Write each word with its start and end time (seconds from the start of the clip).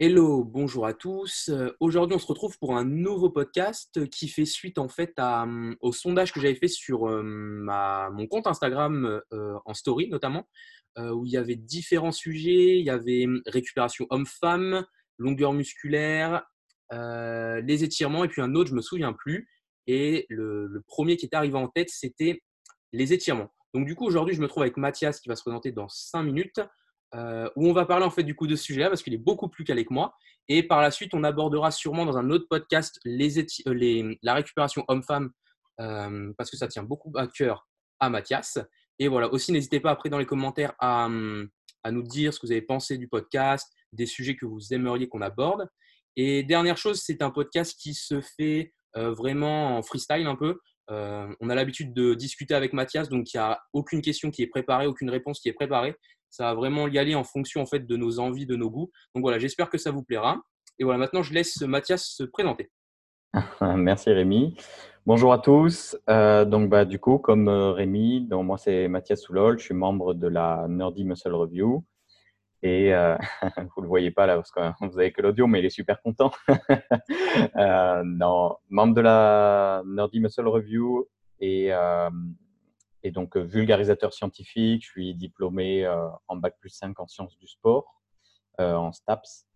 Hello, 0.00 0.44
bonjour 0.44 0.86
à 0.86 0.94
tous. 0.94 1.48
Euh, 1.48 1.70
Aujourd'hui, 1.80 2.14
on 2.14 2.20
se 2.20 2.26
retrouve 2.26 2.56
pour 2.60 2.76
un 2.76 2.84
nouveau 2.84 3.30
podcast 3.30 4.08
qui 4.10 4.28
fait 4.28 4.44
suite 4.44 4.78
en 4.78 4.88
fait 4.88 5.12
à, 5.16 5.42
hum, 5.42 5.76
au 5.80 5.92
sondage 5.92 6.32
que 6.32 6.40
j'avais 6.40 6.54
fait 6.54 6.68
sur 6.68 7.08
euh, 7.08 7.22
ma- 7.24 8.08
mon 8.10 8.28
compte 8.28 8.46
Instagram 8.46 9.20
euh, 9.32 9.58
en 9.64 9.74
story 9.74 10.08
notamment, 10.08 10.48
euh, 10.98 11.10
où 11.10 11.26
il 11.26 11.32
y 11.32 11.36
avait 11.36 11.56
différents 11.56 12.12
sujets. 12.12 12.78
Il 12.78 12.84
y 12.84 12.90
avait 12.90 13.26
hum, 13.26 13.42
récupération 13.46 14.06
homme-femme, 14.10 14.86
longueur 15.18 15.52
musculaire, 15.52 16.44
les 16.92 17.84
étirements 17.84 18.24
et 18.24 18.28
puis 18.28 18.40
un 18.40 18.54
autre, 18.54 18.70
je 18.70 18.74
me 18.76 18.80
souviens 18.80 19.12
plus. 19.12 19.48
Et 19.88 20.26
le, 20.28 20.66
le 20.66 20.80
premier 20.82 21.16
qui 21.16 21.26
était 21.26 21.36
arrivé 21.36 21.56
en 21.56 21.68
tête, 21.68 21.90
c'était 21.90 22.42
les 22.92 23.12
étirements. 23.12 23.52
Donc 23.74 23.84
du 23.84 23.94
coup, 23.96 24.06
aujourd'hui, 24.06 24.34
je 24.34 24.40
me 24.40 24.46
trouve 24.46 24.62
avec 24.62 24.76
Mathias 24.76 25.20
qui 25.20 25.28
va 25.28 25.34
se 25.34 25.42
présenter 25.42 25.72
dans 25.72 25.88
5 25.88 26.22
minutes 26.22 26.60
euh, 27.14 27.48
où 27.56 27.66
on 27.66 27.72
va 27.72 27.86
parler 27.86 28.04
en 28.04 28.10
fait 28.10 28.22
du 28.22 28.34
coup 28.34 28.46
de 28.46 28.54
ce 28.54 28.64
sujet-là 28.64 28.88
parce 28.88 29.02
qu'il 29.02 29.14
est 29.14 29.18
beaucoup 29.18 29.48
plus 29.48 29.64
calé 29.64 29.84
que 29.84 29.94
moi. 29.94 30.14
Et 30.48 30.62
par 30.62 30.82
la 30.82 30.90
suite, 30.90 31.14
on 31.14 31.24
abordera 31.24 31.70
sûrement 31.70 32.04
dans 32.04 32.18
un 32.18 32.30
autre 32.30 32.46
podcast 32.48 33.00
euh, 33.06 34.14
la 34.22 34.34
récupération 34.34 34.84
homme-femme 34.88 35.30
euh, 35.80 36.32
parce 36.36 36.50
que 36.50 36.56
ça 36.56 36.68
tient 36.68 36.82
beaucoup 36.82 37.12
à 37.16 37.26
cœur 37.26 37.66
à 38.00 38.10
Mathias. 38.10 38.58
Et 38.98 39.08
voilà, 39.08 39.32
aussi 39.32 39.52
n'hésitez 39.52 39.80
pas 39.80 39.90
après 39.90 40.10
dans 40.10 40.18
les 40.18 40.26
commentaires 40.26 40.74
à, 40.78 41.06
hum, 41.06 41.48
à 41.82 41.92
nous 41.92 42.02
dire 42.02 42.34
ce 42.34 42.40
que 42.40 42.46
vous 42.46 42.52
avez 42.52 42.62
pensé 42.62 42.98
du 42.98 43.08
podcast, 43.08 43.72
des 43.92 44.06
sujets 44.06 44.36
que 44.36 44.44
vous 44.44 44.74
aimeriez 44.74 45.08
qu'on 45.08 45.22
aborde. 45.22 45.66
Et 46.16 46.42
dernière 46.42 46.76
chose, 46.76 47.00
c'est 47.00 47.22
un 47.22 47.30
podcast 47.30 47.78
qui 47.80 47.94
se 47.94 48.20
fait 48.20 48.74
vraiment 48.94 49.78
en 49.78 49.82
freestyle 49.82 50.26
un 50.26 50.34
peu. 50.34 50.58
On 50.88 51.48
a 51.48 51.54
l'habitude 51.54 51.94
de 51.94 52.14
discuter 52.14 52.54
avec 52.54 52.72
Mathias, 52.72 53.08
donc 53.08 53.32
il 53.32 53.36
n'y 53.36 53.40
a 53.40 53.60
aucune 53.72 54.02
question 54.02 54.32
qui 54.32 54.42
est 54.42 54.48
préparée, 54.48 54.88
aucune 54.88 55.10
réponse 55.10 55.38
qui 55.38 55.48
est 55.48 55.52
préparée. 55.52 55.94
Ça 56.30 56.44
va 56.44 56.54
vraiment 56.54 56.88
y 56.88 56.98
aller 56.98 57.14
en 57.14 57.24
fonction 57.24 57.60
en 57.62 57.66
fait 57.66 57.86
de 57.86 57.96
nos 57.96 58.18
envies, 58.18 58.46
de 58.46 58.56
nos 58.56 58.70
goûts. 58.70 58.90
Donc 59.14 59.22
voilà, 59.22 59.38
j'espère 59.38 59.70
que 59.70 59.78
ça 59.78 59.90
vous 59.90 60.02
plaira. 60.02 60.40
Et 60.78 60.84
voilà, 60.84 60.98
maintenant 60.98 61.22
je 61.22 61.32
laisse 61.32 61.60
Mathias 61.62 62.04
se 62.04 62.24
présenter. 62.24 62.70
Merci 63.60 64.10
Rémi. 64.10 64.56
Bonjour 65.06 65.32
à 65.32 65.38
tous. 65.38 65.96
Euh, 66.10 66.44
donc 66.44 66.68
bah, 66.68 66.84
du 66.84 66.98
coup, 66.98 67.18
comme 67.18 67.48
euh, 67.48 67.72
Rémi, 67.72 68.26
donc 68.26 68.44
moi 68.44 68.58
c'est 68.58 68.88
Mathias 68.88 69.22
Soulol, 69.22 69.58
je 69.58 69.64
suis 69.64 69.74
membre 69.74 70.14
de 70.14 70.28
la 70.28 70.66
Nerdy 70.68 71.04
Muscle 71.04 71.34
Review. 71.34 71.84
Et 72.62 72.94
euh, 72.94 73.16
vous 73.76 73.82
le 73.82 73.88
voyez 73.88 74.10
pas 74.10 74.26
là 74.26 74.34
parce 74.36 74.50
que 74.50 74.60
vous 74.86 74.98
avez 74.98 75.12
que 75.12 75.22
l'audio, 75.22 75.46
mais 75.46 75.60
il 75.60 75.64
est 75.64 75.70
super 75.70 76.00
content. 76.02 76.30
non, 78.04 78.56
membre 78.68 78.94
de 78.94 79.00
la 79.00 79.82
Nerdy 79.86 80.20
Muscle 80.20 80.46
Review 80.46 81.06
et, 81.40 81.70
et 83.08 83.10
donc 83.10 83.36
euh, 83.36 83.40
vulgarisateur 83.40 84.12
scientifique. 84.12 84.84
Je 84.84 84.90
suis 84.90 85.14
diplômé 85.14 85.84
euh, 85.84 86.08
en 86.28 86.36
bac 86.36 86.56
plus 86.60 86.68
5 86.68 87.00
en 87.00 87.06
sciences 87.06 87.36
du 87.38 87.46
sport, 87.46 88.02
euh, 88.60 88.74
en 88.74 88.92
STAPS 88.92 89.46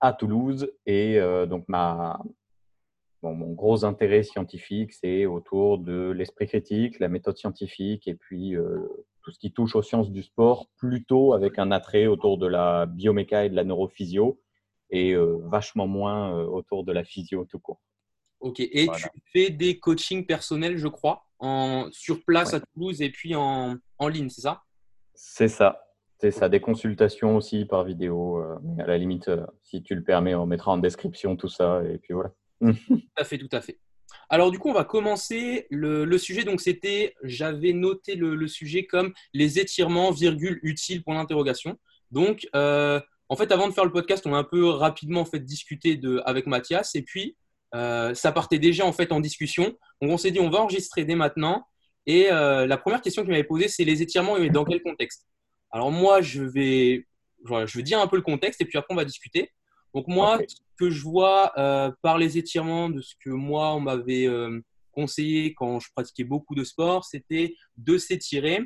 à 0.00 0.12
Toulouse. 0.12 0.70
Et 0.84 1.18
donc 1.48 1.64
mon 1.68 3.52
gros 3.52 3.84
intérêt 3.84 4.24
scientifique, 4.24 4.92
c'est 4.92 5.26
autour 5.26 5.78
de 5.78 6.10
l'esprit 6.10 6.48
critique, 6.48 6.98
la 6.98 7.08
méthode 7.08 7.36
scientifique 7.36 8.08
et 8.08 8.14
puis 8.14 8.56
tout 9.22 9.30
ce 9.30 9.38
qui 9.38 9.52
touche 9.52 9.76
aux 9.76 9.82
sciences 9.82 10.10
du 10.10 10.24
sport, 10.24 10.66
plutôt 10.76 11.34
avec 11.34 11.60
un 11.60 11.70
attrait 11.70 12.08
autour 12.08 12.36
de 12.36 12.48
la 12.48 12.86
bioméca 12.86 13.44
et 13.44 13.48
de 13.48 13.54
la 13.54 13.62
neurophysio 13.62 14.40
et 14.90 15.14
vachement 15.44 15.86
moins 15.86 16.34
autour 16.42 16.82
de 16.82 16.90
la 16.90 17.04
physio 17.04 17.44
tout 17.44 17.60
court. 17.60 17.80
Ok, 18.40 18.60
et 18.60 18.86
Voilà. 18.86 18.98
tu 19.00 19.08
fais 19.32 19.50
des 19.50 19.78
coachings 19.78 20.24
personnels, 20.26 20.78
je 20.78 20.88
crois, 20.88 21.26
en, 21.38 21.88
sur 21.92 22.24
place 22.24 22.50
Ouais. 22.50 22.56
à 22.56 22.60
Toulouse 22.60 23.02
et 23.02 23.10
puis 23.10 23.34
en, 23.34 23.76
en 23.98 24.08
ligne, 24.08 24.28
c'est 24.30 24.40
ça? 24.42 24.62
C'est 25.14 25.48
ça. 25.48 25.84
C'est 26.18 26.30
ça, 26.30 26.48
des 26.50 26.60
consultations 26.60 27.36
aussi 27.36 27.64
par 27.64 27.84
vidéo. 27.84 28.38
euh, 28.38 28.56
à 28.78 28.86
la 28.86 28.98
limite, 28.98 29.28
euh, 29.28 29.46
si 29.62 29.82
tu 29.82 29.94
le 29.94 30.02
permets, 30.02 30.34
on 30.34 30.44
mettra 30.46 30.72
en 30.72 30.78
description 30.78 31.34
tout 31.36 31.48
ça. 31.48 31.82
Et 31.84 31.98
puis 31.98 32.12
voilà. 32.14 32.30
Tout 32.60 33.00
à 33.16 33.24
fait, 33.24 33.38
tout 33.38 33.48
à 33.52 33.60
fait. 33.62 33.78
Alors 34.28 34.50
du 34.50 34.58
coup, 34.58 34.68
on 34.68 34.74
va 34.74 34.84
commencer 34.84 35.66
le, 35.70 36.04
le 36.04 36.18
sujet. 36.18 36.44
Donc 36.44 36.60
c'était, 36.60 37.14
j'avais 37.22 37.72
noté 37.72 38.16
le, 38.16 38.34
le 38.34 38.48
sujet 38.48 38.84
comme 38.84 39.14
les 39.32 39.58
étirements, 39.58 40.10
virgule, 40.10 40.60
utiles, 40.62 41.02
point 41.02 41.14
d'interrogation. 41.14 41.78
Donc 42.10 42.46
euh, 42.54 43.00
en 43.30 43.36
fait, 43.36 43.50
avant 43.52 43.66
de 43.68 43.72
faire 43.72 43.84
le 43.86 43.92
podcast, 43.92 44.26
on 44.26 44.34
a 44.34 44.38
un 44.38 44.44
peu 44.44 44.66
rapidement 44.68 45.20
en 45.20 45.24
fait 45.24 45.38
discuté 45.40 45.96
de, 45.96 46.20
avec 46.26 46.46
Mathias 46.46 46.94
et 46.96 47.02
puis 47.02 47.36
euh, 47.74 48.14
ça 48.14 48.32
partait 48.32 48.58
déjà 48.58 48.84
en 48.84 48.92
fait 48.92 49.12
en 49.12 49.20
discussion. 49.20 49.64
Donc 50.00 50.10
on 50.10 50.18
s'est 50.18 50.30
dit, 50.30 50.40
on 50.40 50.50
va 50.50 50.60
enregistrer 50.60 51.04
dès 51.04 51.14
maintenant. 51.14 51.66
Et 52.06 52.30
euh, 52.32 52.66
la 52.66 52.76
première 52.78 53.00
question 53.00 53.22
qu'il 53.22 53.30
m'avait 53.30 53.44
posée, 53.44 53.68
c'est 53.68 53.84
les 53.84 54.02
étirements 54.02 54.36
et 54.36 54.50
dans 54.50 54.64
quel 54.64 54.82
contexte? 54.82 55.26
Alors 55.70 55.92
moi, 55.92 56.20
je 56.20 56.42
vais, 56.42 57.06
voilà, 57.44 57.66
je 57.66 57.76
vais 57.78 57.84
dire 57.84 58.00
un 58.00 58.06
peu 58.06 58.16
le 58.16 58.22
contexte 58.22 58.60
et 58.60 58.64
puis 58.64 58.78
après 58.78 58.92
on 58.92 58.96
va 58.96 59.04
discuter. 59.04 59.50
Donc 59.94 60.06
moi, 60.08 60.38
ce 60.46 60.56
que 60.78 60.90
je 60.90 61.02
vois 61.02 61.52
euh, 61.58 61.90
par 62.02 62.18
les 62.18 62.38
étirements, 62.38 62.88
de 62.88 63.00
ce 63.00 63.14
que 63.24 63.30
moi 63.30 63.74
on 63.74 63.80
m'avait 63.80 64.28
conseillé 64.92 65.54
quand 65.54 65.78
je 65.78 65.88
pratiquais 65.94 66.24
beaucoup 66.24 66.54
de 66.54 66.64
sport, 66.64 67.04
c'était 67.04 67.54
de 67.76 67.98
s'étirer, 67.98 68.60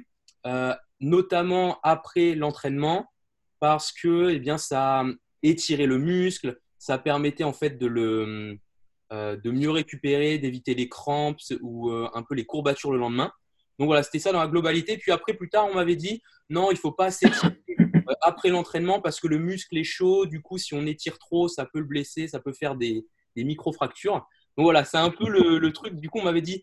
notamment 1.01 1.79
après 1.83 2.35
l'entraînement, 2.35 3.07
parce 3.59 3.93
que 3.93 4.31
eh 4.31 4.39
bien 4.39 4.59
ça 4.59 5.05
étirait 5.43 5.87
le 5.87 5.99
muscle, 5.99 6.59
ça 6.79 6.99
permettait 6.99 7.45
en 7.45 7.53
fait 7.53 7.79
de 7.79 7.87
le 7.87 8.59
de 9.11 9.51
mieux 9.51 9.71
récupérer, 9.71 10.39
d'éviter 10.39 10.75
les 10.75 10.89
crampes 10.89 11.41
ou 11.61 11.91
euh, 11.91 12.09
un 12.15 12.23
peu 12.23 12.35
les 12.35 12.45
courbatures 12.45 12.93
le 12.93 12.99
lendemain. 12.99 13.33
Donc 13.79 13.87
voilà, 13.87 14.03
c'était 14.03 14.19
ça 14.19 14.33
dans 14.33 14.41
la 14.41 14.49
globalité. 14.49 14.97
Puis 14.99 15.13
après, 15.13 15.35
plus 15.35 15.49
tard, 15.49 15.67
on 15.71 15.75
m'avait 15.75 15.97
dit 15.97 16.23
non, 16.51 16.71
il 16.71 16.77
faut 16.77 16.93
pas 16.93 17.11
s'étirer 17.11 17.63
euh, 17.71 18.15
après 18.23 18.49
l'entraînement 18.49 19.01
parce 19.01 19.21
que 19.21 19.27
le 19.27 19.39
muscle 19.39 19.77
est 19.77 19.85
chaud. 19.85 20.27
Du 20.27 20.41
coup, 20.41 20.59
si 20.59 20.75
on 20.75 20.87
étire 20.87 21.19
trop, 21.19 21.49
ça 21.49 21.67
peut 21.67 21.81
le 21.81 21.85
blesser, 21.85 22.29
ça 22.29 22.41
peut 22.41 22.53
faire 22.53 22.77
des, 22.77 23.07
des 23.37 23.45
micro-fractures. 23.45 24.27
Donc 24.57 24.65
voilà, 24.65 24.85
c'est 24.85 24.99
un 24.99 25.11
peu 25.11 25.29
le, 25.29 25.59
le 25.59 25.73
truc. 25.73 25.95
Du 25.95 26.09
coup, 26.09 26.21
on 26.21 26.25
m'avait 26.25 26.43
dit 26.43 26.63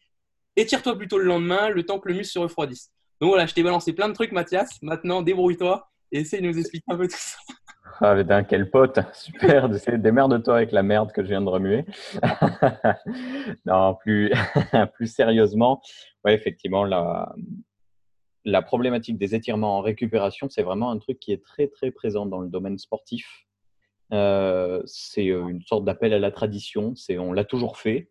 étire-toi 0.56 0.98
plutôt 0.98 1.18
le 1.18 1.26
lendemain, 1.26 1.70
le 1.70 1.84
temps 1.84 2.00
que 2.00 2.10
le 2.10 2.16
muscle 2.16 2.34
se 2.34 2.40
refroidisse. 2.40 2.92
Donc 3.20 3.30
voilà, 3.30 3.46
je 3.46 3.54
t'ai 3.54 3.64
balancé 3.64 3.94
plein 3.94 4.10
de 4.10 4.14
trucs, 4.14 4.32
Mathias. 4.32 4.82
Maintenant, 4.82 5.22
débrouille-toi 5.22 5.88
et 6.12 6.22
essaye 6.22 6.42
de 6.42 6.48
nous 6.48 6.58
expliquer 6.58 6.86
un 6.90 6.98
peu 6.98 7.08
tout 7.08 7.18
ça. 7.18 7.38
Ah, 8.00 8.16
putain, 8.16 8.44
quel 8.44 8.70
pote, 8.70 9.00
super, 9.14 9.70
démerde-toi 9.70 10.56
avec 10.56 10.72
la 10.72 10.84
merde 10.84 11.12
que 11.12 11.24
je 11.24 11.28
viens 11.28 11.42
de 11.42 11.50
remuer. 11.50 11.86
non, 13.66 13.96
plus, 13.96 14.32
plus 14.94 15.08
sérieusement, 15.14 15.82
ouais, 16.24 16.34
effectivement, 16.34 16.84
la, 16.86 17.34
la 18.46 18.62
problématique 18.62 19.18
des 19.18 19.36
étirements 19.36 19.78
en 19.78 19.82
récupération, 19.82 20.48
c'est 20.50 20.64
vraiment 20.64 20.92
un 20.92 20.98
truc 20.98 21.20
qui 21.20 21.32
est 21.32 21.44
très, 21.44 21.68
très 21.68 21.92
présent 21.92 22.26
dans 22.26 22.40
le 22.40 22.50
domaine 22.50 22.78
sportif. 22.78 23.46
Euh, 24.14 24.82
c'est 24.86 25.30
euh, 25.30 25.48
une 25.48 25.62
sorte 25.62 25.86
d'appel 25.86 26.14
à 26.14 26.20
la 26.20 26.32
tradition, 26.32 26.96
c'est 26.96 27.18
on 27.18 27.34
l'a 27.34 27.46
toujours 27.46 27.78
fait, 27.78 28.10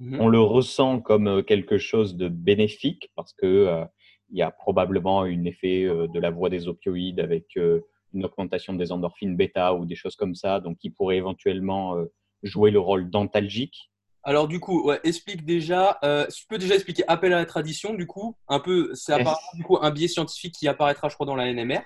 Mhm. 0.00 0.20
on 0.20 0.28
le 0.28 0.40
ressent 0.40 1.00
comme 1.00 1.28
euh, 1.28 1.42
quelque 1.42 1.78
chose 1.78 2.16
de 2.16 2.28
bénéfique 2.28 3.10
parce 3.14 3.32
que 3.32 3.46
euh, 3.46 3.84
il 4.30 4.38
y 4.38 4.42
a 4.42 4.50
probablement 4.50 5.22
un 5.22 5.44
effet 5.44 5.84
euh, 5.84 6.08
de 6.08 6.18
la 6.18 6.30
voie 6.30 6.50
des 6.50 6.66
opioïdes 6.66 7.20
avec 7.20 7.56
euh, 7.56 7.80
une 8.14 8.24
augmentation 8.24 8.72
des 8.72 8.92
endorphines 8.92 9.36
bêta 9.36 9.74
ou 9.74 9.86
des 9.86 9.94
choses 9.94 10.16
comme 10.16 10.34
ça, 10.34 10.60
donc 10.60 10.78
qui 10.78 10.90
pourrait 10.90 11.16
éventuellement 11.16 11.96
euh, 11.96 12.12
jouer 12.42 12.70
le 12.70 12.78
rôle 12.78 13.10
dentalgique. 13.10 13.90
Alors 14.22 14.48
du 14.48 14.58
coup, 14.58 14.86
ouais, 14.86 15.00
explique 15.04 15.44
déjà. 15.44 15.98
euh, 16.02 16.26
tu 16.28 16.46
peux 16.46 16.56
déjà 16.56 16.74
expliquer 16.74 17.04
appel 17.08 17.32
à 17.34 17.36
la 17.36 17.46
tradition. 17.46 17.92
Du 17.92 18.06
coup, 18.06 18.36
un 18.48 18.58
peu, 18.58 18.90
c'est 18.94 19.22
du 19.54 19.62
coup 19.64 19.78
un 19.80 19.90
biais 19.90 20.08
scientifique 20.08 20.54
qui 20.58 20.66
apparaîtra, 20.66 21.10
je 21.10 21.14
crois, 21.14 21.26
dans 21.26 21.36
la 21.36 21.52
NMR. 21.52 21.82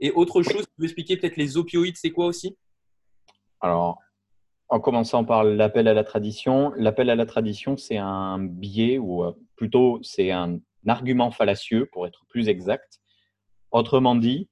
Et 0.00 0.10
autre 0.12 0.42
chose, 0.42 0.66
tu 0.66 0.74
peux 0.76 0.84
expliquer 0.84 1.16
peut-être 1.16 1.36
les 1.36 1.56
opioïdes, 1.56 1.96
c'est 1.96 2.10
quoi 2.10 2.26
aussi? 2.26 2.56
Alors, 3.60 3.98
en 4.68 4.80
commençant 4.80 5.24
par 5.24 5.44
l'appel 5.44 5.88
à 5.88 5.94
la 5.94 6.04
tradition, 6.04 6.72
l'appel 6.76 7.08
à 7.10 7.16
la 7.16 7.26
tradition, 7.26 7.76
c'est 7.76 7.96
un 7.96 8.38
biais 8.38 8.98
ou 8.98 9.24
euh, 9.24 9.32
plutôt 9.56 9.98
c'est 10.02 10.30
un 10.30 10.58
argument 10.86 11.30
fallacieux 11.30 11.86
pour 11.90 12.06
être 12.06 12.26
plus 12.28 12.48
exact. 12.48 13.00
Autrement 13.70 14.14
dit, 14.14 14.48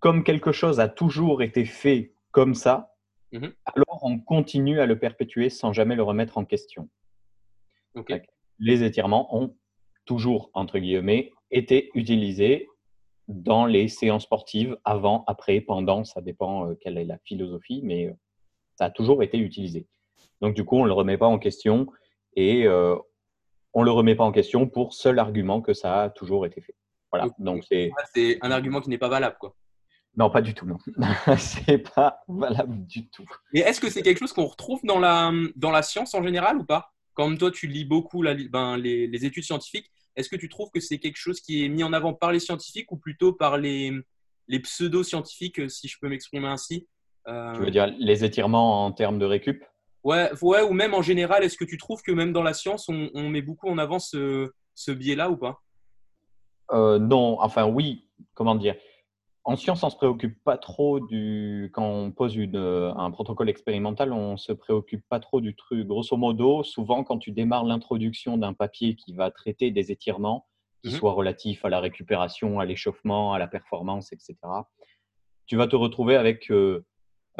comme 0.00 0.24
quelque 0.24 0.52
chose 0.52 0.80
a 0.80 0.88
toujours 0.88 1.42
été 1.42 1.64
fait 1.64 2.12
comme 2.32 2.54
ça, 2.54 2.94
Mhm. 3.32 3.52
alors 3.64 4.00
on 4.02 4.18
continue 4.18 4.80
à 4.80 4.86
le 4.86 4.98
perpétuer 4.98 5.50
sans 5.50 5.72
jamais 5.72 5.94
le 5.94 6.02
remettre 6.02 6.36
en 6.36 6.44
question. 6.44 6.88
Les 8.58 8.82
étirements 8.82 9.34
ont 9.36 9.56
toujours, 10.04 10.50
entre 10.52 10.78
guillemets, 10.78 11.30
été 11.50 11.90
utilisés 11.94 12.68
dans 13.28 13.64
les 13.66 13.88
séances 13.88 14.24
sportives, 14.24 14.76
avant, 14.84 15.24
après, 15.28 15.60
pendant, 15.60 16.04
ça 16.04 16.20
dépend 16.20 16.68
euh, 16.68 16.74
quelle 16.74 16.98
est 16.98 17.04
la 17.04 17.18
philosophie, 17.18 17.80
mais 17.84 18.06
euh, 18.06 18.12
ça 18.76 18.86
a 18.86 18.90
toujours 18.90 19.22
été 19.22 19.38
utilisé. 19.38 19.86
Donc 20.40 20.54
du 20.54 20.64
coup, 20.64 20.76
on 20.76 20.82
ne 20.82 20.88
le 20.88 20.94
remet 20.94 21.16
pas 21.16 21.26
en 21.26 21.38
question 21.38 21.86
et 22.34 22.66
euh, 22.66 22.96
on 23.72 23.80
ne 23.80 23.84
le 23.84 23.92
remet 23.92 24.16
pas 24.16 24.24
en 24.24 24.32
question 24.32 24.68
pour 24.68 24.94
seul 24.94 25.18
argument 25.18 25.62
que 25.62 25.72
ça 25.72 26.02
a 26.02 26.10
toujours 26.10 26.44
été 26.44 26.60
fait. 26.60 26.74
Voilà, 27.12 27.28
donc 27.38 27.64
C'est 28.14 28.38
un 28.40 28.50
argument 28.50 28.80
qui 28.80 28.90
n'est 28.90 28.98
pas 28.98 29.08
valable, 29.08 29.36
quoi. 29.38 29.54
Non, 30.16 30.28
pas 30.30 30.42
du 30.42 30.54
tout, 30.54 30.66
non. 30.66 30.76
c'est 31.38 31.78
pas 31.78 32.20
valable 32.28 32.84
du 32.86 33.08
tout. 33.08 33.24
Mais 33.52 33.60
est-ce 33.60 33.80
que 33.80 33.88
c'est 33.90 34.02
quelque 34.02 34.18
chose 34.18 34.32
qu'on 34.32 34.46
retrouve 34.46 34.80
dans 34.84 34.98
la, 34.98 35.32
dans 35.56 35.70
la 35.70 35.82
science 35.82 36.14
en 36.14 36.22
général 36.22 36.58
ou 36.58 36.64
pas? 36.64 36.92
Comme 37.14 37.38
toi, 37.38 37.50
tu 37.50 37.66
lis 37.66 37.84
beaucoup 37.84 38.22
la- 38.22 38.34
ben, 38.34 38.76
les, 38.76 39.06
les 39.06 39.24
études 39.24 39.44
scientifiques, 39.44 39.90
est-ce 40.16 40.28
que 40.28 40.36
tu 40.36 40.48
trouves 40.48 40.70
que 40.72 40.80
c'est 40.80 40.98
quelque 40.98 41.16
chose 41.16 41.40
qui 41.40 41.64
est 41.64 41.68
mis 41.68 41.84
en 41.84 41.92
avant 41.92 42.12
par 42.12 42.32
les 42.32 42.40
scientifiques 42.40 42.90
ou 42.92 42.96
plutôt 42.96 43.32
par 43.32 43.56
les, 43.56 43.92
les 44.48 44.60
pseudo-scientifiques, 44.60 45.70
si 45.70 45.88
je 45.88 45.96
peux 46.00 46.08
m'exprimer 46.08 46.48
ainsi, 46.48 46.88
tu 47.26 47.60
veux 47.60 47.70
dire 47.70 47.86
les 47.98 48.24
étirements 48.24 48.84
en 48.86 48.92
termes 48.92 49.18
de 49.18 49.24
récup? 49.26 49.62
Ouais, 50.02 50.30
ouais, 50.42 50.62
ou 50.62 50.72
même 50.72 50.94
en 50.94 51.02
général, 51.02 51.44
est-ce 51.44 51.56
que 51.56 51.64
tu 51.64 51.76
trouves 51.76 52.02
que 52.02 52.10
même 52.10 52.32
dans 52.32 52.42
la 52.42 52.54
science, 52.54 52.88
on, 52.88 53.10
on 53.14 53.28
met 53.28 53.42
beaucoup 53.42 53.68
en 53.68 53.78
avant 53.78 53.98
ce, 53.98 54.50
ce 54.74 54.90
biais-là 54.90 55.30
ou 55.30 55.36
pas? 55.36 55.62
Non, 56.72 57.40
enfin 57.40 57.66
oui, 57.66 58.08
comment 58.34 58.54
dire? 58.54 58.76
En 59.50 59.56
science, 59.56 59.82
on 59.82 59.88
ne 59.88 59.90
se 59.90 59.96
préoccupe 59.96 60.40
pas 60.44 60.56
trop 60.56 61.00
du. 61.00 61.70
Quand 61.74 61.84
on 61.84 62.12
pose 62.12 62.36
une, 62.36 62.56
un 62.56 63.10
protocole 63.10 63.48
expérimental, 63.48 64.12
on 64.12 64.32
ne 64.32 64.36
se 64.36 64.52
préoccupe 64.52 65.04
pas 65.08 65.18
trop 65.18 65.40
du 65.40 65.56
truc. 65.56 65.88
Grosso 65.88 66.16
modo, 66.16 66.62
souvent, 66.62 67.02
quand 67.02 67.18
tu 67.18 67.32
démarres 67.32 67.64
l'introduction 67.64 68.38
d'un 68.38 68.52
papier 68.52 68.94
qui 68.94 69.12
va 69.12 69.32
traiter 69.32 69.72
des 69.72 69.90
étirements, 69.90 70.46
qui 70.84 70.90
mmh 70.90 70.92
soient 70.92 71.12
relatifs 71.14 71.64
à 71.64 71.68
la 71.68 71.80
récupération, 71.80 72.60
à 72.60 72.64
l'échauffement, 72.64 73.32
à 73.32 73.40
la 73.40 73.48
performance, 73.48 74.12
etc., 74.12 74.36
tu 75.46 75.56
vas 75.56 75.66
te 75.66 75.74
retrouver 75.74 76.14
avec 76.14 76.48
euh, 76.52 76.86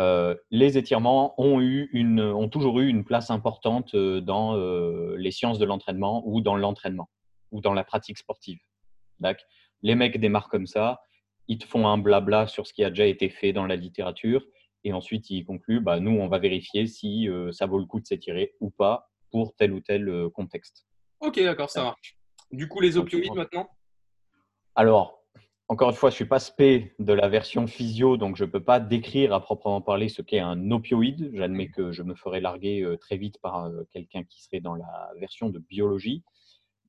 euh, 0.00 0.34
les 0.50 0.78
étirements 0.78 1.40
ont, 1.40 1.60
eu 1.60 1.90
une, 1.92 2.22
ont 2.22 2.48
toujours 2.48 2.80
eu 2.80 2.88
une 2.88 3.04
place 3.04 3.30
importante 3.30 3.94
euh, 3.94 4.20
dans 4.20 4.56
les 5.16 5.30
sciences 5.30 5.60
de 5.60 5.64
l'entraînement 5.64 6.24
ou 6.26 6.40
dans 6.40 6.56
l'entraînement 6.56 7.08
ou 7.52 7.60
dans 7.60 7.72
la 7.72 7.84
pratique 7.84 8.18
sportive. 8.18 8.58
Les 9.82 9.94
mecs 9.94 10.18
démarrent 10.18 10.48
comme 10.48 10.66
ça 10.66 11.00
ils 11.50 11.58
te 11.58 11.66
font 11.66 11.88
un 11.88 11.98
blabla 11.98 12.46
sur 12.46 12.64
ce 12.68 12.72
qui 12.72 12.84
a 12.84 12.90
déjà 12.90 13.06
été 13.06 13.28
fait 13.28 13.52
dans 13.52 13.66
la 13.66 13.74
littérature 13.74 14.46
et 14.84 14.92
ensuite 14.92 15.30
ils 15.30 15.44
concluent 15.44 15.80
bah, 15.80 15.98
nous, 15.98 16.12
on 16.12 16.28
va 16.28 16.38
vérifier 16.38 16.86
si 16.86 17.28
euh, 17.28 17.50
ça 17.50 17.66
vaut 17.66 17.80
le 17.80 17.86
coup 17.86 17.98
de 17.98 18.06
s'étirer 18.06 18.54
ou 18.60 18.70
pas 18.70 19.10
pour 19.32 19.56
tel 19.56 19.72
ou 19.72 19.80
tel 19.80 20.08
euh, 20.08 20.30
contexte. 20.30 20.86
Ok, 21.18 21.42
d'accord, 21.42 21.68
ça 21.68 21.82
marche. 21.82 22.16
Du 22.52 22.68
coup, 22.68 22.80
les 22.80 22.96
opioïdes 22.96 23.34
maintenant? 23.34 23.68
Alors, 24.76 25.24
encore 25.66 25.90
une 25.90 25.96
fois, 25.96 26.10
je 26.10 26.14
ne 26.14 26.18
suis 26.18 26.24
pas 26.24 26.38
spé 26.38 26.94
de 27.00 27.12
la 27.12 27.28
version 27.28 27.66
physio, 27.66 28.16
donc 28.16 28.36
je 28.36 28.44
ne 28.44 28.50
peux 28.50 28.62
pas 28.62 28.78
décrire 28.78 29.34
à 29.34 29.40
proprement 29.40 29.80
parler 29.80 30.08
ce 30.08 30.22
qu'est 30.22 30.38
un 30.38 30.70
opioïde. 30.70 31.32
J'admets 31.34 31.68
que 31.68 31.90
je 31.90 32.04
me 32.04 32.14
ferai 32.14 32.40
larguer 32.40 32.82
euh, 32.82 32.96
très 32.96 33.16
vite 33.16 33.40
par 33.40 33.68
quelqu'un 33.92 34.22
qui 34.22 34.40
serait 34.40 34.60
dans 34.60 34.76
la 34.76 35.10
version 35.18 35.48
de 35.48 35.58
biologie. 35.58 36.22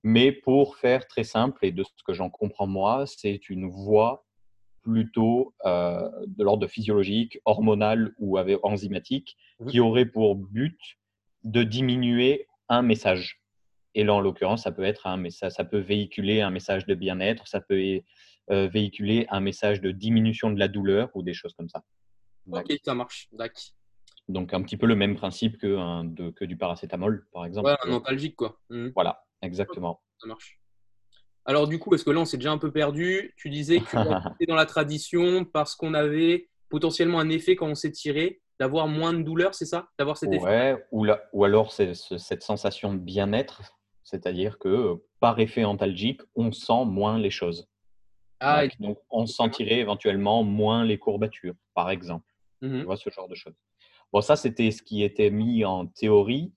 Mais 0.04 0.32
pour 0.32 0.78
faire 0.78 1.08
très 1.08 1.24
simple 1.24 1.66
et 1.66 1.72
de 1.72 1.84
ce 1.84 2.04
que 2.06 2.14
j'en 2.14 2.30
comprends 2.30 2.68
moi, 2.68 3.06
c'est 3.08 3.50
une 3.50 3.68
voie 3.68 4.24
plutôt 4.82 5.54
euh, 5.66 6.10
de 6.28 6.44
l'ordre 6.44 6.68
physiologique, 6.68 7.40
hormonal 7.46 8.14
ou 8.20 8.38
enzymatique, 8.64 9.38
mmh. 9.60 9.68
qui 9.68 9.80
aurait 9.80 10.06
pour 10.06 10.36
but 10.36 10.80
de 11.44 11.64
diminuer 11.64 12.48
un 12.70 12.82
message. 12.82 13.42
Et 13.94 14.04
là, 14.04 14.14
en 14.14 14.22
l'occurrence, 14.22 14.64
ça 14.64 14.72
peut 14.72 14.84
être 14.84 15.08
un 15.08 15.18
message, 15.18 15.52
ça 15.52 15.66
peut 15.66 15.80
véhiculer 15.80 16.42
un 16.42 16.50
message 16.50 16.86
de 16.86 16.96
bien-être, 16.96 17.48
ça 17.48 17.60
peut 17.60 18.02
euh, 18.50 18.68
véhiculer 18.68 19.26
un 19.30 19.42
message 19.42 19.82
de 19.82 19.92
diminution 19.92 20.50
de 20.50 20.60
la 20.60 20.68
douleur 20.68 21.10
ou 21.14 21.24
des 21.24 21.34
choses 21.34 21.54
comme 21.54 21.70
ça. 21.70 21.84
Ok, 22.50 22.74
ça 22.84 22.94
marche. 22.94 23.30
Donc 24.30 24.54
un 24.54 24.62
petit 24.62 24.78
peu 24.78 24.86
le 24.86 24.96
même 24.96 25.16
principe 25.16 25.58
que, 25.58 26.04
de, 26.06 26.30
que 26.30 26.46
du 26.46 26.58
paracétamol, 26.58 27.28
par 27.34 27.46
exemple. 27.46 27.68
Ouais, 27.68 27.76
un 27.84 27.92
antalgique, 27.92 28.36
quoi. 28.36 28.60
Mmh. 28.70 28.90
Voilà, 28.96 29.24
exactement. 29.42 30.02
Ça 30.20 30.28
marche. 30.28 30.61
Alors 31.46 31.68
du 31.68 31.80
coup, 31.80 31.90
parce 31.90 32.04
que 32.04 32.12
là, 32.12 32.20
on 32.20 32.26
s'est 32.26 32.38
déjà 32.38 32.52
un 32.52 32.58
peu 32.58 32.72
perdu. 32.72 33.34
Tu 33.38 33.50
disais 33.50 33.80
que 33.80 33.90
c'était 33.90 34.46
dans 34.48 34.56
la 34.56 34.66
tradition 34.66 35.46
parce 35.46 35.76
qu'on 35.76 35.94
avait 35.94 36.50
potentiellement 36.70 37.20
un 37.20 37.30
effet 37.30 37.56
quand 37.56 37.68
on 37.68 37.76
s'est 37.76 37.92
tiré, 37.92 38.42
d'avoir 38.60 38.88
moins 38.88 39.14
de 39.14 39.24
douleur, 39.24 39.56
c'est 39.56 39.66
ça? 39.66 39.90
D'avoir 39.98 40.18
cet 40.18 40.32
effet? 40.34 40.86
Ou, 40.92 41.08
ou 41.34 41.44
alors 41.44 41.72
c'est 41.72 41.94
cette 41.96 42.44
sensation 42.44 42.94
de 42.94 43.00
bien-être, 43.00 43.62
c'est-à-dire 44.04 44.60
que 44.60 45.02
par 45.20 45.40
effet 45.40 45.64
antalgique, 45.64 46.22
on 46.36 46.52
sent 46.52 46.86
moins 46.86 47.18
les 47.18 47.32
choses. 47.32 47.68
Ah, 48.40 48.64
donc, 48.80 48.98
on 49.12 49.28
sentirait 49.28 49.80
éventuellement 49.80 50.44
moins 50.44 50.84
les 50.84 50.98
courbatures, 50.98 51.54
par 51.76 51.92
exemple. 51.92 52.26
Mmh 52.62 52.80
tu 52.80 52.86
vois, 52.86 52.98
ce 52.98 53.10
genre 53.10 53.28
de 53.28 53.36
choses. 53.36 53.54
Bon, 54.14 54.22
ça, 54.22 54.36
c'était 54.36 54.72
ce 54.72 54.82
qui 54.82 55.04
était 55.04 55.30
mis 55.30 55.64
en 55.66 55.88
théorie 55.88 56.54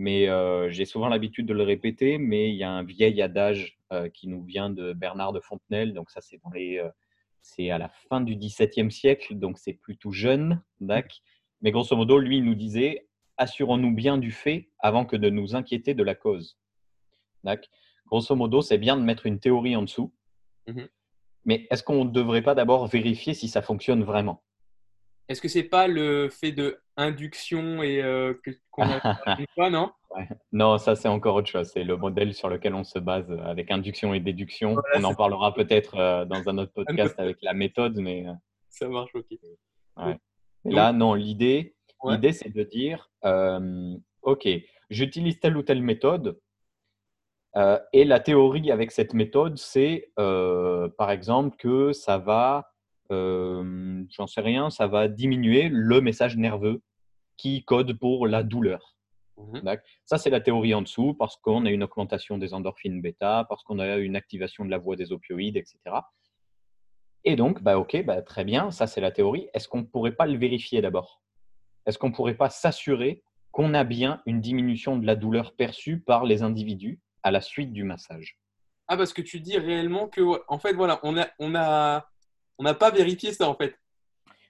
mais 0.00 0.28
euh, 0.28 0.70
j'ai 0.70 0.86
souvent 0.86 1.08
l'habitude 1.08 1.46
de 1.46 1.52
le 1.52 1.62
répéter, 1.62 2.16
mais 2.16 2.48
il 2.48 2.56
y 2.56 2.64
a 2.64 2.70
un 2.70 2.82
vieil 2.82 3.20
adage 3.20 3.78
qui 4.14 4.28
nous 4.28 4.42
vient 4.44 4.70
de 4.70 4.92
Bernard 4.92 5.32
de 5.32 5.40
Fontenelle, 5.40 5.94
donc 5.94 6.10
ça 6.10 6.20
c'est 6.20 6.40
euh, 6.78 6.88
c'est 7.42 7.70
à 7.70 7.78
la 7.78 7.88
fin 7.88 8.20
du 8.20 8.36
XVIIe 8.36 8.90
siècle, 8.90 9.34
donc 9.34 9.58
c'est 9.58 9.72
plutôt 9.72 10.12
jeune, 10.12 10.62
Mais 10.80 11.70
grosso 11.70 11.96
modo, 11.96 12.18
lui, 12.18 12.38
il 12.38 12.44
nous 12.44 12.54
disait 12.54 13.08
assurons-nous 13.38 13.94
bien 13.94 14.18
du 14.18 14.30
fait 14.30 14.70
avant 14.78 15.06
que 15.06 15.16
de 15.16 15.30
nous 15.30 15.54
inquiéter 15.54 15.94
de 15.94 16.02
la 16.02 16.14
cause. 16.14 16.58
Grosso 18.06 18.34
modo, 18.36 18.60
c'est 18.60 18.78
bien 18.78 18.96
de 18.96 19.02
mettre 19.02 19.26
une 19.26 19.40
théorie 19.40 19.76
en 19.76 19.82
dessous, 19.82 20.12
mmh 20.66 20.84
mais 21.46 21.66
est-ce 21.70 21.82
qu'on 21.82 22.04
ne 22.04 22.10
devrait 22.10 22.42
pas 22.42 22.54
d'abord 22.54 22.86
vérifier 22.86 23.32
si 23.32 23.48
ça 23.48 23.62
fonctionne 23.62 24.04
vraiment? 24.04 24.42
Est-ce 25.30 25.40
que 25.40 25.46
c'est 25.46 25.62
pas 25.62 25.86
le 25.86 26.28
fait 26.28 26.50
de 26.50 26.80
induction 26.96 27.84
et 27.84 28.02
euh, 28.02 28.34
qu'on 28.72 28.82
a 28.82 29.00
une 29.38 29.46
fois, 29.54 29.70
non? 29.70 29.92
Non, 30.50 30.76
ça 30.76 30.96
c'est 30.96 31.06
encore 31.06 31.36
autre 31.36 31.48
chose. 31.48 31.70
C'est 31.72 31.84
le 31.84 31.96
modèle 31.96 32.34
sur 32.34 32.48
lequel 32.48 32.74
on 32.74 32.82
se 32.82 32.98
base 32.98 33.30
avec 33.44 33.70
induction 33.70 34.12
et 34.12 34.18
déduction. 34.18 34.76
on 34.96 35.04
en 35.04 35.14
parlera 35.14 35.54
peut-être 35.54 35.96
euh, 35.96 36.24
dans 36.24 36.48
un 36.48 36.58
autre 36.58 36.72
podcast 36.84 37.14
avec 37.18 37.36
la 37.42 37.54
méthode, 37.54 37.96
mais 37.98 38.26
euh, 38.26 38.32
ça 38.70 38.88
marche 38.88 39.14
ok. 39.14 40.16
là, 40.64 40.92
non, 40.92 41.14
l'idée, 41.14 41.76
l'idée 42.02 42.32
c'est 42.32 42.52
de 42.52 42.64
dire, 42.64 43.08
ok, 44.22 44.48
j'utilise 44.90 45.38
telle 45.38 45.56
ou 45.56 45.62
telle 45.62 45.80
méthode. 45.80 46.40
et 47.92 48.04
la 48.04 48.18
théorie 48.18 48.72
avec 48.72 48.90
cette 48.90 49.14
méthode, 49.14 49.58
c'est 49.58 50.10
par 50.16 51.12
exemple 51.12 51.56
que 51.56 51.92
ça 51.92 52.18
va 52.18 52.70
euh, 53.10 54.04
j'en 54.10 54.26
sais 54.26 54.40
rien, 54.40 54.70
ça 54.70 54.86
va 54.86 55.08
diminuer 55.08 55.68
le 55.70 56.00
message 56.00 56.36
nerveux 56.36 56.82
qui 57.36 57.64
code 57.64 57.98
pour 57.98 58.26
la 58.26 58.42
douleur. 58.42 58.96
Mmh 59.36 59.76
ça, 60.04 60.18
c'est 60.18 60.28
la 60.28 60.40
théorie 60.40 60.74
en 60.74 60.82
dessous 60.82 61.14
parce 61.14 61.36
qu'on 61.36 61.64
a 61.64 61.70
une 61.70 61.82
augmentation 61.82 62.36
des 62.36 62.52
endorphines 62.52 63.00
bêta, 63.00 63.46
parce 63.48 63.62
qu'on 63.62 63.78
a 63.78 63.96
une 63.96 64.16
activation 64.16 64.64
de 64.64 64.70
la 64.70 64.76
voie 64.76 64.96
des 64.96 65.12
opioïdes, 65.12 65.56
etc. 65.56 65.78
Et 67.24 67.36
donc, 67.36 67.62
bah, 67.62 67.78
ok, 67.78 68.04
bah, 68.04 68.22
très 68.22 68.44
bien, 68.44 68.70
ça 68.70 68.86
c'est 68.86 69.00
la 69.00 69.10
théorie. 69.10 69.48
Est-ce 69.54 69.68
qu'on 69.68 69.78
ne 69.78 69.86
pourrait 69.86 70.16
pas 70.16 70.26
le 70.26 70.38
vérifier 70.38 70.82
d'abord? 70.82 71.22
Est-ce 71.86 71.96
qu'on 71.98 72.08
ne 72.08 72.14
pourrait 72.14 72.36
pas 72.36 72.50
s'assurer 72.50 73.22
qu'on 73.50 73.72
a 73.74 73.84
bien 73.84 74.20
une 74.26 74.40
diminution 74.40 74.98
de 74.98 75.06
la 75.06 75.16
douleur 75.16 75.54
perçue 75.56 76.00
par 76.00 76.24
les 76.24 76.42
individus 76.42 77.00
à 77.22 77.30
la 77.30 77.40
suite 77.40 77.72
du 77.72 77.84
massage? 77.84 78.38
Ah, 78.88 78.96
parce 78.96 79.12
que 79.12 79.22
tu 79.22 79.40
dis 79.40 79.56
réellement 79.56 80.08
que, 80.08 80.20
en 80.48 80.58
fait, 80.58 80.72
voilà, 80.72 81.00
on 81.02 81.16
a, 81.16 81.28
on 81.38 81.54
a 81.54 82.09
on 82.60 82.62
n'a 82.62 82.74
pas 82.74 82.90
vérifié 82.90 83.32
ça 83.32 83.48
en 83.48 83.54
fait. 83.54 83.74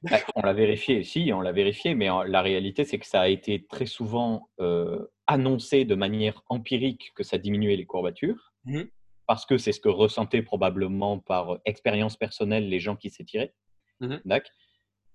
Bah, 0.02 0.18
on 0.34 0.42
l'a 0.42 0.52
vérifié, 0.52 1.04
si, 1.04 1.30
on 1.32 1.40
l'a 1.40 1.52
vérifié, 1.52 1.94
mais 1.94 2.08
la 2.26 2.42
réalité, 2.42 2.84
c'est 2.84 2.98
que 2.98 3.06
ça 3.06 3.20
a 3.20 3.28
été 3.28 3.66
très 3.66 3.86
souvent 3.86 4.48
euh, 4.58 5.06
annoncé 5.26 5.84
de 5.84 5.94
manière 5.94 6.42
empirique 6.48 7.12
que 7.14 7.22
ça 7.22 7.38
diminuait 7.38 7.76
les 7.76 7.86
courbatures, 7.86 8.52
mmh 8.64 8.82
parce 9.26 9.46
que 9.46 9.58
c'est 9.58 9.70
ce 9.70 9.78
que 9.78 9.88
ressentaient 9.88 10.42
probablement 10.42 11.20
par 11.20 11.60
expérience 11.64 12.16
personnelle 12.16 12.68
les 12.68 12.80
gens 12.80 12.96
qui 12.96 13.10
s'étiraient. 13.10 13.54
Mmh 14.00 14.16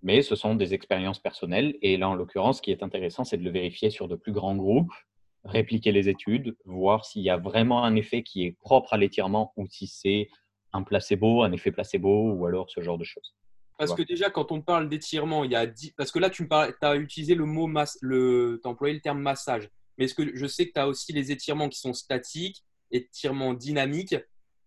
mais 0.04 0.22
ce 0.22 0.36
sont 0.36 0.54
des 0.56 0.74
expériences 0.74 1.20
personnelles, 1.20 1.78
et 1.82 1.98
là, 1.98 2.08
en 2.08 2.14
l'occurrence, 2.14 2.58
ce 2.58 2.62
qui 2.62 2.72
est 2.72 2.84
intéressant, 2.84 3.24
c'est 3.24 3.38
de 3.38 3.44
le 3.44 3.50
vérifier 3.50 3.90
sur 3.90 4.08
de 4.08 4.16
plus 4.16 4.32
grands 4.32 4.56
groupes, 4.56 4.94
répliquer 5.44 5.92
les 5.92 6.08
études, 6.10 6.56
voir 6.64 7.06
s'il 7.06 7.24
y 7.24 7.30
a 7.30 7.38
vraiment 7.38 7.84
un 7.84 7.96
effet 7.96 8.22
qui 8.22 8.46
est 8.46 8.52
propre 8.62 8.94
à 8.94 8.98
l'étirement 8.98 9.52
ou 9.58 9.66
si 9.68 9.88
c'est 9.88 10.30
un 10.76 10.84
placebo, 10.84 11.44
un 11.44 11.52
effet 11.52 11.72
placebo 11.72 12.32
ou 12.32 12.46
alors 12.46 12.70
ce 12.70 12.82
genre 12.82 12.98
de 12.98 13.04
choses. 13.04 13.34
Parce 13.78 13.94
que 13.94 14.04
déjà, 14.04 14.30
quand 14.30 14.52
on 14.52 14.62
parle 14.62 14.88
d'étirement, 14.88 15.44
il 15.44 15.52
y 15.52 15.56
a 15.56 15.68
parce 15.98 16.12
que 16.12 16.20
là, 16.20 16.30
tu 16.30 16.44
me 16.44 16.48
as 16.52 16.96
utilisé 16.96 17.36
le 17.36 17.46
mot 17.46 17.68
masse, 17.68 17.98
le, 18.02 18.62
as 18.64 18.68
employé 18.68 18.94
le 18.94 19.02
terme 19.02 19.20
massage. 19.20 19.70
Mais 19.98 20.06
est-ce 20.06 20.16
que 20.16 20.36
je 20.36 20.46
sais 20.48 20.68
que 20.68 20.74
tu 20.74 20.80
as 20.80 20.88
aussi 20.88 21.12
les 21.14 21.32
étirements 21.32 21.68
qui 21.68 21.80
sont 21.80 21.94
statiques, 21.94 22.64
étirements 22.92 23.54
dynamiques, 23.54 24.16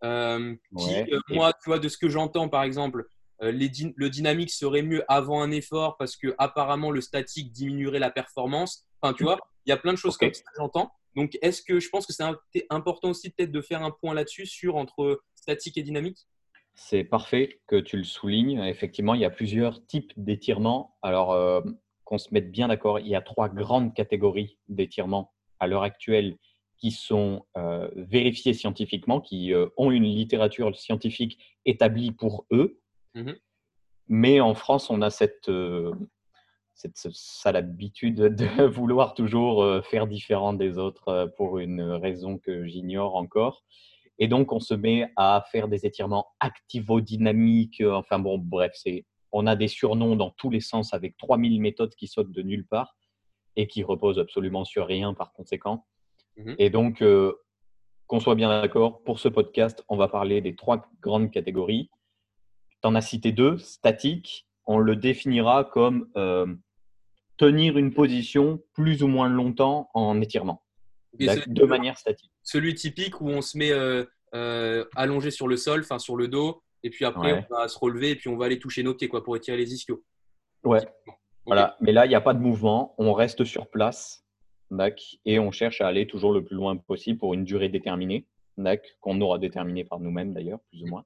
euh, 0.05 0.55
qui, 0.77 0.95
euh, 1.13 1.21
moi, 1.31 1.53
tu 1.53 1.71
vois, 1.71 1.79
de 1.79 1.89
ce 1.89 1.97
que 1.97 2.09
j'entends, 2.09 2.49
par 2.49 2.63
exemple, 2.63 3.07
euh, 3.43 3.51
les 3.51 3.71
le 3.97 4.11
dynamique 4.11 4.51
serait 4.51 4.83
mieux 4.83 5.05
avant 5.09 5.43
un 5.43 5.51
effort 5.53 5.97
parce 5.97 6.17
que 6.17 6.35
apparemment 6.39 6.91
le 6.91 7.01
statique 7.01 7.53
diminuerait 7.53 7.99
la 7.99 8.11
performance. 8.11 8.85
Enfin, 9.01 9.15
tu 9.15 9.23
vois, 9.23 9.39
il 9.65 9.71
y 9.71 9.73
a 9.73 9.77
plein 9.77 9.93
de 9.93 9.99
choses 9.99 10.17
comme 10.17 10.33
ça 10.33 10.43
que 10.43 10.57
j'entends. 10.57 10.93
Donc, 11.17 11.39
est-ce 11.43 11.63
que 11.63 11.81
je 11.81 11.89
pense 11.89 12.07
que 12.07 12.13
c'est 12.13 12.67
important 12.71 13.11
aussi 13.11 13.31
peut-être 13.31 13.51
de 13.51 13.61
faire 13.61 13.83
un 13.83 13.91
point 13.91 14.15
là-dessus 14.15 14.47
sur 14.47 14.77
entre 14.77 15.23
statique 15.35 15.77
et 15.77 15.83
dynamique? 15.83 16.27
C'est 16.75 17.03
parfait 17.03 17.61
que 17.67 17.77
tu 17.77 17.97
le 17.97 18.05
soulignes. 18.05 18.61
Effectivement, 18.61 19.15
il 19.15 19.21
y 19.21 19.25
a 19.25 19.31
plusieurs 19.31 19.85
types 19.87 20.13
d'étirements. 20.17 20.97
Alors, 21.03 21.33
euh, 21.33 21.61
qu'on 22.05 22.19
se 22.19 22.33
mette 22.33 22.53
bien 22.53 22.69
d'accord, 22.69 23.01
il 23.01 23.09
y 23.09 23.17
a 23.17 23.21
trois 23.21 23.49
grandes 23.49 23.95
catégories 23.95 24.59
d'étirements 24.69 25.33
à 25.59 25.67
l'heure 25.67 25.83
actuelle 25.83 26.37
qui 26.77 26.93
sont 26.93 27.45
euh, 27.57 27.89
vérifiés 27.97 28.55
scientifiquement, 28.55 29.21
qui 29.21 29.53
euh, 29.53 29.67
ont 29.77 29.91
une 29.91 30.05
littérature 30.05 30.77
scientifique 30.79 31.39
établie 31.65 32.13
pour 32.13 32.47
eux. 32.53 32.81
Mmh 33.15 33.33
Mais 34.07 34.39
en 34.39 34.55
France, 34.55 34.89
on 34.89 35.03
a 35.03 35.11
cette 35.11 35.51
ça 37.13 37.53
l'habitude 37.53 38.17
de 38.17 38.47
vouloir 38.67 39.15
toujours 39.15 39.63
euh, 39.63 39.83
faire 39.83 40.07
différent 40.07 40.53
des 40.53 40.79
autres 40.79 41.09
euh, 41.09 41.27
pour 41.27 41.59
une 41.59 41.83
raison 41.83 42.39
que 42.39 42.67
j'ignore 42.67 43.17
encore. 43.17 43.65
Et 44.19 44.29
donc, 44.29 44.53
on 44.53 44.61
se 44.61 44.75
met 44.75 45.13
à 45.17 45.45
faire 45.53 45.69
des 45.69 45.87
étirements 45.87 46.27
activodynamiques. 46.41 47.83
Enfin 47.87 48.19
bon, 48.19 48.39
bref, 48.39 48.73
c'est 48.75 49.05
on 49.33 49.47
a 49.47 49.57
des 49.57 49.69
surnoms 49.69 50.17
dans 50.17 50.31
tous 50.31 50.51
les 50.51 50.61
sens 50.61 50.95
avec 50.95 51.17
3000 51.17 51.61
méthodes 51.61 51.95
qui 51.95 52.07
sautent 52.07 52.33
de 52.33 52.43
nulle 52.43 52.67
part 52.67 52.97
et 53.57 53.67
qui 53.67 53.83
reposent 53.83 54.19
absolument 54.19 54.65
sur 54.65 54.87
rien 54.87 55.15
par 55.15 55.33
conséquent. 55.33 55.85
Mhm. 56.37 56.55
Et 56.59 56.71
donc, 56.71 57.03
euh, 57.03 57.35
qu'on 58.07 58.21
soit 58.21 58.35
bien 58.35 58.49
d'accord, 58.49 59.03
pour 59.03 59.19
ce 59.19 59.29
podcast, 59.29 59.85
on 59.89 59.97
va 59.97 60.09
parler 60.09 60.41
des 60.41 60.57
trois 60.57 60.87
grandes 61.01 61.31
catégories. 61.31 61.91
Tu 62.83 62.89
en 62.89 62.95
as 62.95 63.01
cité 63.01 63.33
deux, 63.33 63.59
statique. 63.59 64.47
On 64.67 64.79
le 64.79 64.97
définira 64.97 65.65
comme 65.65 66.09
euh, 66.17 66.47
tenir 67.39 67.79
une 67.79 67.95
position 67.95 68.63
plus 68.75 69.03
ou 69.03 69.09
moins 69.09 69.29
longtemps 69.29 69.89
en 69.95 70.21
étirement, 70.21 70.63
de 71.19 71.65
manière 71.65 71.97
statique. 71.97 72.31
Celui 72.43 72.75
typique 72.75 73.21
où 73.21 73.29
on 73.29 73.41
se 73.41 73.57
met 73.57 73.71
euh, 73.73 74.85
allongé 74.95 75.31
sur 75.31 75.49
le 75.49 75.57
sol, 75.57 75.81
enfin 75.81 75.99
sur 75.99 76.17
le 76.17 76.29
dos, 76.29 76.63
et 76.83 76.91
puis 76.91 77.05
après, 77.05 77.47
on 77.51 77.55
va 77.55 77.69
se 77.69 77.79
relever 77.79 78.11
et 78.11 78.17
puis 78.17 78.29
on 78.29 78.37
va 78.37 78.47
aller 78.47 78.59
toucher 78.59 78.83
nos 78.83 78.95
pieds 78.95 79.09
quoi, 79.09 79.25
pour 79.25 79.37
étirer 79.37 79.57
les 79.57 79.73
ischios. 79.73 80.05
Ouais. 80.65 80.81
Voilà. 81.47 81.77
Mais 81.81 81.93
là, 81.93 82.05
il 82.05 82.11
n'y 82.11 82.15
a 82.15 82.21
pas 82.21 82.35
de 82.35 82.41
mouvement. 82.41 82.95
On 82.99 83.15
reste 83.15 83.45
sur 83.45 83.69
place. 83.71 84.27
Et 85.25 85.39
on 85.39 85.51
cherche 85.51 85.81
à 85.81 85.87
aller 85.87 86.07
toujours 86.07 86.33
le 86.33 86.45
plus 86.45 86.57
loin 86.57 86.77
possible 86.77 87.19
pour 87.19 87.33
une 87.33 87.45
durée 87.45 87.71
déterminée. 87.71 88.27
Qu'on 89.01 89.21
aura 89.21 89.39
déterminée 89.39 89.85
par 89.85 89.99
nous-mêmes 89.99 90.35
d'ailleurs, 90.35 90.61
plus 90.69 90.83
ou 90.83 90.89
moins. 90.89 91.05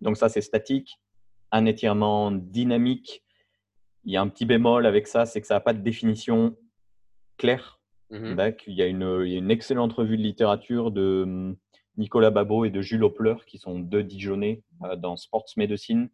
Donc 0.00 0.16
ça, 0.16 0.28
c'est 0.28 0.40
statique. 0.40 1.00
Un 1.50 1.66
étirement 1.66 2.30
dynamique. 2.30 3.23
Il 4.04 4.12
y 4.12 4.16
a 4.16 4.22
un 4.22 4.28
petit 4.28 4.46
bémol 4.46 4.86
avec 4.86 5.06
ça, 5.06 5.26
c'est 5.26 5.40
que 5.40 5.46
ça 5.46 5.54
n'a 5.54 5.60
pas 5.60 5.72
de 5.72 5.82
définition 5.82 6.56
claire. 7.36 7.80
Mhm. 8.10 8.54
Il, 8.66 8.74
y 8.74 8.82
a 8.82 8.86
une, 8.86 9.22
il 9.24 9.32
y 9.32 9.34
a 9.34 9.38
une 9.38 9.50
excellente 9.50 9.92
revue 9.92 10.16
de 10.16 10.22
littérature 10.22 10.90
de 10.90 11.22
hum, 11.24 11.56
Nicolas 11.96 12.30
Babot 12.30 12.64
et 12.64 12.70
de 12.70 12.80
Jules 12.80 13.04
Hoppler, 13.04 13.36
qui 13.46 13.58
sont 13.58 13.78
deux 13.78 14.02
Dijonais 14.02 14.62
euh, 14.84 14.96
dans 14.96 15.16
Sports 15.16 15.46
Medicine, 15.56 16.08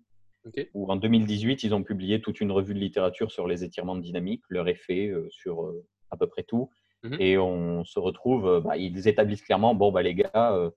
où 0.73 0.91
en 0.91 0.97
2018, 0.97 1.65
ils 1.65 1.75
ont 1.75 1.83
publié 1.83 2.21
toute 2.21 2.41
une 2.41 2.53
revue 2.53 2.75
de 2.75 2.79
littérature 2.79 3.31
sur 3.31 3.47
les 3.47 3.65
étirements 3.65 3.97
dynamiques, 3.97 4.43
leur 4.49 4.69
effet 4.69 5.09
euh, 5.09 5.29
sur 5.31 5.65
euh, 5.65 5.85
à 6.11 6.17
peu 6.17 6.27
près 6.27 6.43
tout. 6.43 6.71
Mhm. 7.03 7.17
Et 7.19 7.39
on 7.39 7.85
se 7.85 7.99
retrouve, 7.99 8.61
bah, 8.65 8.77
ils 8.77 9.09
établissent 9.09 9.43
clairement, 9.43 9.75
bon, 9.75 9.91
bah, 9.91 10.03
les 10.03 10.15
gars, 10.15 10.71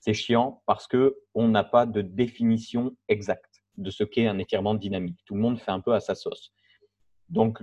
c'est 0.00 0.12
chiant 0.12 0.62
parce 0.66 0.86
qu'on 0.86 1.48
n'a 1.48 1.64
pas 1.64 1.86
de 1.86 2.02
définition 2.02 2.94
exacte 3.08 3.53
de 3.76 3.90
ce 3.90 4.04
qu'est 4.04 4.26
un 4.26 4.38
étirement 4.38 4.74
dynamique. 4.74 5.18
Tout 5.26 5.34
le 5.34 5.40
monde 5.40 5.58
fait 5.58 5.70
un 5.70 5.80
peu 5.80 5.94
à 5.94 6.00
sa 6.00 6.14
sauce. 6.14 6.52
Donc, 7.28 7.60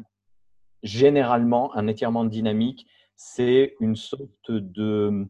généralement, 0.83 1.75
un 1.75 1.87
étirement 1.87 2.25
dynamique, 2.25 2.87
c'est 3.15 3.75
une 3.79 3.95
sorte 3.95 4.51
de 4.51 5.27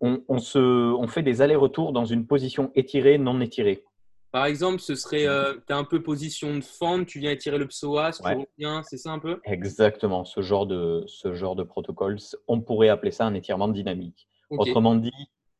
on, 0.00 0.38
se, 0.38 0.58
on 0.58 1.08
fait 1.08 1.22
des 1.22 1.42
allers-retours 1.42 1.92
dans 1.92 2.04
une 2.04 2.26
position 2.26 2.70
étirée, 2.74 3.18
non 3.18 3.40
étirée. 3.40 3.84
Par 4.30 4.44
exemple, 4.44 4.80
ce 4.80 4.94
serait, 4.94 5.26
euh, 5.26 5.54
tu 5.66 5.72
as 5.72 5.76
un 5.76 5.84
peu 5.84 6.02
position 6.02 6.54
de 6.54 6.60
fente, 6.60 7.06
tu 7.06 7.18
viens 7.18 7.30
étirer 7.30 7.58
le 7.58 7.66
psoas, 7.66 8.12
tu 8.12 8.22
reviens, 8.22 8.82
c'est 8.82 8.98
ça 8.98 9.10
un 9.10 9.18
peu? 9.18 9.40
Exactement, 9.44 10.24
ce 10.24 10.42
genre, 10.42 10.66
de, 10.66 11.02
ce 11.06 11.34
genre 11.34 11.56
de 11.56 11.62
protocole, 11.62 12.18
on 12.46 12.60
pourrait 12.60 12.90
appeler 12.90 13.10
ça 13.10 13.24
un 13.24 13.34
étirement 13.34 13.68
dynamique. 13.68 14.28
Autrement 14.50 14.94
dit, 14.94 15.12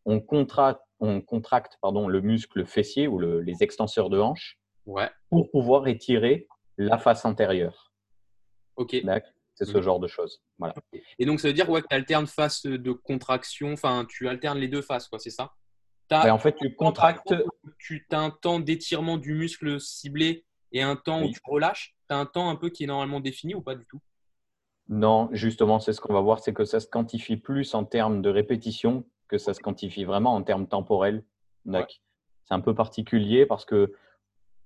on 0.08 0.20
contracte, 0.20 0.80
on 1.00 1.20
contracte 1.20 1.78
pardon, 1.82 2.08
le 2.08 2.22
muscle 2.22 2.64
fessier 2.64 3.06
ou 3.06 3.18
les 3.18 3.62
extenseurs 3.62 4.08
de 4.08 4.18
hanche 4.18 4.58
pour 5.28 5.50
pouvoir 5.50 5.86
étirer 5.86 6.48
la 6.78 6.96
face 6.96 7.24
antérieure. 7.26 7.92
Ok. 8.76 8.96
C'est 9.54 9.64
ce 9.64 9.76
mmh. 9.76 9.82
genre 9.82 10.00
de 10.00 10.06
choses. 10.06 10.40
Voilà. 10.58 10.74
Et 11.18 11.26
donc, 11.26 11.40
ça 11.40 11.48
veut 11.48 11.54
dire 11.54 11.68
ouais, 11.68 11.82
que 11.82 11.88
tu 11.88 11.94
alternes 11.94 12.28
face 12.28 12.64
de 12.64 12.92
contraction, 12.92 13.72
enfin, 13.72 14.06
tu 14.08 14.28
alternes 14.28 14.58
les 14.58 14.68
deux 14.68 14.82
faces, 14.82 15.08
quoi, 15.08 15.18
c'est 15.18 15.30
ça? 15.30 15.52
Ben, 16.08 16.30
En 16.30 16.38
fait, 16.38 16.54
tu 16.54 16.74
contractes. 16.74 17.34
tu 17.76 18.06
as 18.12 18.20
un 18.20 18.30
temps 18.30 18.60
d'étirement 18.60 19.18
du 19.18 19.34
muscle 19.34 19.80
ciblé 19.80 20.46
et 20.70 20.80
un 20.80 20.94
temps 20.94 21.24
où 21.24 21.28
tu 21.28 21.40
relâches? 21.44 21.96
Tu 22.08 22.14
as 22.14 22.18
un 22.18 22.24
temps 22.24 22.48
un 22.48 22.56
peu 22.56 22.70
qui 22.70 22.84
est 22.84 22.86
normalement 22.86 23.18
défini 23.18 23.56
ou 23.56 23.60
pas 23.60 23.74
du 23.74 23.84
tout? 23.86 24.00
Non, 24.88 25.28
justement, 25.32 25.80
c'est 25.80 25.92
ce 25.92 26.00
qu'on 26.00 26.14
va 26.14 26.20
voir, 26.20 26.38
c'est 26.38 26.54
que 26.54 26.64
ça 26.64 26.78
se 26.78 26.86
quantifie 26.86 27.36
plus 27.36 27.74
en 27.74 27.84
termes 27.84 28.22
de 28.22 28.30
répétition 28.30 29.04
que 29.28 29.38
ça 29.38 29.54
se 29.54 29.60
quantifie 29.60 30.04
vraiment 30.04 30.34
en 30.34 30.42
termes 30.42 30.66
temporels. 30.66 31.24
C'est 32.44 32.54
un 32.54 32.60
peu 32.60 32.74
particulier 32.74 33.46
parce 33.46 33.64
que 33.64 33.92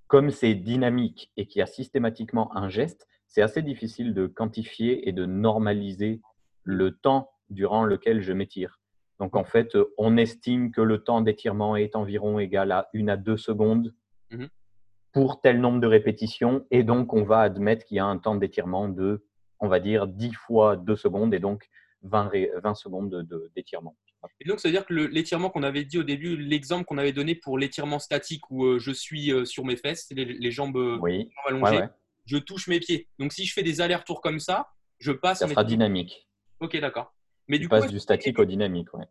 comme 0.07 0.31
c'est 0.31 0.55
dynamique 0.55 1.33
et 1.37 1.47
qu'il 1.47 1.61
y 1.61 1.63
a 1.63 1.67
systématiquement 1.67 2.55
un 2.57 2.69
geste, 2.69 3.09
c'est 3.27 3.43
assez 3.43 3.63
difficile 3.63 4.15
de 4.15 4.27
quantifier 4.27 5.09
et 5.09 5.13
de 5.13 5.25
normaliser 5.25 6.21
le 6.65 6.93
temps 6.93 7.33
durant 7.49 7.85
lequel 7.85 8.21
je 8.21 8.33
m'étire. 8.33 8.79
Donc 9.19 9.37
en 9.37 9.45
fait, 9.45 9.77
on 9.99 10.17
estime 10.17 10.71
que 10.71 10.81
le 10.81 11.03
temps 11.03 11.21
d'étirement 11.21 11.77
est 11.77 11.97
environ 11.97 12.39
égal 12.39 12.73
à 12.73 12.89
une 12.93 13.09
à 13.09 13.17
deux 13.17 13.37
secondes 13.37 13.95
mhm. 14.31 14.49
pour 15.13 15.41
tel 15.41 15.61
nombre 15.61 15.81
de 15.81 15.87
répétitions. 15.87 16.67
Et 16.71 16.83
donc, 16.83 17.13
on 17.13 17.23
va 17.23 17.41
admettre 17.41 17.85
qu'il 17.85 17.97
y 17.97 18.01
a 18.01 18.05
un 18.05 18.19
temps 18.19 18.35
d'étirement 18.35 18.89
de, 18.89 19.25
on 19.61 19.69
va 19.69 19.81
dire, 19.81 20.07
10 20.07 20.33
fois 20.35 20.77
2 20.77 20.97
secondes 20.97 21.33
et 21.35 21.39
donc 21.39 21.69
20, 22.03 22.33
20 22.63 22.75
secondes 22.75 23.27
d'étirement. 23.55 23.97
Et 24.41 24.49
donc, 24.49 24.61
ça 24.61 24.69
veut 24.69 24.73
dire 24.73 24.87
que 24.87 24.95
l'étirement 24.95 25.51
qu'on 25.51 25.63
avait 25.63 25.85
dit 25.85 25.99
au 25.99 26.03
début, 26.03 26.37
l'exemple 26.37 26.85
qu'on 26.85 26.99
avait 26.99 27.13
donné 27.13 27.35
pour 27.35 27.59
l'étirement 27.59 27.99
statique 27.99 28.51
où 28.51 28.65
euh, 28.65 28.79
je 28.79 28.93
suis 28.93 29.33
euh, 29.33 29.45
sur 29.45 29.65
mes 29.65 29.77
fesses, 29.77 30.09
les, 30.11 30.51
jambes 30.51 30.77
euh, 30.77 31.25
allongées, 31.47 31.87
je 32.25 32.39
touche 32.39 32.69
mes 32.69 32.81
pieds. 32.81 33.09
Donc, 33.19 33.33
si 33.33 33.45
je 33.45 33.53
fais 33.53 33.63
des 33.63 33.81
allers-retours 33.81 34.21
comme 34.21 34.41
ça, 34.41 34.69
je 34.99 35.13
passe. 35.13 35.41
Ça 35.41 35.49
sera 35.49 35.65
dynamique. 35.65 36.29
Ok, 36.61 36.79
d'accord. 36.81 37.15
Mais 37.49 37.57
tu 37.57 37.63
du 37.63 37.69
passes 37.69 37.91
du 37.91 37.99
statique 37.99 38.39
au 38.39 38.45
dynamique, 38.45 38.89
ouais. 38.95 39.07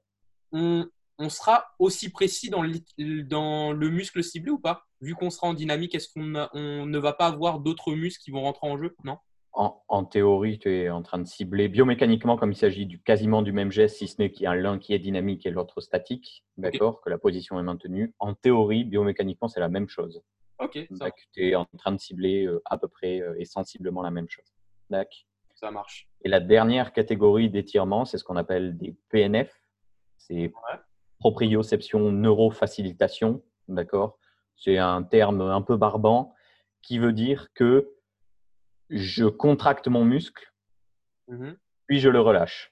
On, 0.53 1.30
sera 1.30 1.68
aussi 1.77 2.10
précis 2.10 2.50
dans 2.50 2.63
le, 2.63 3.24
dans 3.24 3.74
le 3.74 3.89
muscle 3.89 4.24
ciblé 4.24 4.50
ou 4.50 4.58
pas? 4.58 4.88
Vu 5.01 5.13
qu'on 5.13 5.30
sera 5.30 5.48
en 5.48 5.53
dynamique, 5.53 5.94
est-ce 5.94 6.10
qu'on 6.12 6.50
on 6.53 6.86
ne 6.88 6.98
va 6.98 7.13
pas 7.13 7.27
avoir 7.27 7.60
d'autres 7.60 7.94
muscles 7.94 8.24
qui 8.24 8.32
vont 8.32 8.41
rentrer 8.41 8.68
en 8.68 8.77
jeu? 8.77 8.96
Non? 9.03 9.18
En, 9.53 10.05
théorie, 10.05 10.60
tu 10.60 10.74
es 10.74 10.89
en 10.89 11.01
train 11.01 11.20
de 11.20 11.25
cibler 11.25 11.67
biomécaniquement, 11.67 12.38
comme 12.38 12.51
il 12.51 12.55
s'agit 12.55 12.86
du, 12.86 13.01
quasiment 13.01 13.41
du 13.41 13.51
même 13.51 13.72
geste, 13.72 13.98
si 13.98 14.08
ce 14.08 14.22
n'est 14.22 14.31
qu'il 14.31 14.43
y 14.43 14.48
a 14.48 14.55
l'un 14.55 14.79
qui 14.79 14.93
est 14.93 15.00
dynamique 15.00 15.46
et 15.46 15.51
l'autre 15.51 15.81
statique, 15.81 16.46
d'accord, 16.58 17.01
que 17.01 17.10
la 17.10 17.17
position 17.17 17.60
est 17.60 17.63
maintenue. 17.63 18.13
En 18.20 18.34
théorie, 18.34 18.86
biomécaniquement, 18.86 19.48
c'est 19.48 19.60
la 19.60 19.70
même 19.70 19.89
chose. 19.89 20.22
Ok. 20.60 20.88
Tu 21.34 21.50
es 21.50 21.55
en 21.55 21.65
train 21.77 21.91
de 21.91 22.00
cibler 22.00 22.46
euh, 22.46 22.62
à 22.65 22.77
peu 22.77 22.88
près 22.88 23.20
euh, 23.20 23.36
et 23.39 23.46
sensiblement 23.46 24.01
la 24.01 24.12
même 24.12 24.29
chose. 24.29 24.46
D'accord. 24.89 25.25
Ça 25.55 25.72
marche. 25.72 26.08
Et 26.24 26.29
la 26.29 26.39
dernière 26.39 26.93
catégorie 26.93 27.50
d'étirement, 27.50 28.05
c'est 28.05 28.17
ce 28.17 28.24
qu'on 28.24 28.38
appelle 28.38 28.77
des 28.77 28.96
PNF. 29.10 29.53
C'est 30.17 30.51
proprioception 31.20 32.12
neurofacilitation. 32.12 33.43
D'accord 33.67 34.17
C'est 34.55 34.77
un 34.77 35.03
terme 35.03 35.41
un 35.41 35.62
peu 35.62 35.77
barbant 35.77 36.34
qui 36.81 37.00
veut 37.00 37.13
dire 37.13 37.53
que 37.53 37.91
je 38.91 39.25
contracte 39.25 39.88
mon 39.88 40.05
muscle, 40.05 40.51
mmh 41.27 41.51
puis 41.88 42.00
je 42.00 42.07
le 42.07 42.21
relâche 42.21 42.71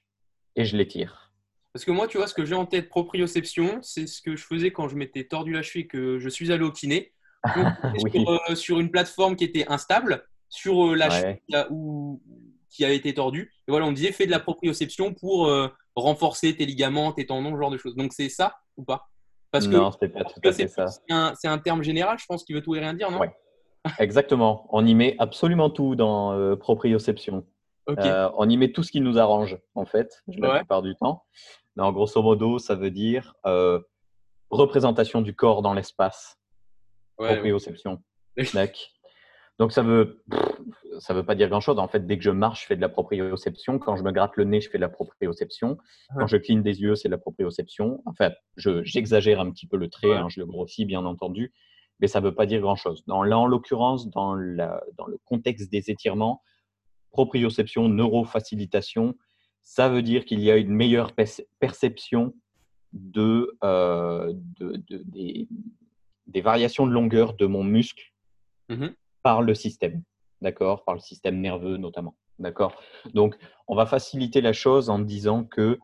et 0.56 0.64
je 0.64 0.78
l'étire. 0.78 1.30
Parce 1.74 1.84
que 1.84 1.90
moi, 1.90 2.08
tu 2.08 2.16
vois, 2.16 2.26
ce 2.26 2.32
que 2.32 2.46
j'ai 2.46 2.54
en 2.54 2.64
tête 2.64 2.88
proprioception, 2.88 3.80
c'est 3.82 4.06
ce 4.06 4.22
que 4.22 4.34
je 4.34 4.42
faisais 4.42 4.72
quand 4.72 4.88
je 4.88 4.96
m'étais 4.96 5.24
tordu 5.24 5.52
la 5.52 5.60
cheville 5.60 5.82
et 5.82 5.86
que 5.86 6.18
je 6.18 6.28
suis 6.30 6.50
allé 6.52 6.64
au 6.64 6.72
kiné. 6.72 7.12
Euh, 8.14 8.54
sur, 8.54 8.80
une 8.80 8.90
plateforme 8.90 9.34
qui 9.34 9.44
était 9.44 9.66
instable, 9.68 10.26
sur 10.50 10.92
euh, 10.92 10.94
la 10.94 11.66
ou, 11.70 12.22
qui 12.68 12.84
avait 12.84 12.96
été 12.96 13.14
tordue. 13.14 13.52
Et 13.66 13.70
voilà, 13.70 13.86
on 13.86 13.92
disait 13.92 14.12
fais 14.12 14.26
de 14.26 14.30
la 14.30 14.40
proprioception 14.40 15.14
pour 15.14 15.46
euh, 15.46 15.68
renforcer 15.94 16.54
tes 16.54 16.66
ligaments, 16.66 17.12
tes 17.12 17.26
tendons, 17.26 17.54
ce 17.54 17.58
genre 17.58 17.70
de 17.70 17.78
choses. 17.78 17.96
Donc 17.96 18.12
c'est 18.12 18.28
ça 18.28 18.56
ou 18.76 18.84
pas? 18.84 19.08
Parce 19.50 19.66
non, 19.66 19.90
c'est 19.90 20.08
pas 20.08 20.24
tout 20.24 20.40
à 20.44 20.52
fait 20.52 20.68
ça. 20.68 20.86
C'est 21.34 21.48
un, 21.48 21.58
terme 21.58 21.82
général, 21.82 22.18
je 22.18 22.26
pense, 22.26 22.44
qui 22.44 22.52
veut 22.52 22.62
tout 22.62 22.74
et 22.74 22.80
rien 22.80 22.94
dire, 22.94 23.10
non? 23.10 23.20
Exactement. 23.98 24.66
On 24.70 24.84
y 24.86 24.94
met 24.94 25.16
absolument 25.18 25.70
tout 25.70 25.94
dans 25.96 26.56
proprioception. 26.56 27.46
on 27.86 28.48
y 28.48 28.56
met 28.56 28.72
tout 28.72 28.82
ce 28.82 28.92
qui 28.92 29.00
nous 29.00 29.18
arrange, 29.18 29.58
en 29.74 29.84
fait, 29.84 30.22
la 30.28 30.58
plupart 30.58 30.82
du 30.82 30.94
temps. 30.96 31.24
Non, 31.76 31.92
grosso 31.92 32.22
modo, 32.22 32.58
ça 32.58 32.74
veut 32.74 32.90
dire 32.90 33.34
représentation 34.50 35.22
du 35.22 35.34
corps 35.34 35.62
dans 35.62 35.74
l'espace 35.74 36.38
proprioception. 37.16 38.02
Donc 39.58 39.72
ça 39.72 39.82
veut 39.82 40.24
ça 41.00 41.12
veut 41.12 41.24
pas 41.24 41.34
dire 41.34 41.48
grand 41.48 41.60
chose. 41.60 41.78
En 41.78 41.86
fait, 41.86 42.06
dès 42.06 42.16
que 42.16 42.24
je 42.24 42.30
marche, 42.30 42.62
je 42.62 42.66
fais 42.66 42.76
de 42.76 42.80
la 42.80 42.88
proprioception. 42.88 43.78
Quand 43.78 43.94
je 43.96 44.02
me 44.02 44.10
gratte 44.10 44.36
le 44.36 44.44
nez, 44.44 44.60
je 44.60 44.70
fais 44.70 44.78
de 44.78 44.82
la 44.82 44.88
proprioception. 44.88 45.76
Quand 46.16 46.26
je 46.26 46.36
cligne 46.38 46.62
des 46.62 46.80
yeux, 46.80 46.94
c'est 46.94 47.08
de 47.08 47.12
la 47.12 47.18
proprioception. 47.18 48.02
En 48.06 48.14
fait, 48.14 48.34
j'exagère 48.56 49.38
un 49.40 49.50
petit 49.50 49.66
peu 49.66 49.76
le 49.76 49.88
trait, 49.88 50.12
hein, 50.14 50.28
je 50.28 50.40
le 50.40 50.46
grossis 50.46 50.86
bien 50.86 51.04
entendu, 51.04 51.52
mais 52.00 52.08
ça 52.08 52.20
veut 52.20 52.34
pas 52.34 52.46
dire 52.46 52.60
grand 52.60 52.76
chose. 52.76 53.04
Dans, 53.06 53.22
là, 53.22 53.38
en 53.38 53.46
l'occurrence, 53.46 54.08
dans, 54.08 54.34
dans 54.36 55.06
le 55.06 55.18
contexte 55.24 55.70
des 55.70 55.90
étirements, 55.90 56.42
proprioception, 57.10 57.88
neurofacilitation, 57.88 59.16
ça 59.62 59.88
veut 59.88 60.02
dire 60.02 60.24
qu'il 60.24 60.40
y 60.40 60.50
a 60.50 60.56
une 60.56 60.70
meilleure 60.70 61.12
perception 61.58 62.34
de, 62.92 63.56
euh, 63.62 64.32
de, 64.58 64.82
des, 64.88 65.48
des 66.26 66.40
variations 66.40 66.86
de 66.86 66.92
longueur 66.92 67.34
de 67.34 67.46
mon 67.46 67.64
muscle 67.64 68.12
mmh 68.68 68.88
par 69.22 69.42
le 69.42 69.54
système, 69.54 70.02
d'accord? 70.40 70.82
Par 70.86 70.94
le 70.94 71.00
système 71.00 71.42
nerveux 71.42 71.76
notamment, 71.76 72.16
d'accord? 72.38 72.74
Donc, 73.12 73.36
on 73.68 73.76
va 73.76 73.84
faciliter 73.84 74.40
la 74.40 74.54
chose 74.54 74.88
en 74.88 74.98
disant 74.98 75.44
que 75.44 75.78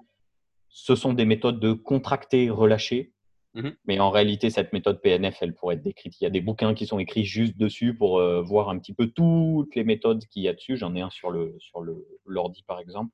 ce 0.70 0.94
sont 0.94 1.12
des 1.12 1.26
méthodes 1.26 1.60
de 1.60 1.74
contracter, 1.74 2.48
relâcher, 2.48 3.12
Mhm. 3.56 3.74
Mais 3.86 3.98
en 4.00 4.10
réalité, 4.10 4.50
cette 4.50 4.74
méthode 4.74 5.00
PNF, 5.00 5.38
elle 5.40 5.54
pourrait 5.54 5.76
être 5.76 5.82
décrite. 5.82 6.20
Il 6.20 6.24
y 6.24 6.26
a 6.26 6.30
des 6.30 6.42
bouquins 6.42 6.74
qui 6.74 6.86
sont 6.86 6.98
écrits 6.98 7.24
juste 7.24 7.56
dessus 7.56 7.94
pour 7.94 8.18
euh, 8.18 8.42
voir 8.42 8.68
un 8.68 8.78
petit 8.78 8.92
peu 8.92 9.06
toutes 9.08 9.74
les 9.74 9.82
méthodes 9.82 10.26
qu'il 10.26 10.42
y 10.42 10.48
a 10.48 10.52
dessus. 10.52 10.76
J'en 10.76 10.94
ai 10.94 11.00
un 11.00 11.08
sur 11.08 11.30
le 11.30 11.56
sur 11.58 11.80
le 11.80 12.06
l'ordi 12.26 12.62
par 12.64 12.80
exemple. 12.80 13.12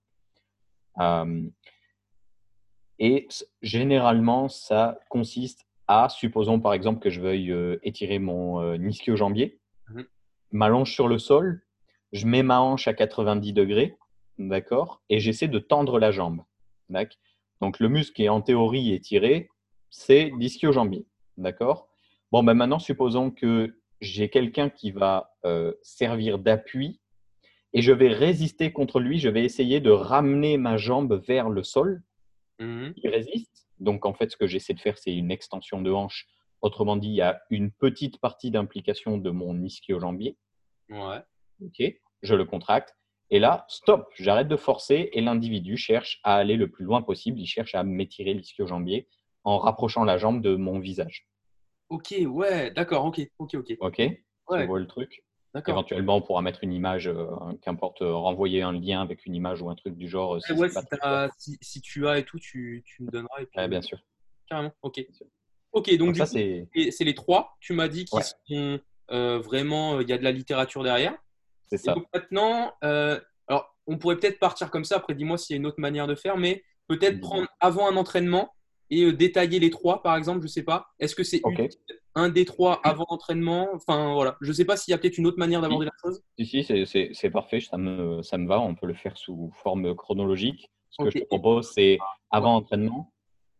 Euh, 0.99 1.43
et 2.99 3.29
généralement, 3.63 4.49
ça 4.49 4.99
consiste 5.09 5.65
à, 5.87 6.09
supposons 6.09 6.59
par 6.59 6.75
exemple 6.75 6.99
que 6.99 7.09
je 7.11 7.21
veuille 7.21 7.53
euh, 7.53 7.79
étirer 7.85 8.19
mon 8.19 8.75
ischio-jambier, 8.75 9.61
Mhm. 9.89 10.07
ma 10.51 10.69
longe 10.69 10.93
sur 10.93 11.07
le 11.07 11.19
sol, 11.19 11.63
je 12.13 12.27
mets 12.27 12.43
ma 12.43 12.61
hanche 12.61 12.89
à 12.89 12.95
90 12.95 13.53
degrés, 13.53 13.97
d'accord, 14.39 15.03
et 15.09 15.21
j'essaie 15.21 15.49
de 15.49 15.59
tendre 15.61 15.99
la 16.01 16.11
jambe. 16.11 16.43
Donc 17.61 17.79
le 17.79 17.89
muscle 17.89 18.21
est 18.21 18.29
en 18.29 18.43
théorie 18.43 18.93
étiré, 18.93 19.49
c'est 19.93 20.33
l'ischio-jambier, 20.39 21.07
d'accord? 21.37 21.89
Bon, 22.33 22.43
ben 22.43 22.55
maintenant, 22.55 22.79
supposons 22.79 23.31
que 23.31 23.79
j'ai 24.01 24.31
quelqu'un 24.31 24.71
qui 24.71 24.91
va 24.91 25.37
euh, 25.45 25.73
servir 25.83 26.39
d'appui 26.39 26.99
et 27.75 27.83
je 27.83 27.93
vais 27.93 28.09
résister 28.09 28.73
contre 28.73 28.99
lui, 29.01 29.19
je 29.19 29.29
vais 29.29 29.45
essayer 29.45 29.81
de 29.81 29.91
ramener 29.91 30.57
ma 30.57 30.77
jambe 30.77 31.23
vers 31.25 31.49
le 31.49 31.63
sol 31.63 32.03
Mhm. 32.59 32.95
il 32.97 33.09
résiste. 33.09 33.69
Donc, 33.81 34.07
en 34.07 34.15
fait, 34.15 34.31
ce 34.31 34.37
que 34.37 34.47
j'essaie 34.47 34.75
de 34.75 34.81
faire, 34.81 34.97
c'est 34.99 35.13
une 35.15 35.31
extension 35.33 35.81
de 35.83 35.91
hanche. 35.91 36.29
Autrement 36.61 36.97
dit, 36.97 37.09
il 37.09 37.15
y 37.15 37.21
a 37.23 37.43
une 37.51 37.73
petite 37.73 38.19
partie 38.19 38.51
d'implication 38.51 39.19
de 39.19 39.31
mon 39.31 39.61
ischio-jambier. 39.63 40.37
Ouais. 40.91 41.19
Ok, 41.61 41.83
je 42.23 42.35
le 42.35 42.45
contracte. 42.45 42.95
Et 43.31 43.41
là, 43.41 43.65
stop, 43.69 44.09
j'arrête 44.15 44.47
de 44.49 44.57
forcer 44.57 45.11
et 45.13 45.21
l'individu 45.21 45.77
cherche 45.77 46.21
à 46.23 46.37
aller 46.37 46.57
le 46.57 46.71
plus 46.71 46.85
loin 46.85 47.03
possible. 47.03 47.41
Il 47.41 47.47
cherche 47.47 47.75
à 47.75 47.83
m'étirer 47.83 48.35
l'ischio-jambier 48.35 49.09
en 49.45 49.59
rapprochant 49.59 50.05
la 50.05 50.19
jambe 50.19 50.41
de 50.43 50.57
mon 50.57 50.79
visage. 50.79 51.27
Ok, 51.89 52.15
ouais, 52.27 52.71
d'accord, 52.71 53.05
ok, 53.05 53.21
ok, 53.39 53.55
ok. 53.55 53.77
Ok 53.81 53.97
Tu 53.97 54.25
Ouais, 54.49 54.67
vois 54.67 54.79
le 54.81 54.87
truc. 54.87 55.25
Éventuellement, 55.69 56.17
on 56.17 56.23
pourra 56.23 56.41
mettre 56.41 56.65
une 56.65 56.73
image, 56.73 57.09
euh, 57.09 57.27
qu'importe, 57.61 58.01
euh, 58.01 58.15
renvoyer 58.15 58.63
un 58.63 58.73
lien 58.73 59.03
avec 59.03 59.27
une 59.27 59.35
image 59.35 59.61
ou 59.61 59.69
un 59.69 59.75
truc 59.75 59.97
du 59.97 60.09
genre. 60.09 60.37
euh, 60.37 60.41
si 60.41 60.53
Ouais, 60.53 60.69
pas 60.71 61.29
si, 61.61 61.81
tu 61.83 62.07
as 62.07 62.19
et 62.19 62.25
tout, 62.25 62.39
tu, 62.39 62.83
tu 62.87 63.03
me 63.03 63.11
donneras. 63.11 63.35
Et 63.41 63.45
puis, 63.45 63.53
clair. 63.53 63.65
Ouais, 63.65 63.69
bien 63.69 63.83
sûr. 63.83 63.99
Carrément, 64.49 64.73
ok. 64.81 65.05
sûr. 65.13 65.27
Ok, 65.73 65.95
donc, 65.97 66.17
ça, 66.17 66.25
c'est 66.27 66.69
les 66.75 67.15
trois, 67.15 67.57
tu 67.61 67.75
m'as 67.75 67.89
dit, 67.89 68.07
qui 68.07 68.17
Ouais. 68.17 68.23
sont 68.49 68.81
vraiment, 69.11 70.01
il 70.01 70.09
y 70.09 70.13
a 70.15 70.19
de 70.19 70.25
la 70.25 70.33
littérature 70.33 70.83
derrière. 70.83 71.15
c'est 71.67 71.77
ça. 71.79 71.93
donc 71.95 72.07
maintenant, 72.15 72.73
alors 72.81 73.77
on 73.87 73.99
pourrait 73.99 74.17
peut-être 74.17 74.39
partir 74.39 74.71
comme 74.71 74.85
ça, 74.85 74.97
après 74.97 75.15
dis-moi 75.15 75.37
s'il 75.37 75.55
y 75.55 75.57
a 75.57 75.61
une 75.61 75.67
autre 75.67 75.81
manière 75.81 76.07
de 76.07 76.15
faire, 76.15 76.37
mais 76.39 76.63
peut-être 76.89 77.21
prendre 77.21 77.49
avant 77.61 77.91
un 77.91 77.97
entraînement 77.97 78.55
et 78.93 79.05
euh, 79.05 79.13
détailler 79.13 79.59
les 79.59 79.71
trois, 79.71 80.03
par 80.03 80.17
exemple, 80.17 80.43
je 80.43 80.47
sais 80.49 80.63
pas. 80.63 80.87
Est-ce 81.01 81.15
que 81.17 81.25
c'est 81.25 81.41
un 82.15 82.29
des 82.29 82.45
trois 82.45 82.79
avant 82.85 83.07
l'entraînement? 83.11 83.71
Enfin 83.73 84.13
voilà, 84.13 84.37
je 84.43 84.53
sais 84.53 84.67
pas 84.67 84.77
s'il 84.77 84.93
y 84.93 84.95
a 84.95 84.99
peut-être 84.99 85.17
une 85.17 85.27
autre 85.27 85.39
manière 85.39 85.63
d'aborder 85.63 85.87
la 85.87 85.93
chose. 86.03 86.23
Si, 86.39 86.63
si, 86.63 86.87
c'est- 87.15 87.31
parfait, 87.31 87.61
ça 87.61 87.79
me, 87.79 88.23
ça 88.23 88.37
me 88.37 88.47
va. 88.47 88.61
On 88.61 88.75
peut 88.75 88.87
le 88.87 88.95
faire 88.95 89.17
sous 89.17 89.51
forme 89.63 89.95
chronologique. 89.97 90.71
Ce 90.91 91.03
que 91.03 91.11
je 91.11 91.21
te 91.21 91.25
propose, 91.25 91.71
c'est 91.73 91.99
avant 92.31 92.57
entraînement, 92.57 93.11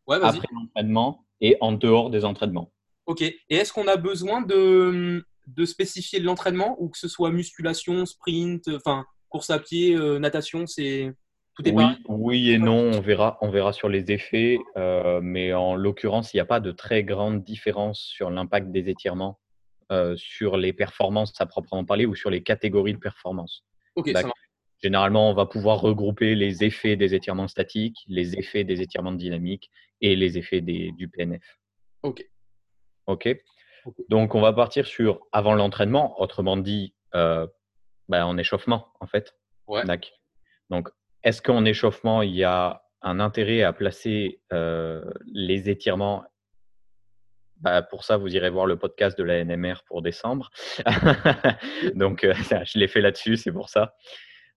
Ouais, 0.07 0.19
après 0.23 0.49
l'entraînement 0.53 1.25
et 1.41 1.57
en 1.63 1.73
dehors 1.73 2.11
des 2.11 2.27
entraînements. 2.27 2.71
Ok. 3.07 3.23
Et 3.23 3.37
est-ce 3.49 3.73
qu'on 3.73 3.89
a 3.89 3.97
besoin 3.97 4.43
de, 4.43 5.25
de 5.47 5.65
spécifier 5.65 6.21
l'entraînement 6.21 6.77
ou 6.79 6.91
que 6.91 6.99
ce 6.99 7.09
soit 7.09 7.31
musculation, 7.31 8.05
sprint, 8.05 8.69
euh, 8.69 8.77
enfin 8.77 9.07
course 9.31 9.49
à 9.49 9.59
pied, 9.59 9.97
euh, 9.97 10.19
natation, 10.19 10.67
c'est 10.67 11.11
tout 11.55 11.67
est 11.69 11.73
Oui, 11.73 11.83
pareil 11.83 11.99
oui 12.09 12.51
et 12.51 12.59
non, 12.59 12.79
on 12.79 13.01
verra, 13.01 13.39
on 13.41 13.51
verra 13.51 13.73
sur 13.73 13.89
les 13.89 14.11
effets, 14.11 14.59
euh, 14.77 15.21
mais 15.23 15.53
en 15.53 15.75
l'occurrence, 15.75 16.33
il 16.33 16.37
n'y 16.37 16.41
a 16.41 16.47
pas 16.47 16.61
de 16.61 16.73
très 16.73 17.05
grande 17.05 17.45
différence 17.45 18.01
sur 18.01 18.31
l'impact 18.31 18.71
des 18.71 18.89
étirements 18.89 19.39
euh, 19.91 20.17
sur 20.17 20.57
les 20.57 20.73
performances 20.73 21.39
à 21.41 21.47
proprement 21.47 21.85
parler 21.85 22.07
ou 22.07 22.15
sur 22.15 22.31
les 22.31 22.43
catégories 22.43 22.95
de 22.95 22.99
performance. 22.99 23.65
Ok, 23.95 24.07
ça 24.07 24.13
D'accord. 24.15 24.29
marche. 24.29 24.49
Généralement, 24.83 25.31
on 25.31 25.35
va 25.35 25.47
pouvoir 25.47 25.81
regrouper 25.81 26.35
les 26.35 26.65
effets 26.65 26.97
des 26.97 27.15
étirements 27.15 27.47
statiques, 27.47 27.99
les 28.09 28.37
effets 28.37 28.65
des 28.65 28.81
étirements 28.81 29.13
dynamiques 29.13 29.71
et 30.01 30.17
les 30.17 30.39
effets 30.39 30.61
des, 30.61 30.93
du 30.93 31.09
PNF. 31.09 31.59
Ok. 32.03 32.25
OK. 33.07 33.29
Donc, 34.09 34.35
on 34.35 34.41
va 34.41 34.53
partir 34.53 34.87
sur 34.87 35.21
avant 35.31 35.55
l'entraînement, 35.55 36.21
autrement 36.21 36.57
dit, 36.57 36.95
euh, 37.15 37.47
ben, 38.09 38.25
en 38.25 38.39
échauffement, 38.39 38.89
en 39.01 39.07
fait. 39.07 39.37
Ouais. 39.69 39.85
Donc, 40.71 40.89
est-ce 41.23 41.43
qu'en 41.43 41.65
échauffement, 41.65 42.23
il 42.23 42.35
y 42.35 42.45
a 42.45 42.83
un 43.03 43.21
intérêt 43.21 43.63
à 43.63 43.73
placer 43.73 44.41
euh, 44.53 45.05
les 45.27 45.71
étirements? 45.71 46.25
Bah, 47.57 47.83
Pour 47.83 48.05
ça, 48.05 48.17
vous 48.17 48.35
irez 48.35 48.51
voir 48.51 48.67
le 48.67 48.77
podcast 48.77 49.17
de 49.17 49.25
la 49.25 49.45
NMR 49.45 49.85
pour 49.87 50.03
décembre. 50.03 50.51
Donc, 51.95 52.25
euh, 52.25 52.35
je 52.65 52.79
l'ai 52.79 52.89
fait 52.89 53.01
là-dessus, 53.01 53.37
c'est 53.37 53.53
pour 53.53 53.69
ça. 53.69 53.95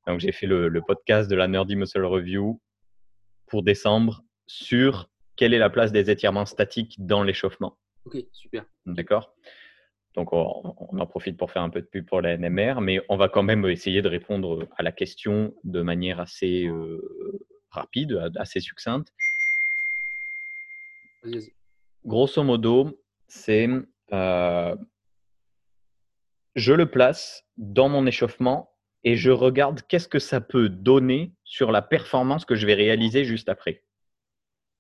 Donc, 0.08 0.20
j'ai 0.20 0.32
fait 0.32 0.48
le, 0.48 0.68
le 0.68 0.82
podcast 0.82 1.30
de 1.30 1.36
la 1.36 1.48
Nerdy 1.48 1.76
Muscle 1.76 2.04
Review 2.04 2.62
pour 3.48 3.64
décembre 3.64 4.24
sur 4.48 5.10
quelle 5.36 5.54
est 5.54 5.60
la 5.60 5.70
place 5.70 5.92
des 5.92 6.10
étirements 6.10 6.46
statiques 6.46 6.96
dans 7.00 7.24
l'échauffement. 7.24 7.78
Ok, 8.06 8.18
super. 8.32 8.66
D'accord? 8.86 9.36
Donc, 10.16 10.34
on, 10.34 10.76
on 10.92 11.00
en 11.00 11.06
profite 11.06 11.38
pour 11.38 11.52
faire 11.52 11.62
un 11.62 11.70
peu 11.70 11.82
de 11.82 11.86
pub 11.86 12.06
pour 12.06 12.22
la 12.22 12.38
NMR, 12.38 12.82
mais 12.82 13.02
on 13.10 13.18
va 13.18 13.30
quand 13.30 13.44
même 13.44 13.66
essayer 13.66 14.02
de 14.02 14.08
répondre 14.08 14.68
à 14.78 14.84
la 14.84 14.92
question 14.92 15.54
de 15.64 15.82
manière 15.82 16.20
assez 16.20 16.66
euh, 16.66 17.02
rapide, 17.70 18.32
assez 18.36 18.60
succincte. 18.60 19.14
Grosso 22.06 22.44
modo, 22.44 23.02
c'est 23.28 23.68
euh, 24.14 24.76
je 26.56 26.74
le 26.74 26.90
place 26.90 27.44
dans 27.58 27.90
mon 27.90 28.06
échauffement 28.06 28.72
et 29.04 29.16
je 29.16 29.32
regarde 29.32 29.82
qu'est-ce 29.88 30.08
que 30.08 30.20
ça 30.20 30.42
peut 30.42 30.70
donner 30.70 31.34
sur 31.44 31.72
la 31.72 31.82
performance 31.82 32.46
que 32.46 32.56
je 32.56 32.66
vais 32.66 32.74
réaliser 32.74 33.26
juste 33.26 33.50
après. 33.50 33.84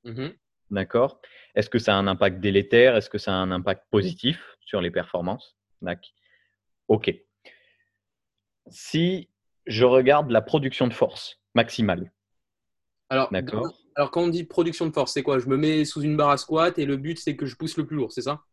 Mhm. 0.03 0.33
D'accord? 0.71 1.19
Est-ce 1.55 1.69
que 1.69 1.79
ça 1.79 1.93
a 1.95 1.97
un 1.97 2.07
impact 2.07 2.39
délétère? 2.39 2.95
Est-ce 2.95 3.09
que 3.09 3.17
ça 3.17 3.31
a 3.31 3.35
un 3.37 3.51
impact 3.51 3.83
positif 3.89 4.55
sur 4.61 4.81
les 4.81 4.91
performances. 4.91 5.55
Ok. 6.87 7.13
Si 8.69 9.29
je 9.65 9.85
regarde 9.85 10.31
la 10.31 10.41
production 10.41 10.87
de 10.87 10.93
force 10.93 11.39
maximale, 11.53 12.11
Alors, 13.09 13.31
d'accord 13.31 13.73
alors, 13.97 14.11
quand 14.11 14.23
on 14.23 14.27
dit 14.27 14.43
production 14.43 14.85
de 14.87 14.91
force, 14.91 15.13
c'est 15.13 15.23
quoi? 15.23 15.39
Je 15.39 15.47
me 15.47 15.55
mets 15.55 15.85
sous 15.85 16.01
une 16.01 16.17
barre 16.17 16.31
à 16.31 16.37
squat 16.37 16.77
et 16.77 16.85
le 16.85 16.97
but, 16.97 17.17
c'est 17.17 17.37
que 17.37 17.45
je 17.45 17.55
pousse 17.55 17.77
le 17.77 17.85
plus 17.85 17.95
lourd, 17.95 18.11
c'est 18.11 18.23
ça? 18.23 18.43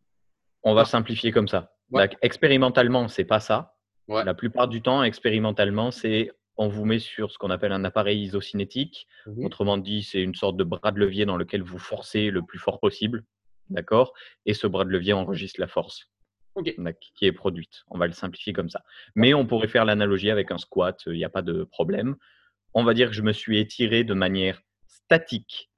On 0.61 0.73
va 0.73 0.81
Ah. 0.83 0.85
simplifier 0.85 1.33
comme 1.33 1.49
ça. 1.49 1.75
Ouais. 1.91 2.09
Expérimentalement, 2.21 3.09
c'est 3.09 3.25
pas 3.25 3.41
ça. 3.41 3.75
Ouais. 4.07 4.23
La 4.23 4.33
plupart 4.33 4.69
du 4.69 4.81
temps, 4.81 5.03
expérimentalement, 5.03 5.91
c'est 5.91 6.31
on 6.57 6.67
vous 6.67 6.85
met 6.85 6.99
sur 6.99 7.31
ce 7.31 7.37
qu'on 7.37 7.49
appelle 7.49 7.71
un 7.71 7.83
appareil 7.83 8.21
isocinétique. 8.21 9.07
Mhm. 9.25 9.45
Autrement 9.45 9.77
dit, 9.77 10.03
c'est 10.03 10.21
une 10.21 10.35
sorte 10.35 10.57
de 10.57 10.63
bras 10.63 10.91
de 10.91 10.99
levier 10.99 11.25
dans 11.25 11.37
lequel 11.37 11.63
vous 11.63 11.79
forcez 11.79 12.29
le 12.29 12.43
plus 12.43 12.59
fort 12.59 12.79
possible. 12.79 13.23
D'accord? 13.69 14.13
Et 14.45 14.53
ce 14.53 14.67
bras 14.67 14.85
de 14.85 14.89
levier 14.89 15.13
enregistre 15.13 15.59
la 15.59 15.67
force 15.67 16.09
qui 17.15 17.25
est 17.25 17.31
produite. 17.31 17.83
On 17.89 17.97
va 17.97 18.07
le 18.07 18.13
simplifier 18.13 18.53
comme 18.53 18.69
ça. 18.69 18.83
Mais 19.15 19.33
on 19.33 19.45
pourrait 19.45 19.67
faire 19.67 19.85
l'analogie 19.85 20.29
avec 20.29 20.51
un 20.51 20.57
squat, 20.57 21.01
il 21.07 21.13
n'y 21.13 21.25
a 21.25 21.29
pas 21.29 21.41
de 21.41 21.63
problème. 21.63 22.15
On 22.73 22.83
va 22.83 22.93
dire 22.93 23.09
que 23.09 23.15
je 23.15 23.21
me 23.21 23.33
suis 23.33 23.59
étiré 23.59 24.03
de 24.03 24.13
manière 24.13 24.61
statique. 24.85 25.71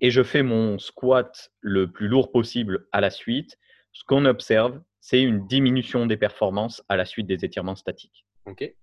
Et 0.00 0.10
je 0.10 0.22
fais 0.22 0.42
mon 0.42 0.78
squat 0.78 1.50
le 1.60 1.90
plus 1.90 2.08
lourd 2.08 2.30
possible 2.30 2.86
à 2.92 3.00
la 3.00 3.10
suite. 3.10 3.58
Ce 3.92 4.04
qu'on 4.04 4.24
observe, 4.26 4.80
c'est 5.00 5.22
une 5.22 5.46
diminution 5.46 6.06
des 6.06 6.16
performances 6.16 6.82
à 6.88 6.96
la 6.96 7.04
suite 7.04 7.26
des 7.26 7.44
étirements 7.44 7.76
statiques. 7.76 8.26
Ok. 8.46 8.74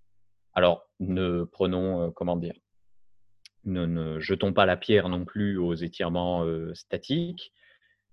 Alors, 0.55 0.87
ne 0.99 1.43
prenons, 1.43 2.01
euh, 2.01 2.11
comment 2.11 2.37
dire, 2.37 2.55
ne, 3.65 3.85
ne 3.85 4.19
jetons 4.19 4.53
pas 4.53 4.65
la 4.65 4.77
pierre 4.77 5.09
non 5.09 5.25
plus 5.25 5.57
aux 5.57 5.73
étirements 5.73 6.45
euh, 6.45 6.73
statiques. 6.73 7.51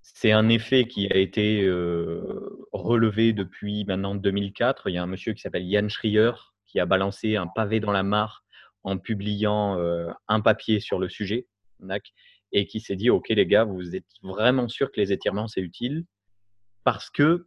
C'est 0.02 0.32
un 0.32 0.48
effet 0.48 0.86
qui 0.86 1.10
a 1.12 1.16
été 1.16 1.62
euh, 1.62 2.66
relevé 2.72 3.32
depuis 3.32 3.84
maintenant 3.84 4.16
2004. 4.16 4.90
Il 4.90 4.94
y 4.94 4.98
a 4.98 5.02
un 5.02 5.06
monsieur 5.06 5.32
qui 5.32 5.40
s'appelle 5.40 5.64
Yann 5.64 5.88
Schrier 5.88 6.32
qui 6.66 6.80
a 6.80 6.86
balancé 6.86 7.36
un 7.36 7.46
pavé 7.46 7.78
dans 7.78 7.92
la 7.92 8.02
mare 8.02 8.44
en 8.82 8.98
publiant 8.98 9.78
un 10.26 10.40
papier 10.40 10.80
sur 10.80 10.98
le 10.98 11.08
sujet 11.08 11.46
et 12.52 12.66
qui 12.66 12.80
s'est 12.80 12.96
dit, 12.96 13.10
OK 13.10 13.28
les 13.28 13.46
gars, 13.46 13.64
vous 13.64 13.94
êtes 13.94 14.06
vraiment 14.22 14.68
sûr 14.68 14.90
que 14.90 15.00
les 15.00 15.12
étirements, 15.12 15.46
c'est 15.48 15.60
utile? 15.60 16.04
Parce 16.82 17.10
que, 17.10 17.46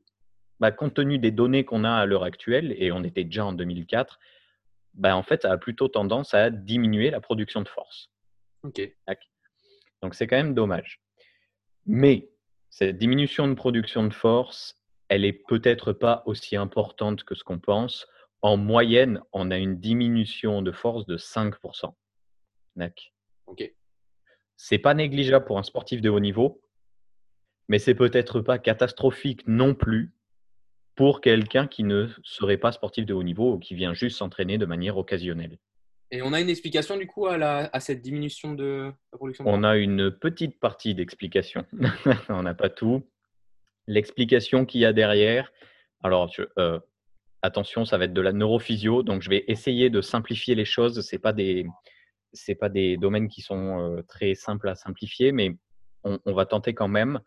bah, 0.59 0.71
compte 0.71 0.93
tenu 0.93 1.19
des 1.19 1.31
données 1.31 1.65
qu'on 1.65 1.83
a 1.83 1.91
à 1.91 2.05
l'heure 2.05 2.23
actuelle, 2.23 2.73
et 2.77 2.91
on 2.91 3.03
était 3.03 3.23
déjà 3.23 3.45
en 3.45 3.53
2004, 3.53 4.19
bah, 4.95 5.15
en 5.15 5.23
fait, 5.23 5.43
ça 5.43 5.51
a 5.51 5.57
plutôt 5.57 5.87
tendance 5.87 6.33
à 6.33 6.49
diminuer 6.49 7.09
la 7.09 7.19
production 7.19 7.61
de 7.61 7.67
force. 7.67 8.09
Ok. 8.63 8.81
Donc, 10.01 10.15
c'est 10.15 10.27
quand 10.27 10.37
même 10.37 10.53
dommage. 10.53 11.01
Mais 11.85 12.29
cette 12.69 12.97
diminution 12.97 13.47
de 13.47 13.53
production 13.53 14.05
de 14.05 14.13
force, 14.13 14.81
elle 15.07 15.25
est 15.25 15.45
peut-être 15.47 15.93
pas 15.93 16.23
aussi 16.25 16.55
importante 16.55 17.23
que 17.23 17.35
ce 17.35 17.43
qu'on 17.43 17.59
pense. 17.59 18.07
En 18.41 18.57
moyenne, 18.57 19.21
on 19.33 19.51
a 19.51 19.57
une 19.57 19.79
diminution 19.79 20.61
de 20.61 20.71
force 20.71 21.05
de 21.05 21.17
5%. 21.17 21.93
D'accord. 22.75 23.05
Ok. 23.47 23.71
C'est 24.57 24.79
pas 24.79 24.93
négligeable 24.93 25.45
pour 25.45 25.57
un 25.57 25.63
sportif 25.63 26.01
de 26.01 26.09
haut 26.09 26.19
niveau, 26.19 26.61
mais 27.67 27.79
c'est 27.79 27.95
peut-être 27.95 28.41
pas 28.41 28.57
catastrophique 28.57 29.47
non 29.47 29.75
plus 29.75 30.13
pour 30.95 31.21
quelqu'un 31.21 31.67
qui 31.67 31.83
ne 31.83 32.07
serait 32.23 32.57
pas 32.57 32.71
sportif 32.71 33.05
de 33.05 33.13
haut 33.13 33.23
niveau 33.23 33.53
ou 33.53 33.59
qui 33.59 33.75
vient 33.75 33.93
juste 33.93 34.17
s'entraîner 34.17 34.57
de 34.57 34.65
manière 34.65 34.97
occasionnelle. 34.97 35.57
Et 36.11 36.21
on 36.21 36.33
a 36.33 36.39
une 36.39 36.49
explication 36.49 36.97
du 36.97 37.07
coup 37.07 37.27
à, 37.27 37.37
la, 37.37 37.69
à 37.73 37.79
cette 37.79 38.01
diminution 38.01 38.53
de 38.53 38.91
la 39.11 39.17
production 39.17 39.43
On 39.47 39.63
a 39.63 39.75
une 39.75 40.11
petite 40.11 40.59
partie 40.59 40.95
d'explication. 40.95 41.65
on 42.29 42.43
n'a 42.43 42.53
pas 42.53 42.69
tout. 42.69 43.03
L'explication 43.87 44.65
qu'il 44.65 44.81
y 44.81 44.85
a 44.85 44.93
derrière, 44.93 45.51
alors 46.03 46.31
euh, 46.57 46.79
attention, 47.41 47.85
ça 47.85 47.97
va 47.97 48.05
être 48.05 48.13
de 48.13 48.21
la 48.21 48.31
neurophysio, 48.31 49.03
donc 49.03 49.21
je 49.21 49.29
vais 49.29 49.43
essayer 49.47 49.89
de 49.89 50.01
simplifier 50.01 50.55
les 50.55 50.65
choses. 50.65 51.01
Ce 51.01 51.15
pas 51.17 51.33
des, 51.33 51.65
pas 52.59 52.69
des 52.69 52.97
domaines 52.97 53.27
qui 53.27 53.41
sont 53.41 53.79
euh, 53.79 54.01
très 54.03 54.35
simples 54.35 54.69
à 54.69 54.75
simplifier, 54.75 55.31
mais 55.31 55.57
on, 56.03 56.19
on 56.25 56.33
va 56.33 56.45
tenter 56.45 56.73
quand 56.73 56.87
même. 56.87 57.19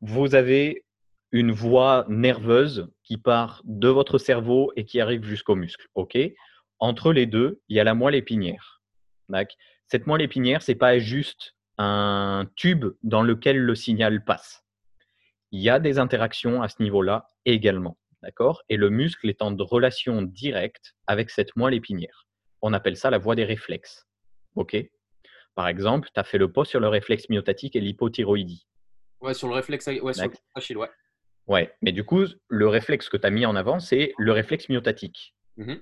Vous 0.00 0.34
avez 0.34 0.84
une 1.32 1.52
voie 1.52 2.06
nerveuse 2.08 2.88
qui 3.02 3.18
part 3.18 3.62
de 3.64 3.88
votre 3.88 4.18
cerveau 4.18 4.72
et 4.76 4.84
qui 4.84 5.00
arrive 5.00 5.24
jusqu'au 5.24 5.54
muscle. 5.54 5.86
OK? 5.94 6.16
Entre 6.78 7.12
les 7.12 7.26
deux, 7.26 7.60
il 7.68 7.76
y 7.76 7.80
a 7.80 7.84
la 7.84 7.94
moelle 7.94 8.14
épinière. 8.14 8.80
Cette 9.86 10.06
moelle 10.06 10.22
épinière, 10.22 10.62
ce 10.62 10.72
n'est 10.72 10.78
pas 10.78 10.98
juste 10.98 11.54
un 11.76 12.46
tube 12.56 12.86
dans 13.02 13.22
lequel 13.22 13.58
le 13.58 13.74
signal 13.74 14.24
passe. 14.24 14.64
Il 15.50 15.60
y 15.60 15.70
a 15.70 15.78
des 15.80 15.98
interactions 15.98 16.62
à 16.62 16.68
ce 16.68 16.82
niveau-là 16.82 17.26
également. 17.44 17.98
D'accord? 18.22 18.62
Et 18.68 18.76
le 18.76 18.90
muscle 18.90 19.28
est 19.28 19.42
en 19.42 19.54
relation 19.56 20.22
directe 20.22 20.94
avec 21.06 21.30
cette 21.30 21.54
moelle 21.56 21.74
épinière. 21.74 22.26
On 22.62 22.72
appelle 22.72 22.96
ça 22.96 23.10
la 23.10 23.18
voie 23.18 23.36
des 23.36 23.44
réflexes. 23.44 24.08
OK? 24.56 24.76
Par 25.54 25.68
exemple, 25.68 26.08
tu 26.12 26.18
as 26.18 26.24
fait 26.24 26.38
le 26.38 26.50
post 26.50 26.70
sur 26.70 26.80
le 26.80 26.88
réflexe 26.88 27.28
myotatique 27.28 27.76
et 27.76 27.80
l'hypothyroïdie. 27.80 28.66
Ouais, 29.20 29.34
sur 29.34 29.48
le 29.48 29.54
réflexe, 29.54 29.86
ouais, 29.86 30.12
sur 30.12 30.24
le 30.24 30.76
ouais. 30.78 30.90
Ouais, 31.48 31.74
mais 31.80 31.92
du 31.92 32.04
coup, 32.04 32.24
le 32.48 32.68
réflexe 32.68 33.08
que 33.08 33.16
tu 33.16 33.26
as 33.26 33.30
mis 33.30 33.46
en 33.46 33.56
avant, 33.56 33.80
c'est 33.80 34.12
le 34.18 34.32
réflexe 34.32 34.68
myotatique. 34.68 35.34
Mmh 35.56 35.76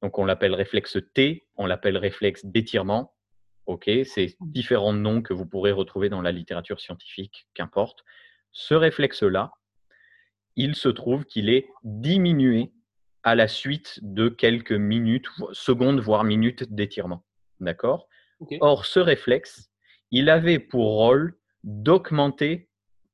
Donc, 0.00 0.18
on 0.18 0.24
l'appelle 0.24 0.54
réflexe 0.54 0.96
T, 1.12 1.44
on 1.56 1.66
l'appelle 1.66 1.98
réflexe 1.98 2.44
d'étirement. 2.44 3.12
OK, 3.66 3.90
c'est 4.04 4.36
différents 4.40 4.92
noms 4.92 5.22
que 5.22 5.34
vous 5.34 5.44
pourrez 5.44 5.72
retrouver 5.72 6.08
dans 6.08 6.22
la 6.22 6.32
littérature 6.32 6.80
scientifique, 6.80 7.48
qu'importe. 7.54 8.04
Ce 8.52 8.74
réflexe-là, 8.74 9.52
il 10.54 10.76
se 10.76 10.88
trouve 10.88 11.24
qu'il 11.24 11.48
est 11.48 11.68
diminué 11.82 12.72
à 13.24 13.34
la 13.34 13.48
suite 13.48 13.98
de 14.02 14.28
quelques 14.28 14.72
minutes, 14.72 15.26
secondes, 15.52 16.00
voire 16.00 16.24
minutes 16.24 16.72
d'étirement. 16.72 17.24
D'accord? 17.58 18.08
Or, 18.60 18.86
ce 18.86 19.00
réflexe, 19.00 19.70
il 20.10 20.30
avait 20.30 20.58
pour 20.58 20.94
rôle 20.94 21.36
d'augmenter 21.62 22.69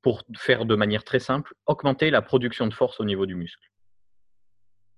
pour 0.06 0.22
faire 0.36 0.66
de 0.66 0.76
manière 0.76 1.02
très 1.02 1.18
simple, 1.18 1.52
augmenter 1.66 2.10
la 2.10 2.22
production 2.22 2.68
de 2.68 2.72
force 2.72 3.00
au 3.00 3.04
niveau 3.04 3.26
du 3.26 3.34
muscle. 3.34 3.68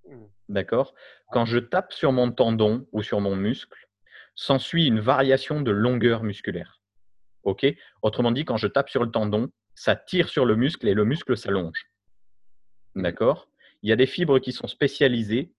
Mmh. 0.06 0.24
D'accord? 0.50 0.92
Quand 1.32 1.46
je 1.46 1.58
tape 1.58 1.94
sur 1.94 2.12
mon 2.12 2.30
tendon 2.30 2.86
ou 2.92 3.02
sur 3.02 3.22
mon 3.22 3.34
muscle, 3.34 3.88
s'ensuit 4.34 4.86
une 4.86 5.00
variation 5.00 5.62
de 5.62 5.70
longueur 5.70 6.24
musculaire. 6.24 6.82
OK? 7.44 7.64
Autrement 8.02 8.32
dit, 8.32 8.44
quand 8.44 8.58
je 8.58 8.66
tape 8.66 8.90
sur 8.90 9.02
le 9.02 9.10
tendon, 9.10 9.48
ça 9.74 9.96
tire 9.96 10.28
sur 10.28 10.44
le 10.44 10.56
muscle 10.56 10.86
et 10.86 10.92
le 10.92 11.06
muscle 11.06 11.38
s'allonge. 11.38 11.86
Mmh. 12.94 13.00
D'accord? 13.00 13.48
Il 13.80 13.88
y 13.88 13.94
a 13.94 13.96
des 13.96 14.04
fibres 14.04 14.40
qui 14.40 14.52
sont 14.52 14.68
spécialisées 14.68 15.54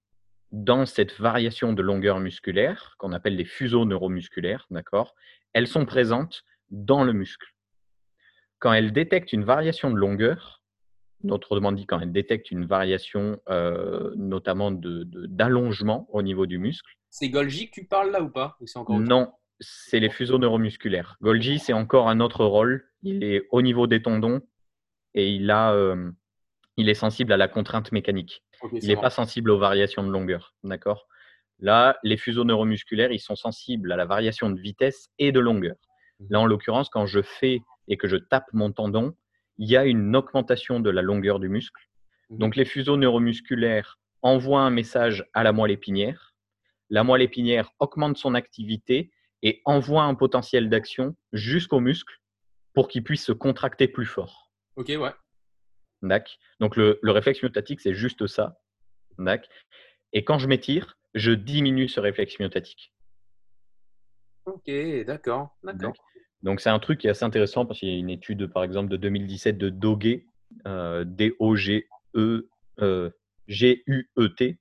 dans 0.52 0.86
cette 0.86 1.20
variation 1.20 1.74
de 1.74 1.82
longueur 1.82 2.20
musculaire, 2.20 2.94
qu'on 3.00 3.14
appelle 3.14 3.36
les 3.36 3.46
fuseaux 3.46 3.86
neuromusculaires. 3.86 4.68
D'accord? 4.70 5.16
Elles 5.54 5.68
sont 5.68 5.88
présentes 5.88 6.44
dans 6.70 7.04
le 7.04 7.14
muscle 7.14 7.52
quand 8.60 8.74
elle 8.74 8.92
détecte 8.92 9.34
une 9.34 9.44
variation 9.44 9.90
de 9.90 9.96
longueur, 9.96 10.62
autrement 11.28 11.72
dit, 11.72 11.86
quand 11.86 12.00
elle 12.00 12.12
détecte 12.12 12.52
une 12.52 12.66
variation 12.66 13.40
euh, 13.50 14.14
notamment 14.16 14.72
d'allongement 14.72 16.08
de, 16.10 16.18
au 16.18 16.22
niveau 16.22 16.46
du 16.46 16.60
muscle. 16.60 16.92
C'est 17.10 17.30
Golgi 17.30 17.70
que 17.70 17.82
tu 17.82 17.86
parles 17.86 18.12
là 18.12 18.22
ou 18.22 18.30
pas 18.30 18.58
Non, 18.90 19.32
c'est 19.60 20.00
les 20.00 20.10
fuseaux 20.10 20.38
neuromusculaires. 20.38 21.18
Golgi, 21.22 21.60
c'est 21.60 21.74
encore 21.74 22.10
un 22.10 22.20
autre 22.20 22.46
rôle. 22.46 22.86
Il 23.02 23.24
est 23.24 23.48
au 23.52 23.62
niveau 23.62 23.88
des 23.88 24.02
tendons 24.02 24.42
et 25.14 25.30
il, 25.30 25.50
a, 25.52 25.74
euh, 25.74 26.12
il 26.78 26.90
est 26.90 26.94
sensible 26.94 27.34
à 27.34 27.38
la 27.38 27.48
contrainte 27.48 27.92
mécanique. 27.92 28.44
il 28.74 28.88
n'est 28.88 28.96
pas 28.96 29.10
sensible 29.10 29.52
aux 29.52 29.58
variations 29.58 30.04
de 30.04 30.12
longueur. 30.12 30.54
D'accord? 30.64 31.08
Là, 31.60 31.98
les 32.04 32.16
fuseaux 32.16 32.46
neuromusculaires, 32.46 33.12
ils 33.12 33.20
sont 33.20 33.36
sensibles 33.36 33.92
à 33.92 33.98
la 33.98 34.06
variation 34.06 34.50
de 34.50 34.60
vitesse 34.60 35.10
et 35.18 35.32
de 35.32 35.40
longueur. 35.40 35.76
Mmh. 36.20 36.26
Là, 36.30 36.40
en 36.40 36.46
l'occurrence, 36.46 36.90
quand 36.90 37.06
je 37.06 37.22
fais 37.22 37.62
et 37.90 37.98
que 37.98 38.08
je 38.08 38.16
tape 38.16 38.48
mon 38.54 38.72
tendon, 38.72 39.16
il 39.58 39.70
y 39.70 39.76
a 39.76 39.86
une 39.86 40.16
augmentation 40.16 40.80
de 40.80 40.90
la 40.90 41.02
longueur 41.02 41.40
du 41.40 41.50
muscle. 41.50 41.82
Mhm. 42.30 42.38
Donc 42.38 42.56
les 42.56 42.66
fuseaux 42.66 42.98
neuromusculaires 42.98 44.00
envoient 44.22 44.62
un 44.62 44.70
message 44.70 45.26
à 45.34 45.44
la 45.44 45.52
moelle 45.52 45.72
épinière. 45.72 46.34
La 46.90 47.04
moelle 47.04 47.22
épinière 47.22 47.72
augmente 47.80 48.18
son 48.18 48.36
activité 48.36 49.12
et 49.42 49.62
envoie 49.66 50.04
un 50.04 50.16
potentiel 50.16 50.70
d'action 50.70 51.16
jusqu'au 51.34 51.80
muscle 51.80 52.14
pour 52.74 52.88
qu'il 52.88 53.04
puisse 53.04 53.26
se 53.26 53.32
contracter 53.32 53.88
plus 53.88 54.06
fort. 54.06 54.52
Ok, 54.76 54.88
ouais. 54.90 55.12
Donc 56.60 56.76
le, 56.76 57.00
réflexe 57.04 57.42
myotatique, 57.44 57.82
c'est 57.82 57.94
juste 57.94 58.28
ça. 58.28 58.60
Et 60.14 60.24
quand 60.24 60.40
je 60.40 60.48
m'étire, 60.48 60.98
je 61.14 61.32
diminue 61.32 61.90
ce 61.90 62.00
réflexe 62.00 62.40
myotatique. 62.40 62.94
Ok, 64.46 64.72
d'accord. 65.06 65.58
D'accord. 65.64 65.94
Donc, 66.42 66.62
c'est 66.62 66.70
un 66.70 66.80
truc 66.80 67.00
qui 67.00 67.08
est 67.08 67.10
assez 67.10 67.26
intéressant 67.26 67.66
parce 67.66 67.80
qu'il 67.80 67.90
y 67.90 67.96
a 67.96 67.98
une 67.98 68.10
étude, 68.10 68.48
par 68.48 68.64
exemple, 68.64 68.90
de 68.90 68.98
2017 68.98 69.58
de 69.58 69.70
Doge, 69.70 70.22
euh, 70.66 71.04
D-O-G-E, 71.06 72.50
euh, 72.82 73.10
G-U-E-T, 73.48 74.58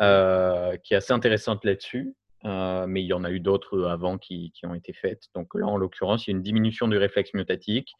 euh, 0.00 0.76
qui 0.78 0.94
est 0.94 0.96
assez 0.96 1.12
intéressante 1.12 1.64
là-dessus. 1.64 2.14
mais 2.44 3.02
il 3.02 3.06
y 3.06 3.12
en 3.12 3.24
a 3.24 3.30
eu 3.30 3.40
d'autres 3.40 3.84
avant 3.84 4.18
qui, 4.18 4.52
ont 4.64 4.74
été 4.74 4.92
faites. 4.92 5.24
Donc 5.34 5.54
là, 5.54 5.66
en 5.66 5.76
l'occurrence, 5.76 6.26
il 6.26 6.30
y 6.30 6.34
a 6.34 6.36
une 6.36 6.42
diminution 6.42 6.88
du 6.88 6.96
réflexe 6.96 7.34
myotatique, 7.34 7.92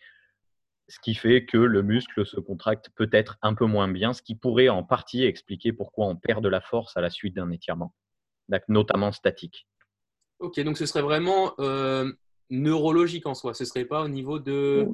ce 0.88 1.01
qui 1.01 1.14
fait 1.14 1.45
que 1.45 1.59
le 1.59 1.83
muscle 1.83 2.25
se 2.25 2.38
contracte 2.38 2.90
peut-être 2.95 3.38
un 3.42 3.55
peu 3.55 3.66
moins 3.66 3.88
bien, 3.88 4.12
ce 4.12 4.23
qui 4.23 4.37
pourrait 4.37 4.69
en 4.69 4.85
partie 4.85 5.25
expliquer 5.25 5.73
pourquoi 5.73 6.07
on 6.07 6.16
perd 6.16 6.45
de 6.45 6.49
la 6.49 6.61
force 6.61 6.97
à 6.97 7.01
la 7.01 7.11
suite 7.11 7.35
d'un 7.35 7.51
étirement, 7.51 7.92
notamment 8.69 9.11
statique. 9.11 9.66
Ok, 10.38 10.61
donc 10.61 10.77
ce 10.79 10.87
serait 10.87 11.03
vraiment 11.03 11.55
neurologique 12.51 13.27
en 13.27 13.35
soi. 13.35 13.55
Ce 13.55 13.65
serait 13.65 13.85
pas 13.85 14.03
au 14.03 14.09
niveau 14.09 14.39
de, 14.39 14.87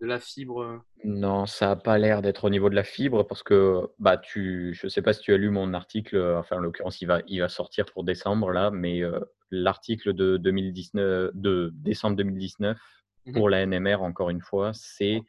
de 0.00 0.06
la 0.06 0.18
fibre 0.18 0.82
Non, 1.04 1.46
ça 1.46 1.68
n'a 1.68 1.76
pas 1.76 1.98
l'air 1.98 2.22
d'être 2.22 2.44
au 2.44 2.50
niveau 2.50 2.70
de 2.70 2.74
la 2.74 2.84
fibre 2.84 3.26
parce 3.26 3.42
que 3.42 3.88
bah, 3.98 4.16
tu, 4.16 4.74
je 4.74 4.86
ne 4.86 4.90
sais 4.90 5.02
pas 5.02 5.12
si 5.12 5.20
tu 5.20 5.32
as 5.32 5.36
lu 5.36 5.50
mon 5.50 5.74
article, 5.74 6.18
enfin 6.38 6.56
en 6.56 6.60
l'occurrence 6.60 7.00
il 7.00 7.06
va, 7.06 7.20
il 7.26 7.40
va 7.40 7.48
sortir 7.48 7.86
pour 7.86 8.04
décembre 8.04 8.50
là, 8.50 8.70
mais 8.70 9.02
euh, 9.02 9.20
l'article 9.50 10.12
de, 10.14 10.36
2019, 10.36 11.32
de 11.34 11.70
décembre 11.74 12.16
2019 12.16 12.76
mmh 12.76 13.32
pour 13.34 13.50
la 13.50 13.66
NMR, 13.66 14.02
encore 14.02 14.30
une 14.30 14.40
fois, 14.40 14.72
c'est 14.72 15.22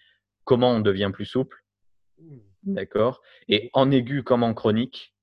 comment 0.46 0.72
on 0.72 0.80
devient 0.80 1.12
plus 1.14 1.26
souple. 1.26 1.58
Mmh. 2.20 2.38
D'accord? 2.64 3.22
Et 3.50 3.70
en 3.74 3.92
aigu 3.92 4.24
comme 4.24 4.44
en 4.44 4.54
chronique, 4.54 5.14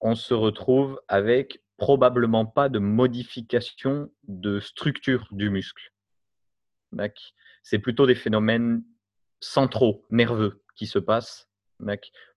on 0.00 0.14
se 0.14 0.34
retrouve 0.34 1.00
avec 1.08 1.63
probablement 1.76 2.46
pas 2.46 2.68
de 2.68 2.78
modification 2.78 4.10
de 4.28 4.60
structure 4.60 5.26
du 5.32 5.50
muscle. 5.50 5.92
C'est 7.62 7.78
plutôt 7.78 8.06
des 8.06 8.14
phénomènes 8.14 8.84
centraux, 9.40 10.04
nerveux, 10.10 10.62
qui 10.76 10.86
se 10.86 10.98
passent, 10.98 11.48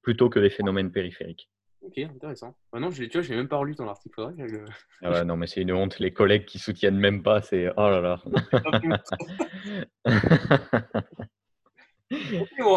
plutôt 0.02 0.30
que 0.30 0.40
des 0.40 0.50
phénomènes 0.50 0.92
périphériques. 0.92 1.50
Ok, 1.82 2.00
intéressant. 2.00 2.58
Bah 2.74 2.80
non, 2.80 2.90
je 2.90 3.04
tu 3.04 3.12
vois, 3.12 3.22
je 3.22 3.30
n'ai 3.30 3.38
même 3.38 3.48
pas 3.48 3.58
relu 3.58 3.76
ton 3.76 3.88
article. 3.88 4.34
Ah 5.04 5.24
non, 5.24 5.38
mais 5.38 5.48
c'est 5.48 5.62
une 5.62 5.72
honte. 5.72 6.00
Les 6.00 6.12
collègues 6.12 6.46
qui 6.46 6.60
soutiennent 6.60 6.98
même 6.98 7.24
pas, 7.24 7.42
c'est 7.42 7.70
oh 7.78 7.90
là 7.90 8.02
là. 8.02 8.22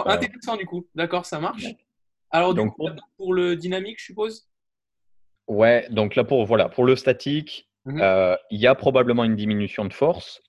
intéressant 0.06 0.56
du 0.56 0.66
coup. 0.66 0.86
D'accord, 0.94 1.24
ça 1.24 1.40
marche. 1.40 1.64
Alors, 2.30 2.54
donc, 2.54 2.74
pour 3.16 3.34
le 3.34 3.56
dynamique, 3.56 3.98
je 3.98 4.04
suppose? 4.04 4.48
Ouais, 5.50 5.84
donc 5.90 6.14
là, 6.14 6.22
pour, 6.22 6.46
voilà, 6.46 6.68
pour 6.68 6.84
le 6.84 6.94
statique, 6.94 7.68
mhm. 7.84 8.00
euh, 8.00 8.36
il 8.52 8.60
y 8.60 8.68
a 8.68 8.76
probablement 8.76 9.24
une 9.24 9.34
diminution 9.34 9.84
de 9.84 9.92
force. 9.92 10.40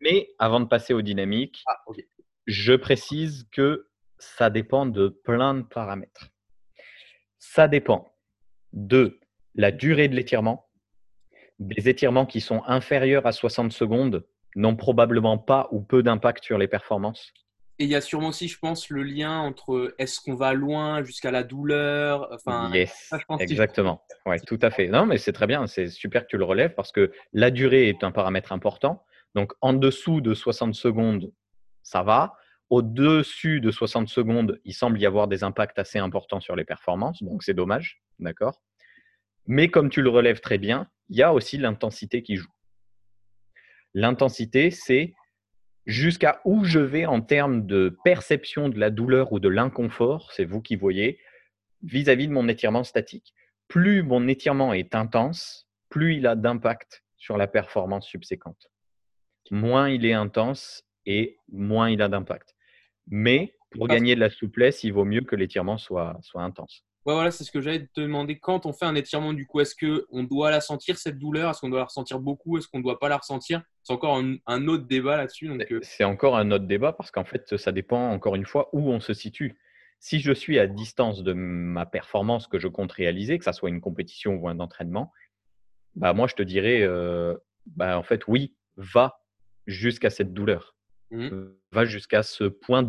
Mais 0.00 0.28
avant 0.38 0.60
de 0.60 0.64
passer 0.64 0.92
au 0.92 1.02
dynamique, 1.02 1.62
ah, 1.66 1.76
je 2.46 2.72
précise 2.74 3.48
que 3.52 3.88
ça 4.18 4.50
dépend 4.50 4.86
de 4.86 5.08
plein 5.08 5.54
de 5.54 5.62
paramètres. 5.62 6.30
Ça 7.38 7.68
dépend 7.68 8.12
de 8.72 9.18
la 9.54 9.70
durée 9.70 10.08
de 10.08 10.16
l'étirement. 10.16 10.68
Des 11.60 11.88
étirements 11.88 12.26
qui 12.26 12.40
sont 12.40 12.62
inférieurs 12.66 13.26
à 13.26 13.32
60 13.32 13.72
secondes 13.72 14.24
n'ont 14.56 14.76
probablement 14.76 15.38
pas 15.38 15.68
ou 15.72 15.80
peu 15.80 16.02
d'impact 16.02 16.44
sur 16.44 16.58
les 16.58 16.68
performances. 16.68 17.32
Et 17.80 17.84
il 17.84 17.90
y 17.90 17.94
a 17.94 18.00
sûrement 18.00 18.28
aussi, 18.28 18.48
je 18.48 18.58
pense, 18.58 18.90
le 18.90 19.04
lien 19.04 19.38
entre 19.38 19.94
est-ce 19.98 20.20
qu'on 20.20 20.34
va 20.34 20.52
loin 20.52 21.04
jusqu'à 21.04 21.30
la 21.30 21.44
douleur. 21.44 22.28
Enfin, 22.32 22.72
yes, 22.74 23.12
exactement. 23.38 24.04
Ouais, 24.26 24.40
tout 24.40 24.58
à 24.62 24.70
fait. 24.70 24.88
Non, 24.88 25.06
mais 25.06 25.16
c'est 25.16 25.32
très 25.32 25.46
bien. 25.46 25.66
C'est 25.68 25.88
super 25.88 26.22
que 26.22 26.28
tu 26.28 26.38
le 26.38 26.44
relèves 26.44 26.74
parce 26.74 26.90
que 26.90 27.12
la 27.32 27.52
durée 27.52 27.88
est 27.88 28.02
un 28.02 28.10
paramètre 28.10 28.50
important. 28.50 29.04
Donc, 29.36 29.52
en 29.60 29.74
dessous 29.74 30.20
de 30.20 30.34
60 30.34 30.74
secondes, 30.74 31.32
ça 31.84 32.02
va. 32.02 32.34
Au-dessus 32.70 33.60
de 33.60 33.70
60 33.70 34.08
secondes, 34.08 34.60
il 34.64 34.74
semble 34.74 35.00
y 35.00 35.06
avoir 35.06 35.28
des 35.28 35.44
impacts 35.44 35.78
assez 35.78 35.98
importants 35.98 36.40
sur 36.40 36.54
les 36.54 36.64
performances, 36.64 37.22
donc 37.22 37.42
c'est 37.42 37.54
dommage, 37.54 38.02
d'accord 38.18 38.60
Mais 39.46 39.68
comme 39.68 39.88
tu 39.88 40.02
le 40.02 40.10
relèves 40.10 40.40
très 40.40 40.58
bien, 40.58 40.86
il 41.08 41.16
y 41.16 41.22
a 41.22 41.32
aussi 41.32 41.56
l'intensité 41.56 42.22
qui 42.22 42.36
joue. 42.36 42.52
L'intensité, 43.94 44.70
c'est 44.70 45.14
jusqu'à 45.88 46.40
où 46.44 46.64
je 46.64 46.78
vais 46.78 47.06
en 47.06 47.22
termes 47.22 47.66
de 47.66 47.98
perception 48.04 48.68
de 48.68 48.78
la 48.78 48.90
douleur 48.90 49.32
ou 49.32 49.40
de 49.40 49.48
l'inconfort, 49.48 50.30
c'est 50.32 50.44
vous 50.44 50.60
qui 50.60 50.76
voyez, 50.76 51.18
vis-à-vis 51.82 52.28
de 52.28 52.32
mon 52.32 52.46
étirement 52.46 52.84
statique. 52.84 53.34
Plus 53.68 54.02
mon 54.02 54.28
étirement 54.28 54.74
est 54.74 54.94
intense, 54.94 55.66
plus 55.88 56.16
il 56.16 56.26
a 56.26 56.36
d'impact 56.36 57.02
sur 57.16 57.38
la 57.38 57.46
performance 57.46 58.06
subséquente. 58.06 58.68
Moins 59.50 59.88
il 59.88 60.04
est 60.04 60.12
intense 60.12 60.84
et 61.06 61.38
moins 61.48 61.88
il 61.88 62.02
a 62.02 62.08
d'impact. 62.08 62.54
Mais 63.06 63.54
pour 63.70 63.88
gagner 63.88 64.14
de 64.14 64.20
la 64.20 64.30
souplesse, 64.30 64.84
il 64.84 64.92
vaut 64.92 65.06
mieux 65.06 65.22
que 65.22 65.36
l'étirement 65.36 65.78
soit, 65.78 66.18
soit 66.20 66.42
intense. 66.42 66.84
Ouais, 67.08 67.14
voilà, 67.14 67.30
c'est 67.30 67.42
ce 67.42 67.50
que 67.50 67.62
j'allais 67.62 67.86
te 67.86 68.02
demander. 68.02 68.38
Quand 68.38 68.66
on 68.66 68.74
fait 68.74 68.84
un 68.84 68.94
étirement, 68.94 69.32
du 69.32 69.46
coup, 69.46 69.60
est-ce 69.60 69.74
qu'on 69.74 70.24
doit 70.24 70.50
la 70.50 70.60
sentir, 70.60 70.98
cette 70.98 71.18
douleur? 71.18 71.48
Est-ce 71.48 71.60
qu'on 71.60 71.70
doit 71.70 71.78
la 71.78 71.86
ressentir 71.86 72.20
beaucoup? 72.20 72.58
Est-ce 72.58 72.68
qu'on 72.68 72.80
ne 72.80 72.82
doit 72.82 72.98
pas 72.98 73.08
la 73.08 73.16
ressentir? 73.16 73.62
C'est 73.82 73.94
encore 73.94 74.18
un, 74.46 74.68
autre 74.68 74.86
débat 74.86 75.16
là-dessus. 75.16 75.48
Euh. 75.48 75.80
C'est 75.80 76.04
encore 76.04 76.36
un 76.36 76.50
autre 76.50 76.66
débat 76.66 76.92
parce 76.92 77.10
qu'en 77.10 77.24
fait, 77.24 77.56
ça 77.56 77.72
dépend 77.72 78.10
encore 78.10 78.34
une 78.34 78.44
fois 78.44 78.68
où 78.74 78.90
on 78.90 79.00
se 79.00 79.14
situe. 79.14 79.58
Si 80.00 80.20
je 80.20 80.32
suis 80.32 80.58
à 80.58 80.66
distance 80.66 81.22
de 81.22 81.32
ma 81.32 81.86
performance 81.86 82.46
que 82.46 82.58
je 82.58 82.68
compte 82.68 82.92
réaliser, 82.92 83.38
que 83.38 83.44
ce 83.46 83.52
soit 83.52 83.70
une 83.70 83.80
compétition 83.80 84.34
ou 84.34 84.46
un 84.46 84.60
entraînement, 84.60 85.10
bah 85.94 86.12
moi, 86.12 86.26
je 86.26 86.34
te 86.34 86.42
dirais, 86.42 86.82
euh, 86.82 87.34
bah, 87.64 87.98
en 87.98 88.02
fait, 88.02 88.28
oui, 88.28 88.54
va 88.76 89.22
jusqu'à 89.66 90.10
cette 90.10 90.34
douleur. 90.34 90.76
Mmh. 91.10 91.30
Va 91.72 91.86
jusqu'à 91.86 92.22
ce 92.22 92.44
point 92.44 92.86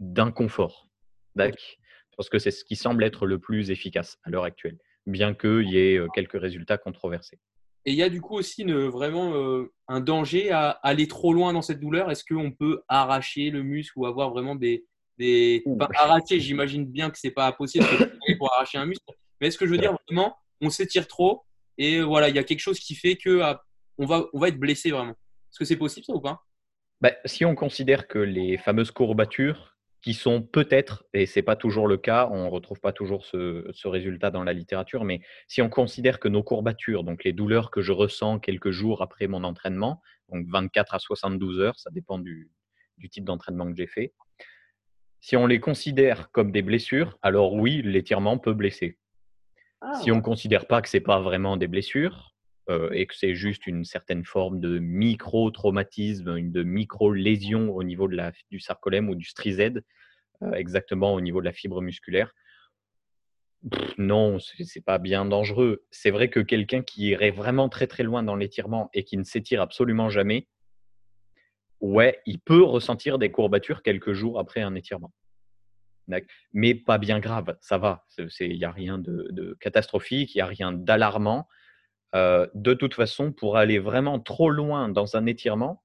d'inconfort. 0.00 0.88
Parce 2.16 2.28
que 2.28 2.38
c'est 2.38 2.50
ce 2.50 2.64
qui 2.64 2.76
semble 2.76 3.04
être 3.04 3.26
le 3.26 3.38
plus 3.38 3.70
efficace 3.70 4.18
à 4.24 4.30
l'heure 4.30 4.44
actuelle, 4.44 4.78
bien 5.06 5.34
qu'il 5.34 5.68
y 5.68 5.78
ait 5.78 6.00
quelques 6.14 6.40
résultats 6.40 6.78
controversés. 6.78 7.38
Et 7.86 7.92
il 7.92 7.96
y 7.96 8.02
a 8.02 8.10
du 8.10 8.20
coup 8.20 8.34
aussi 8.34 8.64
vraiment 8.64 9.64
un 9.88 10.00
danger 10.00 10.50
à 10.50 10.70
aller 10.82 11.08
trop 11.08 11.32
loin 11.32 11.52
dans 11.52 11.62
cette 11.62 11.80
douleur? 11.80 12.10
Est-ce 12.10 12.24
qu'on 12.24 12.52
peut 12.52 12.82
arracher 12.88 13.50
le 13.50 13.62
muscle 13.62 13.98
ou 13.98 14.06
avoir 14.06 14.30
vraiment 14.30 14.54
des. 14.54 14.84
des... 15.16 15.64
arracher, 15.94 16.40
j'imagine 16.40 16.84
bien 16.84 17.10
que 17.10 17.18
ce 17.18 17.26
n'est 17.26 17.32
pas 17.32 17.50
possible 17.52 17.86
pour 18.38 18.52
arracher 18.52 18.76
un 18.76 18.86
muscle. 18.86 19.04
Mais 19.40 19.46
est-ce 19.46 19.56
que 19.56 19.66
je 19.66 19.70
veux 19.70 19.78
dire 19.78 19.96
vraiment, 20.06 20.36
on 20.60 20.68
s'étire 20.68 21.08
trop 21.08 21.44
et 21.78 22.02
voilà, 22.02 22.28
il 22.28 22.36
y 22.36 22.38
a 22.38 22.44
quelque 22.44 22.60
chose 22.60 22.78
qui 22.78 22.94
fait 22.94 23.16
que 23.16 23.40
ah, 23.40 23.62
on, 23.96 24.04
va, 24.04 24.26
on 24.34 24.38
va 24.38 24.48
être 24.48 24.58
blessé 24.58 24.90
vraiment? 24.90 25.12
Est-ce 25.12 25.58
que 25.58 25.64
c'est 25.64 25.76
possible 25.76 26.04
ça 26.04 26.12
ou 26.12 26.20
pas? 26.20 26.44
Bah, 27.00 27.12
si 27.24 27.46
on 27.46 27.54
considère 27.54 28.06
que 28.06 28.18
les 28.18 28.58
fameuses 28.58 28.90
courbatures, 28.90 29.78
qui 30.02 30.14
sont 30.14 30.42
peut-être, 30.42 31.04
et 31.12 31.26
ce 31.26 31.38
n'est 31.38 31.42
pas 31.42 31.56
toujours 31.56 31.86
le 31.86 31.98
cas, 31.98 32.28
on 32.30 32.44
ne 32.44 32.50
retrouve 32.50 32.80
pas 32.80 32.92
toujours 32.92 33.26
ce, 33.26 33.86
résultat 33.86 34.30
dans 34.30 34.44
la 34.44 34.52
littérature, 34.52 35.04
mais 35.04 35.20
si 35.46 35.60
on 35.60 35.68
considère 35.68 36.18
que 36.20 36.28
nos 36.28 36.42
courbatures, 36.42 37.04
donc 37.04 37.24
les 37.24 37.32
douleurs 37.32 37.70
que 37.70 37.82
je 37.82 37.92
ressens 37.92 38.38
quelques 38.38 38.70
jours 38.70 39.02
après 39.02 39.26
mon 39.26 39.44
entraînement, 39.44 40.00
donc 40.30 40.46
24 40.48 40.94
à 40.94 40.98
72 40.98 41.60
heures, 41.60 41.78
ça 41.78 41.90
dépend 41.90 42.18
du, 42.18 42.50
type 43.10 43.24
d'entraînement 43.24 43.70
que 43.70 43.76
j'ai 43.76 43.86
fait, 43.86 44.14
si 45.20 45.36
on 45.36 45.46
les 45.46 45.60
considère 45.60 46.30
comme 46.30 46.50
des 46.50 46.62
blessures, 46.62 47.18
alors 47.20 47.52
oui, 47.52 47.82
l'étirement 47.82 48.38
peut 48.38 48.54
blesser. 48.54 48.98
Ah, 49.82 49.94
si 50.02 50.10
on 50.10 50.16
ne 50.16 50.22
considère 50.22 50.66
pas 50.66 50.80
que 50.80 50.88
ce 50.88 50.96
n'est 50.96 51.02
pas 51.02 51.20
vraiment 51.20 51.58
des 51.58 51.66
blessures, 51.66 52.34
euh, 52.68 52.90
et 52.92 53.06
que 53.06 53.14
c'est 53.16 53.34
juste 53.34 53.66
une 53.66 53.84
certaine 53.84 54.24
forme 54.24 54.60
de 54.60 54.78
micro-traumatisme, 54.78 56.50
de 56.50 56.62
micro-lésion 56.62 57.74
au 57.74 57.82
niveau 57.82 58.06
de 58.06 58.16
la, 58.16 58.32
du 58.50 58.60
sarcolème 58.60 59.08
ou 59.08 59.14
du 59.14 59.24
strizède, 59.24 59.82
euh, 60.42 60.52
exactement 60.52 61.14
au 61.14 61.20
niveau 61.20 61.40
de 61.40 61.46
la 61.46 61.52
fibre 61.52 61.80
musculaire. 61.80 62.32
non, 63.98 64.38
ce 64.38 64.52
n'est 64.62 64.82
pas 64.82 64.98
bien 64.98 65.24
dangereux. 65.24 65.84
C'est 65.90 66.10
vrai 66.10 66.28
que 66.28 66.40
quelqu'un 66.40 66.82
qui 66.82 67.08
irait 67.08 67.30
vraiment 67.30 67.68
très 67.68 67.86
très 67.86 68.02
loin 68.02 68.22
dans 68.22 68.36
l'étirement 68.36 68.90
et 68.94 69.04
qui 69.04 69.16
ne 69.16 69.24
s'étire 69.24 69.60
absolument 69.60 70.10
jamais, 70.10 70.48
ouais, 71.80 72.20
il 72.26 72.40
peut 72.40 72.62
ressentir 72.62 73.18
des 73.18 73.30
courbatures 73.30 73.82
quelques 73.82 74.12
jours 74.12 74.38
après 74.38 74.60
un 74.60 74.74
étirement. 74.74 75.12
Mais 76.52 76.74
pas 76.74 76.98
bien 76.98 77.20
grave, 77.20 77.56
ça 77.60 77.78
va. 77.78 78.04
Il 78.40 78.58
n'y 78.58 78.64
a 78.64 78.72
rien 78.72 78.98
de, 78.98 79.28
de 79.30 79.56
catastrophique, 79.60 80.34
il 80.34 80.38
n'y 80.38 80.42
a 80.42 80.46
rien 80.46 80.72
d'alarmant. 80.72 81.46
Euh, 82.14 82.46
de 82.54 82.74
toute 82.74 82.94
façon, 82.94 83.32
pour 83.32 83.56
aller 83.56 83.78
vraiment 83.78 84.18
trop 84.18 84.50
loin 84.50 84.88
dans 84.88 85.16
un 85.16 85.26
étirement, 85.26 85.82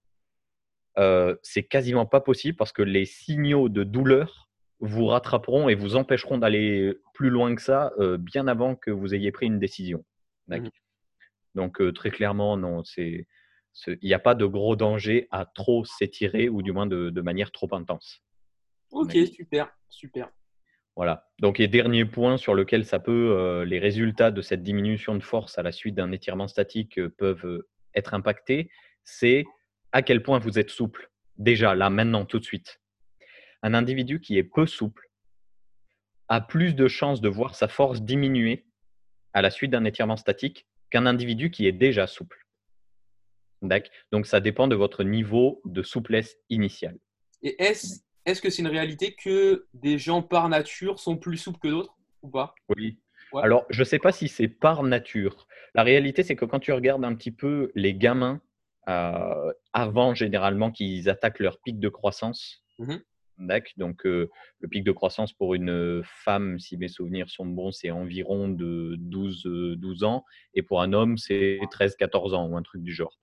euh, 0.98 1.36
c'est 1.44 1.64
quasiment 1.64 2.06
pas 2.06 2.22
possible 2.22 2.56
parce 2.58 2.72
que 2.72 2.82
les 2.82 3.06
signaux 3.06 3.70
de 3.70 3.84
douleur 3.84 4.50
vous 4.80 5.06
rattraperont 5.08 5.70
et 5.70 5.76
vous 5.76 5.96
empêcheront 5.96 6.38
d'aller 6.38 6.98
plus 7.14 7.30
loin 7.30 7.54
que 7.56 7.62
ça 7.62 7.92
euh, 8.00 8.18
bien 8.18 8.48
avant 8.48 8.76
que 8.76 8.92
vous 8.92 9.14
ayez 9.14 9.32
pris 9.32 9.46
une 9.46 9.60
décision. 9.60 10.04
Mmh 10.48 10.68
Donc 11.56 11.82
très 11.94 12.12
clairement, 12.12 12.58
non, 12.58 12.84
il 12.98 13.26
n'y 14.04 14.14
a 14.14 14.20
pas 14.20 14.36
de 14.36 14.46
gros 14.46 14.76
danger 14.76 15.28
à 15.32 15.46
trop 15.46 15.86
s'étirer 15.86 16.50
ou 16.50 16.62
du 16.62 16.72
moins 16.72 16.88
de 16.88 17.22
manière 17.22 17.52
trop 17.52 17.74
intense. 17.74 18.22
Ok, 18.92 19.18
super, 19.34 19.76
super. 19.90 20.32
Voilà. 20.96 21.28
Donc, 21.40 21.60
et 21.60 21.68
dernier 21.68 22.06
point 22.06 22.38
sur 22.38 22.54
lequel 22.54 22.86
ça 22.86 23.00
peut, 23.00 23.36
euh, 23.38 23.66
les 23.66 23.80
résultats 23.80 24.32
de 24.32 24.42
cette 24.42 24.64
diminution 24.64 25.16
de 25.16 25.24
force 25.24 25.58
à 25.58 25.64
la 25.64 25.72
suite 25.72 25.96
d'un 25.96 26.12
étirement 26.12 26.48
statique 26.48 26.98
euh, 26.98 27.10
peuvent 27.10 27.46
euh, 27.46 27.68
être 27.94 28.14
impactés, 28.14 28.70
c'est 29.04 29.46
à 29.92 30.02
quel 30.02 30.24
point 30.24 30.40
vous 30.40 30.58
êtes 30.58 30.70
souple. 30.70 31.12
Déjà, 31.38 31.76
là, 31.76 31.90
maintenant, 31.90 32.26
tout 32.26 32.40
de 32.40 32.46
suite. 32.46 32.82
Un 33.62 33.74
individu 33.74 34.22
qui 34.22 34.38
est 34.38 34.44
peu 34.44 34.66
souple 34.66 35.10
a 36.30 36.40
plus 36.40 36.76
de 36.76 36.88
chances 36.88 37.22
de 37.22 37.30
voir 37.30 37.56
sa 37.56 37.68
force 37.68 38.02
diminuer 38.02 38.66
à 39.34 39.42
la 39.42 39.52
suite 39.52 39.72
d'un 39.72 39.84
étirement 39.84 40.18
statique 40.18 40.66
qu'un 40.90 41.06
individu 41.06 41.52
qui 41.52 41.68
est 41.68 41.74
déjà 41.74 42.08
souple. 42.08 42.46
Donc, 44.12 44.28
ça 44.28 44.40
dépend 44.40 44.68
de 44.68 44.76
votre 44.76 45.04
niveau 45.04 45.62
de 45.66 45.84
souplesse 45.84 46.38
initiale. 46.50 46.98
Et 47.42 47.62
est-ce 47.62 48.05
est-ce 48.26 48.42
que 48.42 48.50
c'est 48.50 48.62
une 48.62 48.68
réalité 48.68 49.14
que 49.14 49.68
des 49.74 49.98
gens 49.98 50.22
par 50.22 50.50
nature 50.50 51.00
sont 51.00 51.18
plus 51.18 51.38
souples 51.38 51.60
que 51.60 51.68
d'autres 51.68 51.96
ou 52.22 52.30
pas? 52.30 52.56
Oui. 52.76 53.00
Alors, 53.42 53.66
je 53.70 53.82
ne 53.82 53.86
sais 53.86 54.00
pas 54.00 54.12
si 54.12 54.28
c'est 54.28 54.48
par 54.48 54.84
nature. 54.84 55.48
La 55.74 55.84
réalité, 55.84 56.24
c'est 56.24 56.36
que 56.36 56.46
quand 56.46 56.60
tu 56.60 56.72
regardes 56.72 57.04
un 57.04 57.16
petit 57.16 57.32
peu 57.32 57.72
les 57.76 57.94
gamins, 57.94 58.42
euh, 58.88 59.52
avant 59.74 60.14
généralement 60.14 60.72
qu'ils 60.72 61.10
attaquent 61.10 61.40
leur 61.40 61.60
pic 61.60 61.80
de 61.80 61.90
croissance, 61.90 62.64
mmh 62.80 62.96
donc 63.76 64.06
euh, 64.06 64.30
le 64.60 64.70
pic 64.70 64.86
de 64.86 64.94
croissance 64.94 65.34
pour 65.34 65.56
une 65.56 66.02
femme, 66.06 66.58
si 66.58 66.78
mes 66.78 66.88
souvenirs 66.88 67.30
sont 67.30 67.46
bons, 67.46 67.74
c'est 67.74 67.92
environ 67.92 68.48
de 68.48 68.96
12, 68.98 69.76
12 69.78 70.04
ans, 70.06 70.24
et 70.54 70.62
pour 70.62 70.82
un 70.82 70.94
homme, 70.94 71.18
c'est 71.18 71.60
13-14 71.70 72.34
ans 72.34 72.48
ou 72.48 72.56
un 72.56 72.62
truc 72.62 72.82
du 72.82 72.94
genre. 72.94 73.20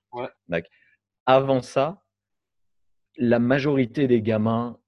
Avant 1.25 1.63
ça, 1.63 2.03
la 3.17 3.39
majorité 3.39 4.07
des 4.07 4.21
gamins 4.21 4.79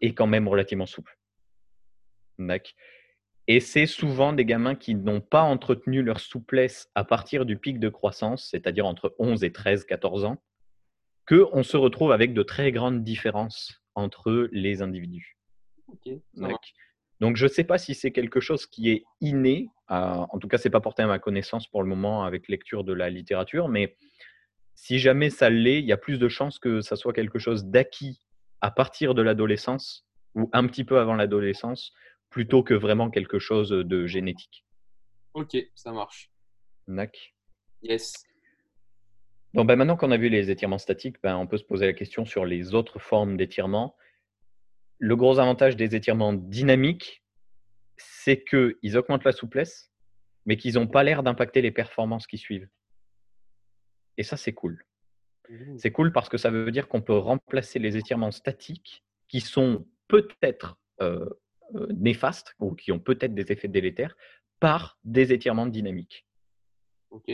est 0.00 0.14
quand 0.14 0.26
même 0.26 0.48
relativement 0.48 0.86
souple. 0.86 1.18
Et 3.48 3.60
c'est 3.60 3.86
souvent 3.86 4.32
des 4.32 4.44
gamins 4.44 4.74
qui 4.74 4.94
n'ont 4.94 5.20
pas 5.20 5.42
entretenu 5.42 6.02
leur 6.02 6.20
souplesse 6.20 6.88
à 6.94 7.04
partir 7.04 7.44
du 7.44 7.58
pic 7.58 7.80
de 7.80 7.88
croissance, 7.88 8.48
c'est-à-dire 8.50 8.86
entre 8.86 9.14
11 9.18 9.42
et 9.44 9.52
13, 9.52 9.84
14 9.84 10.24
ans, 10.24 10.42
qu'on 11.26 11.62
se 11.62 11.76
retrouve 11.76 12.12
avec 12.12 12.34
de 12.34 12.42
très 12.42 12.72
grandes 12.72 13.02
différences 13.02 13.82
entre 13.94 14.48
les 14.52 14.82
individus. 14.82 15.36
Donc, 17.20 17.36
je 17.36 17.44
ne 17.44 17.50
sais 17.50 17.64
pas 17.64 17.78
si 17.78 17.94
c'est 17.94 18.12
quelque 18.12 18.40
chose 18.40 18.66
qui 18.66 18.90
est 18.90 19.04
inné. 19.20 19.68
En 19.88 20.38
tout 20.38 20.48
cas, 20.48 20.58
ce 20.58 20.66
n'est 20.66 20.72
pas 20.72 20.80
porté 20.80 21.02
à 21.02 21.06
ma 21.06 21.18
connaissance 21.18 21.66
pour 21.68 21.82
le 21.82 21.88
moment 21.88 22.24
avec 22.24 22.48
lecture 22.48 22.84
de 22.84 22.92
la 22.92 23.10
littérature, 23.10 23.68
mais 23.68 23.96
si 24.74 24.98
jamais 24.98 25.30
ça 25.30 25.50
l'est, 25.50 25.80
il 25.80 25.84
y 25.84 25.92
a 25.92 25.96
plus 25.96 26.18
de 26.18 26.28
chances 26.28 26.58
que 26.58 26.80
ça 26.80 26.96
soit 26.96 27.12
quelque 27.12 27.38
chose 27.38 27.66
d'acquis 27.66 28.20
à 28.62 28.70
partir 28.70 29.14
de 29.14 29.20
l'adolescence 29.22 30.06
ou 30.34 30.48
un 30.52 30.66
petit 30.66 30.84
peu 30.84 30.98
avant 30.98 31.14
l'adolescence 31.14 31.92
plutôt 32.30 32.62
que 32.62 32.72
vraiment 32.72 33.10
quelque 33.10 33.38
chose 33.38 33.68
de 33.68 34.06
génétique. 34.06 34.64
Ok, 35.34 35.56
ça 35.74 35.92
marche. 35.92 36.30
Nac. 36.86 37.34
Yes. 37.82 38.12
Donc 39.52 39.66
ben, 39.66 39.76
maintenant 39.76 39.96
qu'on 39.96 40.12
a 40.12 40.16
vu 40.16 40.28
les 40.28 40.50
étirements 40.50 40.78
statiques, 40.78 41.20
ben, 41.22 41.36
on 41.36 41.46
peut 41.46 41.58
se 41.58 41.64
poser 41.64 41.86
la 41.86 41.92
question 41.92 42.24
sur 42.24 42.46
les 42.46 42.74
autres 42.74 42.98
formes 42.98 43.36
d'étirement. 43.36 43.96
Le 44.98 45.16
gros 45.16 45.38
avantage 45.38 45.76
des 45.76 45.94
étirements 45.94 46.32
dynamiques, 46.32 47.22
c'est 47.98 48.42
qu'ils 48.44 48.96
augmentent 48.96 49.24
la 49.24 49.32
souplesse, 49.32 49.92
mais 50.46 50.56
qu'ils 50.56 50.74
n'ont 50.74 50.86
pas 50.86 51.02
l'air 51.02 51.22
d'impacter 51.22 51.60
les 51.60 51.72
performances 51.72 52.26
qui 52.26 52.38
suivent. 52.38 52.68
Et 54.16 54.22
ça, 54.22 54.36
c'est 54.36 54.52
cool. 54.52 54.84
Mmh. 55.52 55.78
C'est 55.78 55.90
cool 55.90 56.12
parce 56.12 56.28
que 56.28 56.38
ça 56.38 56.50
veut 56.50 56.70
dire 56.70 56.88
qu'on 56.88 57.02
peut 57.02 57.16
remplacer 57.16 57.78
les 57.78 57.96
étirements 57.96 58.30
statiques 58.30 59.04
qui 59.28 59.40
sont 59.40 59.86
peut-être 60.08 60.78
euh, 61.00 61.28
néfastes 61.90 62.54
ou 62.58 62.74
qui 62.74 62.92
ont 62.92 62.98
peut-être 62.98 63.34
des 63.34 63.52
effets 63.52 63.68
délétères 63.68 64.16
par 64.60 64.98
des 65.04 65.32
étirements 65.32 65.66
dynamiques. 65.66 66.26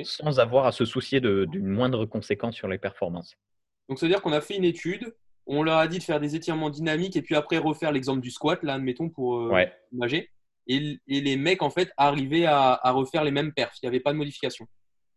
Sans 0.03 0.41
avoir 0.41 0.67
à 0.67 0.73
se 0.73 0.85
soucier 0.85 1.21
d'une 1.21 1.69
moindre 1.69 2.05
conséquence 2.05 2.57
sur 2.57 2.67
les 2.67 2.79
performances. 2.79 3.37
Donc, 3.89 4.01
ça 4.01 4.07
veut 4.07 4.13
dire 4.13 4.21
qu'on 4.21 4.33
a 4.33 4.41
fait 4.41 4.57
une 4.57 4.65
étude, 4.65 5.15
on 5.47 5.63
leur 5.63 5.79
a 5.79 5.87
dit 5.87 5.99
de 5.99 6.03
faire 6.03 6.19
des 6.19 6.35
étirements 6.35 6.69
dynamiques 6.69 7.17
et 7.17 7.23
puis 7.23 7.37
après 7.37 7.59
refaire 7.59 7.93
l'exemple 7.93 8.21
du 8.21 8.33
squat, 8.33 8.61
là, 8.65 8.75
admettons, 8.75 9.09
pour 9.09 9.39
euh, 9.39 9.65
imager. 9.93 10.31
Et, 10.67 10.99
les 11.07 11.37
mecs, 11.37 11.63
en 11.63 11.71
fait, 11.71 11.93
arrivaient 11.97 12.45
à, 12.45 12.81
refaire 12.91 13.23
les 13.23 13.31
mêmes 13.31 13.53
perfs. 13.53 13.77
Il 13.81 13.87
n'y 13.87 13.89
avait 13.89 14.01
pas 14.01 14.13
de 14.13 14.19
modification. 14.19 14.67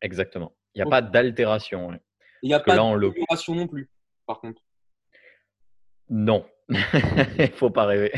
Exactement. 0.01 0.55
Il 0.75 0.79
n'y 0.79 0.87
a 0.87 0.89
pas 0.89 1.01
d'altération. 1.01 1.99
Il 2.41 2.47
n'y 2.47 2.53
a 2.53 2.59
pas 2.59 2.75
d'amélioration 2.75 3.55
non 3.55 3.67
plus, 3.67 3.89
par 4.25 4.39
contre. 4.39 4.61
Non. 6.09 6.45
Il 6.69 6.75
ne 7.39 7.47
faut 7.47 7.69
pas 7.69 7.85
rêver. 7.85 8.11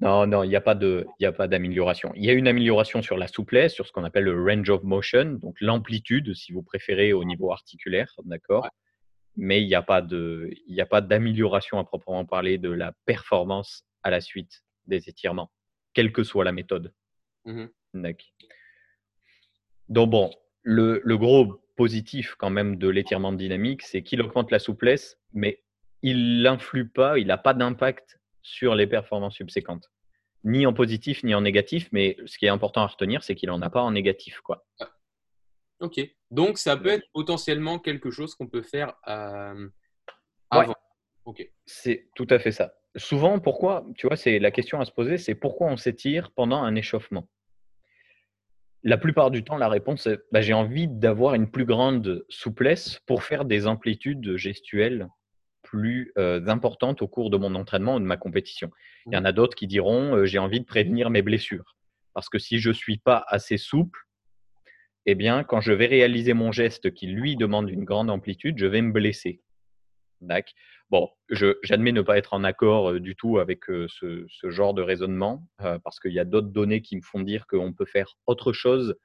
non, 0.00 0.26
non, 0.26 0.42
il 0.42 0.48
n'y 0.48 0.56
a 0.56 0.60
pas 0.60 0.74
d'amélioration. 0.74 2.12
Il 2.14 2.24
y 2.24 2.30
a 2.30 2.32
une 2.32 2.48
amélioration 2.48 3.02
sur 3.02 3.16
la 3.16 3.28
souplesse, 3.28 3.74
sur 3.74 3.86
ce 3.86 3.92
qu'on 3.92 4.04
appelle 4.04 4.24
le 4.24 4.42
range 4.42 4.70
of 4.70 4.82
motion, 4.82 5.38
donc 5.40 5.56
l'amplitude, 5.60 6.34
si 6.34 6.52
vous 6.52 6.62
préférez, 6.62 7.12
au 7.12 7.24
niveau 7.24 7.52
articulaire, 7.52 8.12
d'accord 8.24 8.68
Mais 9.36 9.62
il 9.62 9.66
n'y 9.66 9.74
a 9.74 9.82
pas 9.82 11.00
d'amélioration 11.00 11.78
à 11.78 11.84
proprement 11.84 12.24
parler 12.24 12.58
de 12.58 12.70
la 12.70 12.92
performance 13.04 13.84
à 14.02 14.10
la 14.10 14.20
suite 14.20 14.64
des 14.86 15.08
étirements, 15.08 15.50
quelle 15.92 16.12
que 16.12 16.22
soit 16.22 16.44
la 16.44 16.52
méthode. 16.52 16.92
Mmh 17.44 17.66
Donc 19.88 20.10
bon, 20.10 20.30
le, 20.62 21.16
gros 21.16 21.60
positif 21.76 22.34
quand 22.38 22.50
même 22.50 22.76
de 22.76 22.88
l'étirement 22.88 23.32
dynamique, 23.32 23.82
c'est 23.82 24.02
qu'il 24.02 24.22
augmente 24.22 24.50
la 24.50 24.58
souplesse, 24.58 25.18
mais 25.32 25.62
il 26.02 26.42
n'influe 26.42 26.88
pas, 26.88 27.18
il 27.18 27.26
n'a 27.26 27.38
pas 27.38 27.54
d'impact 27.54 28.20
sur 28.42 28.74
les 28.74 28.86
performances 28.86 29.36
subséquentes. 29.36 29.90
Ni 30.44 30.66
en 30.66 30.74
positif, 30.74 31.24
ni 31.24 31.34
en 31.34 31.40
négatif, 31.40 31.88
mais 31.92 32.16
ce 32.26 32.36
qui 32.36 32.46
est 32.46 32.50
important 32.50 32.82
à 32.82 32.86
retenir, 32.86 33.22
c'est 33.22 33.34
qu'il 33.34 33.48
n'en 33.48 33.62
a 33.62 33.70
pas 33.70 33.82
en 33.82 33.92
négatif. 33.92 34.40
Quoi. 34.40 34.66
Ok, 35.80 36.00
donc 36.30 36.58
ça 36.58 36.76
peut 36.76 36.90
être 36.90 37.06
potentiellement 37.12 37.78
quelque 37.78 38.10
chose 38.10 38.34
qu'on 38.34 38.46
peut 38.46 38.62
faire 38.62 38.94
euh, 39.08 39.68
avant. 40.50 40.74
Ok. 41.24 41.48
C'est 41.64 42.08
tout 42.14 42.26
à 42.28 42.38
fait 42.38 42.52
ça 42.52 42.74
souvent, 42.96 43.38
pourquoi, 43.38 43.86
tu 43.96 44.06
vois, 44.06 44.16
c'est 44.16 44.38
la 44.38 44.50
question 44.50 44.80
à 44.80 44.84
se 44.84 44.92
poser, 44.92 45.18
c'est 45.18 45.34
pourquoi 45.34 45.68
on 45.68 45.76
s'étire 45.76 46.30
pendant 46.32 46.62
un 46.62 46.74
échauffement? 46.74 47.28
La 48.86 48.98
plupart 48.98 49.30
du 49.30 49.42
temps, 49.42 49.56
la 49.56 49.70
réponse 49.70 50.06
est 50.06 50.20
bah, 50.30 50.42
j'ai 50.42 50.52
envie 50.52 50.88
d'avoir 50.88 51.34
une 51.34 51.50
plus 51.50 51.64
grande 51.64 52.26
souplesse 52.28 53.00
pour 53.06 53.22
faire 53.22 53.46
des 53.46 53.66
amplitudes 53.66 54.36
gestuelles 54.36 55.08
plus 55.62 56.12
euh, 56.18 56.46
importantes 56.48 57.00
au 57.00 57.08
cours 57.08 57.30
de 57.30 57.38
mon 57.38 57.54
entraînement 57.54 57.96
ou 57.96 57.98
de 57.98 58.04
ma 58.04 58.18
compétition. 58.18 58.70
Il 59.06 59.14
y 59.14 59.16
en 59.16 59.24
a 59.24 59.32
d'autres 59.32 59.56
qui 59.56 59.66
diront 59.66 60.14
euh, 60.14 60.26
j'ai 60.26 60.38
envie 60.38 60.60
de 60.60 60.66
prévenir 60.66 61.08
mes 61.08 61.22
blessures. 61.22 61.76
Parce 62.12 62.28
que 62.28 62.38
si 62.38 62.58
je 62.58 62.68
ne 62.68 62.74
suis 62.74 62.98
pas 62.98 63.24
assez 63.28 63.56
souple, 63.56 63.98
eh 65.06 65.14
bien, 65.14 65.44
quand 65.44 65.62
je 65.62 65.72
vais 65.72 65.86
réaliser 65.86 66.34
mon 66.34 66.52
geste 66.52 66.92
qui 66.92 67.06
lui 67.06 67.36
demande 67.36 67.70
une 67.70 67.84
grande 67.84 68.10
amplitude, 68.10 68.58
je 68.58 68.66
vais 68.66 68.82
me 68.82 68.92
blesser. 68.92 69.40
Bon, 70.90 71.10
j'admets 71.62 71.92
ne 71.92 72.02
pas 72.02 72.18
être 72.18 72.34
en 72.34 72.44
accord 72.44 72.90
euh, 72.90 73.00
du 73.00 73.16
tout 73.16 73.38
avec 73.38 73.68
euh, 73.70 73.88
ce, 73.88 74.26
genre 74.50 74.74
de 74.74 74.82
raisonnement, 74.82 75.46
euh, 75.62 75.78
parce 75.78 75.98
qu'il 75.98 76.12
y 76.12 76.20
a 76.20 76.24
d'autres 76.24 76.48
données 76.48 76.82
qui 76.82 76.96
me 76.96 77.02
font 77.02 77.20
dire 77.20 77.46
qu'on 77.46 77.72
peut 77.72 77.86
faire 77.86 78.16
autre 78.26 78.52
chose 78.52 78.96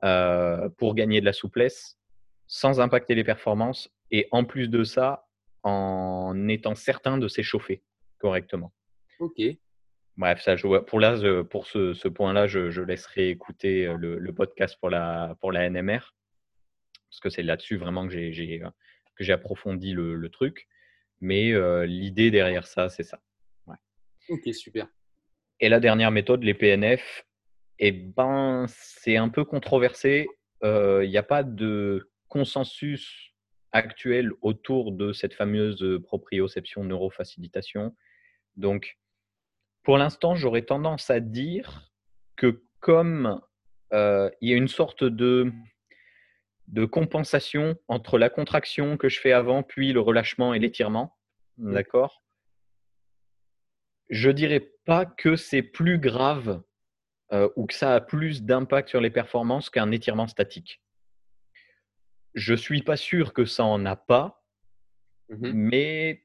pour 0.00 0.94
gagner 0.94 1.20
de 1.20 1.24
la 1.24 1.32
souplesse 1.32 1.98
sans 2.46 2.80
impacter 2.80 3.16
les 3.16 3.24
performances, 3.24 3.92
et 4.12 4.28
en 4.30 4.44
plus 4.44 4.68
de 4.68 4.84
ça, 4.84 5.26
en 5.64 6.46
étant 6.46 6.76
certain 6.76 7.18
de 7.18 7.26
s'échauffer 7.26 7.82
correctement. 8.18 8.72
Ok. 9.18 9.42
Bref, 10.16 10.40
ça, 10.40 10.54
pour, 10.86 11.00
là, 11.00 11.42
pour 11.50 11.66
ce, 11.66 12.08
point-là, 12.08 12.46
je, 12.46 12.80
laisserai 12.80 13.28
écouter 13.28 13.92
le, 13.98 14.32
podcast 14.32 14.78
pour 14.78 14.88
la, 14.88 15.36
pour 15.40 15.50
la 15.50 15.68
NMR, 15.68 16.14
parce 17.10 17.20
que 17.20 17.28
c'est 17.28 17.42
là-dessus 17.42 17.76
vraiment 17.76 18.06
que 18.06 18.14
j'ai 18.14 19.32
approfondi 19.32 19.94
le 19.94 20.28
truc. 20.28 20.68
Mais 21.20 21.52
l'idée 21.86 22.30
derrière 22.30 22.66
ça, 22.66 22.88
c'est 22.88 23.02
ça. 23.02 23.20
Ok, 24.28 24.52
super. 24.52 24.88
Et 25.60 25.68
la 25.68 25.80
dernière 25.80 26.10
méthode, 26.10 26.44
les 26.44 26.54
PNF, 26.54 27.26
eh 27.78 27.92
ben, 27.92 28.66
c'est 28.68 29.16
un 29.16 29.28
peu 29.28 29.44
controversé. 29.44 30.28
Il 30.62 31.08
n'y 31.08 31.16
a 31.16 31.22
pas 31.22 31.42
de 31.42 32.10
consensus 32.28 33.32
actuel 33.72 34.32
autour 34.42 34.92
de 34.92 35.12
cette 35.12 35.34
fameuse 35.34 36.00
proprioception 36.02 36.84
neurofacilitation. 36.84 37.94
Donc, 38.56 38.98
pour 39.82 39.98
l'instant, 39.98 40.34
j'aurais 40.34 40.62
tendance 40.62 41.10
à 41.10 41.20
dire 41.20 41.90
que 42.36 42.62
comme 42.80 43.40
il 43.92 44.30
y 44.42 44.52
a 44.52 44.56
une 44.56 44.68
sorte 44.68 45.04
de 45.04 45.50
de 46.68 46.84
compensation 46.84 47.76
entre 47.88 48.18
la 48.18 48.30
contraction 48.30 48.96
que 48.96 49.08
je 49.08 49.20
fais 49.20 49.32
avant, 49.32 49.62
puis 49.62 49.92
le 49.92 50.00
relâchement 50.00 50.54
et 50.54 50.58
l'étirement. 50.58 51.16
Mmh. 51.56 51.72
D'accord? 51.72 52.22
Je 54.10 54.30
dirais 54.30 54.70
pas 54.84 55.04
que 55.04 55.36
c'est 55.36 55.62
plus 55.62 55.98
grave 55.98 56.62
euh, 57.32 57.48
ou 57.56 57.66
que 57.66 57.74
ça 57.74 57.94
a 57.94 58.00
plus 58.00 58.42
d'impact 58.42 58.88
sur 58.88 59.00
les 59.00 59.10
performances 59.10 59.70
qu'un 59.70 59.90
étirement 59.90 60.28
statique. 60.28 60.82
Je 62.34 62.54
suis 62.54 62.82
pas 62.82 62.96
sûr 62.96 63.32
que 63.32 63.44
ça 63.44 63.64
en 63.64 63.84
a 63.84 63.96
pas, 63.96 64.42
mmh 65.28 65.50
mais 65.52 66.24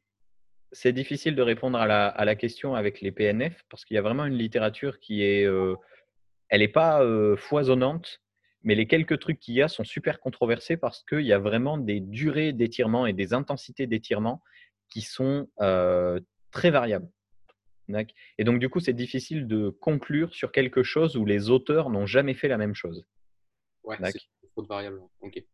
c'est 0.72 0.94
difficile 0.94 1.36
de 1.36 1.42
répondre 1.42 1.78
à 1.78 1.86
la, 1.86 2.36
question 2.36 2.74
avec 2.74 3.02
les 3.02 3.12
PNF 3.12 3.64
parce 3.70 3.86
qu'il 3.86 3.96
y 3.96 3.98
a 3.98 4.02
vraiment 4.02 4.26
une 4.26 4.38
littérature 4.38 5.00
qui 5.00 5.24
est, 5.24 5.46
euh, 5.46 5.76
elle 6.50 6.62
n'est 6.62 6.68
pas 6.68 7.04
euh, 7.04 7.36
foisonnante, 7.36 8.23
mais 8.64 8.76
les 8.76 8.88
quelques 8.88 9.20
trucs 9.20 9.40
qu'il 9.40 9.56
y 9.56 9.62
a 9.62 9.68
sont 9.68 9.84
super 9.84 10.20
controversés 10.20 10.78
parce 10.78 11.04
qu'il 11.04 11.22
y 11.22 11.34
a 11.34 11.40
vraiment 11.40 11.78
des 11.78 12.00
durées 12.00 12.54
d'étirement 12.54 13.06
et 13.06 13.14
des 13.14 13.34
intensités 13.34 13.88
d'étirement 13.88 14.42
qui 14.90 15.02
sont 15.02 15.50
euh, 15.62 16.20
très 16.52 16.72
variables. 16.72 17.10
Et 18.38 18.44
donc, 18.44 18.60
du 18.60 18.70
coup, 18.70 18.80
c'est 18.80 18.94
difficile 18.94 19.48
de 19.48 19.70
conclure 19.70 20.34
sur 20.34 20.52
quelque 20.52 20.84
chose 20.84 21.18
où 21.18 21.26
les 21.26 21.50
auteurs 21.50 21.90
n'ont 21.90 22.06
jamais 22.06 22.34
fait 22.34 22.48
la 22.48 22.58
même 22.58 22.74
chose. 22.74 23.06
Ouais, 23.84 23.98
c'est 24.02 24.20
trop 24.54 24.62
de 24.62 24.68
variables. 24.68 25.02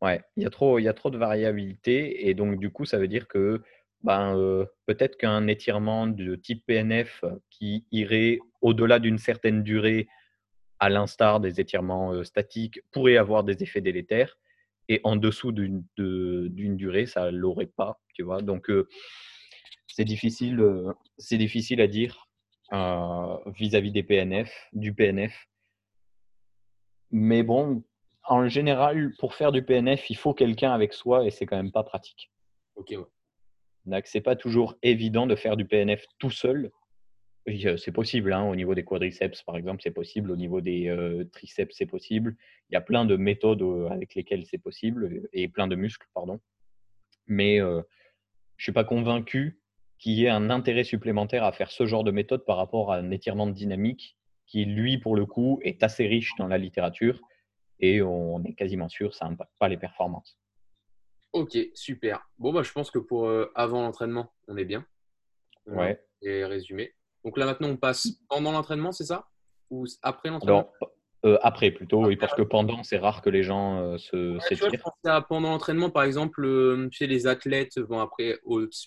Ouais, 0.02 0.22
il 0.38 0.44
y, 0.44 0.46
a 0.46 0.50
trop, 0.50 0.80
il 0.80 0.84
y 0.84 0.88
a 0.88 0.94
trop 0.94 1.10
de 1.10 1.18
variabilité. 1.18 2.30
Et 2.30 2.34
donc, 2.34 2.60
du 2.60 2.70
coup, 2.72 2.86
ça 2.86 2.98
veut 2.98 3.08
dire 3.08 3.28
que 3.28 3.64
ben, 4.04 4.38
euh, 4.38 4.66
peut-être 4.86 5.18
qu'un 5.18 5.48
étirement 5.48 6.08
de 6.08 6.36
type 6.36 6.66
PNF 6.66 7.26
qui 7.50 7.86
irait 7.92 8.40
au-delà 8.62 9.00
d'une 9.00 9.18
certaine 9.18 9.64
durée 9.64 10.08
à 10.80 10.90
l'instar 10.90 11.40
des 11.40 11.60
étirements 11.60 12.14
euh, 12.14 12.24
statiques, 12.24 12.82
pourrait 12.92 13.18
avoir 13.18 13.44
des 13.44 13.62
effets 13.64 13.82
délétères. 13.82 14.38
Et 14.88 15.02
en 15.04 15.16
dessous 15.16 15.52
d'une 15.52 15.86
durée, 15.98 17.06
ça 17.06 17.32
ne 17.32 17.38
l'aurait 17.38 17.68
pas. 17.68 18.00
Tu 18.16 18.24
vois? 18.24 18.42
Donc, 18.42 18.70
euh, 18.70 18.88
c'est 19.88 20.06
difficile, 20.06 20.60
euh, 20.60 20.92
c'est 21.18 21.38
difficile 21.38 21.82
à 21.82 21.88
dire 21.88 22.26
vis-à-vis 23.48 23.92
des 23.92 24.04
PNF, 24.04 24.52
du 24.74 24.94
PNF. 24.94 25.48
Mais 27.10 27.42
bon, 27.42 27.84
en 28.24 28.48
général, 28.48 29.12
pour 29.18 29.34
faire 29.34 29.52
du 29.52 29.64
PNF, 29.64 30.08
il 30.12 30.16
faut 30.16 30.36
quelqu'un 30.36 30.72
avec 30.72 30.94
soi 30.94 31.26
et 31.26 31.32
c'est 31.32 31.48
quand 31.48 31.58
même 31.58 31.72
pas 31.72 31.84
pratique. 31.84 32.32
Ok, 32.76 32.92
ouais. 32.92 34.02
C'est 34.06 34.22
pas 34.22 34.36
toujours 34.36 34.76
évident 34.84 35.26
de 35.26 35.36
faire 35.36 35.58
du 35.58 35.66
PNF 35.66 36.06
tout 36.20 36.30
seul 36.30 36.72
c'est 37.78 37.92
possible. 37.92 38.34
Hein, 38.34 38.44
au 38.44 38.56
niveau 38.56 38.76
des 38.76 38.84
quadriceps, 38.84 39.44
par 39.44 39.58
exemple, 39.58 39.82
c'est 39.84 39.92
possible. 39.92 40.32
Au 40.32 40.36
niveau 40.36 40.62
des 40.62 41.26
triceps, 41.32 41.76
c'est 41.76 41.86
possible. 41.86 42.36
Il 42.70 42.74
y 42.74 42.78
a 42.78 42.82
plein 42.82 43.06
de 43.06 43.16
méthodes 43.16 43.64
avec 43.92 44.16
lesquelles 44.16 44.46
c'est 44.46 44.58
possible 44.58 45.28
et 45.34 45.48
plein 45.48 45.68
de 45.68 45.76
muscles, 45.76 46.08
pardon. 46.14 46.40
Mais 47.28 47.58
je 47.58 47.64
ne 47.64 47.84
suis 48.58 48.72
pas 48.72 48.84
convaincu 48.84 49.60
qu'il 49.98 50.14
y 50.14 50.26
ait 50.26 50.30
un 50.30 50.50
intérêt 50.50 50.84
supplémentaire 50.84 51.44
à 51.44 51.52
faire 51.52 51.72
ce 51.72 51.86
genre 51.86 52.04
de 52.04 52.12
méthode 52.12 52.46
par 52.46 52.58
rapport 52.58 52.92
à 52.94 52.98
un 52.98 53.12
étirement 53.12 53.48
dynamique 53.48 54.18
qui, 54.46 54.66
lui, 54.66 54.98
pour 54.98 55.16
le 55.16 55.26
coup, 55.26 55.60
est 55.64 55.84
assez 55.84 56.08
riche 56.08 56.32
dans 56.38 56.48
la 56.48 56.58
littérature 56.58 57.20
et 57.80 58.02
on 58.02 58.44
est 58.44 58.54
quasiment 58.54 58.90
sûr 58.90 59.10
que 59.10 59.16
ça 59.16 59.28
n'impacte 59.28 59.54
pas 59.60 59.68
les 59.68 59.78
performances. 59.78 60.38
Ok, 61.34 61.58
super. 61.76 62.28
Bon, 62.38 62.52
bah, 62.52 62.64
je 62.64 62.72
pense 62.72 62.92
que 62.92 63.00
pour 63.00 63.30
avant 63.56 63.82
l'entraînement, 63.82 64.34
on 64.48 64.58
est 64.58 64.66
bien. 64.66 64.86
Ouais. 65.68 66.02
Et 66.22 66.44
résumé. 66.44 66.94
Donc 67.24 67.38
là 67.38 67.46
maintenant, 67.46 67.70
on 67.70 67.78
passe 67.78 68.08
pendant 68.30 68.52
l'entraînement, 68.52 68.92
c'est 68.92 69.06
ça? 69.06 69.26
Ou 69.70 69.86
après 70.02 70.30
l'entraînement? 70.30 70.70
Euh, 71.26 71.38
après 71.42 71.72
plutôt, 71.72 72.06
oui, 72.06 72.16
parce 72.16 72.34
que 72.34 72.42
pendant, 72.42 72.82
c'est 72.84 72.98
rare 72.98 73.22
que 73.22 73.30
les 73.30 73.44
gens 73.44 73.82
euh, 73.82 73.98
se 73.98 74.40
s'étirent. 74.40 74.72
pendant 75.28 75.50
l'entraînement, 75.50 75.90
par 75.90 76.04
exemple, 76.04 76.46
euh, 76.46 76.88
tu 76.92 77.00
sais, 77.00 77.08
les 77.08 77.28
athlètes, 77.28 77.78
bon, 77.78 78.00
après, 78.00 78.40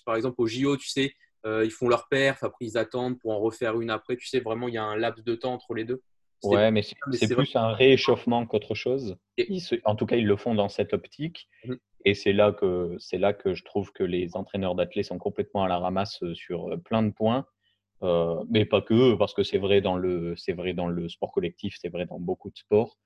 par 0.03 0.15
exemple, 0.15 0.41
au 0.41 0.47
JO, 0.47 0.75
tu 0.77 0.89
sais, 0.89 1.13
ils 1.45 1.71
font 1.71 1.87
leur 1.89 2.07
perf, 2.07 2.41
après 2.43 2.65
ils 2.65 2.77
attendent 2.77 3.19
pour 3.19 3.33
en 3.33 3.39
refaire 3.39 3.79
une 3.79 3.91
après. 3.91 4.15
Tu 4.15 4.27
sais, 4.27 4.39
vraiment, 4.39 4.67
il 4.67 4.73
y 4.73 4.77
a 4.77 4.83
un 4.83 4.95
laps 4.95 5.23
de 5.23 5.35
temps 5.35 5.53
entre 5.53 5.75
les 5.75 5.83
deux. 5.83 6.01
Ouais, 6.43 6.71
mais 6.71 6.81
c'est 6.81 7.35
plus 7.35 7.55
un 7.55 7.71
rééchauffement 7.71 8.45
qu'autre 8.45 8.73
chose. 8.73 9.15
en 9.85 9.95
tout 9.95 10.05
cas, 10.05 10.15
ils 10.15 10.25
le 10.25 10.35
font 10.35 10.55
dans 10.55 10.69
cette 10.69 10.93
optique. 10.93 11.47
Mmh. 11.65 11.73
Et 12.05 12.15
c'est 12.15 12.33
là, 12.33 12.51
que, 12.51 12.97
là 13.13 13.33
que 13.33 13.53
je 13.53 13.63
trouve 13.63 13.93
que 13.93 14.03
les 14.03 14.35
entraîneurs 14.35 14.75
d'athlètes 14.75 15.05
sont 15.05 15.19
complètement 15.19 15.63
à 15.63 15.67
la 15.69 15.77
ramasse 15.77 16.21
sur 16.33 16.69
plein 16.83 17.03
de 17.03 17.11
points. 17.11 17.45
Euh, 18.03 18.43
mais 18.49 18.65
pas 18.65 18.81
que, 18.81 19.15
parce 19.15 19.33
que 19.33 19.43
c'est 19.43 19.57
vrai, 19.57 19.81
dans 19.81 19.95
le, 19.95 20.35
c'est 20.35 20.53
vrai 20.53 20.73
dans 20.73 20.87
le 20.87 21.07
sport 21.07 21.31
collectif, 21.31 21.77
c'est 21.79 21.89
vrai 21.89 22.05
dans 22.05 22.19
beaucoup 22.19 22.49
de 22.49 22.57
sports. 22.57 22.97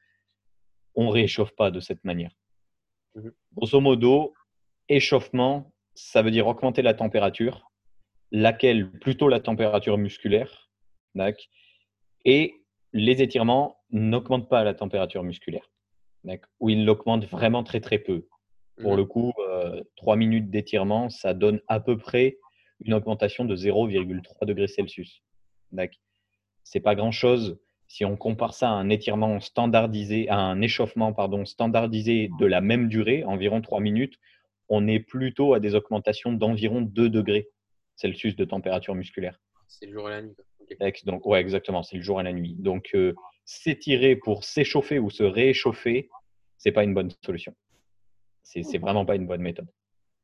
On 0.95 1.10
réchauffe 1.10 1.56
pas 1.56 1.70
de 1.70 1.80
cette 1.80 2.04
manière. 2.04 2.32
Mmh 3.16 3.30
Grosso 3.56 3.80
modo, 3.80 4.34
échauffement, 4.89 5.72
ça 5.93 6.22
veut 6.22 6.32
dire 6.32 6.48
augmenter 6.48 6.82
la 6.82 6.93
température, 6.93 7.72
laquelle 8.32 8.91
plutôt 8.91 9.30
la 9.30 9.39
température 9.39 9.98
musculaire. 9.98 10.70
Et 12.26 12.54
les 12.93 13.22
étirements 13.22 13.78
n'augmentent 13.91 14.50
pas 14.50 14.64
la 14.64 14.74
température 14.74 15.24
musculaire. 15.24 15.72
Ou 16.60 16.70
ils 16.70 16.86
l'augmentent 16.86 17.26
vraiment 17.26 17.64
très 17.64 17.82
très 17.82 18.00
peu. 18.00 18.28
Pour 18.82 18.93
mmh 18.93 18.98
le 18.98 19.06
coup, 19.06 19.34
euh, 19.39 19.84
3 19.95 20.16
minutes 20.16 20.52
d'étirement, 20.52 21.10
ça 21.10 21.34
donne 21.34 21.62
à 21.68 21.80
peu 21.80 21.98
près 21.98 22.38
une 22.82 22.94
augmentation 22.94 23.46
de 23.46 23.56
0,3 23.56 24.46
degrés 24.46 24.68
Celsius. 24.68 25.22
C'est 26.64 26.80
pas 26.80 26.96
grand 26.96 27.12
chose 27.12 27.60
si 27.88 28.04
on 28.04 28.18
compare 28.18 28.54
ça 28.54 28.70
à 28.70 28.74
un 28.74 28.90
étirement 28.90 29.40
standardisé, 29.40 30.28
à 30.30 30.38
un 30.38 30.62
échauffement 30.62 31.14
pardon, 31.14 31.46
standardisé 31.46 32.30
de 32.40 32.46
la 32.46 32.62
même 32.62 32.90
durée, 32.90 33.24
environ 33.24 33.62
3 33.62 33.80
minutes, 33.80 34.20
on 34.70 34.88
est 34.88 35.00
plutôt 35.00 35.54
à 35.54 35.60
des 35.60 35.76
augmentations 35.76 36.34
d'environ 36.34 36.82
2 36.82 37.10
degrés 37.10 37.48
Celsius 37.96 38.36
de 38.36 38.46
température 38.46 38.94
musculaire. 38.94 39.40
C'est 39.68 39.86
le 39.86 39.94
jour 39.94 40.10
et 40.10 40.14
la 40.14 40.22
nuit. 40.22 40.36
Donc, 41.06 41.26
ouais, 41.26 41.40
exactement, 41.40 41.82
c'est 41.84 41.98
le 41.98 42.04
jour 42.04 42.20
et 42.20 42.24
la 42.24 42.34
nuit. 42.34 42.56
Donc, 42.60 42.90
euh, 42.94 43.14
s'étirer 43.46 44.16
pour 44.18 44.44
s'échauffer 44.44 45.00
ou 45.00 45.10
se 45.10 45.24
réchauffer, 45.24 46.10
c'est 46.58 46.72
pas 46.72 46.84
une 46.84 46.94
bonne 46.94 47.12
solution. 47.26 47.56
C'est 48.44 48.62
n'est 48.62 48.80
vraiment 48.80 49.06
pas 49.06 49.16
une 49.16 49.28
bonne 49.28 49.42
méthode. 49.42 49.68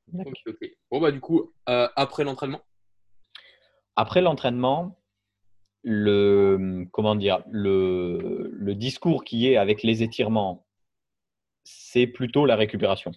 Bon, 0.07 0.99
bah, 0.99 1.11
du 1.11 1.19
coup, 1.19 1.53
euh, 1.69 1.87
après 1.95 2.23
l'entraînement? 2.23 2.61
Après 3.95 4.21
l'entraînement, 4.21 4.99
le, 5.83 6.85
comment 6.91 7.15
dire, 7.15 7.43
le, 7.49 8.49
le 8.51 8.75
discours 8.75 9.23
qui 9.23 9.47
est 9.47 9.57
avec 9.57 9.83
les 9.83 10.03
étirements, 10.03 10.65
c'est 11.63 12.07
plutôt 12.07 12.45
la 12.45 12.55
récupération. 12.55 13.11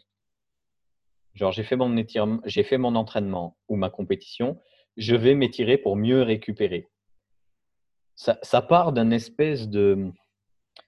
Genre, 1.35 1.53
j'ai 1.53 1.65
fait 1.65 1.77
mon 1.77 1.97
étirement, 1.97 2.41
j'ai 2.45 2.63
fait 2.63 2.79
mon 2.79 2.95
entraînement 2.95 3.59
ou 3.69 3.77
ma 3.77 3.91
compétition, 3.91 4.61
je 4.97 5.15
vais 5.15 5.35
m'étirer 5.35 5.77
pour 5.77 5.97
mieux 5.97 6.23
récupérer. 6.23 6.89
Ça, 8.15 8.39
ça 8.43 8.63
part 8.63 8.93
d'un 8.93 9.11
espèce 9.11 9.69
de, 9.69 10.11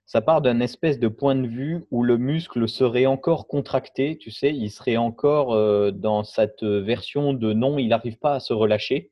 ça 0.09 0.23
part 0.23 0.41
d'un 0.41 0.61
espèce 0.61 0.99
de 0.99 1.07
point 1.07 1.35
de 1.35 1.47
vue 1.47 1.85
où 1.91 2.03
le 2.03 2.17
muscle 2.17 2.67
serait 2.67 3.05
encore 3.05 3.47
contracté, 3.47 4.17
tu 4.17 4.31
sais, 4.31 4.55
il 4.55 4.71
serait 4.71 4.97
encore 4.97 5.53
euh, 5.53 5.91
dans 5.91 6.25
cette 6.25 6.65
version 6.65 7.35
de 7.35 7.53
non, 7.53 7.79
il 7.79 7.89
n'arrive 7.89 8.17
pas 8.17 8.37
à 8.37 8.41
se 8.41 8.55
relâcher. 8.55 9.11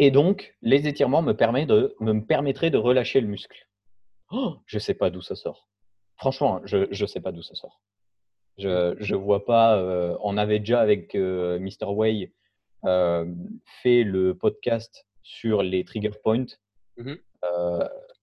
Et 0.00 0.10
donc, 0.10 0.56
les 0.62 0.88
étirements 0.88 1.22
me, 1.22 1.32
me 1.32 2.20
permettraient 2.20 2.70
de 2.70 2.76
relâcher 2.76 3.20
le 3.20 3.28
muscle. 3.28 3.68
Oh, 4.32 4.56
je 4.66 4.78
ne 4.78 4.80
sais 4.80 4.94
pas 4.94 5.08
d'où 5.10 5.22
ça 5.22 5.36
sort. 5.36 5.68
Franchement, 6.16 6.60
je 6.64 6.88
ne 6.90 7.06
sais 7.06 7.20
pas 7.20 7.30
d'où 7.30 7.42
ça 7.42 7.54
sort. 7.54 7.80
Je 8.56 8.68
ne 8.68 9.16
vois 9.16 9.44
pas. 9.44 9.78
Euh, 9.78 10.18
on 10.24 10.36
avait 10.38 10.58
déjà 10.58 10.80
avec 10.80 11.14
euh, 11.14 11.60
Mr. 11.60 11.86
Way 11.86 12.32
fait 12.82 14.02
le 14.02 14.34
podcast 14.34 15.06
sur 15.22 15.62
les 15.62 15.84
trigger 15.84 16.10
points. 16.20 16.46
Mmh 16.96 17.10
euh, 17.10 17.16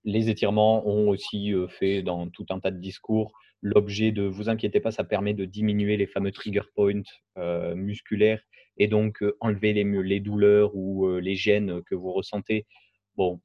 les 0.05 0.29
étirements 0.29 0.87
ont 0.87 1.09
aussi 1.09 1.53
euh, 1.53 1.67
fait 1.67 2.01
dans 2.01 2.29
tout 2.29 2.45
un 2.49 2.59
tas 2.59 2.71
de 2.71 2.79
discours 2.79 3.33
l'objet 3.61 4.11
de 4.11 4.21
vous 4.21 4.47
inquiétez 4.47 4.79
pas, 4.79 4.91
ça 4.91 5.03
permet 5.03 5.33
de 5.33 5.45
diminuer 5.45 5.97
les 5.97 6.05
fameux 6.05 6.31
trigger 6.31 6.61
points 6.75 7.01
euh, 7.37 7.73
musculaires 7.73 8.43
et 8.77 8.87
donc 8.87 9.23
enlever 9.39 9.73
les, 9.73 10.19
douleurs 10.19 10.75
ou 10.75 11.09
les 11.17 11.35
gènes 11.35 11.81
que 11.83 11.95
vous 11.95 12.11
ressentez. 12.11 12.67
Bon, 13.15 13.39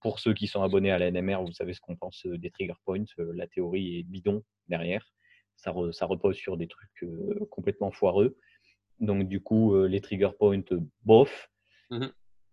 pour 0.00 0.18
ceux 0.18 0.32
qui 0.32 0.46
sont 0.46 0.62
abonnés 0.62 0.90
à 0.90 0.98
la 0.98 1.10
NMR, 1.10 1.44
vous 1.44 1.52
savez 1.52 1.74
ce 1.74 1.80
qu'on 1.80 1.94
pense 1.94 2.26
des 2.26 2.50
trigger 2.50 2.72
points. 2.86 3.04
la 3.18 3.46
théorie 3.46 3.98
est 3.98 4.02
bidon 4.02 4.42
derrière. 4.68 5.12
Ça, 5.56 5.74
ça 5.92 6.06
repose 6.06 6.36
sur 6.36 6.56
des 6.56 6.68
trucs 6.68 7.04
complètement 7.50 7.92
foireux. 7.92 8.38
Donc, 8.98 9.28
du 9.28 9.42
coup, 9.42 9.84
les 9.84 10.00
trigger 10.00 10.30
points, 10.38 10.62
bof. 11.04 11.50
Mmh 11.90 12.06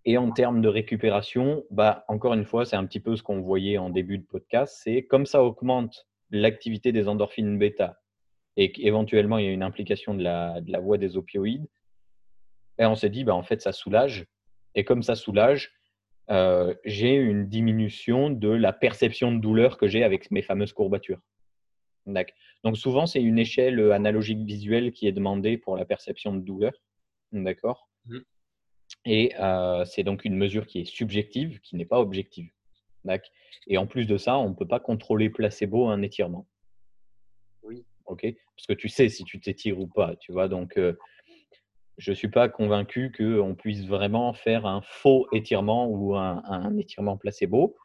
et 0.08 0.18
en 0.18 0.32
termes 0.32 0.62
de 0.62 0.70
récupération, 0.70 1.66
bah, 1.70 2.06
encore 2.08 2.34
une 2.34 2.46
fois, 2.46 2.64
c'est 2.64 2.78
un 2.78 2.86
petit 2.86 3.02
peu 3.02 3.18
ce 3.18 3.24
qu'on 3.24 3.42
voyait 3.42 3.78
en 3.78 3.90
début 3.90 4.18
de 4.18 4.24
podcast, 4.24 4.80
c'est 4.82 5.04
comme 5.04 5.26
ça 5.26 5.44
augmente 5.44 6.08
l'activité 6.32 6.94
des 6.94 7.10
endorphines 7.10 7.60
bêta 7.60 8.00
et 8.56 8.72
qu'éventuellement 8.72 9.38
il 9.38 9.46
y 9.46 9.50
a 9.50 9.52
une 9.52 9.64
implication 9.64 10.14
de 10.14 10.24
la, 10.24 10.62
de 10.62 10.78
voie 10.78 10.98
des 10.98 11.18
opioïdes, 11.18 11.68
et 12.80 12.86
on 12.86 12.96
s'est 12.96 13.10
dit, 13.10 13.26
bah, 13.26 13.36
en 13.36 13.44
fait, 13.44 13.62
ça 13.62 13.74
soulage. 13.74 14.28
Et 14.76 14.86
comme 14.86 15.04
ça 15.04 15.16
soulage, 15.16 15.74
euh, 16.30 16.74
j'ai 16.86 17.16
une 17.16 17.50
diminution 17.50 18.30
de 18.30 18.50
la 18.50 18.72
perception 18.72 19.34
de 19.34 19.42
douleur 19.42 19.78
que 19.78 19.90
j'ai 19.90 20.06
avec 20.06 20.32
mes 20.32 20.42
fameuses 20.42 20.72
courbatures. 20.72 21.20
Donc 22.64 22.78
souvent, 22.78 23.08
c'est 23.08 23.22
une 23.22 23.40
échelle 23.40 23.92
analogique 23.92 24.40
visuelle 24.46 24.94
qui 24.94 25.06
est 25.06 25.12
demandée 25.12 25.58
pour 25.58 25.76
la 25.76 25.84
perception 25.84 26.34
de 26.34 26.40
douleur. 26.40 26.72
D'accord 27.34 27.90
mmh. 28.06 28.20
Et 29.10 29.34
euh, 29.40 29.86
c'est 29.86 30.04
donc 30.04 30.26
une 30.26 30.36
mesure 30.36 30.68
qui 30.68 30.82
est 30.82 30.86
subjective, 30.86 31.62
qui 31.62 31.78
n'est 31.78 31.86
pas 31.86 32.02
objective. 32.02 32.52
Et 33.68 33.78
en 33.78 33.88
plus 33.88 34.06
de 34.06 34.18
ça, 34.18 34.38
on 34.38 34.50
ne 34.50 34.54
peut 34.54 34.68
pas 34.68 34.82
contrôler 34.82 35.30
placebo 35.30 35.88
un 35.88 36.02
étirement. 36.02 36.46
Oui. 37.64 37.86
Ok? 38.06 38.26
Parce 38.58 38.68
que 38.68 38.74
tu 38.74 38.90
sais 38.90 39.08
si 39.08 39.24
tu 39.24 39.40
t'étires 39.40 39.80
ou 39.80 39.88
pas. 39.88 40.18
Tu 40.18 40.34
vois? 40.34 40.50
Donc, 40.50 40.78
euh, 40.78 40.98
je 41.98 42.12
ne 42.12 42.16
suis 42.16 42.28
pas 42.28 42.50
convaincu 42.50 43.14
qu'on 43.18 43.56
puisse 43.56 43.86
vraiment 43.86 44.34
faire 44.34 44.66
un 44.66 44.82
faux 44.82 45.26
étirement 45.32 45.88
ou 45.88 46.18
un, 46.18 46.78
étirement 46.78 47.16
placebo. 47.16 47.78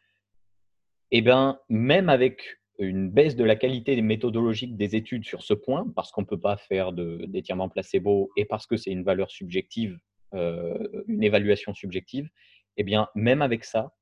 Et 1.12 1.18
eh 1.18 1.20
bien, 1.20 1.60
même 1.68 2.08
avec 2.08 2.58
une 2.80 3.10
baisse 3.10 3.36
de 3.36 3.44
la 3.44 3.54
qualité 3.54 4.00
méthodologique 4.02 4.76
des 4.76 4.96
études 4.96 5.24
sur 5.24 5.42
ce 5.42 5.54
point, 5.54 5.86
parce 5.94 6.10
qu'on 6.10 6.22
ne 6.22 6.26
peut 6.26 6.40
pas 6.40 6.56
faire 6.56 6.92
d'étirement 6.92 7.68
placebo 7.68 8.32
et 8.36 8.44
parce 8.44 8.66
que 8.66 8.76
c'est 8.76 8.90
une 8.90 9.04
valeur 9.04 9.30
subjective 9.30 10.00
euh, 10.34 11.04
une 11.06 11.22
évaluation 11.22 11.74
subjective, 11.74 12.28
eh 12.76 12.84
bien, 12.84 13.08
même 13.14 13.42
avec 13.42 13.64
ça, 13.64 13.92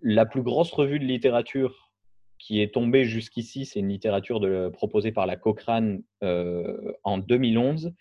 la 0.00 0.26
plus 0.26 0.42
grosse 0.42 0.72
revue 0.72 0.98
de 0.98 1.04
littérature 1.04 1.92
qui 2.38 2.60
est 2.60 2.74
tombée 2.74 3.04
jusqu'ici, 3.04 3.64
c'est 3.64 3.80
une 3.80 3.88
littérature 3.88 4.40
proposée 4.72 5.10
par 5.10 5.26
la 5.26 5.36
Cochrane 5.36 6.02
euh, 6.22 6.92
en 7.02 7.18
2011. 7.18 7.94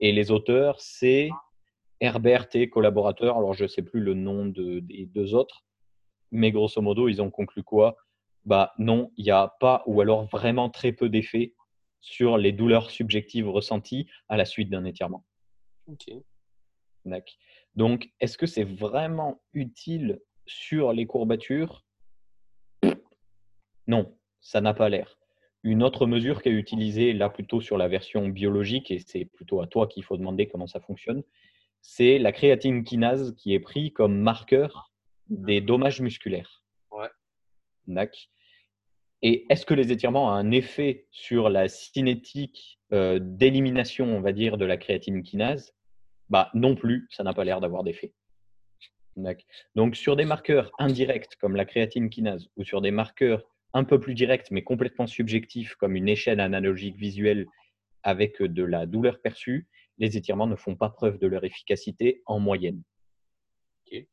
Et 0.00 0.12
les 0.12 0.30
auteurs, 0.30 0.80
c'est 0.80 1.30
Herbert 2.00 2.48
et 2.54 2.68
collaborateurs. 2.68 3.38
Alors, 3.38 3.54
je 3.54 3.62
ne 3.62 3.68
sais 3.68 3.82
plus 3.82 4.00
le 4.00 4.14
nom 4.14 4.46
des 4.46 5.06
deux 5.06 5.34
autres, 5.34 5.64
mais 6.30 6.50
grosso 6.50 6.80
modo, 6.82 7.08
ils 7.08 7.22
ont 7.22 7.30
conclu 7.30 7.62
quoi? 7.62 7.96
Bah 8.44 8.72
non, 8.78 9.10
il 9.16 9.24
n'y 9.24 9.30
a 9.30 9.54
pas 9.60 9.82
ou 9.86 10.00
alors 10.00 10.26
vraiment 10.26 10.70
très 10.70 10.92
peu 10.92 11.08
d'effets 11.08 11.54
sur 12.00 12.38
les 12.38 12.52
douleurs 12.52 12.90
subjectives 12.90 13.48
ressenties 13.48 14.06
à 14.28 14.36
la 14.36 14.44
suite 14.44 14.70
d'un 14.70 14.84
étirement. 14.84 15.24
Donc, 17.74 18.10
est-ce 18.20 18.38
que 18.38 18.46
c'est 18.46 18.64
vraiment 18.64 19.40
utile 19.52 20.20
sur 20.46 20.92
les 20.92 21.06
courbatures? 21.06 21.84
Non, 23.88 24.18
ça 24.40 24.60
n'a 24.60 24.74
pas 24.74 24.88
l'air. 24.88 25.16
Une 25.62 25.84
autre 25.84 26.06
mesure 26.06 26.42
qui 26.42 26.48
est 26.48 26.52
utilisée 26.52 27.12
là 27.12 27.30
plutôt 27.30 27.60
sur 27.60 27.78
la 27.78 27.86
version 27.86 28.28
biologique, 28.28 28.90
et 28.90 28.98
c'est 28.98 29.26
plutôt 29.26 29.60
à 29.60 29.68
toi 29.68 29.86
qu'il 29.86 30.02
faut 30.02 30.16
demander 30.16 30.48
comment 30.48 30.66
ça 30.66 30.80
fonctionne, 30.80 31.22
c'est 31.82 32.18
la 32.18 32.32
créatine 32.32 32.82
kinase 32.82 33.36
qui 33.36 33.54
est 33.54 33.60
pris 33.60 33.92
comme 33.92 34.18
marqueur 34.18 34.92
des 35.28 35.60
dommages 35.60 36.00
musculaires. 36.00 36.64
Ouais. 36.90 37.08
Et 39.22 39.46
est-ce 39.50 39.64
que 39.64 39.74
les 39.74 39.92
étirements 39.92 40.26
ont 40.26 40.30
un 40.30 40.50
effet 40.50 41.06
sur 41.10 41.48
la 41.48 41.68
cinétique 41.68 42.80
euh, 42.92 43.18
d'élimination, 43.20 44.16
on 44.16 44.20
va 44.20 44.32
dire, 44.32 44.58
de 44.58 44.64
la 44.64 44.76
créatine 44.76 45.22
kinase? 45.22 45.75
Bah, 46.28 46.50
non 46.54 46.74
plus, 46.74 47.06
ça 47.10 47.22
n'a 47.22 47.34
pas 47.34 47.44
l'air 47.44 47.60
d'avoir 47.60 47.84
d'effet. 47.84 48.12
Donc, 49.74 49.96
sur 49.96 50.16
des 50.16 50.24
marqueurs 50.24 50.70
indirects 50.78 51.36
comme 51.40 51.56
la 51.56 51.64
créatine 51.64 52.10
kinase 52.10 52.48
ou 52.56 52.64
sur 52.64 52.80
des 52.80 52.90
marqueurs 52.90 53.42
un 53.72 53.84
peu 53.84 53.98
plus 53.98 54.14
directs 54.14 54.50
mais 54.50 54.62
complètement 54.62 55.06
subjectifs 55.06 55.74
comme 55.76 55.96
une 55.96 56.08
échelle 56.08 56.40
analogique 56.40 56.96
visuelle 56.96 57.46
avec 58.02 58.42
de 58.42 58.62
la 58.62 58.86
douleur 58.86 59.20
perçue, 59.20 59.68
les 59.98 60.16
étirements 60.16 60.46
ne 60.46 60.56
font 60.56 60.76
pas 60.76 60.90
preuve 60.90 61.18
de 61.18 61.26
leur 61.26 61.44
efficacité 61.44 62.22
en 62.26 62.38
moyenne. 62.38 62.82
Ok. 63.86 64.04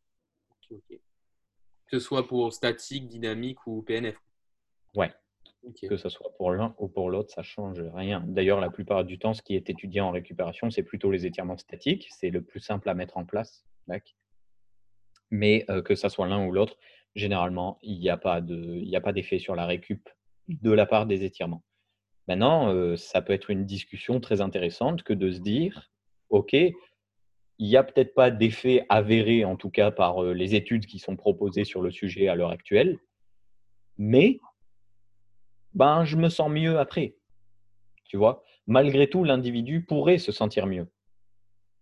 Que 0.70 2.00
ce 2.00 2.00
soit 2.00 2.28
pour 2.28 2.54
statique, 2.54 3.08
dynamique 3.08 3.68
ou 3.68 3.84
PNF. 3.84 4.18
Ouais. 4.96 5.14
Que 5.88 5.98
ce 5.98 6.10
soit 6.10 6.32
pour 6.38 6.52
l'un 6.52 6.76
ou 6.78 6.88
pour 6.88 7.10
l'autre, 7.10 7.32
ça 7.32 7.42
change 7.42 7.82
rien. 7.94 8.24
D'ailleurs, 8.28 8.60
la 8.60 8.70
plupart 8.70 9.06
du 9.06 9.18
temps, 9.18 9.34
ce 9.34 9.42
qui 9.42 9.56
est 9.56 9.70
étudié 9.70 10.02
en 10.02 10.12
récupération, 10.12 10.70
c'est 10.70 10.84
plutôt 10.84 11.10
les 11.10 11.26
étirements 11.26 11.58
statiques. 11.58 12.08
C'est 12.10 12.30
le 12.30 12.42
plus 12.42 12.60
simple 12.60 12.90
à 12.90 12.94
mettre 12.94 13.18
en 13.18 13.26
place. 13.26 13.66
Mais 15.32 15.66
euh, 15.70 15.82
que 15.82 15.96
ce 15.96 16.10
soit 16.10 16.28
l'un 16.28 16.46
ou 16.46 16.52
l'autre, 16.52 16.78
généralement, 17.16 17.80
il 17.82 18.00
n'y 18.00 18.10
a 18.10 18.18
pas 18.18 18.42
d'effet 18.42 19.40
sur 19.40 19.56
la 19.56 19.66
récup 19.66 20.10
de 20.48 20.72
la 20.72 20.86
part 20.86 21.06
des 21.06 21.24
étirements. 21.24 21.64
Maintenant, 22.28 22.74
euh, 22.74 22.96
ça 22.96 23.22
peut 23.22 23.34
être 23.34 23.50
une 23.50 23.66
discussion 23.66 24.20
très 24.20 24.42
intéressante 24.42 25.04
que 25.04 25.14
de 25.14 25.32
se 25.32 25.40
dire, 25.40 25.92
OK, 26.30 26.54
il 26.54 27.68
n'y 27.68 27.76
a 27.76 27.84
peut-être 27.84 28.14
pas 28.14 28.32
d'effet 28.32 28.86
avéré, 28.90 29.46
en 29.46 29.56
tout 29.56 29.70
cas 29.70 29.92
par 29.92 30.24
euh, 30.24 30.34
les 30.34 30.56
études 30.56 30.86
qui 30.86 31.00
sont 31.00 31.16
proposées 31.16 31.66
sur 31.66 31.82
le 31.82 31.92
sujet 31.92 32.28
à 32.28 32.36
l'heure 32.36 32.50
actuelle, 32.50 32.98
mais 33.98 34.40
ben, 35.74 36.06
je 36.06 36.18
me 36.18 36.30
sens 36.30 36.50
mieux 36.50 36.78
après. 36.80 37.16
tu 38.06 38.18
vois, 38.18 38.44
malgré 38.68 39.10
tout, 39.10 39.24
l'individu 39.24 39.82
pourrait 39.84 40.20
se 40.20 40.32
sentir 40.32 40.68
mieux. 40.68 40.88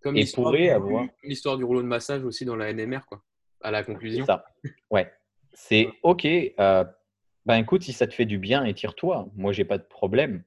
Comme 0.01 0.15
Et 0.15 0.25
pourrait 0.33 0.63
du- 0.63 0.69
avoir- 0.69 1.05
l'histoire 1.23 1.57
du 1.57 1.63
rouleau 1.65 1.81
de 1.81 1.87
massage 1.87 2.23
aussi 2.23 2.45
dans 2.45 2.55
la 2.55 2.69
NMR, 2.71 3.05
quoi. 3.05 3.21
À 3.61 3.69
la 3.69 3.83
conclusion. 3.83 4.23
C'est 4.25 4.31
ça. 4.31 4.45
Ouais. 4.89 5.11
C'est 5.53 5.89
OK. 6.03 6.25
euh, 6.25 6.85
ben 7.45 7.57
écoute, 7.57 7.83
si 7.83 7.91
ça 7.91 8.07
te 8.07 8.13
fait 8.13 8.25
du 8.25 8.37
bien, 8.37 8.63
étire-toi. 8.63 9.27
Moi, 9.35 9.51
j'ai 9.51 9.65
pas 9.65 9.77
de 9.77 9.83
problème. 9.83 10.43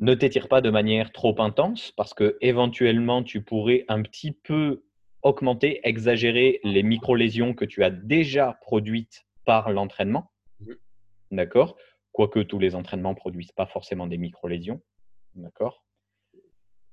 Ne 0.00 0.14
t'étire 0.14 0.48
pas 0.48 0.60
de 0.60 0.68
manière 0.70 1.12
trop 1.12 1.34
intense 1.40 1.92
parce 1.92 2.12
que 2.12 2.36
éventuellement, 2.42 3.22
tu 3.22 3.42
pourrais 3.42 3.84
un 3.88 4.02
petit 4.02 4.32
peu 4.32 4.84
augmenter, 5.22 5.80
exagérer 5.88 6.60
les 6.62 6.82
micro-lésions 6.82 7.54
que 7.54 7.64
tu 7.64 7.82
as 7.84 7.90
déjà 7.90 8.58
produites 8.60 9.24
par 9.46 9.70
l'entraînement. 9.70 10.30
Mhm. 10.60 10.76
D'accord? 11.30 11.76
Quoique 12.14 12.38
tous 12.38 12.60
les 12.60 12.76
entraînements 12.76 13.16
produisent 13.16 13.50
pas 13.50 13.66
forcément 13.66 14.06
des 14.06 14.18
micro-lésions. 14.18 14.80
D'accord? 15.34 15.84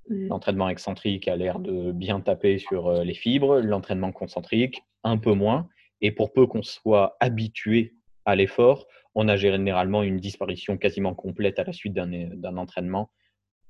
L'entraînement 0.09 0.67
excentrique 0.67 1.27
a 1.27 1.35
l'air 1.35 1.59
de 1.59 1.91
bien 1.91 2.21
taper 2.21 2.57
sur 2.57 2.87
euh, 2.87 3.03
les 3.03 3.13
fibres, 3.13 3.59
l'entraînement 3.59 4.11
concentrique 4.11 4.83
un 5.03 5.19
peu 5.19 5.33
moins. 5.33 5.69
Et 6.01 6.11
pour 6.11 6.33
peu 6.33 6.47
qu'on 6.47 6.63
soit 6.63 7.17
habitué 7.19 7.93
à 8.25 8.35
l'effort, 8.35 8.87
on 9.13 9.27
a 9.27 9.37
généralement 9.37 10.01
une 10.01 10.19
disparition 10.19 10.75
quasiment 10.75 11.13
complète 11.13 11.59
à 11.59 11.65
la 11.65 11.71
suite 11.71 11.93
d'un 11.93 12.07
d'un 12.07 12.57
entraînement 12.57 13.11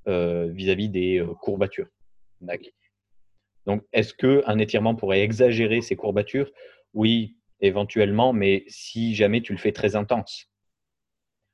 euh, 0.07 0.47
vis-à-vis 0.53 0.87
des 0.87 1.19
euh, 1.19 1.33
courbatures. 1.33 1.89
Donc, 3.65 3.83
est-ce 3.91 4.13
qu'un 4.13 4.57
étirement 4.57 4.95
pourrait 4.95 5.21
exagérer 5.21 5.81
ces 5.81 5.97
courbatures? 5.97 6.49
Oui, 6.93 7.37
éventuellement, 7.59 8.31
mais 8.31 8.63
si 8.67 9.15
jamais 9.15 9.41
tu 9.41 9.51
le 9.51 9.59
fais 9.59 9.73
très 9.73 9.97
intense. 9.97 10.50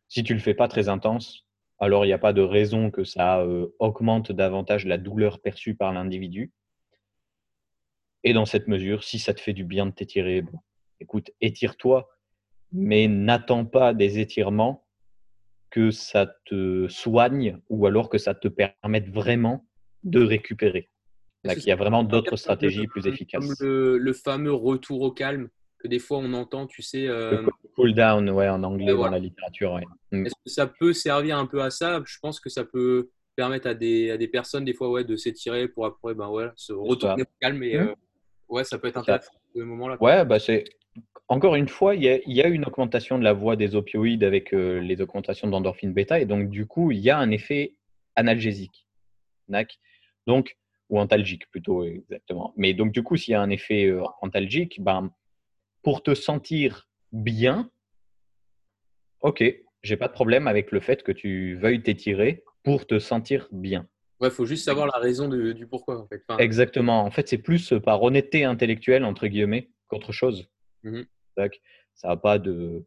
Si 0.08 0.24
tu 0.24 0.34
le 0.34 0.40
fais 0.40 0.54
pas 0.54 0.68
très 0.68 0.90
intense, 0.90 1.46
alors 1.80 2.06
il 2.06 2.08
n'y 2.08 2.14
a 2.14 2.20
pas 2.20 2.34
de 2.34 2.42
raison 2.42 2.92
que 2.92 3.04
ça 3.04 3.42
euh, 3.42 3.68
augmente 3.80 4.32
davantage 4.32 4.86
la 4.86 4.98
douleur 4.98 5.40
perçue 5.42 5.76
par 5.76 5.94
l'individu. 5.94 6.52
Et 8.24 8.34
dans 8.34 8.46
cette 8.46 8.68
mesure, 8.68 9.04
si 9.04 9.20
ça 9.20 9.34
te 9.34 9.42
fait 9.42 9.54
du 9.54 9.64
bien 9.64 9.86
de 9.86 9.92
t'étirer, 9.92 10.42
bon, 10.42 10.60
écoute, 11.00 11.32
étire-toi, 11.40 12.10
mais 12.72 13.08
n'attends 13.08 13.66
pas 13.66 13.94
des 13.94 14.20
étirements 14.20 14.86
que 15.70 15.92
ça 15.92 16.34
te 16.46 16.88
soigne 16.88 17.60
ou 17.70 17.86
alors 17.86 18.10
que 18.10 18.18
ça 18.18 18.34
te 18.34 18.48
permette 18.48 19.10
vraiment 19.10 19.68
de 20.04 20.24
récupérer. 20.24 20.90
Là, 21.44 21.54
il 21.56 21.64
y 21.64 21.72
a 21.72 21.76
vraiment 21.76 22.04
d'autres 22.04 22.36
stratégies 22.36 22.88
plus 22.88 23.08
efficaces. 23.08 23.46
Comme 23.46 23.56
le, 23.60 23.98
le 23.98 24.14
fameux 24.14 24.54
retour 24.54 25.02
au 25.02 25.12
calme? 25.12 25.50
Que 25.80 25.88
des 25.88 26.00
fois 26.00 26.18
on 26.20 26.34
entend, 26.34 26.68
tu 26.68 26.82
sais. 26.82 27.08
euh, 27.08 27.42
Le 27.42 27.50
cool 27.76 27.94
down, 27.94 28.30
ouais, 28.30 28.50
en 28.50 28.64
anglais 28.64 28.94
dans 28.94 29.10
la 29.10 29.20
littérature. 29.20 29.74
Ouais. 29.74 29.84
Mm. 30.12 30.26
Est-ce 30.26 30.36
que 30.44 30.50
ça 30.52 30.68
peut 30.68 30.94
servir 30.94 31.38
un 31.38 31.46
peu 31.46 31.62
à 31.62 31.70
ça? 31.70 32.02
Je 32.06 32.18
pense 32.22 32.40
que 32.40 32.50
ça 32.50 32.64
peut 32.64 33.10
permettre 33.36 33.68
à 33.68 33.74
des, 33.76 34.10
à 34.12 34.18
des 34.18 34.28
personnes, 34.28 34.66
des 34.66 34.74
fois, 34.74 34.90
ouais, 34.90 35.04
de 35.04 35.16
s'étirer 35.16 35.68
pour 35.68 35.86
après 35.86 36.16
ben, 36.16 36.30
ouais, 36.30 36.48
se 36.56 36.74
retourner 36.74 37.22
au 37.24 37.26
calme. 37.40 37.62
Et, 37.64 37.78
Mhm. 37.78 37.88
euh, 37.90 37.96
ouais, 38.50 38.64
ça 38.64 38.80
peut 38.80 38.88
être 38.88 38.98
intéressant 38.98 39.32
à 39.32 39.40
ce 39.56 39.60
moment-là. 39.62 39.98
Ouais, 40.02 40.26
bah 40.26 40.40
c'est 40.40 40.64
encore 41.30 41.56
une 41.56 41.68
fois, 41.68 41.94
il 41.94 42.04
y, 42.04 42.10
a, 42.10 42.20
il 42.26 42.34
y 42.34 42.42
a 42.42 42.48
une 42.48 42.64
augmentation 42.66 43.20
de 43.20 43.24
la 43.24 43.34
voie 43.34 43.56
des 43.58 43.76
opioïdes 43.76 44.24
avec 44.24 44.54
euh, 44.54 44.80
les 44.80 45.02
augmentations 45.02 45.48
d'endorphine 45.50 45.92
bêta, 45.94 46.20
et 46.22 46.26
donc 46.26 46.50
du 46.50 46.66
coup, 46.66 46.92
il 46.92 47.00
y 47.00 47.10
a 47.10 47.18
un 47.20 47.30
effet 47.32 47.74
analgésique, 48.16 48.88
Nac. 49.50 49.78
donc 50.26 50.58
ou 50.90 51.00
antalgique 51.00 51.50
plutôt 51.52 51.84
exactement. 51.84 52.54
Mais 52.56 52.74
donc 52.74 52.94
du 52.94 53.04
coup, 53.04 53.18
s'il 53.18 53.34
y 53.34 53.36
a 53.36 53.42
un 53.42 53.50
effet 53.50 53.86
euh, 53.88 54.04
antalgique, 54.22 54.82
ben 54.82 55.12
pour 55.88 56.04
te 56.04 56.14
sentir 56.16 56.90
bien, 57.14 57.72
ok, 59.22 59.42
j'ai 59.84 59.96
pas 59.96 60.10
de 60.10 60.12
problème 60.12 60.46
avec 60.46 60.74
le 60.74 60.82
fait 60.82 61.02
que 61.02 61.14
tu 61.14 61.56
veuilles 61.56 61.82
t'étirer 61.82 62.44
pour 62.64 62.86
te 62.88 63.00
sentir 63.00 63.48
bien. 63.54 63.88
Ouais, 64.20 64.30
faut 64.30 64.46
juste 64.46 64.66
savoir 64.66 64.88
la 64.88 65.00
raison 65.00 65.30
du 65.30 65.66
pourquoi, 65.66 65.98
en 66.02 66.06
fait. 66.06 66.22
Enfin, 66.28 66.40
Exactement. 66.44 67.06
En 67.06 67.10
fait, 67.10 67.30
c'est 67.30 67.38
plus 67.38 67.74
par 67.86 68.04
honnêteté 68.04 68.44
intellectuelle, 68.44 69.06
entre 69.06 69.28
guillemets, 69.28 69.70
qu'autre 69.88 70.12
chose. 70.12 70.50
Tac. 71.38 71.62
Ça 71.96 72.10
n'a 72.10 72.18
pas 72.18 72.38
de, 72.38 72.86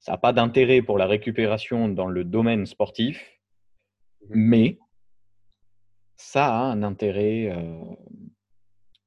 ça 0.00 0.14
a 0.14 0.18
pas 0.18 0.32
d'intérêt 0.32 0.82
pour 0.82 0.98
la 0.98 1.06
récupération 1.06 1.88
dans 1.88 2.08
le 2.08 2.24
domaine 2.24 2.66
sportif, 2.66 3.30
Mhm. 4.22 4.28
mais 4.34 4.78
ça 6.16 6.46
a 6.48 6.62
un 6.64 6.82
intérêt, 6.82 7.52
euh, 7.52 7.94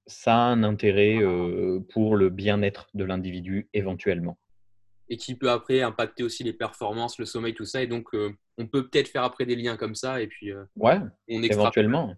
ça 0.08 0.36
a 0.36 0.39
un 0.39 0.64
intérêt 0.64 1.18
euh, 1.22 1.80
pour 1.93 2.16
le 2.16 2.30
bien-être 2.30 2.88
de 2.93 3.03
l'individu 3.03 3.70
éventuellement. 3.74 4.38
et 5.10 5.16
qui 5.18 5.36
peut 5.36 5.49
après 5.51 5.82
impacter 5.82 6.24
aussi 6.24 6.43
les 6.43 6.51
performances, 6.53 7.18
le 7.20 7.26
sommeil, 7.26 7.53
tout 7.53 7.66
ça. 7.66 7.82
Et 7.82 7.88
donc, 7.88 8.14
euh, 8.14 8.32
on 8.58 8.68
peut 8.68 8.88
peut-être 8.89 9.08
faire 9.08 9.24
après 9.24 9.45
des 9.45 9.55
liens 9.55 9.78
comme 9.78 9.95
ça. 9.95 10.22
Et 10.22 10.28
puis, 10.28 10.51
euh, 10.51 10.64
Ouais, 10.76 10.99
on 11.30 11.41
éventuellement. 11.43 12.14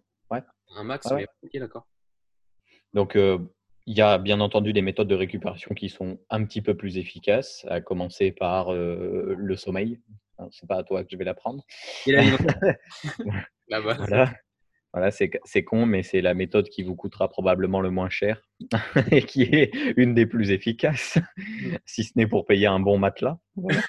un 0.75 0.83
max. 0.83 1.05
Ouais, 1.07 1.17
ouais. 1.17 1.27
mais- 1.43 1.49
ok, 1.49 1.59
d'accord. 1.59 1.87
Donc, 2.93 3.15
il 3.15 3.97
y 3.97 4.01
a 4.01 4.17
bien 4.19 4.39
entendu 4.39 4.71
des 4.73 4.81
méthodes 4.83 5.07
de 5.07 5.15
récupération 5.15 5.73
qui 5.75 5.89
sont 5.89 6.19
un 6.29 6.43
petit 6.45 6.61
peu 6.61 6.75
plus 6.77 6.97
efficaces, 6.97 7.65
à 7.69 7.81
commencer 7.81 8.31
par 8.31 8.71
le 8.73 9.55
sommeil. 9.55 9.99
Enfin, 10.37 10.49
C'est 10.51 10.67
pas 10.67 10.77
à 10.77 10.83
toi 10.83 11.03
que 11.03 11.09
je 11.11 11.17
vais 11.17 11.25
l'apprendre. 11.25 11.63
Là-bas. 13.67 13.93
Voilà, 13.95 14.33
voilà 14.93 15.11
c'est 15.11 15.63
con, 15.63 15.85
mais 15.85 16.03
c'est 16.03 16.21
la 16.21 16.33
méthode 16.33 16.69
qui 16.69 16.83
vous 16.83 16.95
coûtera 16.95 17.29
probablement 17.29 17.81
le 17.81 17.91
moins 17.91 18.09
cher 18.09 18.41
et 19.11 19.21
qui 19.21 19.43
est 19.43 19.71
une 19.97 20.13
des 20.13 20.25
plus 20.25 20.51
efficaces, 20.51 21.17
si 21.85 22.03
ce 22.03 22.13
n'est 22.15 22.27
pour 22.27 22.45
payer 22.45 22.67
un 22.67 22.79
bon 22.79 22.97
matelas. 22.97 23.37
Voilà. 23.55 23.81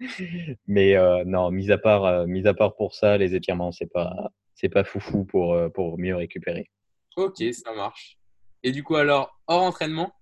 mais 0.66 0.96
euh, 0.96 1.24
non, 1.24 1.50
mis 1.50 1.70
à 1.70 1.78
part, 1.78 2.04
euh, 2.04 2.26
mis 2.26 2.46
à 2.46 2.54
part 2.54 2.74
pour 2.76 2.94
ça, 2.94 3.16
les 3.16 3.34
étirements, 3.34 3.72
c'est 3.72 3.90
pas, 3.90 4.30
c'est 4.54 4.68
pas 4.68 4.84
foufou 4.84 5.24
pour, 5.24 5.54
euh, 5.54 5.68
pour 5.68 5.98
mieux 5.98 6.16
récupérer. 6.16 6.70
Ok, 7.16 7.42
ça 7.52 7.72
marche. 7.74 8.18
Et 8.62 8.72
du 8.72 8.82
coup, 8.82 8.96
alors, 8.96 9.38
hors 9.46 9.62
entraînement, 9.62 10.12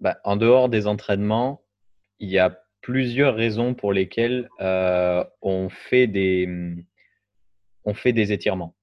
Bah, 0.00 0.18
en 0.24 0.36
dehors 0.36 0.68
des 0.68 0.86
entraînements, 0.86 1.62
il 2.18 2.30
y 2.30 2.38
a 2.38 2.58
plusieurs 2.80 3.34
raisons 3.34 3.74
pour 3.74 3.92
lesquelles 3.92 4.48
on, 4.60 5.68
fait 5.68 6.06
des, 6.06 6.48
on 7.88 7.94
fait 7.94 8.12
des 8.12 8.32
étirements. 8.32 8.76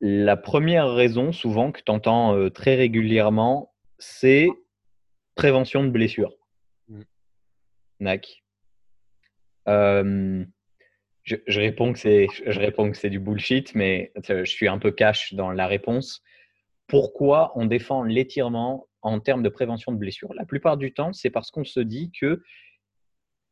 La 0.00 0.36
première 0.36 0.92
raison, 0.92 1.30
souvent, 1.30 1.70
que 1.70 1.80
tu 1.80 1.92
entends 1.92 2.36
euh, 2.36 2.50
très 2.50 2.74
régulièrement, 2.74 3.72
c'est 3.98 4.48
prévention 5.36 5.84
de 5.84 5.90
blessures. 5.90 6.34
Mm. 6.88 7.02
Nac. 8.00 8.42
Euh, 9.68 10.44
je, 11.22 11.36
je 11.46 11.60
réponds 11.60 11.92
que 11.92 12.00
c'est, 12.00 12.26
je 12.44 12.58
réponds 12.58 12.90
que 12.90 12.96
c'est 12.96 13.10
du 13.10 13.20
bullshit, 13.20 13.74
mais 13.76 14.12
je 14.28 14.44
suis 14.44 14.66
un 14.66 14.78
peu 14.78 14.90
cash 14.90 15.32
dans 15.32 15.52
la 15.52 15.68
réponse. 15.68 16.20
Pourquoi 16.88 17.52
on 17.54 17.64
défend 17.64 18.02
l'étirement 18.02 18.88
en 19.02 19.20
termes 19.20 19.44
de 19.44 19.48
prévention 19.48 19.92
de 19.92 19.98
blessures? 19.98 20.34
La 20.34 20.44
plupart 20.44 20.76
du 20.76 20.92
temps, 20.92 21.12
c'est 21.12 21.30
parce 21.30 21.52
qu'on 21.52 21.64
se 21.64 21.80
dit 21.80 22.10
que 22.20 22.42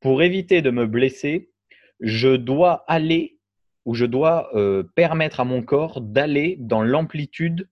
pour 0.00 0.20
éviter 0.22 0.62
de 0.62 0.70
me 0.70 0.86
blesser, 0.86 1.52
je 2.00 2.34
dois 2.34 2.84
aller 2.88 3.38
ou 3.84 3.94
je 3.94 4.04
dois 4.04 4.54
euh, 4.56 4.82
permettre 4.94 5.40
à 5.40 5.44
mon 5.44 5.62
corps 5.62 6.00
d'aller 6.00 6.56
dans 6.58 6.82
l'amplitude 6.82 7.68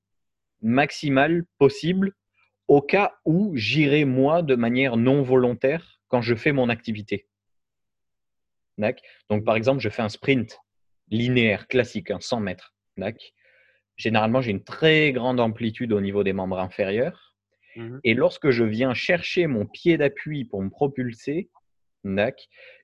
maximale 0.63 1.45
possible 1.59 2.15
au 2.69 2.83
cas 2.83 3.15
où 3.25 3.53
j'irai 3.57 4.05
moi 4.05 4.43
de 4.43 4.55
manière 4.55 4.97
non 4.97 5.23
volontaire 5.23 6.01
quand 6.09 6.23
je 6.23 6.35
fais 6.35 6.53
mon 6.53 6.69
activité. 6.69 7.27
Donc 9.29 9.45
par 9.45 9.57
exemple, 9.57 9.81
je 9.81 9.89
fais 9.89 10.03
un 10.03 10.09
sprint 10.09 10.59
linéaire 11.11 11.67
classique, 11.69 12.11
un 12.11 12.21
100 12.21 12.41
mètres. 12.41 12.75
Généralement, 13.97 14.41
j'ai 14.41 14.51
une 14.51 14.65
très 14.65 15.13
grande 15.13 15.41
amplitude 15.41 15.93
au 15.93 16.01
niveau 16.01 16.23
des 16.25 16.33
membres 16.33 16.59
inférieurs. 16.59 17.37
Mhm. 17.77 18.01
Et 18.05 18.15
lorsque 18.15 18.51
je 18.51 18.65
viens 18.65 18.95
chercher 18.95 19.47
mon 19.47 19.67
pied 19.67 19.99
d'appui 19.99 20.45
pour 20.45 20.63
me 20.63 20.71
propulser, 20.71 21.51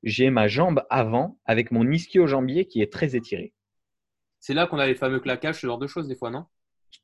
j'ai 0.02 0.30
ma 0.30 0.48
jambe 0.48 0.84
avant 0.90 1.38
avec 1.44 1.70
mon 1.70 1.90
ischio-jambier 1.90 2.66
qui 2.66 2.82
est 2.82 2.92
très 2.92 3.16
étiré. 3.16 3.52
c'est 4.40 4.54
là 4.54 4.66
qu'on 4.66 4.78
a 4.78 4.86
les 4.86 4.94
fameux 4.94 5.20
claquages, 5.20 5.60
ce 5.60 5.66
genre 5.66 5.78
de 5.78 5.86
choses, 5.86 6.08
des 6.08 6.16
fois, 6.16 6.30
non? 6.30 6.46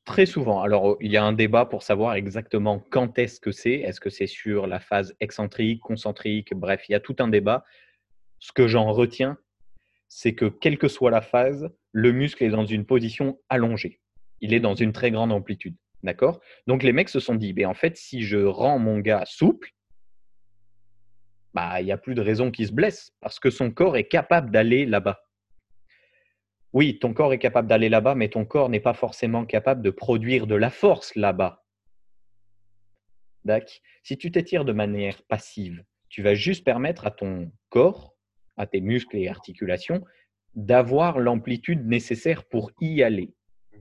Très 0.05 0.27
souvent. 0.27 0.63
Alors, 0.63 0.97
il 1.01 1.11
y 1.11 1.17
a 1.17 1.25
un 1.25 1.33
débat 1.33 1.65
pour 1.65 1.83
savoir 1.83 2.15
exactement 2.15 2.83
quand 2.91 3.19
est-ce 3.19 3.41
que 3.41 3.53
c'est. 3.53 3.75
Est-ce 3.75 4.01
que 4.01 4.11
c'est 4.11 4.27
sur 4.27 4.67
la 4.67 4.81
phase 4.81 5.15
excentrique, 5.21 5.81
concentrique? 5.81 6.55
Bref, 6.55 6.89
il 6.89 6.93
y 6.93 6.95
a 6.95 7.01
tout 7.01 7.17
un 7.19 7.29
débat. 7.29 7.65
Ce 8.39 8.53
que 8.53 8.67
j'en 8.67 8.93
retiens, 8.93 9.39
c'est 10.09 10.35
que 10.35 10.47
quelle 10.47 10.79
que 10.79 10.89
soit 10.89 11.11
la 11.11 11.21
phase, 11.21 11.71
le 11.93 12.13
muscle 12.13 12.43
est 12.43 12.51
dans 12.51 12.67
une 12.67 12.85
position 12.85 13.41
allongée. 13.49 14.01
Il 14.41 14.55
est 14.55 14.61
dans 14.61 14.75
une 14.75 14.93
très 14.93 15.11
grande 15.11 15.33
amplitude. 15.33 15.77
D'accord? 16.03 16.41
Donc, 16.67 16.83
les 16.83 16.93
mecs 16.93 17.09
se 17.09 17.21
sont 17.21 17.37
dit, 17.37 17.53
ben, 17.53 17.67
en 17.67 17.75
fait, 17.75 17.97
si 17.97 18.23
je 18.23 18.39
rends 18.39 18.79
mon 18.79 18.99
gars 18.99 19.25
souple, 19.25 19.71
bah, 21.55 21.81
il 21.81 21.85
n'y 21.85 21.93
a 21.93 21.99
plus 21.99 22.15
de 22.15 22.21
raison 22.21 22.51
qu'il 22.51 22.67
se 22.67 22.73
blesse 22.73 23.13
parce 23.21 23.39
que 23.39 23.51
son 23.51 23.71
corps 23.71 23.97
est 23.97 24.09
capable 24.09 24.51
d'aller 24.51 24.87
là-bas. 24.87 25.25
Oui, 26.73 26.99
ton 26.99 27.13
corps 27.13 27.35
est 27.35 27.39
capable 27.39 27.69
d'aller 27.69 27.89
là-bas, 27.89 28.15
mais 28.15 28.29
ton 28.29 28.47
corps 28.47 28.71
n'est 28.71 28.81
pas 28.81 28.95
forcément 28.95 29.45
capable 29.45 29.83
de 29.83 29.91
produire 29.91 30.47
de 30.47 30.55
la 30.55 30.71
force 30.71 31.15
là-bas. 31.15 31.65
Si 34.03 34.17
tu 34.17 34.31
t'étires 34.31 34.65
de 34.65 34.73
manière 34.73 35.23
passive, 35.25 35.85
tu 36.09 36.23
vas 36.23 36.35
juste 36.35 36.65
permettre 36.65 37.07
à 37.07 37.11
ton 37.11 37.51
corps 37.69 38.15
à 38.57 38.67
tes 38.67 38.81
muscles 38.81 39.17
et 39.17 39.29
articulations 39.29 40.05
d'avoir 40.55 41.19
l'amplitude 41.19 41.87
nécessaire 41.87 42.45
pour 42.45 42.71
y 42.81 43.03
aller. 43.03 43.33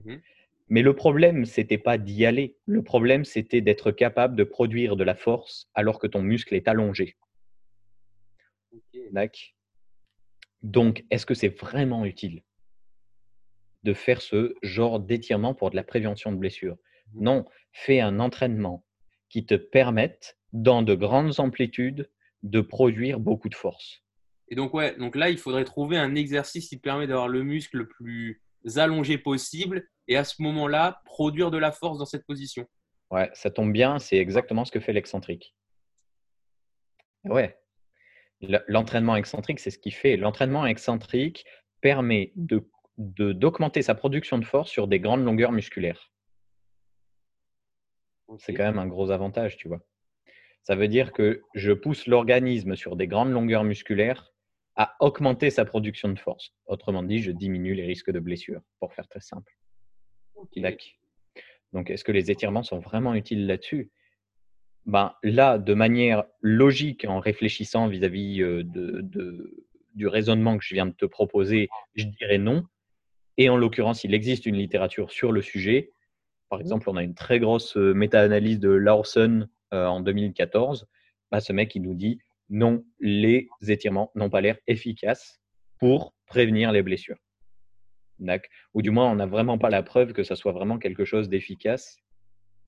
Mhm. 0.04 0.20
Mais 0.68 0.82
le 0.82 0.94
problème, 0.94 1.44
c'était 1.44 1.78
pas 1.78 1.98
d'y 1.98 2.24
aller. 2.24 2.56
Le 2.64 2.82
problème, 2.82 3.24
c'était 3.24 3.60
d'être 3.60 3.90
capable 3.90 4.36
de 4.36 4.44
produire 4.44 4.96
de 4.96 5.04
la 5.04 5.14
force 5.14 5.68
alors 5.74 5.98
que 5.98 6.06
ton 6.06 6.22
muscle 6.22 6.54
est 6.54 6.68
allongé. 6.68 7.16
Donc, 10.62 11.04
est-ce 11.10 11.26
que 11.26 11.34
c'est 11.34 11.48
vraiment 11.48 12.04
utile 12.04 12.42
de 13.82 13.94
faire 13.94 14.22
ce 14.22 14.54
genre 14.62 15.00
d'étirement 15.00 15.54
pour 15.54 15.70
de 15.70 15.76
la 15.76 15.82
prévention 15.82 16.32
de 16.32 16.36
blessures? 16.36 16.76
Mhm. 17.14 17.22
Non, 17.22 17.44
fais 17.72 18.00
un 18.00 18.20
entraînement 18.20 18.84
qui 19.28 19.44
te 19.44 19.54
permette, 19.54 20.38
dans 20.52 20.82
de 20.82 20.94
grandes 20.94 21.40
amplitudes, 21.40 22.10
de 22.42 22.60
produire 22.60 23.18
beaucoup 23.18 23.48
de 23.48 23.54
force. 23.54 24.02
Et 24.48 24.54
donc, 24.54 24.74
ouais, 24.74 24.94
donc 24.96 25.16
là, 25.16 25.30
il 25.30 25.38
faudrait 25.38 25.64
trouver 25.64 25.96
un 25.96 26.14
exercice 26.14 26.68
qui 26.68 26.76
permet 26.76 27.06
d'avoir 27.06 27.28
le 27.28 27.42
muscle 27.42 27.78
le 27.78 27.88
plus 27.88 28.42
allongé 28.76 29.16
possible 29.16 29.88
et 30.08 30.16
à 30.16 30.24
ce 30.24 30.42
moment-là, 30.42 31.00
produire 31.04 31.50
de 31.50 31.58
la 31.58 31.72
force 31.72 31.98
dans 31.98 32.04
cette 32.04 32.26
position. 32.26 32.66
Ouais, 33.10 33.30
ça 33.34 33.50
tombe 33.50 33.72
bien, 33.72 33.98
c'est 33.98 34.18
exactement 34.18 34.64
ce 34.64 34.72
que 34.72 34.80
fait 34.80 34.92
l'excentrique. 34.92 35.54
Ouais, 37.24 37.58
l'entraînement 38.68 39.16
excentrique, 39.16 39.60
c'est 39.60 39.70
ce 39.70 39.78
qu'il 39.78 39.94
fait. 39.94 40.16
L'entraînement 40.16 40.66
excentrique 40.66 41.44
permet 41.80 42.32
de- 42.36 42.68
d'augmenter 42.98 43.82
sa 43.82 43.94
production 43.94 44.38
de 44.38 44.44
force 44.44 44.70
sur 44.70 44.88
des 44.88 45.00
grandes 45.00 45.24
longueurs 45.24 45.52
musculaires. 45.52 46.12
C'est 48.38 48.54
quand 48.54 48.64
même 48.64 48.78
un 48.78 48.86
gros 48.86 49.10
avantage, 49.10 49.56
tu 49.56 49.68
vois. 49.68 49.80
Ça 50.62 50.76
veut 50.76 50.88
dire 50.88 51.12
que 51.12 51.42
je 51.54 51.72
pousse 51.72 52.06
l'organisme 52.06 52.76
sur 52.76 52.96
des 52.96 53.06
grandes 53.06 53.32
longueurs 53.32 53.64
musculaires 53.64 54.32
à 54.76 54.96
augmenter 55.00 55.50
sa 55.50 55.64
production 55.64 56.08
de 56.08 56.18
force. 56.18 56.54
Autrement 56.66 57.02
dit, 57.02 57.20
je 57.22 57.30
diminue 57.30 57.74
les 57.74 57.84
risques 57.84 58.10
de 58.10 58.20
blessure, 58.20 58.62
pour 58.78 58.94
faire 58.94 59.08
très 59.08 59.20
simple. 59.20 59.52
Donc, 61.72 61.90
est-ce 61.90 62.04
que 62.04 62.12
les 62.12 62.30
étirements 62.30 62.62
sont 62.62 62.78
vraiment 62.78 63.14
utiles 63.14 63.46
là-dessus? 63.46 63.90
Ben, 64.86 65.14
Là, 65.22 65.58
de 65.58 65.74
manière 65.74 66.24
logique, 66.40 67.04
en 67.06 67.20
réfléchissant 67.20 67.88
vis-à-vis 67.88 68.42
euh, 68.42 68.62
de, 68.64 69.00
de- 69.02 69.66
du 69.94 70.06
raisonnement 70.06 70.56
que 70.56 70.64
je 70.64 70.74
viens 70.74 70.86
de 70.86 70.92
te 70.94 71.04
proposer, 71.04 71.68
je 71.94 72.04
dirais 72.04 72.38
non. 72.38 72.64
Et 73.36 73.48
en 73.48 73.56
l'occurrence, 73.56 74.04
il 74.04 74.14
existe 74.14 74.46
une 74.46 74.56
littérature 74.56 75.10
sur 75.10 75.32
le 75.32 75.42
sujet. 75.42 75.92
Par 76.48 76.60
exemple, 76.60 76.88
on 76.88 76.96
a 76.96 77.02
une 77.02 77.14
très 77.14 77.38
grosse 77.38 77.76
euh, 77.76 77.92
méta-analyse 77.94 78.58
de 78.58 78.70
Lawson 78.70 79.48
euh, 79.74 79.86
en 79.86 80.00
2014. 80.00 80.86
Ben, 81.30 81.40
ce 81.40 81.52
mec, 81.52 81.74
il 81.74 81.82
nous 81.82 81.94
dit 81.94 82.18
non, 82.50 82.84
les 83.00 83.48
étirements 83.68 84.10
n'ont 84.14 84.28
pas 84.30 84.40
l'air 84.40 84.58
efficaces 84.66 85.40
pour 85.78 86.14
prévenir 86.26 86.72
les 86.72 86.82
blessures. 86.82 87.18
Ou 88.74 88.82
du 88.82 88.90
moins 88.90 89.10
on 89.10 89.16
n'a 89.16 89.26
vraiment 89.26 89.58
pas 89.58 89.70
la 89.70 89.82
preuve 89.82 90.12
que 90.12 90.22
ça 90.22 90.36
soit 90.36 90.52
vraiment 90.52 90.78
quelque 90.78 91.04
chose 91.04 91.28
d'efficace 91.28 91.96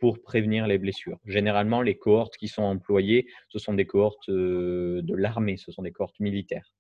pour 0.05 0.21
prévenir 0.21 0.67
les 0.67 0.77
blessures. 0.77 1.19
Généralement, 1.25 1.81
les 1.81 1.97
cohortes 1.97 2.37
qui 2.37 2.47
sont 2.47 2.63
employées, 2.63 3.27
ce 3.49 3.59
sont 3.59 3.73
des 3.73 3.87
cohortes 3.87 4.29
euh, 4.29 5.01
de 5.01 5.15
l'armée, 5.15 5.57
ce 5.57 5.73
sont 5.73 5.81
des 5.81 5.93
cohortes 5.93 6.21
militaires. 6.21 6.75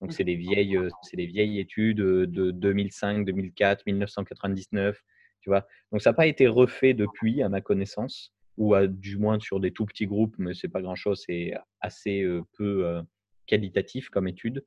Donc, 0.00 0.14
c'est 0.14 0.24
des, 0.24 0.36
vieilles, 0.36 0.78
euh, 0.78 0.88
c'est 1.02 1.18
des 1.18 1.26
vieilles 1.26 1.60
études 1.60 1.98
de 1.98 2.50
2005, 2.50 3.26
2004, 3.26 3.84
1999. 3.84 4.98
Tu 5.42 5.50
vois 5.50 5.66
Donc, 5.90 6.00
ça 6.00 6.08
n'a 6.08 6.14
pas 6.14 6.26
été 6.26 6.46
refait 6.46 6.94
depuis, 6.94 7.42
à 7.42 7.50
ma 7.50 7.60
connaissance, 7.60 8.32
ou 8.56 8.72
à, 8.72 8.86
du 8.86 9.18
moins 9.18 9.38
sur 9.38 9.60
des 9.60 9.72
tout 9.72 9.84
petits 9.84 10.06
groupes, 10.06 10.34
mais 10.38 10.54
c'est 10.54 10.68
pas 10.68 10.80
grand-chose, 10.80 11.22
c'est 11.26 11.52
assez 11.82 12.22
euh, 12.22 12.40
peu 12.56 13.02
qualitatif 13.44 14.08
comme 14.08 14.26
étude. 14.26 14.64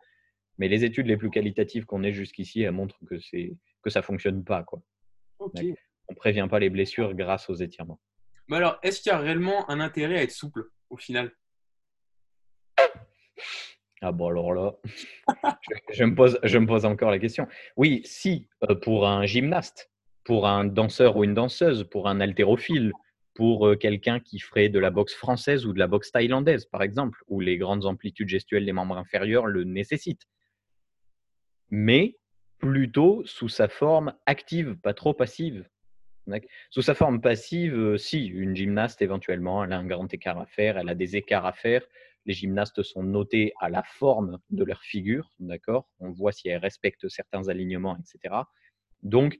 Mais 0.59 0.67
les 0.67 0.85
études 0.85 1.07
les 1.07 1.17
plus 1.17 1.31
qualitatives 1.31 1.85
qu'on 1.85 2.03
ait 2.03 2.13
jusqu'ici, 2.13 2.61
elles 2.61 2.73
montrent 2.73 3.03
que, 3.07 3.17
c'est, 3.17 3.57
que 3.81 3.89
ça 3.89 4.01
ne 4.01 4.05
fonctionne 4.05 4.43
pas. 4.43 4.61
Quoi. 4.61 4.83
On 6.07 6.13
ne 6.13 6.17
prévient 6.17 6.47
pas 6.49 6.59
les 6.59 6.69
blessures 6.69 7.13
grâce 7.13 7.49
aux 7.49 7.55
étirements. 7.55 7.99
Mais 8.47 8.57
alors, 8.57 8.79
est-ce 8.83 9.01
qu'il 9.01 9.11
y 9.11 9.15
a 9.15 9.17
réellement 9.17 9.69
un 9.69 9.79
intérêt 9.79 10.19
à 10.19 10.23
être 10.23 10.31
souple 10.31 10.69
au 10.89 10.97
final? 10.97 11.31
Ah 14.01 14.11
bon, 14.11 14.27
alors 14.27 14.53
là, 14.53 14.75
je, 15.61 15.73
je 15.93 16.03
me 16.03 16.13
pose, 16.13 16.37
je 16.43 16.57
me 16.57 16.67
pose 16.67 16.85
encore 16.85 17.09
la 17.09 17.17
question. 17.17 17.47
Oui, 17.75 18.01
si, 18.05 18.47
euh, 18.69 18.75
pour 18.75 19.07
un 19.07 19.25
gymnaste, 19.25 19.89
pour 20.23 20.47
un 20.47 20.65
danseur 20.65 21.17
ou 21.17 21.23
une 21.23 21.33
danseuse, 21.33 21.85
pour 21.85 22.07
un 22.07 22.19
haltérophile, 22.19 22.91
pour 23.33 23.67
euh, 23.67 23.75
quelqu'un 23.75 24.19
qui 24.19 24.39
ferait 24.39 24.69
de 24.69 24.79
la 24.79 24.91
boxe 24.91 25.15
française 25.15 25.65
ou 25.65 25.73
de 25.73 25.79
la 25.79 25.87
boxe 25.87 26.11
thaïlandaise, 26.11 26.65
par 26.65 26.83
exemple, 26.83 27.23
où 27.27 27.39
les 27.39 27.57
grandes 27.57 27.85
amplitudes 27.85 28.29
gestuelles 28.29 28.65
des 28.65 28.73
membres 28.73 28.97
inférieurs 28.97 29.45
le 29.45 29.63
nécessitent. 29.63 30.27
Mais 31.69 32.17
plutôt 32.59 33.23
sous 33.25 33.49
sa 33.49 33.67
forme 33.67 34.13
active, 34.25 34.77
pas 34.77 34.93
trop 34.93 35.13
passive. 35.13 35.67
Sous 36.69 36.81
sa 36.81 36.95
forme 36.95 37.21
passive, 37.21 37.75
euh, 37.75 37.97
si, 37.97 38.25
une 38.25 38.55
gymnaste 38.55 39.01
éventuellement, 39.01 39.63
elle 39.63 39.73
a 39.73 39.77
un 39.77 39.85
grand 39.85 40.11
écart 40.13 40.39
à 40.39 40.45
faire, 40.45 40.77
elle 40.77 40.89
a 40.89 40.95
des 40.95 41.15
écarts 41.15 41.45
à 41.45 41.53
faire. 41.53 41.85
Les 42.25 42.33
gymnastes 42.33 42.81
sont 42.81 43.03
notés 43.03 43.53
à 43.59 43.69
la 43.69 43.83
forme 43.83 44.39
de 44.49 44.63
leur 44.63 44.81
figure, 44.81 45.29
d'accord? 45.39 45.87
On 45.99 46.09
voit 46.11 46.31
si 46.31 46.47
elles 46.49 46.57
respectent 46.57 47.07
certains 47.09 47.47
alignements, 47.49 47.97
etc. 47.97 48.35
Donc, 49.03 49.37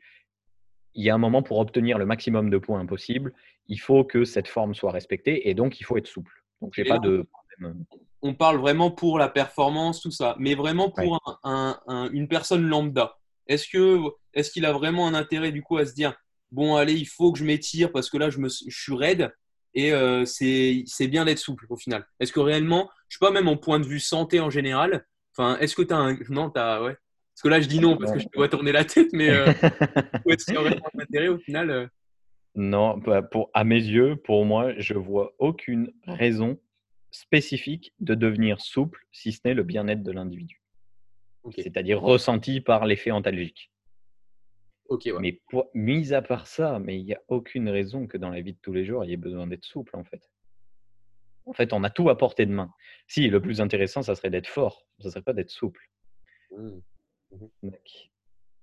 il 0.94 1.04
y 1.04 1.10
a 1.10 1.16
un 1.16 1.18
moment 1.18 1.42
pour 1.42 1.58
obtenir 1.60 1.98
le 1.98 2.06
maximum 2.06 2.50
de 2.50 2.58
points 2.58 2.86
possible, 2.86 3.34
il 3.68 3.80
faut 3.80 4.04
que 4.04 4.24
cette 4.24 4.48
forme 4.48 4.76
soit 4.76 4.92
respectée 4.92 5.50
et 5.50 5.54
donc 5.56 5.80
il 5.80 5.84
faut 5.84 5.98
être 5.98 6.08
souple. 6.08 6.32
Donc, 6.62 6.74
j'ai 6.76 6.86
pas 6.86 7.00
de 7.00 7.28
problème. 7.58 7.84
On 8.22 8.34
parle 8.34 8.58
vraiment 8.58 8.92
pour 8.92 9.20
la 9.20 9.28
performance, 9.30 10.02
tout 10.02 10.12
ça, 10.12 10.36
mais 10.40 10.56
vraiment 10.56 10.90
pour 10.90 11.14
Ouais. 11.14 11.20
un- 11.26 11.40
un- 11.44 11.80
un- 11.88 12.10
une 12.12 12.28
personne 12.28 12.66
lambda. 12.68 13.18
Est-ce 13.48 13.68
que 13.68 14.00
est-ce 14.34 14.52
qu'il 14.52 14.66
a 14.66 14.72
vraiment 14.72 15.08
un 15.08 15.14
intérêt 15.14 15.52
du 15.52 15.62
coup 15.62 15.78
à 15.78 15.86
se 15.86 15.94
dire 15.94 16.16
bon 16.52 16.76
allez 16.76 16.94
il 16.94 17.06
faut 17.06 17.32
que 17.32 17.40
je 17.40 17.44
m'étire 17.44 17.92
parce 17.92 18.10
que 18.10 18.18
là 18.18 18.30
je 18.30 18.40
me 18.40 18.50
je 18.50 18.82
suis 18.82 18.96
raide. 18.96 19.32
Et 19.78 19.92
euh, 19.92 20.24
c'est 20.24 21.08
bien 21.08 21.26
d'être 21.26 21.40
souple 21.40 21.66
au 21.70 21.76
final. 21.76 22.06
Est-ce 22.20 22.32
que 22.32 22.40
réellement 22.40 22.90
je 23.10 23.18
sais 23.18 23.26
pas 23.26 23.32
même 23.32 23.48
en 23.48 23.58
point 23.58 23.80
de 23.80 23.86
vue 23.86 24.00
santé 24.00 24.40
en 24.40 24.50
général, 24.50 25.06
enfin 25.36 25.58
est-ce 25.60 25.76
que 25.76 25.82
tu 25.82 25.94
as 25.94 25.98
un 25.98 26.18
non 26.30 26.50
t'as 26.50 26.82
ouais. 26.82 26.96
Parce 27.34 27.42
que 27.44 27.48
là 27.50 27.60
je 27.60 27.68
dis 27.68 27.80
non 27.80 27.98
parce 27.98 28.14
que 28.14 28.20
je 28.20 28.26
te 28.26 28.38
vois 28.38 28.48
tourner 28.48 28.72
la 28.72 28.86
tête 28.86 29.10
mais 29.12 29.30
euh, 29.30 29.48
est-ce 30.30 30.46
qu'il 30.46 30.54
y 30.54 30.58
a 30.58 30.62
vraiment 30.62 30.88
un 30.94 31.00
intérêt 31.00 31.28
au 31.28 31.38
final 31.38 31.70
euh. 31.70 31.88
Non, 32.56 32.98
bah, 32.98 33.22
pour, 33.22 33.50
à 33.54 33.66
mes 33.66 33.76
yeux, 33.76 34.16
pour 34.16 34.46
moi, 34.46 34.74
je 34.78 34.94
vois 34.94 35.36
aucune 35.40 35.92
raison 36.08 36.58
spécifique 37.12 37.94
de 38.00 38.16
devenir 38.16 38.62
souple 38.62 39.06
si 39.12 39.34
ce 39.34 39.40
n'est 39.46 39.54
le 39.54 39.64
bien-être 39.64 40.04
de 40.04 40.12
l'individu, 40.12 40.62
c'est-à-dire 41.58 42.02
ressenti 42.02 42.62
par 42.62 42.86
l'effet 42.86 43.12
antalgique. 43.12 43.72
Ouais. 44.90 45.14
Mais 45.20 45.42
pour, 45.50 45.70
mis 45.74 46.14
à 46.14 46.22
part 46.22 46.48
ça, 46.48 46.80
mais 46.80 46.98
il 47.00 47.06
n'y 47.06 47.14
a 47.14 47.22
aucune 47.28 47.70
raison 47.70 48.08
que 48.08 48.18
dans 48.18 48.30
la 48.30 48.42
vie 48.42 48.54
de 48.54 48.60
tous 48.62 48.74
les 48.74 48.86
jours, 48.86 49.04
il 49.04 49.10
y 49.10 49.14
ait 49.14 49.18
besoin 49.18 49.48
d'être 49.48 49.66
souple 49.66 49.96
en 49.96 50.04
fait. 50.04 50.30
En 51.46 51.54
fait, 51.54 51.74
on 51.74 51.84
a 51.84 51.90
tout 51.90 52.10
à 52.10 52.18
portée 52.18 52.46
de 52.46 52.52
main. 52.52 52.72
Si, 53.08 53.28
le 53.28 53.40
plus 53.40 53.62
intéressant, 53.62 54.02
ça 54.02 54.16
serait 54.16 54.32
d'être 54.32 54.48
fort, 54.48 54.88
ça 55.00 55.08
ne 55.08 55.12
serait 55.12 55.22
pas 55.22 55.34
d'être 55.34 55.52
souple. 55.52 55.82
Mmh. 56.52 56.80
Mec. 57.64 58.12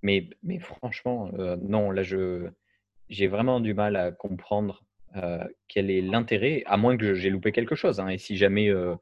Mais, 0.02 0.28
mais 0.42 0.58
franchement, 0.58 1.30
euh, 1.38 1.56
non, 1.60 1.90
là, 1.90 2.02
je, 2.02 2.48
j'ai 3.08 3.28
vraiment 3.28 3.60
du 3.60 3.74
mal 3.74 3.94
à 3.94 4.10
comprendre 4.10 4.84
euh, 5.16 5.44
quel 5.68 5.90
est 5.90 6.00
l'intérêt, 6.00 6.64
à 6.66 6.76
moins 6.76 6.96
que 6.96 7.14
j'ai 7.14 7.30
loupé 7.30 7.52
quelque 7.52 7.76
chose. 7.76 8.00
hein. 8.00 8.08
et 8.08 8.18
si 8.18 8.36
jamais, 8.36 8.68
euh, 8.68 8.96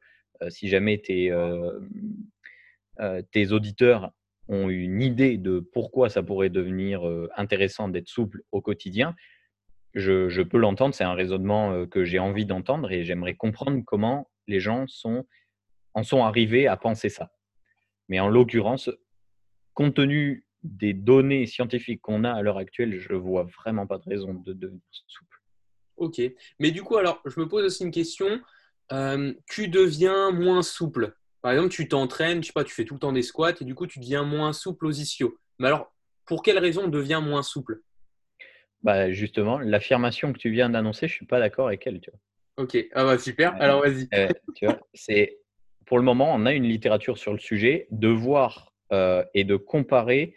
si 0.49 0.67
jamais 0.67 0.99
tes, 0.99 1.31
tes 3.31 3.51
auditeurs 3.51 4.11
ont 4.51 4.69
une 4.69 5.01
idée 5.01 5.37
de 5.37 5.59
pourquoi 5.59 6.09
ça 6.09 6.21
pourrait 6.21 6.49
devenir 6.49 7.07
euh, 7.07 7.29
intéressant 7.37 7.87
d'être 7.87 8.09
souple 8.09 8.41
au 8.51 8.61
quotidien, 8.61 9.15
je, 9.93 10.41
peux 10.41 10.57
l'entendre. 10.57 10.93
C'est 10.93 11.03
un 11.03 11.13
raisonnement 11.13 11.71
euh, 11.71 11.85
que 11.85 12.03
j'ai 12.03 12.19
envie 12.19 12.45
d'entendre 12.45 12.91
et 12.91 13.03
j'aimerais 13.03 13.35
comprendre 13.35 13.81
comment 13.85 14.29
les 14.47 14.59
gens 14.59 14.85
en 15.93 16.03
sont 16.03 16.23
arrivés 16.23 16.67
à 16.67 16.77
penser 16.77 17.09
ça. 17.09 17.31
Mais 18.09 18.19
en 18.19 18.27
l'occurrence, 18.27 18.89
compte 19.73 19.95
tenu 19.95 20.45
des 20.63 20.93
données 20.93 21.45
scientifiques 21.45 22.01
qu'on 22.01 22.23
a 22.23 22.31
à 22.31 22.41
l'heure 22.41 22.57
actuelle, 22.57 22.99
je 22.99 23.13
vois 23.13 23.43
vraiment 23.43 23.87
pas 23.87 23.97
de 23.97 24.03
raison 24.07 24.33
de 24.33 24.53
devenir 24.53 24.81
souple. 25.07 25.37
Ok. 25.97 26.21
Mais 26.59 26.71
du 26.71 26.83
coup, 26.83 26.97
alors, 26.97 27.21
je 27.25 27.39
me 27.39 27.47
pose 27.47 27.63
aussi 27.65 27.83
une 27.83 27.91
question. 27.91 28.41
Euh, 28.91 29.33
tu 29.49 29.69
deviens 29.69 30.31
moins 30.31 30.61
souple. 30.61 31.15
Par 31.41 31.51
exemple, 31.51 31.69
tu 31.69 31.87
t'entraînes, 31.87 32.41
je 32.43 32.47
sais 32.47 32.53
pas, 32.53 32.63
tu 32.63 32.73
fais 32.73 32.85
tout 32.85 32.93
le 32.93 32.99
temps 32.99 33.11
des 33.11 33.23
squats 33.23 33.53
et 33.59 33.65
du 33.65 33.73
coup, 33.73 33.87
tu 33.87 33.99
deviens 33.99 34.23
moins 34.23 34.53
souple 34.53 34.85
aux 34.85 34.91
ischios. 34.91 35.37
Mais 35.59 35.67
alors, 35.67 35.91
pour 36.25 36.43
quelle 36.43 36.59
raison 36.59 36.83
on 36.85 36.87
devient 36.87 37.21
moins 37.23 37.43
souple? 37.43 37.81
Bah, 38.83 39.11
justement, 39.11 39.59
l'affirmation 39.59 40.33
que 40.33 40.37
tu 40.37 40.49
viens 40.49 40.69
d'annoncer, 40.69 41.07
je 41.07 41.13
suis 41.13 41.25
pas 41.25 41.39
d'accord 41.39 41.67
avec 41.67 41.85
elle. 41.85 41.99
Tu 41.99 42.11
vois. 42.11 42.19
Ok. 42.57 42.77
Ah 42.93 43.03
bah 43.05 43.17
super. 43.17 43.53
Ouais. 43.53 43.61
Alors, 43.61 43.81
vas-y. 43.81 44.07
Euh, 44.13 44.27
c'est 44.93 45.39
pour 45.85 45.97
le 45.97 46.03
moment, 46.03 46.33
on 46.33 46.45
a 46.45 46.53
une 46.53 46.63
littérature 46.63 47.17
sur 47.17 47.33
le 47.33 47.39
sujet 47.39 47.87
de 47.91 48.07
voir 48.07 48.73
euh, 48.91 49.23
et 49.33 49.43
de 49.43 49.55
comparer 49.55 50.35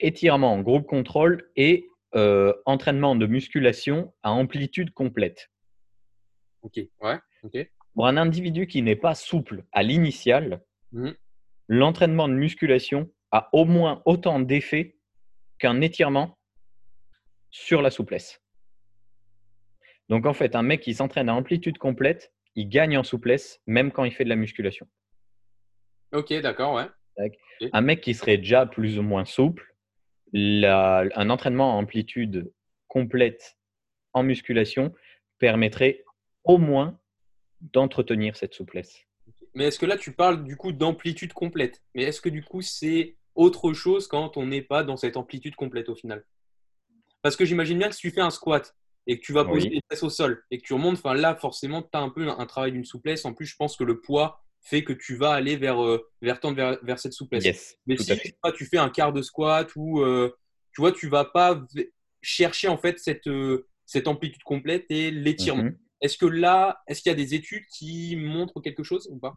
étirement, 0.00 0.60
groupe 0.60 0.86
contrôle 0.86 1.50
et 1.56 1.88
euh, 2.14 2.54
entraînement 2.64 3.16
de 3.16 3.26
musculation 3.26 4.14
à 4.22 4.30
amplitude 4.30 4.92
complète. 4.92 5.50
Ok. 6.62 6.80
Ouais. 7.00 7.18
Ok. 7.42 7.70
Pour 7.98 8.06
un 8.06 8.16
individu 8.16 8.68
qui 8.68 8.80
n'est 8.82 8.94
pas 8.94 9.16
souple 9.16 9.64
à 9.72 9.82
l'initial, 9.82 10.62
Mhm. 10.92 11.16
l'entraînement 11.66 12.28
de 12.28 12.34
musculation 12.34 13.12
a 13.32 13.48
au 13.52 13.64
moins 13.64 14.02
autant 14.04 14.38
d'effet 14.38 14.96
qu'un 15.58 15.80
étirement 15.80 16.38
sur 17.50 17.82
la 17.82 17.90
souplesse. 17.90 18.40
Donc 20.08 20.26
en 20.26 20.32
fait, 20.32 20.54
un 20.54 20.62
mec 20.62 20.80
qui 20.80 20.94
s'entraîne 20.94 21.28
à 21.28 21.34
amplitude 21.34 21.76
complète, 21.78 22.32
il 22.54 22.68
gagne 22.68 22.96
en 22.96 23.02
souplesse 23.02 23.60
même 23.66 23.90
quand 23.90 24.04
il 24.04 24.12
fait 24.12 24.22
de 24.22 24.28
la 24.28 24.36
musculation. 24.36 24.86
Ok, 26.12 26.32
d'accord, 26.34 26.74
ouais. 26.74 27.32
Un 27.72 27.80
mec 27.80 28.00
qui 28.00 28.14
serait 28.14 28.38
déjà 28.38 28.64
plus 28.64 28.96
ou 29.00 29.02
moins 29.02 29.24
souple, 29.24 29.74
un 30.32 31.30
entraînement 31.30 31.72
à 31.72 31.74
amplitude 31.74 32.52
complète 32.86 33.58
en 34.12 34.22
musculation 34.22 34.94
permettrait 35.40 36.04
au 36.44 36.58
moins 36.58 36.96
d'entretenir 37.60 38.36
cette 38.36 38.54
souplesse. 38.54 39.04
Mais 39.54 39.64
est-ce 39.64 39.78
que 39.78 39.86
là, 39.86 39.96
tu 39.96 40.12
parles 40.12 40.44
du 40.44 40.56
coup 40.56 40.72
d'amplitude 40.72 41.32
complète? 41.32 41.82
Mais 41.94 42.04
est-ce 42.04 42.20
que 42.20 42.28
du 42.28 42.42
coup, 42.42 42.62
c'est 42.62 43.16
autre 43.34 43.72
chose 43.72 44.06
quand 44.06 44.36
on 44.36 44.46
n'est 44.46 44.62
pas 44.62 44.84
dans 44.84 44.96
cette 44.96 45.16
amplitude 45.16 45.56
complète 45.56 45.88
au 45.88 45.94
final? 45.94 46.24
Parce 47.22 47.36
que 47.36 47.44
j'imagine 47.44 47.78
bien 47.78 47.88
que 47.88 47.94
si 47.94 48.02
tu 48.02 48.10
fais 48.10 48.20
un 48.20 48.30
squat 48.30 48.74
et 49.06 49.18
que 49.18 49.24
tu 49.24 49.32
vas 49.32 49.44
poser 49.44 49.68
les 49.70 49.80
fesses 49.90 50.02
au 50.02 50.10
sol 50.10 50.44
et 50.50 50.58
que 50.58 50.62
tu 50.62 50.74
remontes, 50.74 50.98
enfin 50.98 51.14
là, 51.14 51.34
forcément, 51.34 51.82
tu 51.82 51.88
as 51.94 52.00
un 52.00 52.10
peu 52.10 52.28
un, 52.28 52.46
travail 52.46 52.72
d'une 52.72 52.84
souplesse. 52.84 53.24
En 53.24 53.34
plus, 53.34 53.46
je 53.46 53.56
pense 53.56 53.76
que 53.76 53.84
le 53.84 54.00
poids 54.00 54.44
fait 54.60 54.84
que 54.84 54.92
tu 54.92 55.16
vas 55.16 55.32
aller 55.32 55.56
vers, 55.56 55.82
euh, 55.82 56.08
vers, 56.20 56.38
vers, 56.82 56.98
cette 56.98 57.14
souplesse. 57.14 57.78
Mais 57.86 57.96
si 57.96 58.12
tu 58.54 58.66
fais 58.66 58.78
un 58.78 58.90
quart 58.90 59.12
de 59.12 59.22
squat 59.22 59.70
ou 59.76 60.02
euh, 60.02 60.36
tu 60.72 60.80
vois, 60.80 60.92
tu 60.92 61.08
vas 61.08 61.24
pas 61.24 61.64
chercher 62.20 62.68
en 62.68 62.76
fait 62.76 62.98
cette, 62.98 63.28
euh, 63.28 63.66
cette 63.86 64.08
amplitude 64.08 64.42
complète 64.42 64.86
et 64.90 65.10
l'étirement. 65.10 65.64
Mhm. 65.64 65.78
Est-ce 66.00 66.16
que 66.16 66.26
là, 66.26 66.82
est-ce 66.86 67.02
qu'il 67.02 67.10
y 67.10 67.12
a 67.12 67.16
des 67.16 67.34
études 67.34 67.64
qui 67.66 68.16
montrent 68.16 68.60
quelque 68.60 68.82
chose 68.82 69.08
ou 69.10 69.18
pas? 69.18 69.34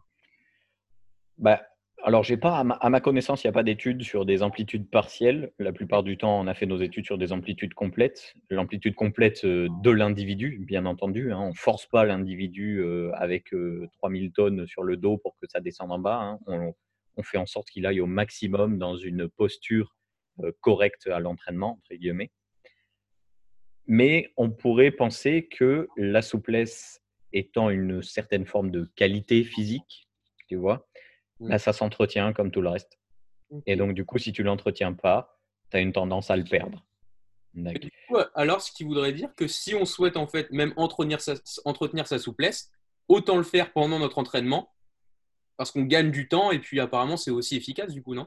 Bah, 1.38 1.60
alors, 2.04 2.24
j'ai 2.24 2.36
pas, 2.36 2.58
à 2.58 2.90
ma, 2.90 3.00
connaissance, 3.00 3.44
il 3.44 3.46
n'y 3.46 3.50
a 3.50 3.52
pas 3.52 3.62
d'études 3.62 4.02
sur 4.02 4.26
des 4.26 4.42
amplitudes 4.42 4.90
partielles. 4.90 5.52
La 5.60 5.72
plupart 5.72 6.02
du 6.02 6.16
temps, 6.18 6.40
on 6.40 6.48
a 6.48 6.54
fait 6.54 6.66
nos 6.66 6.78
études 6.78 7.04
sur 7.04 7.16
des 7.16 7.32
amplitudes 7.32 7.74
complètes. 7.74 8.34
L'amplitude 8.50 8.96
complète 8.96 9.44
euh, 9.44 9.68
de 9.82 9.90
l'individu, 9.90 10.58
bien 10.66 10.84
entendu. 10.84 11.32
Hein. 11.32 11.38
On 11.38 11.48
ne 11.50 11.54
force 11.54 11.86
pas 11.86 12.04
l'individu 12.04 12.80
euh, 12.80 13.12
avec 13.14 13.54
3000 13.98 14.26
euh, 14.26 14.30
tonnes 14.34 14.66
sur 14.66 14.82
le 14.82 14.96
dos 14.96 15.16
pour 15.16 15.36
que 15.40 15.46
ça 15.48 15.60
descende 15.60 15.92
en 15.92 16.00
bas. 16.00 16.18
Hein. 16.20 16.38
On, 16.48 16.74
on, 17.18 17.22
fait 17.22 17.38
en 17.38 17.46
sorte 17.46 17.70
qu'il 17.70 17.86
aille 17.86 18.00
au 18.00 18.06
maximum 18.06 18.78
dans 18.78 18.96
une 18.96 19.28
posture 19.28 19.94
correcte 20.60 21.06
à 21.06 21.20
l'entraînement, 21.20 21.78
entre 21.78 21.94
guillemets. 21.94 22.32
Mais 23.86 24.32
on 24.36 24.50
pourrait 24.50 24.90
penser 24.90 25.48
que 25.48 25.88
la 25.96 26.22
souplesse 26.22 27.02
étant 27.32 27.70
une 27.70 28.02
certaine 28.02 28.46
forme 28.46 28.70
de 28.70 28.90
qualité 28.96 29.44
physique, 29.44 30.08
tu 30.48 30.56
vois, 30.56 30.88
là, 31.40 31.56
mmh. 31.56 31.58
ça 31.58 31.72
s'entretient 31.72 32.32
comme 32.32 32.50
tout 32.50 32.60
le 32.60 32.68
reste. 32.68 32.98
Et 33.66 33.76
donc, 33.76 33.94
du 33.94 34.04
coup, 34.04 34.18
si 34.18 34.32
tu 34.32 34.42
ne 34.42 34.46
l'entretiens 34.46 34.92
pas, 34.92 35.38
tu 35.70 35.76
as 35.76 35.80
une 35.80 35.92
tendance 35.92 36.30
à 36.30 36.36
le 36.36 36.44
perdre. 36.44 36.84
alors, 38.34 38.62
ce 38.62 38.72
qui 38.72 38.84
voudrait 38.84 39.12
dire 39.12 39.34
que 39.34 39.46
si 39.46 39.74
on 39.74 39.84
souhaite 39.84 40.16
en 40.16 40.26
fait 40.26 40.50
même 40.50 40.72
entretenir 40.76 41.20
sa, 41.20 41.34
entretenir 41.64 42.06
sa 42.06 42.18
souplesse, 42.18 42.70
autant 43.08 43.36
le 43.36 43.42
faire 43.42 43.72
pendant 43.72 43.98
notre 43.98 44.18
entraînement, 44.18 44.72
parce 45.56 45.70
qu'on 45.70 45.82
gagne 45.82 46.10
du 46.10 46.28
temps 46.28 46.50
et 46.50 46.58
puis 46.58 46.80
apparemment 46.80 47.16
c'est 47.16 47.30
aussi 47.30 47.56
efficace 47.56 47.92
du 47.92 48.02
coup, 48.02 48.14
non? 48.14 48.26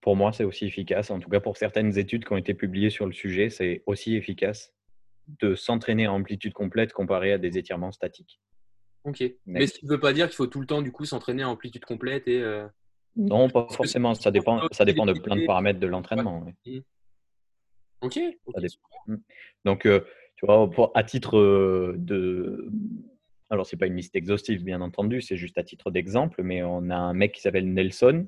Pour 0.00 0.16
moi, 0.16 0.32
c'est 0.32 0.44
aussi 0.44 0.66
efficace. 0.66 1.10
En 1.10 1.20
tout 1.20 1.28
cas, 1.28 1.38
pour 1.38 1.56
certaines 1.56 1.96
études 1.96 2.24
qui 2.24 2.32
ont 2.32 2.36
été 2.36 2.54
publiées 2.54 2.90
sur 2.90 3.06
le 3.06 3.12
sujet, 3.12 3.50
c'est 3.50 3.82
aussi 3.86 4.16
efficace 4.16 4.72
de 5.28 5.54
s'entraîner 5.54 6.06
à 6.06 6.12
amplitude 6.12 6.52
complète 6.52 6.92
comparé 6.92 7.32
à 7.32 7.38
des 7.38 7.58
étirements 7.58 7.92
statiques. 7.92 8.40
Ok. 9.04 9.24
Mais 9.46 9.66
ce 9.66 9.78
qui 9.78 9.86
ne 9.86 9.90
veut 9.90 10.00
pas 10.00 10.12
dire 10.12 10.26
qu'il 10.26 10.36
faut 10.36 10.46
tout 10.46 10.60
le 10.60 10.66
temps 10.66 10.82
du 10.82 10.92
coup 10.92 11.04
s'entraîner 11.04 11.42
à 11.42 11.48
amplitude 11.48 11.84
complète 11.84 12.28
et. 12.28 12.40
Euh, 12.40 12.66
non, 13.16 13.50
pas 13.50 13.66
forcément. 13.70 14.14
Ça 14.14 14.30
dépend, 14.30 14.62
ça 14.72 14.84
dépend 14.84 15.04
de 15.04 15.12
plein 15.12 15.36
de 15.36 15.44
paramètres 15.44 15.80
de 15.80 15.86
l'entraînement. 15.86 16.46
Mmh. 16.64 16.78
Ok. 18.00 18.18
Mmh. 19.06 19.16
Donc, 19.64 19.86
euh, 19.86 20.00
tu 20.36 20.46
vois, 20.46 20.70
à 20.94 21.04
titre 21.04 21.36
euh, 21.38 21.94
de. 21.98 22.70
Alors, 23.50 23.66
ce 23.66 23.74
n'est 23.74 23.78
pas 23.78 23.86
une 23.86 23.96
liste 23.96 24.16
exhaustive, 24.16 24.64
bien 24.64 24.80
entendu, 24.80 25.20
c'est 25.20 25.36
juste 25.36 25.58
à 25.58 25.62
titre 25.62 25.90
d'exemple, 25.90 26.42
mais 26.42 26.62
on 26.62 26.88
a 26.88 26.96
un 26.96 27.12
mec 27.12 27.32
qui 27.32 27.42
s'appelle 27.42 27.70
Nelson. 27.70 28.26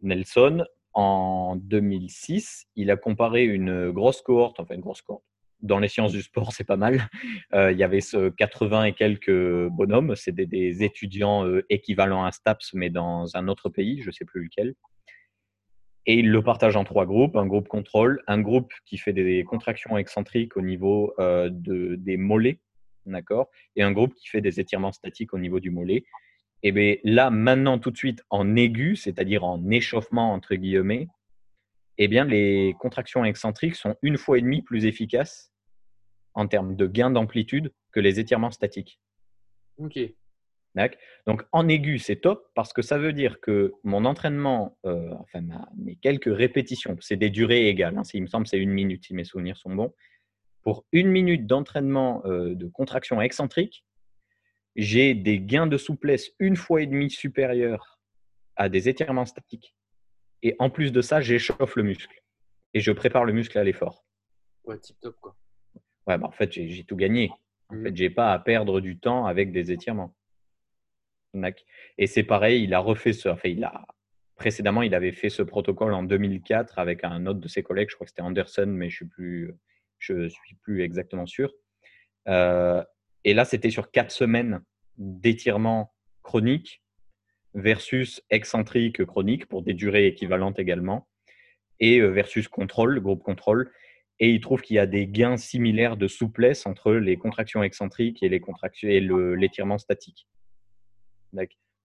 Nelson, 0.00 0.64
en 0.94 1.54
2006, 1.56 2.66
il 2.74 2.90
a 2.90 2.96
comparé 2.96 3.44
une 3.44 3.92
grosse 3.92 4.20
cohorte, 4.20 4.58
enfin 4.58 4.74
une 4.74 4.80
grosse 4.80 5.00
cohorte, 5.00 5.24
dans 5.62 5.78
les 5.78 5.88
sciences 5.88 6.12
du 6.12 6.22
sport, 6.22 6.52
c'est 6.52 6.64
pas 6.64 6.76
mal. 6.76 7.08
Euh, 7.54 7.70
il 7.70 7.78
y 7.78 7.84
avait 7.84 8.00
ce 8.00 8.30
80 8.30 8.84
et 8.84 8.92
quelques 8.94 9.68
bonhommes, 9.68 10.16
c'est 10.16 10.32
des, 10.32 10.82
étudiants 10.82 11.46
euh, 11.46 11.64
équivalents 11.68 12.24
à 12.24 12.32
STAPS, 12.32 12.72
mais 12.72 12.88
dans 12.88 13.36
un 13.36 13.46
autre 13.48 13.68
pays, 13.68 14.00
je 14.00 14.08
ne 14.08 14.12
sais 14.12 14.24
plus 14.24 14.44
lequel. 14.44 14.74
Et 16.06 16.14
il 16.14 16.30
le 16.30 16.42
partage 16.42 16.76
en 16.76 16.84
trois 16.84 17.04
groupes 17.06 17.36
un 17.36 17.46
groupe 17.46 17.68
contrôle, 17.68 18.22
un 18.26 18.40
groupe 18.40 18.72
qui 18.86 18.96
fait 18.96 19.12
des 19.12 19.44
contractions 19.44 19.98
excentriques 19.98 20.56
au 20.56 20.62
niveau 20.62 21.12
euh, 21.18 21.50
de, 21.52 21.96
des 21.96 22.16
mollets, 22.16 22.58
d'accord, 23.06 23.50
et 23.76 23.82
un 23.82 23.92
groupe 23.92 24.14
qui 24.14 24.28
fait 24.28 24.40
des 24.40 24.58
étirements 24.58 24.92
statiques 24.92 25.34
au 25.34 25.38
niveau 25.38 25.60
du 25.60 25.70
mollet. 25.70 26.04
Et 26.62 26.72
bien 26.72 26.96
là, 27.04 27.30
maintenant, 27.30 27.78
tout 27.78 27.90
de 27.90 27.96
suite, 27.96 28.24
en 28.30 28.56
aigu, 28.56 28.96
c'est-à-dire 28.96 29.44
en 29.44 29.68
échauffement 29.70 30.32
entre 30.32 30.54
guillemets, 30.54 31.08
eh 31.98 32.08
bien, 32.08 32.24
les 32.24 32.74
contractions 32.80 33.24
excentriques 33.24 33.76
sont 33.76 33.96
une 34.02 34.16
fois 34.16 34.38
et 34.38 34.40
demie 34.40 34.62
plus 34.62 34.86
efficaces 34.86 35.51
en 36.34 36.46
termes 36.46 36.76
de 36.76 36.86
gain 36.86 37.10
d'amplitude 37.10 37.72
que 37.92 38.00
les 38.00 38.20
étirements 38.20 38.50
statiques. 38.50 39.00
Ok. 39.78 39.98
Donc 41.26 41.44
en 41.52 41.68
aigu, 41.68 41.98
c'est 41.98 42.16
top 42.16 42.50
parce 42.54 42.72
que 42.72 42.82
ça 42.82 42.98
veut 42.98 43.12
dire 43.12 43.40
que 43.40 43.72
mon 43.84 44.04
entraînement, 44.04 44.78
euh, 44.86 45.10
enfin 45.20 45.42
mes 45.76 45.96
quelques 45.96 46.34
répétitions, 46.34 46.96
c'est 47.00 47.16
des 47.16 47.30
durées 47.30 47.68
égales. 47.68 47.96
Hein, 47.98 48.02
il 48.14 48.22
me 48.22 48.26
semble 48.26 48.46
c'est 48.46 48.58
une 48.58 48.70
minute 48.70 49.04
si 49.04 49.14
mes 49.14 49.24
souvenirs 49.24 49.56
sont 49.56 49.74
bons. 49.74 49.94
Pour 50.62 50.86
une 50.92 51.08
minute 51.08 51.46
d'entraînement 51.46 52.22
euh, 52.24 52.54
de 52.54 52.66
contraction 52.68 53.20
excentrique, 53.20 53.84
j'ai 54.76 55.14
des 55.14 55.40
gains 55.40 55.66
de 55.66 55.76
souplesse 55.76 56.30
une 56.38 56.56
fois 56.56 56.80
et 56.80 56.86
demie 56.86 57.10
supérieurs 57.10 57.98
à 58.56 58.68
des 58.68 58.88
étirements 58.88 59.26
statiques. 59.26 59.74
Et 60.42 60.56
en 60.58 60.70
plus 60.70 60.92
de 60.92 61.02
ça, 61.02 61.20
j'échauffe 61.20 61.76
le 61.76 61.82
muscle 61.82 62.18
et 62.74 62.80
je 62.80 62.92
prépare 62.92 63.24
le 63.24 63.32
muscle 63.32 63.58
à 63.58 63.64
l'effort. 63.64 64.04
Ouais, 64.64 64.78
tip 64.78 64.98
top 65.00 65.16
quoi. 65.20 65.36
Ouais, 66.06 66.18
bah, 66.18 66.26
en 66.26 66.32
fait, 66.32 66.52
j'ai 66.52 66.84
tout 66.84 66.96
gagné. 66.96 67.30
En 67.68 67.74
fait, 67.82 67.90
mmh. 67.90 67.96
j'ai 67.96 68.10
pas 68.10 68.32
à 68.32 68.38
perdre 68.38 68.80
du 68.80 68.98
temps 68.98 69.26
avec 69.26 69.52
des 69.52 69.72
étirements. 69.72 70.14
Et 71.98 72.06
c'est 72.06 72.24
pareil, 72.24 72.64
il 72.64 72.74
a 72.74 72.78
refait 72.78 73.12
ce. 73.12 73.28
Enfin, 73.28 73.48
il 73.48 73.64
a 73.64 73.86
précédemment, 74.36 74.82
il 74.82 74.94
avait 74.94 75.12
fait 75.12 75.30
ce 75.30 75.42
protocole 75.42 75.94
en 75.94 76.02
2004 76.02 76.78
avec 76.78 77.04
un 77.04 77.26
autre 77.26 77.40
de 77.40 77.48
ses 77.48 77.62
collègues. 77.62 77.90
Je 77.90 77.94
crois 77.94 78.04
que 78.04 78.10
c'était 78.10 78.22
Anderson, 78.22 78.66
mais 78.66 78.90
je 78.90 78.96
suis 78.96 79.06
plus, 79.06 79.54
je 79.98 80.28
suis 80.28 80.56
plus 80.56 80.82
exactement 80.82 81.26
sûr. 81.26 81.52
Euh, 82.28 82.82
et 83.24 83.34
là, 83.34 83.44
c'était 83.44 83.70
sur 83.70 83.90
quatre 83.90 84.10
semaines 84.10 84.60
d'étirement 84.98 85.94
chronique 86.22 86.82
versus 87.54 88.22
excentrique 88.30 89.04
chronique 89.04 89.46
pour 89.46 89.62
des 89.62 89.74
durées 89.74 90.06
équivalentes 90.06 90.58
également, 90.58 91.08
et 91.80 92.00
euh, 92.00 92.08
versus 92.08 92.48
contrôle, 92.48 92.98
groupe 93.00 93.22
contrôle 93.22 93.70
et 94.22 94.30
il 94.30 94.40
trouve 94.40 94.62
qu'il 94.62 94.76
y 94.76 94.78
a 94.78 94.86
des 94.86 95.08
gains 95.08 95.36
similaires 95.36 95.96
de 95.96 96.06
souplesse 96.06 96.64
entre 96.64 96.92
les 96.92 97.16
contractions 97.16 97.64
excentriques 97.64 98.22
et 98.22 98.28
les 98.28 98.38
contractions 98.38 98.88
et 98.88 99.00
l'étirement 99.00 99.78
statique. 99.78 100.28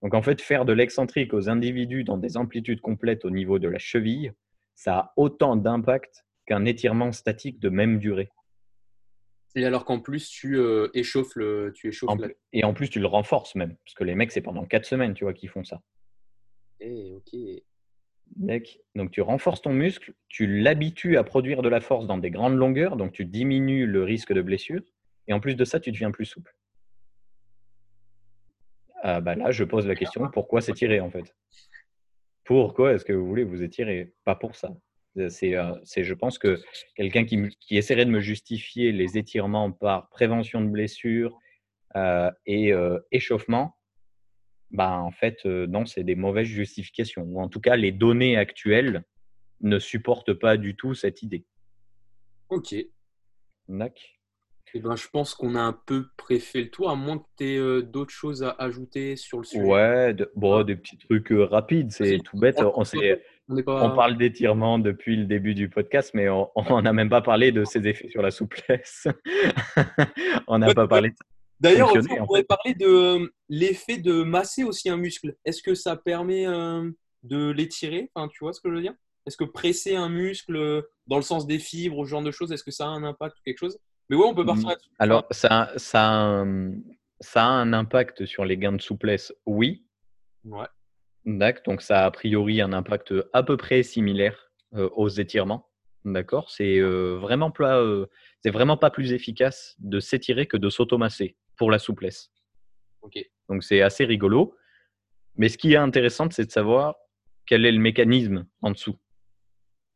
Donc 0.02 0.14
en 0.14 0.22
fait, 0.22 0.40
faire 0.40 0.64
de 0.64 0.72
l'excentrique 0.72 1.34
aux 1.34 1.48
individus 1.50 2.04
dans 2.04 2.16
des 2.16 2.36
amplitudes 2.36 2.80
complètes 2.80 3.24
au 3.24 3.30
niveau 3.30 3.58
de 3.58 3.66
la 3.66 3.80
cheville, 3.80 4.34
ça 4.76 4.98
a 4.98 5.12
autant 5.16 5.56
d'impact 5.56 6.24
qu'un 6.46 6.64
étirement 6.64 7.10
statique 7.10 7.58
de 7.58 7.70
même 7.70 7.98
durée. 7.98 8.28
Et 9.56 9.64
alors 9.64 9.84
qu'en 9.84 9.98
plus, 9.98 10.28
tu 10.28 10.58
euh, 10.58 10.90
échauffes 10.94 11.34
le. 11.34 11.72
Tu 11.74 11.88
échauffes 11.88 12.20
Et 12.52 12.62
en 12.62 12.72
plus, 12.72 12.88
tu 12.88 13.00
le 13.00 13.08
renforces 13.08 13.56
même. 13.56 13.74
Parce 13.84 13.94
que 13.94 14.04
les 14.04 14.14
mecs, 14.14 14.30
c'est 14.30 14.42
pendant 14.42 14.64
4 14.64 14.84
semaines, 14.84 15.14
tu 15.14 15.24
vois, 15.24 15.32
qu'ils 15.32 15.48
font 15.48 15.64
ça. 15.64 15.82
Eh, 16.78 17.14
ok. 17.16 17.34
Donc 18.36 19.10
tu 19.10 19.20
renforces 19.20 19.62
ton 19.62 19.72
muscle, 19.72 20.14
tu 20.28 20.46
l'habitues 20.46 21.16
à 21.16 21.24
produire 21.24 21.62
de 21.62 21.68
la 21.68 21.80
force 21.80 22.06
dans 22.06 22.18
des 22.18 22.30
grandes 22.30 22.56
longueurs, 22.56 22.96
donc 22.96 23.12
tu 23.12 23.24
diminues 23.24 23.86
le 23.86 24.04
risque 24.04 24.32
de 24.32 24.42
blessure, 24.42 24.82
et 25.26 25.32
en 25.32 25.40
plus 25.40 25.56
de 25.56 25.64
ça, 25.64 25.80
tu 25.80 25.92
deviens 25.92 26.10
plus 26.10 26.24
souple. 26.24 26.54
Ah, 29.02 29.20
bah 29.20 29.34
là, 29.34 29.50
je 29.50 29.64
pose 29.64 29.86
la 29.86 29.94
question, 29.94 30.28
pourquoi 30.32 30.60
s'étirer 30.60 31.00
en 31.00 31.10
fait? 31.10 31.34
Pourquoi 32.44 32.94
est-ce 32.94 33.04
que 33.04 33.12
vous 33.12 33.26
voulez 33.26 33.44
vous 33.44 33.62
étirer? 33.62 34.14
Pas 34.24 34.34
pour 34.34 34.56
ça. 34.56 34.74
C'est, 35.28 35.54
euh, 35.56 35.74
je 35.84 36.14
pense 36.14 36.38
que 36.38 36.60
quelqu'un 36.94 37.24
qui, 37.24 37.48
qui, 37.60 37.76
essaierait 37.76 38.04
de 38.04 38.10
me 38.10 38.20
justifier 38.20 38.92
les 38.92 39.18
étirements 39.18 39.72
par 39.72 40.08
prévention 40.10 40.60
de 40.60 40.68
blessures 40.68 41.36
euh, 41.96 42.30
et 42.46 42.72
euh, 42.72 42.98
échauffement, 43.10 43.76
bah, 44.70 44.98
en 44.98 45.10
fait, 45.10 45.38
euh, 45.46 45.66
non, 45.66 45.86
c'est 45.86 46.04
des 46.04 46.14
mauvaises 46.14 46.46
justifications. 46.46 47.22
Ou 47.22 47.40
en 47.40 47.48
tout 47.48 47.60
cas, 47.60 47.76
les 47.76 47.92
données 47.92 48.36
actuelles 48.36 49.04
ne 49.60 49.78
supportent 49.78 50.34
pas 50.34 50.56
du 50.56 50.76
tout 50.76 50.94
cette 50.94 51.22
idée. 51.22 51.44
Ok. 52.48 52.74
D'accord. 53.68 53.96
Eh 54.74 54.80
ben, 54.80 54.96
je 54.96 55.08
pense 55.08 55.34
qu'on 55.34 55.54
a 55.54 55.62
un 55.62 55.72
peu 55.72 56.08
préfet 56.18 56.60
le 56.60 56.70
tour, 56.70 56.90
à 56.90 56.94
moins 56.94 57.18
que 57.18 57.24
tu 57.38 57.44
aies 57.44 57.82
d'autres 57.82 58.12
choses 58.12 58.42
à 58.42 58.50
ajouter 58.50 59.16
sur 59.16 59.38
le 59.38 59.44
sujet. 59.44 59.64
Ouais, 59.64 60.14
bon, 60.36 60.62
des 60.62 60.76
petits 60.76 60.98
trucs 60.98 61.30
rapides, 61.30 61.90
c'est 61.90 62.18
tout 62.18 62.38
bête. 62.38 62.60
On, 62.60 62.84
on, 63.48 63.96
parle 63.96 64.18
d'étirement 64.18 64.78
depuis 64.78 65.16
le 65.16 65.24
début 65.24 65.54
du 65.54 65.70
podcast, 65.70 66.10
mais 66.12 66.28
on 66.28 66.82
n'a 66.82 66.92
même 66.92 67.08
pas 67.08 67.22
parlé 67.22 67.50
de 67.50 67.64
ses 67.64 67.86
effets 67.88 68.10
sur 68.10 68.20
la 68.20 68.30
souplesse. 68.30 69.08
on 70.48 70.58
n'a 70.58 70.74
pas 70.74 70.86
parlé 70.86 71.10
de 71.10 71.16
D'ailleurs, 71.60 71.92
on 71.94 72.26
pourrait 72.26 72.44
parler 72.44 72.74
de 72.74 73.32
l'effet 73.48 73.98
de 73.98 74.22
masser 74.22 74.64
aussi 74.64 74.88
un 74.88 74.96
muscle. 74.96 75.36
Est-ce 75.44 75.62
que 75.62 75.74
ça 75.74 75.96
permet 75.96 76.46
de 77.24 77.50
l'étirer? 77.50 78.10
Enfin, 78.14 78.28
Tu 78.28 78.38
vois 78.40 78.52
ce 78.52 78.60
que 78.60 78.70
je 78.70 78.74
veux 78.74 78.82
dire? 78.82 78.94
Est-ce 79.26 79.36
que 79.36 79.44
presser 79.44 79.94
un 79.94 80.08
muscle 80.08 80.82
dans 81.06 81.16
le 81.16 81.22
sens 81.22 81.46
des 81.46 81.58
fibres, 81.58 82.04
ce 82.04 82.10
genre 82.10 82.22
de 82.22 82.30
choses, 82.30 82.52
est-ce 82.52 82.64
que 82.64 82.70
ça 82.70 82.86
a 82.86 82.88
un 82.88 83.04
impact 83.04 83.36
ou 83.38 83.42
quelque 83.44 83.58
chose? 83.58 83.78
Mais 84.08 84.16
ouais, 84.16 84.24
on 84.24 84.34
peut 84.34 84.46
partir 84.46 84.66
mmh. 84.66 84.70
là-dessus. 84.70 84.90
Alors, 84.98 85.26
ça, 85.30 85.72
ça, 85.76 86.02
a 86.02 86.14
un, 86.14 86.72
ça 87.20 87.44
a 87.44 87.48
un 87.48 87.72
impact 87.74 88.24
sur 88.24 88.44
les 88.44 88.56
gains 88.56 88.72
de 88.72 88.80
souplesse, 88.80 89.34
oui. 89.44 89.84
Ouais. 90.44 90.66
D'accord, 91.26 91.62
donc 91.66 91.82
ça 91.82 92.04
a 92.04 92.06
a 92.06 92.10
priori 92.10 92.62
un 92.62 92.72
impact 92.72 93.12
à 93.34 93.42
peu 93.42 93.58
près 93.58 93.82
similaire 93.82 94.50
aux 94.72 95.08
étirements. 95.08 95.68
D'accord, 96.06 96.50
c'est 96.50 96.80
vraiment, 96.80 97.52
c'est 98.42 98.50
vraiment 98.50 98.78
pas 98.78 98.90
plus 98.90 99.12
efficace 99.12 99.76
de 99.78 100.00
s'étirer 100.00 100.46
que 100.46 100.56
de 100.56 100.70
s'automasser 100.70 101.36
pour 101.58 101.70
la 101.70 101.78
souplesse. 101.78 102.32
Donc 103.48 103.64
c'est 103.64 103.82
assez 103.82 104.04
rigolo. 104.04 104.54
Mais 105.36 105.48
ce 105.48 105.58
qui 105.58 105.72
est 105.72 105.76
intéressant, 105.76 106.28
c'est 106.30 106.46
de 106.46 106.50
savoir 106.50 106.96
quel 107.46 107.64
est 107.64 107.72
le 107.72 107.78
mécanisme 107.78 108.46
en 108.62 108.70
dessous. 108.70 108.98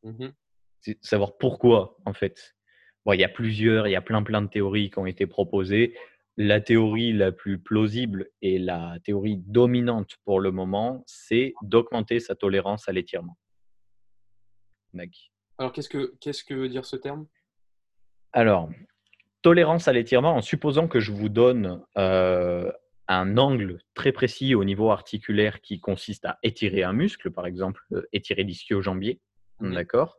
Mmh 0.02 0.28
c'est 0.84 1.00
de 1.00 1.06
savoir 1.06 1.36
pourquoi, 1.38 1.96
en 2.06 2.12
fait. 2.12 2.56
Bon, 3.06 3.12
il 3.12 3.20
y 3.20 3.24
a 3.24 3.28
plusieurs, 3.28 3.86
il 3.86 3.92
y 3.92 3.96
a 3.96 4.02
plein 4.02 4.24
plein 4.24 4.42
de 4.42 4.48
théories 4.48 4.90
qui 4.90 4.98
ont 4.98 5.06
été 5.06 5.28
proposées. 5.28 5.96
La 6.36 6.60
théorie 6.60 7.12
la 7.12 7.30
plus 7.30 7.60
plausible 7.60 8.30
et 8.40 8.58
la 8.58 8.98
théorie 9.04 9.36
dominante 9.36 10.16
pour 10.24 10.40
le 10.40 10.50
moment, 10.50 11.04
c'est 11.06 11.54
d'augmenter 11.62 12.18
sa 12.18 12.34
tolérance 12.34 12.88
à 12.88 12.92
l'étirement. 12.92 13.38
Alors, 15.58 15.72
qu'est-ce 15.72 15.88
que, 15.88 16.16
qu'est-ce 16.20 16.42
que 16.42 16.54
veut 16.54 16.68
dire 16.68 16.84
ce 16.84 16.96
terme? 16.96 17.28
Alors, 18.32 18.68
tolérance 19.43 19.88
à 19.88 19.93
l'étirement, 19.93 20.36
en 20.36 20.43
supposant 20.43 20.88
que 20.88 21.01
je 21.01 21.12
vous 21.12 21.28
donne 21.28 21.82
euh, 21.99 22.70
un 23.09 23.36
angle 23.36 23.78
très 23.95 24.12
précis 24.12 24.55
au 24.55 24.64
niveau 24.64 24.90
articulaire 24.90 25.61
qui 25.61 25.80
consiste 25.80 26.24
à 26.24 26.38
étirer 26.43 26.82
un 26.82 26.93
muscle, 26.93 27.30
par 27.30 27.47
exemple 27.47 27.82
euh, 27.93 28.03
étirer 28.12 28.45
l'ischio-jambier, 28.45 29.20
mmh 29.61 29.74
d'accord? 29.74 30.16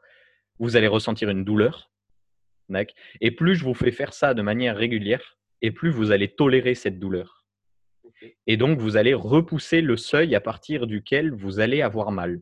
Vous 0.60 0.76
allez 0.76 0.88
ressentir 0.88 1.30
une 1.30 1.44
douleur, 1.44 1.94
et 3.22 3.32
plus 3.32 3.56
je 3.56 3.64
vous 3.64 3.74
fais 3.74 3.92
faire 3.92 4.14
ça 4.14 4.34
de 4.34 4.42
manière 4.42 4.76
régulière, 4.76 5.38
et 5.62 5.72
plus 5.72 5.92
vous 5.92 6.12
allez 6.12 6.30
tolérer 6.30 6.76
cette 6.76 7.00
douleur. 7.00 7.46
Et 8.48 8.58
donc, 8.58 8.80
vous 8.80 8.96
allez 8.96 9.14
repousser 9.14 9.82
le 9.82 9.98
seuil 9.98 10.36
à 10.36 10.42
partir 10.42 10.88
duquel 10.88 11.32
vous 11.34 11.60
allez 11.60 11.82
avoir 11.82 12.12
mal. 12.12 12.42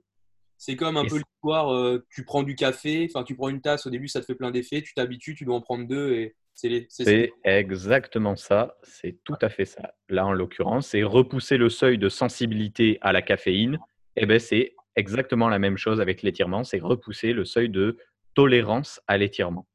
C'est 0.58 0.76
comme 0.76 0.98
un 0.98 1.06
peu 1.06 1.18
l'histoire, 1.18 1.74
euh, 1.74 2.06
tu 2.12 2.24
prends 2.24 2.44
du 2.44 2.54
café, 2.54 3.10
enfin 3.10 3.24
tu 3.24 3.36
prends 3.36 3.50
une 3.50 3.62
tasse, 3.62 3.88
au 3.88 3.90
début 3.90 4.08
ça 4.08 4.22
te 4.22 4.26
fait 4.26 4.36
plein 4.36 4.52
d'effets, 4.52 4.84
tu 4.84 4.94
t'habitues, 4.94 5.34
tu 5.34 5.44
dois 5.44 5.56
en 5.56 5.62
prendre 5.62 5.88
deux 5.88 6.14
et 6.14 6.36
c'est 6.54 7.32
exactement 7.44 8.36
ça, 8.36 8.78
c'est 8.84 9.18
tout 9.24 9.38
à 9.42 9.50
fait 9.50 9.66
ça. 9.66 9.94
Là 10.10 10.26
en 10.26 10.34
l'occurrence, 10.34 10.90
c'est 10.90 11.04
repousser 11.04 11.58
le 11.58 11.70
seuil 11.70 11.98
de 11.98 12.10
sensibilité 12.10 12.98
à 13.02 13.12
la 13.12 13.22
caféine. 13.22 13.80
Et 14.16 14.24
eh 14.24 14.26
ben 14.26 14.40
c'est 14.40 14.76
exactement 14.96 15.50
la 15.50 15.60
même 15.60 15.78
chose 15.78 16.02
avec 16.02 16.22
l'étirement, 16.22 16.64
c'est 16.64 16.80
repousser 16.80 17.34
le 17.34 17.46
seuil 17.46 17.70
de 17.70 17.98
tolérance 18.36 19.02
à 19.08 19.18
l'étirement. 19.18 19.68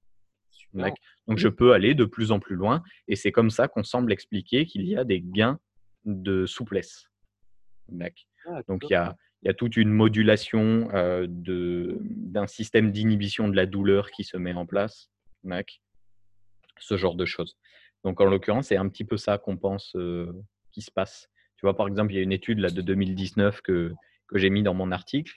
Donc 1.27 1.39
je 1.39 1.49
peux 1.49 1.73
aller 1.73 1.95
de 1.95 2.05
plus 2.05 2.33
en 2.33 2.39
plus 2.39 2.55
loin 2.55 2.83
et 3.09 3.17
c'est 3.17 3.33
comme 3.33 3.51
ça 3.51 3.67
qu'on 3.67 3.83
semble 3.83 4.13
expliquer 4.13 4.67
qu'il 4.67 4.87
y 4.87 4.97
a 4.97 5.05
des 5.05 5.21
gains 5.21 5.59
de 6.05 6.47
souplesse. 6.47 7.07
Ah, 8.47 8.63
Donc 8.69 8.85
il 8.89 8.93
y 8.93 8.97
a 8.97 9.17
il 9.43 9.49
y 9.49 9.51
a 9.51 9.55
toute 9.55 9.77
une 9.77 9.91
modulation 9.91 10.89
euh, 10.93 11.27
d'un 11.29 12.47
système 12.47 12.91
d'inhibition 12.91 13.49
de 13.49 13.55
la 13.55 13.67
douleur 13.67 14.11
qui 14.11 14.25
se 14.25 14.37
met 14.37 14.55
en 14.55 14.67
place. 14.67 15.09
Ce 16.79 16.97
genre 16.97 17.15
de 17.15 17.25
choses. 17.25 17.57
Donc, 18.05 18.21
en 18.21 18.27
l'occurrence, 18.27 18.69
c'est 18.69 18.77
un 18.77 18.89
petit 18.89 19.05
peu 19.05 19.17
ça 19.17 19.39
qu'on 19.39 19.57
pense 19.57 19.97
qui 20.73 20.83
se 20.83 20.91
passe. 20.91 21.29
Tu 21.57 21.67
vois, 21.67 21.77
par 21.77 21.89
exemple, 21.89 22.13
il 22.13 22.17
y 22.17 22.19
a 22.19 22.23
une 22.23 22.33
étude 22.33 22.59
là, 22.59 22.71
de 22.71 22.83
2019 22.83 23.63
que, 23.63 23.93
que 24.29 24.39
j'ai 24.39 24.51
mis 24.51 24.63
dans 24.63 24.75
mon 24.75 24.93
article. 24.93 25.33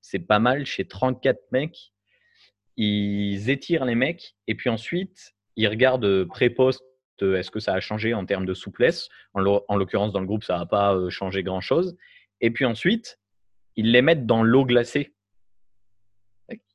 C'est 0.00 0.20
pas 0.20 0.38
mal 0.38 0.66
chez 0.66 0.86
34 0.86 1.40
mecs. 1.50 1.92
Ils 2.76 3.50
étirent 3.50 3.84
les 3.84 3.94
mecs 3.94 4.36
et 4.46 4.54
puis 4.54 4.70
ensuite, 4.70 5.34
ils 5.56 5.68
regardent 5.68 6.24
pré-post 6.24 6.82
est-ce 7.22 7.50
que 7.50 7.60
ça 7.60 7.74
a 7.74 7.80
changé 7.80 8.14
en 8.14 8.26
termes 8.26 8.46
de 8.46 8.54
souplesse? 8.54 9.08
En 9.34 9.40
l'occurrence, 9.76 10.12
dans 10.12 10.20
le 10.20 10.26
groupe, 10.26 10.44
ça 10.44 10.58
n'a 10.58 10.66
pas 10.66 10.98
changé 11.10 11.42
grand-chose. 11.42 11.96
Et 12.40 12.50
puis 12.50 12.64
ensuite, 12.64 13.18
ils 13.76 13.92
les 13.92 14.02
mettent 14.02 14.26
dans 14.26 14.42
l'eau 14.42 14.64
glacée. 14.64 15.13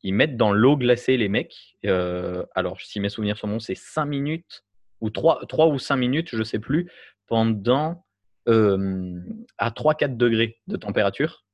Ils 0.04 0.14
mettent 0.14 0.38
dans 0.38 0.52
l'eau 0.52 0.78
glacée 0.78 1.18
les 1.18 1.30
mecs. 1.30 1.78
Euh, 1.86 2.46
alors, 2.56 2.80
si 2.82 3.00
mes 3.00 3.10
souvenirs 3.10 3.38
sont 3.38 3.48
bons, 3.48 3.60
c'est 3.60 3.76
5 3.76 4.06
minutes 4.06 4.64
ou 5.02 5.10
3, 5.10 5.46
3 5.48 5.68
ou 5.68 5.80
5 5.80 5.96
minutes, 5.96 6.30
je 6.32 6.38
ne 6.38 6.44
sais 6.44 6.60
plus, 6.60 6.92
pendant 7.28 8.06
euh, 8.48 9.20
à 9.58 9.70
3-4 9.70 10.18
degrés 10.18 10.60
de 10.68 10.76
température. 10.78 11.46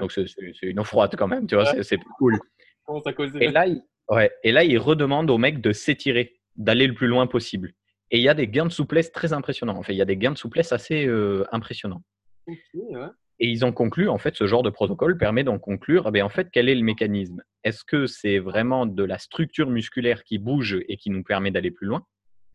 Donc, 0.00 0.12
c'est 0.12 0.26
une 0.62 0.80
eau 0.80 0.84
froide 0.84 1.14
quand 1.16 1.28
même, 1.28 1.46
tu 1.46 1.54
vois, 1.54 1.82
c'est 1.82 1.98
cool. 2.18 2.38
Et 3.40 3.50
là, 3.50 3.66
il, 3.66 3.82
ouais, 4.10 4.30
et 4.44 4.52
là, 4.52 4.62
ils 4.62 4.78
redemandent 4.78 5.30
aux 5.30 5.38
mecs 5.38 5.60
de 5.60 5.72
s'étirer, 5.72 6.40
d'aller 6.56 6.86
le 6.86 6.94
plus 6.94 7.08
loin 7.08 7.26
possible. 7.26 7.72
Et 8.10 8.18
il 8.18 8.22
y 8.22 8.28
a 8.28 8.34
des 8.34 8.46
gains 8.46 8.66
de 8.66 8.72
souplesse 8.72 9.10
très 9.10 9.32
impressionnants. 9.32 9.76
En 9.76 9.82
fait, 9.82 9.92
il 9.92 9.96
y 9.96 10.02
a 10.02 10.04
des 10.04 10.16
gains 10.16 10.30
de 10.30 10.38
souplesse 10.38 10.72
assez 10.72 11.06
euh, 11.06 11.44
impressionnants. 11.50 12.02
ouais. 12.46 13.08
Et 13.38 13.48
ils 13.48 13.64
ont 13.64 13.72
conclu, 13.72 14.08
en 14.08 14.18
fait, 14.18 14.34
ce 14.34 14.46
genre 14.46 14.62
de 14.62 14.70
protocole 14.70 15.18
permet 15.18 15.44
d'en 15.44 15.58
conclure, 15.58 16.10
eh 16.14 16.22
en 16.22 16.30
fait, 16.30 16.48
quel 16.50 16.68
est 16.68 16.74
le 16.74 16.82
mécanisme? 16.82 17.42
Est-ce 17.64 17.84
que 17.84 18.06
c'est 18.06 18.38
vraiment 18.38 18.86
de 18.86 19.04
la 19.04 19.18
structure 19.18 19.68
musculaire 19.68 20.24
qui 20.24 20.38
bouge 20.38 20.78
et 20.88 20.96
qui 20.96 21.10
nous 21.10 21.22
permet 21.22 21.50
d'aller 21.50 21.70
plus 21.70 21.86
loin? 21.86 22.06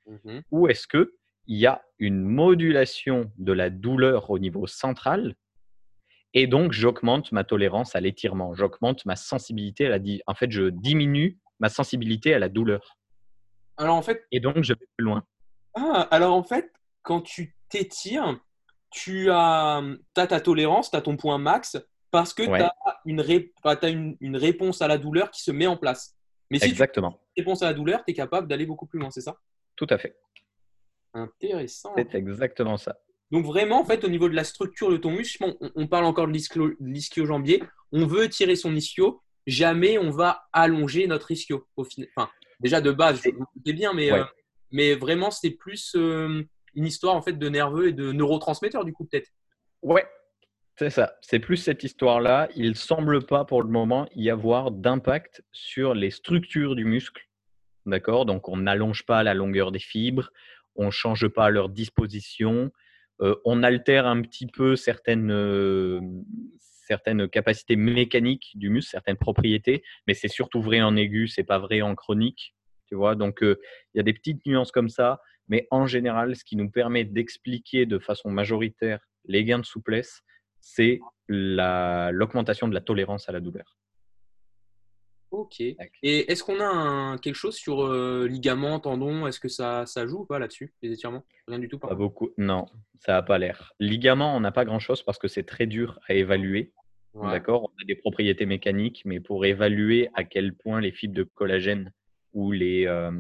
Mmh 0.07 0.39
Ou 0.49 0.67
est-ce 0.67 0.87
qu'il 0.87 1.07
y 1.47 1.67
a 1.67 1.83
une 1.99 2.23
modulation 2.23 3.31
de 3.37 3.53
la 3.53 3.69
douleur 3.69 4.31
au 4.31 4.39
niveau 4.39 4.65
central 4.65 5.35
et 6.33 6.47
donc 6.47 6.71
j'augmente 6.71 7.31
ma 7.31 7.43
tolérance 7.43 7.95
à 7.95 7.99
l'étirement, 7.99 8.53
j'augmente 8.53 9.05
ma 9.05 9.15
sensibilité 9.15 9.87
à 9.87 9.97
la... 9.97 9.99
En 10.27 10.33
fait, 10.33 10.49
je 10.51 10.69
diminue 10.69 11.37
ma 11.59 11.69
sensibilité 11.69 12.33
à 12.33 12.39
la 12.39 12.49
douleur. 12.49 12.97
Alors 13.77 13.95
en 13.95 14.01
fait... 14.01 14.25
Et 14.31 14.39
donc, 14.39 14.63
je 14.63 14.73
vais 14.73 14.87
plus 14.97 15.05
loin. 15.05 15.23
Ah, 15.73 16.07
alors 16.11 16.33
en 16.33 16.43
fait, 16.43 16.71
quand 17.01 17.21
tu 17.21 17.55
t'étires, 17.69 18.39
tu 18.91 19.29
as, 19.31 19.81
ta 20.13 20.39
tolérance, 20.39 20.91
tu 20.91 20.97
as 20.97 21.01
ton 21.01 21.17
point 21.17 21.37
max 21.37 21.77
parce 22.11 22.33
que 22.33 22.43
tu 22.43 22.51
as, 22.51 22.75
une, 23.89 24.17
une, 24.19 24.35
réponse 24.37 24.81
à 24.81 24.87
la 24.87 24.97
douleur 24.97 25.31
qui 25.31 25.41
se 25.41 25.51
met 25.51 25.67
en 25.67 25.77
place. 25.77 26.17
Mais 26.49 26.59
si 26.59 26.65
Exactement. 26.65 27.11
tu 27.11 27.17
as 27.17 27.19
une 27.37 27.43
réponse 27.43 27.63
à 27.63 27.67
la 27.67 27.73
douleur, 27.73 28.03
tu 28.05 28.11
es 28.11 28.13
capable 28.13 28.47
d'aller 28.47 28.65
beaucoup 28.65 28.85
plus 28.85 28.99
loin, 28.99 29.09
c'est 29.09 29.21
ça? 29.21 29.37
Tout 29.77 29.87
à 29.89 29.97
fait. 29.97 30.17
Intéressant. 31.13 31.93
C'est 31.95 32.13
exactement 32.15 32.77
ça. 32.77 32.97
Donc 33.31 33.45
vraiment, 33.45 33.79
en 33.79 33.85
fait, 33.85 34.03
au 34.03 34.09
niveau 34.09 34.27
de 34.27 34.35
la 34.35 34.43
structure 34.43 34.91
de 34.91 34.97
ton 34.97 35.11
muscle, 35.11 35.55
on, 35.75 35.87
parle 35.87 36.05
encore 36.05 36.27
de 36.27 36.33
l'ischio-jambier, 36.33 37.63
on 37.93 38.05
veut 38.05 38.27
tirer 38.27 38.57
son 38.57 38.75
ischio, 38.75 39.21
jamais 39.47 39.97
on 39.97 40.09
va 40.09 40.43
allonger 40.51 41.07
notre 41.07 41.31
ischio. 41.31 41.65
Au 41.77 41.85
final. 41.85 42.09
Enfin, 42.15 42.29
déjà 42.59 42.81
de 42.81 42.91
base, 42.91 43.21
c'est 43.21 43.73
bien, 43.73 43.93
mais, 43.93 44.11
euh, 44.11 44.23
mais 44.71 44.95
vraiment, 44.95 45.31
c'est 45.31 45.51
plus... 45.51 45.93
Euh, 45.95 46.43
une 46.73 46.85
histoire 46.85 47.15
en 47.15 47.21
fait 47.21 47.33
de 47.33 47.49
nerveux 47.49 47.89
et 47.89 47.93
de 47.93 48.11
neurotransmetteurs 48.11 48.85
du 48.85 48.93
coup 48.93 49.05
peut-être. 49.05 49.29
Ouais, 49.81 50.05
c'est 50.77 50.89
ça. 50.89 51.15
C'est 51.21 51.39
plus 51.39 51.57
cette 51.57 51.83
histoire-là. 51.83 52.49
Il 52.55 52.75
semble 52.75 53.25
pas 53.25 53.45
pour 53.45 53.61
le 53.61 53.69
moment 53.69 54.07
y 54.15 54.29
avoir 54.29 54.71
d'impact 54.71 55.43
sur 55.51 55.93
les 55.93 56.11
structures 56.11 56.75
du 56.75 56.85
muscle. 56.85 57.27
D'accord? 57.85 58.25
Donc 58.25 58.47
on 58.47 58.57
n'allonge 58.57 59.05
pas 59.05 59.23
la 59.23 59.33
longueur 59.33 59.71
des 59.71 59.79
fibres, 59.79 60.31
on 60.75 60.91
change 60.91 61.27
pas 61.27 61.49
leur 61.49 61.69
disposition, 61.69 62.71
euh, 63.21 63.35
on 63.45 63.63
altère 63.63 64.05
un 64.05 64.21
petit 64.21 64.47
peu 64.47 64.75
certaines, 64.75 65.31
euh, 65.31 65.99
certaines 66.59 67.27
capacités 67.27 67.75
mécaniques 67.75 68.51
du 68.55 68.69
muscle, 68.69 68.89
certaines 68.89 69.17
propriétés, 69.17 69.83
mais 70.07 70.13
c'est 70.13 70.27
surtout 70.27 70.61
vrai 70.61 70.81
en 70.81 70.95
aigu, 70.95 71.27
c'est 71.27 71.43
pas 71.43 71.59
vrai 71.59 71.81
en 71.81 71.95
chronique. 71.95 72.55
Tu 72.87 72.95
vois? 72.95 73.15
Donc 73.15 73.43
euh, 73.43 73.59
il 73.93 73.97
y 73.97 73.99
a 73.99 74.03
des 74.03 74.13
petites 74.13 74.45
nuances 74.45 74.71
comme 74.71 74.89
ça. 74.89 75.21
Mais 75.51 75.67
en 75.69 75.85
général, 75.85 76.35
ce 76.37 76.45
qui 76.45 76.55
nous 76.55 76.69
permet 76.69 77.03
d'expliquer 77.03 77.85
de 77.85 77.99
façon 77.99 78.31
majoritaire 78.31 79.05
les 79.25 79.43
gains 79.43 79.59
de 79.59 79.65
souplesse, 79.65 80.23
c'est 80.61 81.01
l'augmentation 81.27 82.69
de 82.69 82.73
la 82.73 82.79
tolérance 82.79 83.27
à 83.27 83.33
la 83.33 83.41
douleur. 83.41 83.77
Ok. 85.31 85.59
Et 85.59 85.77
est-ce 86.03 86.43
qu'on 86.43 86.59
a 86.61 87.17
quelque 87.19 87.35
chose 87.35 87.55
sur 87.55 87.83
euh, 87.83 88.27
ligament, 88.29 88.79
tendon? 88.79 89.27
Est-ce 89.27 89.39
que 89.39 89.49
ça, 89.49 89.85
ça, 89.85 90.07
joue 90.07 90.21
ou 90.21 90.25
pas 90.25 90.39
là-dessus, 90.39 90.73
les 90.81 90.91
étirements? 90.91 91.23
Rien 91.47 91.59
du 91.59 91.67
tout 91.67 91.79
Pas 91.79 91.95
beaucoup. 91.95 92.31
Non, 92.37 92.65
ça 92.99 93.13
n'a 93.13 93.21
pas 93.21 93.37
l'air. 93.37 93.73
Ligament, 93.79 94.35
on 94.35 94.39
n'a 94.39 94.51
pas 94.51 94.65
grand-chose 94.65 95.03
parce 95.03 95.17
que 95.17 95.27
c'est 95.27 95.43
très 95.43 95.67
dur 95.67 95.99
à 96.07 96.13
évaluer. 96.13 96.71
D'accord? 97.13 97.63
On 97.63 97.81
a 97.81 97.85
des 97.85 97.95
propriétés 97.95 98.45
mécaniques, 98.45 99.01
mais 99.03 99.19
pour 99.19 99.45
évaluer 99.45 100.09
à 100.13 100.23
quel 100.23 100.53
point 100.53 100.79
les 100.79 100.93
fibres 100.93 101.15
de 101.15 101.23
collagène 101.23 101.91
ou 102.33 102.51
les, 102.51 102.85
euh, 102.87 103.11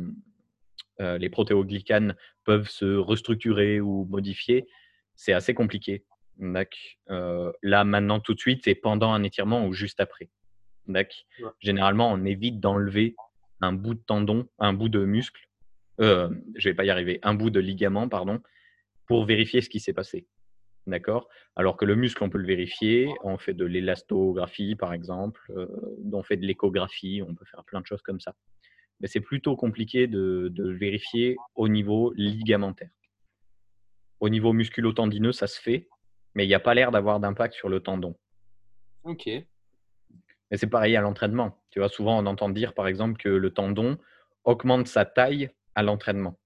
euh, 1.01 1.17
les 1.17 1.29
protéoglycanes 1.29 2.15
peuvent 2.45 2.69
se 2.69 2.95
restructurer 2.95 3.81
ou 3.81 4.05
modifier, 4.05 4.67
c'est 5.15 5.33
assez 5.33 5.53
compliqué. 5.53 6.05
Euh, 7.09 7.51
là, 7.61 7.83
maintenant, 7.83 8.19
tout 8.19 8.33
de 8.33 8.39
suite, 8.39 8.61
c'est 8.63 8.75
pendant 8.75 9.11
un 9.11 9.23
étirement 9.23 9.67
ou 9.67 9.73
juste 9.73 9.99
après. 9.99 10.29
Généralement, 11.59 12.11
on 12.11 12.25
évite 12.25 12.59
d'enlever 12.59 13.15
un 13.61 13.73
bout 13.73 13.93
de 13.93 13.99
tendon, 13.99 14.47
un 14.57 14.73
bout 14.73 14.89
de 14.89 15.05
muscle, 15.05 15.47
euh, 15.99 16.29
je 16.55 16.69
vais 16.69 16.73
pas 16.73 16.85
y 16.85 16.89
arriver, 16.89 17.19
un 17.21 17.33
bout 17.33 17.49
de 17.49 17.59
ligament, 17.59 18.09
pardon, 18.09 18.41
pour 19.05 19.25
vérifier 19.25 19.61
ce 19.61 19.69
qui 19.69 19.79
s'est 19.79 19.93
passé. 19.93 20.27
D'accord? 20.87 21.29
Alors 21.55 21.77
que 21.77 21.85
le 21.85 21.95
muscle, 21.95 22.23
on 22.23 22.29
peut 22.29 22.39
le 22.39 22.47
vérifier. 22.47 23.13
On 23.23 23.37
fait 23.37 23.53
de 23.53 23.65
l'élastographie, 23.65 24.75
par 24.75 24.93
exemple. 24.93 25.39
Euh, 25.55 25.67
on 26.11 26.23
fait 26.23 26.37
de 26.37 26.45
l'échographie. 26.45 27.21
On 27.27 27.35
peut 27.35 27.45
faire 27.45 27.63
plein 27.65 27.81
de 27.81 27.85
choses 27.85 28.01
comme 28.01 28.19
ça. 28.19 28.33
Mais 29.01 29.07
c'est 29.07 29.19
plutôt 29.19 29.55
compliqué 29.55 30.07
de, 30.07 30.51
vérifier 30.57 31.35
au 31.55 31.67
niveau 31.67 32.13
ligamentaire. 32.15 32.89
Au 34.19 34.29
niveau 34.29 34.53
musculo-tendineux, 34.53 35.31
ça 35.31 35.47
se 35.47 35.59
fait, 35.59 35.89
mais 36.35 36.45
il 36.45 36.47
n'y 36.47 36.53
a 36.53 36.59
pas 36.59 36.75
l'air 36.75 36.91
d'avoir 36.91 37.19
d'impact 37.19 37.55
sur 37.55 37.69
le 37.69 37.79
tendon. 37.79 38.15
Ok. 39.03 39.25
Mais 39.25 40.57
c'est 40.57 40.67
pareil 40.67 40.95
à 40.95 41.01
l'entraînement. 41.01 41.59
Tu 41.71 41.79
vois, 41.79 41.89
souvent 41.89 42.19
on 42.21 42.25
entend 42.27 42.49
dire, 42.49 42.73
par 42.73 42.87
exemple, 42.87 43.17
que 43.17 43.29
le 43.29 43.51
tendon 43.51 43.97
augmente 44.43 44.87
sa 44.87 45.05
taille 45.05 45.49
à 45.75 45.81
l'entraînement. 45.81 46.37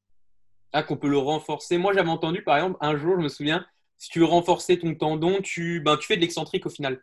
Ah, 0.72 0.84
qu'on 0.84 0.98
peut 0.98 1.10
le 1.10 1.18
renforcer. 1.18 1.78
Moi, 1.78 1.94
j'avais 1.94 2.10
entendu, 2.10 2.44
par 2.44 2.58
exemple, 2.58 2.78
un 2.82 2.96
jour, 2.98 3.16
je 3.18 3.24
me 3.24 3.30
souviens, 3.30 3.66
si 3.98 4.10
tu 4.10 4.20
veux 4.20 4.26
renforcer 4.26 4.78
ton 4.78 4.94
tendon, 4.94 5.42
tu, 5.42 5.82
ben, 5.82 5.98
tu 5.98 6.08
fais 6.08 6.16
de 6.16 6.22
l'excentrique 6.22 6.66
au 6.66 6.70
final. 6.70 7.02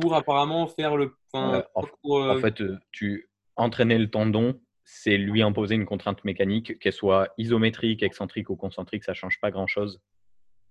Pour 0.00 0.14
apparemment 0.14 0.66
faire 0.66 0.96
le. 0.96 1.16
en, 1.32 1.62
euh, 2.04 2.40
fait, 2.40 2.60
euh, 2.60 2.78
tu 2.92 3.28
entraîner 3.56 3.98
le 3.98 4.10
tendon, 4.10 4.60
c'est 4.84 5.16
lui 5.18 5.42
imposer 5.42 5.74
une 5.74 5.86
contrainte 5.86 6.24
mécanique, 6.24 6.78
qu'elle 6.78 6.92
soit 6.92 7.34
isométrique, 7.38 8.02
excentrique 8.02 8.50
ou 8.50 8.56
concentrique, 8.56 9.04
ça 9.04 9.12
ne 9.12 9.16
change 9.16 9.40
pas 9.40 9.50
grand-chose 9.50 10.00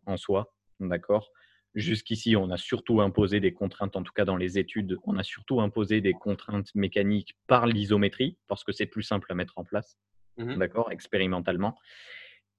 en 0.05 0.17
soi. 0.17 0.53
D'accord? 0.79 1.31
Jusqu'ici, 1.73 2.37
on 2.37 2.49
a 2.51 2.57
surtout 2.57 3.01
imposé 3.01 3.41
des 3.41 3.53
contraintes, 3.53 3.97
en 3.97 4.03
tout 4.03 4.13
cas 4.13 4.23
dans 4.23 4.37
les 4.37 4.57
études, 4.57 4.97
on 5.03 5.17
a 5.17 5.23
surtout 5.23 5.59
imposé 5.59 5.99
des 5.99 6.13
contraintes 6.13 6.73
mécaniques 6.73 7.35
par 7.47 7.67
l'isométrie, 7.67 8.37
parce 8.47 8.63
que 8.63 8.71
c'est 8.71 8.85
plus 8.85 9.03
simple 9.03 9.29
à 9.29 9.35
mettre 9.35 9.57
en 9.57 9.65
place, 9.65 9.97
mmh 10.37 10.55
d'accord, 10.55 10.91
expérimentalement. 10.91 11.77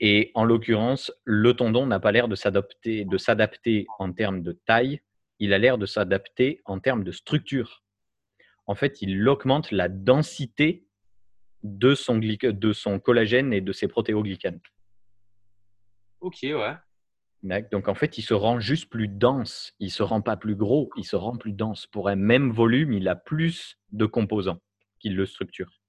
Et 0.00 0.30
en 0.34 0.44
l'occurrence, 0.44 1.10
le 1.24 1.54
tendon 1.54 1.86
n'a 1.86 1.98
pas 1.98 2.12
l'air 2.12 2.28
de 2.28 2.34
s'adapter, 2.34 3.06
de 3.06 3.16
s'adapter 3.16 3.86
en 3.98 4.12
termes 4.12 4.42
de 4.42 4.52
taille, 4.52 5.00
il 5.38 5.54
a 5.54 5.58
l'air 5.58 5.78
de 5.78 5.86
s'adapter 5.86 6.60
en 6.66 6.78
termes 6.78 7.04
de 7.04 7.12
structure. 7.12 7.82
En 8.66 8.74
fait, 8.74 9.00
il 9.02 9.28
augmente 9.28 9.70
la 9.70 9.88
densité 9.88 10.86
de 11.62 11.94
son, 11.94 12.18
de 12.18 12.72
son 12.72 12.98
collagène 12.98 13.52
et 13.52 13.60
de 13.60 13.72
ses 13.72 13.88
protéoglycanes. 13.88 14.60
Ok, 16.20 16.38
ouais. 16.42 16.74
Donc 17.70 17.88
en 17.88 17.94
fait, 17.94 18.18
il 18.18 18.22
se 18.22 18.34
rend 18.34 18.58
juste 18.58 18.90
plus 18.90 19.08
dense. 19.08 19.74
Il 19.78 19.90
se 19.90 20.02
rend 20.02 20.20
pas 20.20 20.36
plus 20.36 20.56
gros, 20.56 20.90
il 20.96 21.04
se 21.04 21.16
rend 21.16 21.36
plus 21.36 21.52
dense. 21.52 21.86
Pour 21.86 22.08
un 22.08 22.16
même 22.16 22.50
volume, 22.50 22.92
il 22.92 23.08
a 23.08 23.16
plus 23.16 23.78
de 23.92 24.06
composants 24.06 24.60
qui 24.98 25.10
le 25.10 25.26
structurent. 25.26 25.80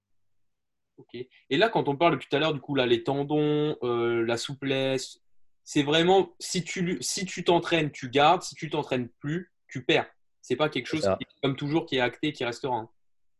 Ok. 0.98 1.14
Et 1.14 1.56
là, 1.56 1.68
quand 1.68 1.88
on 1.88 1.96
parle 1.96 2.14
depuis 2.14 2.28
tout 2.28 2.36
à 2.36 2.40
l'heure, 2.40 2.54
du 2.54 2.60
coup, 2.60 2.74
là, 2.74 2.86
les 2.86 3.04
tendons, 3.04 3.76
euh, 3.82 4.24
la 4.24 4.36
souplesse, 4.36 5.20
c'est 5.64 5.82
vraiment 5.82 6.34
si 6.38 6.64
tu 6.64 6.98
si 7.00 7.24
tu 7.24 7.44
t'entraînes, 7.44 7.90
tu 7.90 8.08
gardes. 8.08 8.42
Si 8.42 8.54
tu 8.54 8.70
t'entraînes 8.70 9.08
plus, 9.20 9.52
tu 9.68 9.84
perds. 9.84 10.10
C'est 10.48 10.56
pas 10.56 10.70
quelque 10.70 10.86
chose 10.86 11.06
qui, 11.20 11.26
comme 11.42 11.56
toujours 11.56 11.84
qui 11.84 11.96
est 11.96 12.00
acté, 12.00 12.32
qui 12.32 12.42
restera. 12.42 12.74
Hein. 12.74 12.88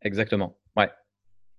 Exactement. 0.03 0.59
Ouais. 0.77 0.91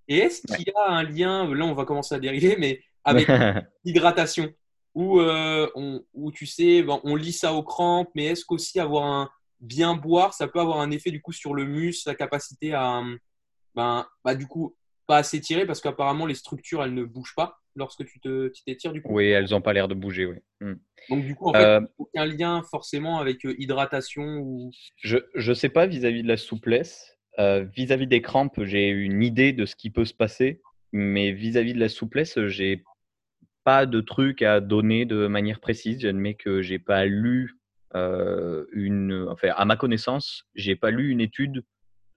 Et 0.06 0.18
est-ce 0.18 0.42
qu'il 0.46 0.64
y 0.64 0.70
a 0.76 0.90
un 0.90 1.02
lien 1.02 1.52
Là, 1.52 1.64
on 1.64 1.74
va 1.74 1.84
commencer 1.84 2.14
à 2.14 2.20
dériver, 2.20 2.54
mais 2.56 2.80
avec 3.02 3.26
l'hydratation? 3.84 4.52
Où, 4.94 5.20
euh, 5.20 5.68
on, 5.74 6.04
tu 6.30 6.46
sais, 6.46 6.86
on 6.86 7.16
lit 7.16 7.32
ça 7.32 7.52
aux 7.52 7.64
crampes, 7.64 8.10
mais 8.14 8.26
est-ce 8.26 8.44
qu'aussi 8.44 8.78
avoir 8.78 9.04
un 9.04 9.28
bien 9.58 9.96
boire, 9.96 10.34
ça 10.34 10.46
peut 10.46 10.60
avoir 10.60 10.78
un 10.78 10.92
effet 10.92 11.10
du 11.10 11.20
coup 11.20 11.32
sur 11.32 11.52
le 11.52 11.64
muscle, 11.64 12.08
la 12.08 12.14
capacité 12.14 12.72
à, 12.72 13.02
ben, 13.74 14.06
bah, 14.24 14.36
du 14.36 14.46
coup, 14.46 14.76
pas 15.08 15.24
s'étirer 15.24 15.66
parce 15.66 15.80
qu'apparemment 15.80 16.26
les 16.26 16.36
structures 16.36 16.84
elles 16.84 16.94
ne 16.94 17.02
bougent 17.02 17.34
pas 17.34 17.59
lorsque 17.76 18.04
tu 18.04 18.20
t'étires 18.64 18.92
du 18.92 19.02
coup. 19.02 19.12
Oui, 19.12 19.28
elles 19.28 19.50
n'ont 19.50 19.60
pas 19.60 19.72
l'air 19.72 19.88
de 19.88 19.94
bouger, 19.94 20.26
oui. 20.26 20.36
Hmm. 20.60 20.74
Donc 21.08 21.24
du 21.24 21.34
coup, 21.34 21.48
en 21.48 21.52
fait, 21.52 21.64
euh, 21.64 21.80
aucun 21.98 22.26
lien 22.26 22.62
forcément 22.70 23.18
avec 23.18 23.44
euh, 23.44 23.54
hydratation 23.58 24.38
ou. 24.38 24.70
Je 25.02 25.18
ne 25.34 25.54
sais 25.54 25.68
pas 25.68 25.86
vis-à-vis 25.86 26.22
de 26.22 26.28
la 26.28 26.36
souplesse. 26.36 27.16
Vis-à-vis 27.38 28.06
des 28.06 28.20
crampes, 28.20 28.62
j'ai 28.64 28.88
une 28.88 29.22
idée 29.22 29.54
de 29.54 29.64
ce 29.64 29.74
qui 29.74 29.88
peut 29.88 30.04
se 30.04 30.12
passer, 30.12 30.60
mais 30.92 31.32
vis-à-vis 31.32 31.70
-vis 31.70 31.74
de 31.74 31.80
la 31.80 31.88
souplesse, 31.88 32.38
j'ai 32.48 32.84
pas 33.64 33.86
de 33.86 34.00
trucs 34.02 34.42
à 34.42 34.60
donner 34.60 35.06
de 35.06 35.26
manière 35.26 35.58
précise. 35.60 36.00
J'admets 36.00 36.34
que 36.34 36.60
j'ai 36.60 36.78
pas 36.78 37.06
lu 37.06 37.60
euh, 37.94 38.66
une, 38.72 39.26
enfin, 39.28 39.48
à 39.56 39.64
ma 39.64 39.76
connaissance, 39.76 40.44
j'ai 40.54 40.76
pas 40.76 40.90
lu 40.90 41.10
une 41.10 41.20
étude 41.20 41.64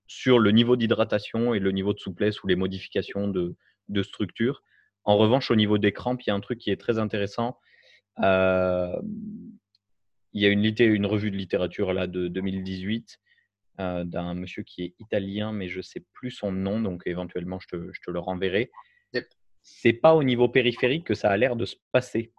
sur 0.05 0.37
le 0.37 0.51
niveau 0.51 0.75
d'hydratation 0.75 1.53
et 1.53 1.59
le 1.59 1.71
niveau 1.71 1.93
de 1.93 1.99
souplesse 1.99 2.43
ou 2.43 2.47
les 2.47 2.55
modifications 2.55 3.27
de, 3.27 3.55
de 3.89 4.03
structure. 4.03 4.61
En 5.05 5.17
revanche, 5.17 5.51
au 5.51 5.55
niveau 5.55 5.77
des 5.77 5.91
crampes, 5.91 6.21
il 6.21 6.29
y 6.29 6.31
a 6.31 6.35
un 6.35 6.39
truc 6.39 6.59
qui 6.59 6.71
est 6.71 6.79
très 6.79 6.99
intéressant. 6.99 7.57
Euh, 8.19 8.95
il 10.33 10.41
y 10.41 10.45
a 10.45 10.49
une, 10.49 10.63
une, 10.63 11.05
revue 11.05 11.31
de 11.31 11.35
littérature 11.35 11.93
là 11.93 12.07
de 12.07 12.27
2018 12.27 13.19
euh, 13.79 14.03
d'un 14.03 14.33
monsieur 14.33 14.63
qui 14.63 14.83
est 14.83 14.93
italien, 14.99 15.51
mais 15.51 15.67
je 15.67 15.81
sais 15.81 16.03
plus 16.13 16.31
son 16.31 16.51
nom, 16.51 16.79
donc 16.79 17.03
éventuellement 17.05 17.59
je 17.59 17.67
te, 17.67 17.89
je 17.91 18.01
te 18.01 18.11
le 18.11 18.19
renverrai 18.19 18.71
c'est 19.63 19.93
pas 19.93 20.13
au 20.13 20.23
niveau 20.23 20.49
périphérique 20.49 21.05
que 21.05 21.15
ça 21.15 21.29
a 21.29 21.37
l'air 21.37 21.55
de 21.55 21.65
se 21.65 21.77
passer. 21.91 22.33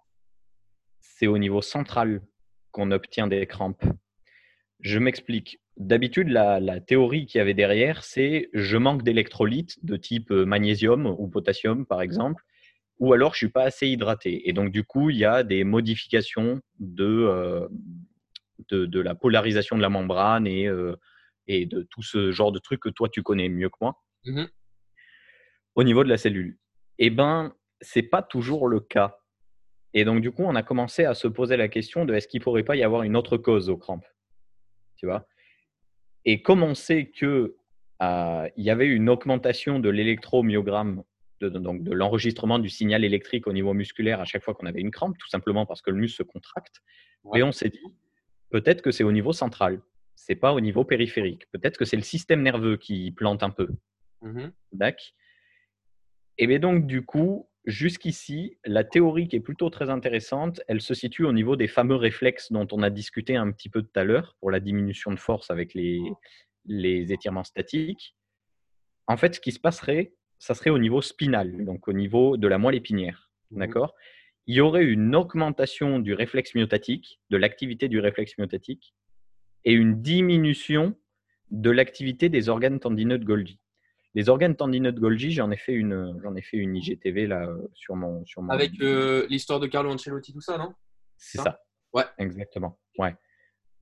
C'est 1.00 1.26
au 1.26 1.38
niveau 1.38 1.62
central 1.62 2.22
qu'on 2.70 2.90
obtient 2.90 3.26
des 3.26 3.46
crampes. 3.46 3.84
Je 4.80 4.98
m'explique. 4.98 5.60
D'habitude, 5.76 6.28
la, 6.28 6.80
théorie 6.80 7.26
qu'il 7.26 7.38
y 7.38 7.40
avait 7.40 7.54
derrière, 7.54 8.04
c'est 8.04 8.50
je 8.52 8.76
manque 8.76 9.02
d'électrolytes 9.02 9.84
de 9.84 9.96
type 9.96 10.30
euh, 10.30 10.44
magnésium 10.44 11.06
ou 11.06 11.26
potassium, 11.28 11.86
par 11.86 12.02
exemple, 12.02 12.44
ou 12.98 13.12
alors 13.12 13.32
je 13.34 13.38
suis 13.38 13.48
pas 13.48 13.64
assez 13.64 13.88
hydraté. 13.88 14.48
Et 14.48 14.52
donc, 14.52 14.70
du 14.70 14.84
coup, 14.84 15.10
il 15.10 15.16
y 15.16 15.24
a 15.24 15.42
des 15.42 15.64
modifications 15.64 16.60
de, 16.78 17.04
euh, 17.04 17.68
de, 18.70 19.00
la 19.00 19.14
polarisation 19.14 19.76
de 19.76 19.82
la 19.82 19.88
membrane 19.88 20.46
et, 20.46 20.66
euh, 20.66 20.96
et 21.46 21.66
de 21.66 21.82
tout 21.90 22.02
ce 22.02 22.32
genre 22.32 22.52
de 22.52 22.58
trucs 22.58 22.80
que 22.80 22.88
toi, 22.88 23.08
tu 23.08 23.22
connais 23.22 23.48
mieux 23.48 23.68
que 23.68 23.78
moi. 23.80 24.02
Mmh 24.24 24.44
au 25.74 25.84
niveau 25.84 26.04
de 26.04 26.08
la 26.08 26.16
cellule. 26.16 26.58
Eh 26.98 27.10
bien, 27.10 27.54
ce 27.80 27.98
n'est 27.98 28.04
pas 28.06 28.22
toujours 28.22 28.68
le 28.68 28.80
cas. 28.80 29.18
Et 29.92 30.04
donc, 30.04 30.20
du 30.20 30.32
coup, 30.32 30.42
on 30.44 30.54
a 30.54 30.62
commencé 30.62 31.04
à 31.04 31.14
se 31.14 31.28
poser 31.28 31.56
la 31.56 31.68
question 31.68 32.04
de 32.04 32.14
est-ce 32.14 32.28
qu'il 32.28 32.40
ne 32.40 32.44
pourrait 32.44 32.64
pas 32.64 32.76
y 32.76 32.82
avoir 32.82 33.02
une 33.02 33.16
autre 33.16 33.36
cause 33.36 33.70
aux 33.70 33.76
crampes? 33.76 34.06
Tu 34.96 35.06
vois? 35.06 35.26
Et 36.24 36.42
comme 36.42 36.62
on 36.62 36.74
sait 36.74 37.10
qu'il 37.10 37.50
euh, 38.02 38.48
y 38.56 38.70
avait 38.70 38.86
une 38.86 39.08
augmentation 39.08 39.78
de 39.78 39.88
l'électromyogramme, 39.88 41.02
de, 41.40 41.48
donc 41.48 41.82
de 41.82 41.92
l'enregistrement 41.92 42.58
du 42.58 42.68
signal 42.68 43.04
électrique 43.04 43.46
au 43.46 43.52
niveau 43.52 43.74
musculaire 43.74 44.20
à 44.20 44.24
chaque 44.24 44.42
fois 44.42 44.54
qu'on 44.54 44.66
avait 44.66 44.80
une 44.80 44.90
crampe, 44.90 45.16
tout 45.18 45.28
simplement 45.28 45.66
parce 45.66 45.82
que 45.82 45.90
le 45.90 45.96
muscle 45.96 46.18
se 46.18 46.22
contracte, 46.22 46.80
et 47.34 47.42
on 47.42 47.52
s'est 47.52 47.70
dit 47.70 47.80
peut-être 48.50 48.82
que 48.82 48.90
c'est 48.90 49.04
au 49.04 49.12
niveau 49.12 49.32
central, 49.32 49.80
c'est 50.14 50.36
pas 50.36 50.52
au 50.52 50.60
niveau 50.60 50.84
périphérique. 50.84 51.50
Peut-être 51.50 51.76
que 51.76 51.84
c'est 51.84 51.96
le 51.96 52.02
système 52.02 52.42
nerveux 52.42 52.76
qui 52.76 53.10
plante 53.10 53.42
un 53.42 53.50
peu. 53.50 53.68
Mmh 54.22 54.48
D'accord 54.72 55.04
et 56.38 56.46
bien 56.46 56.58
donc, 56.58 56.86
du 56.86 57.04
coup, 57.04 57.48
jusqu'ici, 57.64 58.58
la 58.64 58.84
théorie 58.84 59.28
qui 59.28 59.36
est 59.36 59.40
plutôt 59.40 59.70
très 59.70 59.88
intéressante, 59.88 60.60
elle 60.66 60.80
se 60.80 60.94
situe 60.94 61.24
au 61.24 61.32
niveau 61.32 61.56
des 61.56 61.68
fameux 61.68 61.94
réflexes 61.94 62.50
dont 62.50 62.66
on 62.72 62.82
a 62.82 62.90
discuté 62.90 63.36
un 63.36 63.50
petit 63.52 63.68
peu 63.68 63.82
tout 63.82 63.98
à 64.00 64.04
l'heure 64.04 64.36
pour 64.40 64.50
la 64.50 64.60
diminution 64.60 65.12
de 65.12 65.18
force 65.18 65.50
avec 65.50 65.74
les, 65.74 66.00
les 66.66 67.12
étirements 67.12 67.44
statiques. 67.44 68.16
En 69.06 69.16
fait, 69.16 69.36
ce 69.36 69.40
qui 69.40 69.52
se 69.52 69.60
passerait, 69.60 70.14
ça 70.38 70.54
serait 70.54 70.70
au 70.70 70.78
niveau 70.78 71.02
spinal, 71.02 71.64
donc 71.64 71.88
au 71.88 71.92
niveau 71.92 72.36
de 72.36 72.48
la 72.48 72.58
moelle 72.58 72.74
épinière. 72.76 73.30
Mmh 73.50 73.58
D'accord? 73.58 73.94
Il 74.46 74.54
y 74.54 74.60
aurait 74.60 74.84
une 74.84 75.14
augmentation 75.14 75.98
du 75.98 76.12
réflexe 76.12 76.54
myotatique, 76.54 77.20
de 77.30 77.36
l'activité 77.36 77.88
du 77.88 77.98
réflexe 77.98 78.36
myotatique, 78.36 78.94
et 79.64 79.72
une 79.72 80.02
diminution 80.02 80.94
de 81.50 81.70
l'activité 81.70 82.28
des 82.28 82.48
organes 82.48 82.78
tendineux 82.78 83.18
de 83.18 83.24
Golgi. 83.24 83.58
Les 84.14 84.28
organes 84.28 84.54
tendineux 84.54 84.92
de 84.92 85.00
Golgi, 85.00 85.32
j'en 85.32 85.50
ai 85.50 85.56
fait 85.56 85.72
une, 85.72 86.18
j'en 86.22 86.36
ai 86.36 86.42
fait 86.42 86.58
une 86.58 86.76
IGTV 86.76 87.26
là 87.26 87.48
sur 87.72 87.96
mon, 87.96 88.24
sur 88.26 88.42
mon... 88.42 88.50
Avec 88.50 88.80
euh, 88.80 89.26
l'histoire 89.28 89.60
de 89.60 89.66
Carlo 89.66 89.90
Ancelotti, 89.90 90.32
tout 90.32 90.40
ça, 90.40 90.58
non? 90.58 90.74
C'est 91.16 91.38
ça. 91.38 91.60
Ouais. 91.92 92.04
Exactement. 92.18 92.78
Ouais. 92.98 93.14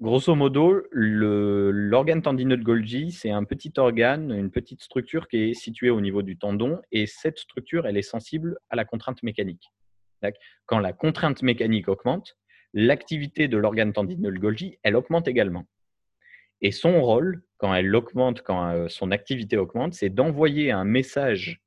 Grosso 0.03 0.35
modo, 0.35 0.83
l'organe 0.91 2.23
tendineux 2.23 2.57
de 2.57 2.65
Golgi, 2.65 3.13
c'est 3.13 3.31
un 3.31 3.45
petit 3.45 3.73
organe, 3.77 4.33
une 4.33 4.51
petite 4.51 4.83
structure 4.83 5.29
qui 5.29 5.51
est 5.51 5.55
située 5.55 5.91
au 5.91 6.01
niveau 6.01 6.23
du 6.23 6.37
tendon, 6.37 6.83
et 6.91 7.07
cette 7.07 7.39
structure, 7.39 7.87
elle 7.87 7.97
est 7.97 8.03
sensible 8.03 8.59
à 8.69 8.75
la 8.75 8.85
contrainte 8.85 9.23
mécanique. 9.23 9.71
Quand 10.67 10.81
la 10.81 10.93
contrainte 10.93 11.43
mécanique 11.43 11.87
augmente, 11.87 12.37
l'activité 12.75 13.47
de 13.47 13.57
l'organe 13.57 13.93
tendineux 13.93 14.33
de 14.33 14.41
Golgi, 14.41 14.77
elle 14.83 14.97
augmente 14.97 15.29
également. 15.29 15.67
Et 16.63 16.73
son 16.73 17.01
rôle, 17.01 17.45
quand 17.59 17.73
elle 17.73 17.95
augmente, 17.95 18.43
quand 18.43 18.71
euh, 18.71 18.89
son 18.89 19.13
activité 19.13 19.57
augmente, 19.57 19.95
c'est 19.95 20.11
d'envoyer 20.11 20.73
un 20.73 20.85
message 20.85 21.63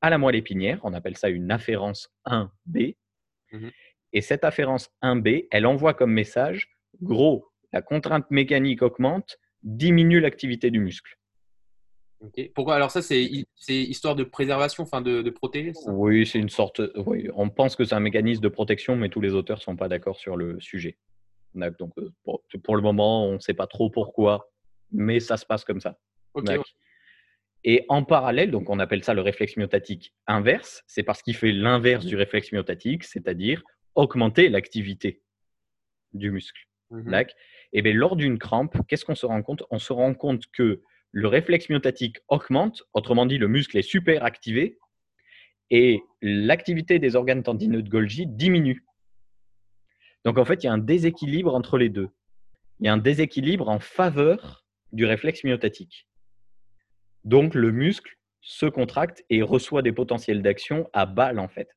à 0.00 0.10
la 0.10 0.18
moelle 0.18 0.36
épinière. 0.36 0.78
On 0.84 0.94
appelle 0.94 1.16
ça 1.16 1.28
une 1.28 1.50
afférence 1.50 2.08
1B. 2.24 2.94
Mhm. 3.50 3.72
Et 4.12 4.20
cette 4.20 4.44
afférence 4.44 4.92
1B, 5.02 5.48
elle 5.50 5.66
envoie 5.66 5.94
comme 5.94 6.12
message, 6.12 6.70
gros, 7.02 7.47
la 7.72 7.82
contrainte 7.82 8.30
mécanique 8.30 8.82
augmente, 8.82 9.38
diminue 9.62 10.20
l'activité 10.20 10.70
du 10.70 10.80
muscle. 10.80 11.18
Pourquoi? 12.54 12.74
Alors 12.74 12.90
ça, 12.90 13.00
c'est 13.00 13.22
hi- 13.22 13.46
c'est 13.54 13.76
histoire 13.80 14.16
de 14.16 14.24
préservation, 14.24 14.82
enfin 14.82 15.00
de, 15.00 15.22
de 15.22 15.30
protéger 15.30 15.72
ça? 15.72 15.92
Oui, 15.92 16.26
c'est 16.26 16.38
une 16.40 16.48
sorte. 16.48 16.82
Oui, 16.96 17.28
on 17.34 17.48
pense 17.48 17.76
que 17.76 17.84
c'est 17.84 17.94
un 17.94 18.00
mécanisme 18.00 18.42
de 18.42 18.48
protection, 18.48 18.96
mais 18.96 19.08
tous 19.08 19.20
les 19.20 19.34
auteurs 19.34 19.58
ne 19.58 19.62
sont 19.62 19.76
pas 19.76 19.88
d'accord 19.88 20.18
sur 20.18 20.36
le 20.36 20.58
sujet. 20.60 20.98
Donc, 21.54 21.92
euh, 21.98 22.10
pour, 22.24 22.42
pour 22.62 22.76
le 22.76 22.82
moment, 22.82 23.26
on 23.26 23.34
ne 23.34 23.38
sait 23.38 23.54
pas 23.54 23.66
trop 23.66 23.88
pourquoi, 23.88 24.50
mais 24.90 25.20
ça 25.20 25.36
se 25.36 25.46
passe 25.46 25.64
comme 25.64 25.80
ça. 25.80 25.98
Et 27.64 27.84
en 27.88 28.04
parallèle, 28.04 28.50
donc 28.50 28.70
on 28.70 28.78
appelle 28.78 29.02
ça 29.02 29.14
le 29.14 29.20
réflexe 29.20 29.56
myotatique 29.56 30.14
inverse, 30.26 30.84
c'est 30.86 31.02
parce 31.02 31.22
qu'il 31.22 31.34
fait 31.34 31.52
l'inverse 31.52 32.04
du 32.04 32.16
réflexe 32.16 32.52
myotatique, 32.52 33.02
c'est-à-dire 33.04 33.62
augmenter 33.94 34.48
l'activité 34.48 35.22
du 36.12 36.30
muscle. 36.30 36.67
D'accord 36.90 37.34
Et 37.72 37.82
bien, 37.82 37.92
lors 37.92 38.16
d'une 38.16 38.38
crampe, 38.38 38.76
qu'est-ce 38.86 39.04
qu'on 39.04 39.14
se 39.14 39.26
rend 39.26 39.42
compte? 39.42 39.62
On 39.70 39.78
se 39.78 39.92
rend 39.92 40.14
compte 40.14 40.44
que 40.52 40.82
le 41.12 41.28
réflexe 41.28 41.68
myotatique 41.68 42.18
augmente, 42.28 42.84
autrement 42.92 43.26
dit, 43.26 43.38
le 43.38 43.48
muscle 43.48 43.76
est 43.76 43.82
super 43.82 44.24
activé, 44.24 44.78
et 45.70 46.02
l'activité 46.22 46.98
des 46.98 47.16
organes 47.16 47.42
tendineux 47.42 47.82
de 47.82 47.88
Golgi 47.88 48.26
diminue. 48.26 48.84
Donc 50.24 50.38
en 50.38 50.44
fait, 50.44 50.62
il 50.62 50.66
y 50.66 50.68
a 50.68 50.72
un 50.72 50.78
déséquilibre 50.78 51.54
entre 51.54 51.78
les 51.78 51.88
deux. 51.88 52.08
Il 52.80 52.86
y 52.86 52.88
a 52.88 52.92
un 52.92 52.98
déséquilibre 52.98 53.68
en 53.68 53.80
faveur 53.80 54.64
du 54.92 55.04
réflexe 55.04 55.44
myotatique. 55.44 56.08
Donc 57.24 57.54
le 57.54 57.70
muscle 57.70 58.16
se 58.40 58.66
contracte 58.66 59.24
et 59.30 59.42
reçoit 59.42 59.82
des 59.82 59.92
potentiels 59.92 60.42
d'action 60.42 60.88
à 60.92 61.04
balle 61.04 61.38
en 61.38 61.48
fait. 61.48 61.68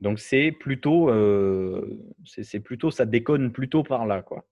Donc 0.00 0.18
c'est 0.18 0.50
plutôt, 0.52 1.10
euh, 1.10 1.98
c'est 2.24 2.60
plutôt, 2.60 2.90
ça 2.90 3.04
déconne 3.06 3.52
plutôt 3.52 3.82
par 3.82 4.06
là 4.06 4.22
quoi. 4.22 4.46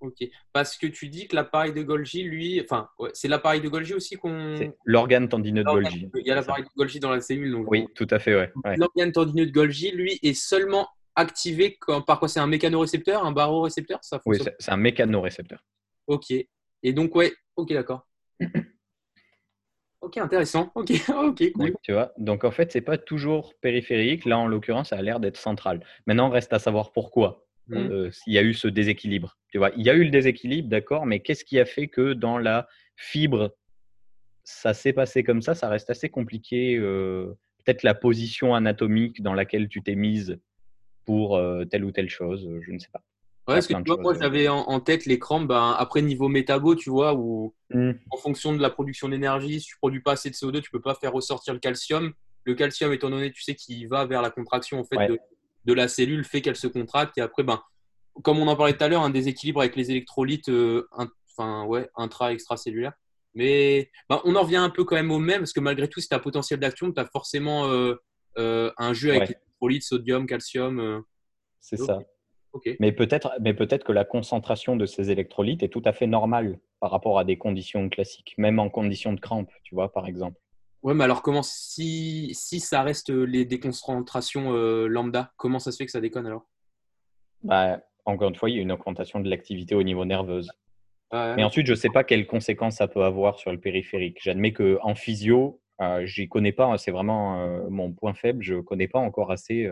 Ok. 0.00 0.16
Parce 0.52 0.76
que 0.76 0.88
tu 0.88 1.08
dis 1.08 1.28
que 1.28 1.36
l'appareil 1.36 1.72
de 1.72 1.82
Golgi, 1.82 2.24
lui, 2.24 2.60
enfin, 2.60 2.88
ouais, 2.98 3.10
c'est 3.14 3.28
l'appareil 3.28 3.60
de 3.60 3.68
Golgi 3.68 3.94
aussi 3.94 4.16
qu'on. 4.16 4.56
C'est 4.56 4.72
l'organe 4.84 5.28
tendineux 5.28 5.62
de 5.62 5.68
Golgi. 5.68 6.08
Il 6.16 6.26
y 6.26 6.30
a 6.32 6.34
l'appareil 6.34 6.64
de 6.64 6.68
Golgi 6.76 6.98
dans 6.98 7.10
la 7.12 7.20
cellule. 7.20 7.52
Donc 7.52 7.70
Oui, 7.70 7.86
tout 7.94 8.08
à 8.10 8.18
fait, 8.18 8.34
ouais. 8.34 8.50
ouais. 8.64 8.76
L'organe 8.76 9.12
tendineux 9.12 9.46
de 9.46 9.52
Golgi, 9.52 9.92
lui, 9.92 10.18
est 10.24 10.34
seulement 10.34 10.88
activé 11.14 11.76
quand- 11.78 12.02
par 12.02 12.18
quoi 12.18 12.26
C'est 12.26 12.40
un 12.40 12.48
mécanorécepteur, 12.48 13.24
un 13.24 13.30
barorécepteur 13.30 14.00
Ça 14.02 14.20
Oui, 14.26 14.38
c'est 14.58 14.72
un 14.72 14.76
mécanorécepteur. 14.76 15.64
Ok. 16.08 16.32
Et 16.32 16.92
donc, 16.92 17.14
ouais, 17.14 17.32
ok, 17.54 17.72
d'accord. 17.72 18.08
Ok, 20.02 20.18
intéressant. 20.18 20.70
Ok, 20.74 20.90
ok, 21.08 21.52
cool. 21.52 21.74
Tu 21.82 21.92
vois 21.92 22.12
Donc 22.18 22.44
en 22.44 22.50
fait, 22.50 22.70
c'est 22.72 22.80
pas 22.80 22.98
toujours 22.98 23.54
périphérique. 23.60 24.24
Là, 24.24 24.38
en 24.38 24.46
l'occurrence, 24.46 24.90
ça 24.90 24.96
a 24.96 25.02
l'air 25.02 25.20
d'être 25.20 25.36
central. 25.36 25.84
Maintenant, 26.06 26.28
reste 26.28 26.52
à 26.52 26.58
savoir 26.58 26.92
pourquoi 26.92 27.46
Mhm. 27.68 27.92
euh, 27.92 28.10
s'il 28.10 28.32
y 28.32 28.38
a 28.38 28.42
eu 28.42 28.54
ce 28.54 28.66
déséquilibre. 28.66 29.38
Tu 29.52 29.58
vois, 29.58 29.70
il 29.76 29.82
y 29.86 29.90
a 29.90 29.94
eu 29.94 30.02
le 30.04 30.10
déséquilibre, 30.10 30.68
d'accord, 30.68 31.06
mais 31.06 31.20
qu'est-ce 31.20 31.44
qui 31.44 31.60
a 31.60 31.64
fait 31.64 31.86
que 31.86 32.12
dans 32.12 32.36
la 32.36 32.66
fibre, 32.96 33.54
ça 34.44 34.74
s'est 34.74 34.92
passé 34.92 35.22
comme 35.22 35.42
ça? 35.42 35.54
Ça 35.54 35.68
reste 35.68 35.88
assez 35.88 36.08
compliqué. 36.10 36.76
euh, 36.76 37.32
Peut-être 37.64 37.84
la 37.84 37.94
position 37.94 38.56
anatomique 38.56 39.22
dans 39.22 39.34
laquelle 39.34 39.68
tu 39.68 39.80
t'es 39.82 39.94
mise 39.94 40.40
pour 41.04 41.36
euh, 41.36 41.64
telle 41.64 41.84
ou 41.84 41.92
telle 41.92 42.10
chose, 42.10 42.50
je 42.62 42.72
ne 42.72 42.78
sais 42.80 42.88
pas. 42.92 43.02
Ouais, 43.48 43.54
parce 43.54 43.66
que 43.66 43.74
tu 43.74 43.82
vois, 43.86 43.96
moi, 44.00 44.14
j'avais 44.14 44.46
en, 44.48 44.58
en 44.60 44.78
tête 44.80 45.04
les 45.04 45.18
crampes, 45.18 45.48
ben, 45.48 45.74
après 45.76 46.00
niveau 46.02 46.28
métabo, 46.28 46.74
tu 46.76 46.90
vois, 46.90 47.14
où 47.14 47.54
Hmm. 47.70 47.92
en 48.10 48.16
fonction 48.18 48.52
de 48.54 48.60
la 48.60 48.68
production 48.68 49.08
d'énergie, 49.08 49.60
si 49.60 49.68
tu 49.68 49.76
produis 49.78 50.00
pas 50.00 50.12
assez 50.12 50.28
de 50.28 50.34
CO2, 50.34 50.60
tu 50.60 50.70
peux 50.70 50.80
pas 50.80 50.94
faire 50.94 51.12
ressortir 51.12 51.54
le 51.54 51.58
calcium. 51.60 52.12
Le 52.44 52.54
calcium, 52.54 52.92
étant 52.92 53.08
donné, 53.10 53.32
tu 53.32 53.42
sais, 53.42 53.54
qu'il 53.54 53.88
va 53.88 54.04
vers 54.04 54.20
la 54.22 54.30
contraction 54.30 54.78
en 54.80 54.84
fait, 54.84 54.96
Ouais. 54.96 55.08
de, 55.08 55.18
de 55.64 55.72
la 55.72 55.88
cellule, 55.88 56.22
fait 56.24 56.42
qu'elle 56.42 56.56
se 56.56 56.66
contracte. 56.66 57.16
Et 57.18 57.20
après, 57.22 57.42
ben, 57.42 57.60
comme 58.22 58.38
on 58.38 58.46
en 58.48 58.56
parlait 58.56 58.76
tout 58.76 58.84
à 58.84 58.88
l'heure, 58.88 59.02
un 59.02 59.10
déséquilibre 59.10 59.60
avec 59.60 59.74
les 59.74 59.90
électrolytes 59.90 60.50
euh, 60.50 60.86
enfin, 61.36 61.64
ouais, 61.64 61.88
intra-extracellulaires. 61.96 62.92
Mais 63.34 63.90
ben, 64.10 64.20
on 64.24 64.36
en 64.36 64.42
revient 64.42 64.56
un 64.56 64.68
peu 64.70 64.84
quand 64.84 64.96
même 64.96 65.10
au 65.10 65.18
même, 65.18 65.40
parce 65.40 65.54
que 65.54 65.60
malgré 65.60 65.88
tout, 65.88 66.00
si 66.00 66.08
tu 66.08 66.14
as 66.14 66.18
potentiel 66.18 66.60
d'action, 66.60 66.92
tu 66.92 67.00
as 67.00 67.06
forcément 67.06 67.68
euh, 67.70 67.94
euh, 68.38 68.70
un 68.76 68.92
jeu 68.92 69.10
avec 69.10 69.22
Ouais. 69.22 69.28
les 69.28 69.34
électrolytes, 69.34 69.82
sodium, 69.84 70.26
calcium. 70.26 71.02
C'est 71.60 71.78
ça. 71.78 72.00
Mais 72.80 72.92
peut-être, 72.92 73.32
peut-être 73.56 73.84
que 73.84 73.92
la 73.92 74.04
concentration 74.04 74.76
de 74.76 74.86
ces 74.86 75.10
électrolytes 75.10 75.62
est 75.62 75.68
tout 75.68 75.82
à 75.84 75.92
fait 75.92 76.06
normale 76.06 76.58
par 76.80 76.90
rapport 76.90 77.18
à 77.18 77.24
des 77.24 77.38
conditions 77.38 77.88
classiques, 77.88 78.34
même 78.38 78.58
en 78.58 78.68
conditions 78.68 79.12
de 79.12 79.20
crampe, 79.20 79.50
tu 79.62 79.74
vois, 79.74 79.92
par 79.92 80.06
exemple. 80.06 80.38
Ouais, 80.82 80.94
mais 80.94 81.04
alors 81.04 81.22
comment 81.22 81.42
si, 81.42 82.30
si 82.34 82.58
ça 82.58 82.82
reste 82.82 83.10
les 83.10 83.44
déconcentrations 83.44 84.52
euh, 84.52 84.88
lambda, 84.88 85.32
comment 85.36 85.60
ça 85.60 85.70
se 85.70 85.76
fait 85.76 85.86
que 85.86 85.92
ça 85.92 86.00
déconne 86.00 86.26
alors? 86.26 86.46
Bah, 87.44 87.80
encore 88.04 88.28
une 88.28 88.34
fois, 88.34 88.50
il 88.50 88.56
y 88.56 88.58
a 88.58 88.62
une 88.62 88.72
augmentation 88.72 89.20
de 89.20 89.30
l'activité 89.30 89.74
au 89.74 89.82
niveau 89.82 90.04
nerveuse. 90.04 90.50
Ouais, 91.12 91.36
Mais 91.36 91.44
ensuite, 91.44 91.66
je 91.66 91.72
ne 91.72 91.76
sais 91.76 91.90
pas 91.90 92.04
quelles 92.04 92.26
conséquences 92.26 92.76
ça 92.76 92.88
peut 92.88 93.04
avoir 93.04 93.38
sur 93.38 93.52
le 93.52 93.60
périphérique. 93.60 94.18
J'admets 94.20 94.52
qu'en 94.52 94.94
physio, 94.94 95.60
euh, 95.80 96.04
j'y 96.04 96.28
connais 96.28 96.52
pas, 96.52 96.76
c'est 96.78 96.90
vraiment 96.90 97.40
euh, 97.40 97.68
mon 97.68 97.92
point 97.92 98.14
faible, 98.14 98.42
je 98.42 98.54
ne 98.54 98.60
connais 98.60 98.88
pas 98.88 98.98
encore 98.98 99.30
assez 99.30 99.70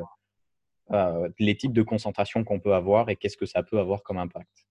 euh, 0.93 1.28
les 1.38 1.57
types 1.57 1.72
de 1.72 1.82
concentration 1.82 2.45
qu'on 2.45 2.61
peut 2.61 2.74
avoir 2.74 3.09
et 3.11 3.16
qu'est-ce 3.16 3.36
que 3.36 3.47
ça 3.47 3.62
peut 3.62 3.78
avoir 3.78 4.03
comme 4.03 4.18
impact. 4.18 4.66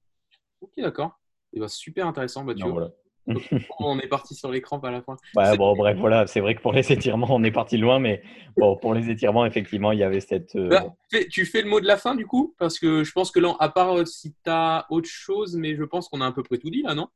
Ok, 0.62 0.72
d'accord. 0.78 1.20
Et 1.54 1.60
ben, 1.60 1.68
super 1.68 2.08
intéressant. 2.08 2.44
Donc, 2.44 2.58
vois, 2.60 2.92
voilà. 3.26 3.40
on 3.80 4.00
est 4.00 4.08
parti 4.08 4.36
sur 4.36 4.52
crampes 4.62 4.86
à 4.86 4.92
la 4.92 5.02
fin. 5.02 5.16
Ouais, 5.36 5.46
C'est- 5.46 5.58
bon, 5.58 5.76
bref, 5.76 5.98
voilà, 6.00 6.28
c'est 6.28 6.42
vrai 6.42 6.56
que 6.56 6.62
pour 6.62 6.74
les 6.74 6.92
étirements, 6.92 7.28
on 7.30 7.44
est 7.44 7.52
parti 7.52 7.78
loin, 7.78 8.00
mais 8.00 8.22
bon, 8.58 8.76
pour 8.76 8.94
les 8.94 9.10
étirements, 9.10 9.46
effectivement, 9.46 9.92
il 9.92 10.00
y 10.00 10.04
avait 10.04 10.20
cette. 10.20 10.56
euh, 10.56 10.70
Bah, 10.70 10.86
tu 11.32 11.46
fais 11.46 11.62
le 11.62 11.70
mot 11.70 11.80
de 11.80 11.88
la 11.88 11.98
fin 11.98 12.16
du 12.16 12.26
coup? 12.26 12.54
Parce 12.58 12.80
que 12.80 13.04
je 13.04 13.12
pense 13.12 13.32
que 13.32 13.40
là, 13.40 13.56
à 13.60 13.70
part 13.70 13.98
euh, 13.98 14.06
si 14.06 14.34
tu 14.34 14.50
as 14.50 14.86
autre 14.90 15.10
chose, 15.10 15.56
mais 15.56 15.76
je 15.76 15.84
pense 15.84 16.10
qu'on 16.10 16.22
a 16.22 16.28
à 16.28 16.32
peu 16.32 16.44
près 16.44 16.58
tout 16.58 16.70
dit 16.70 16.82
là, 16.82 16.96
non? 16.96 17.08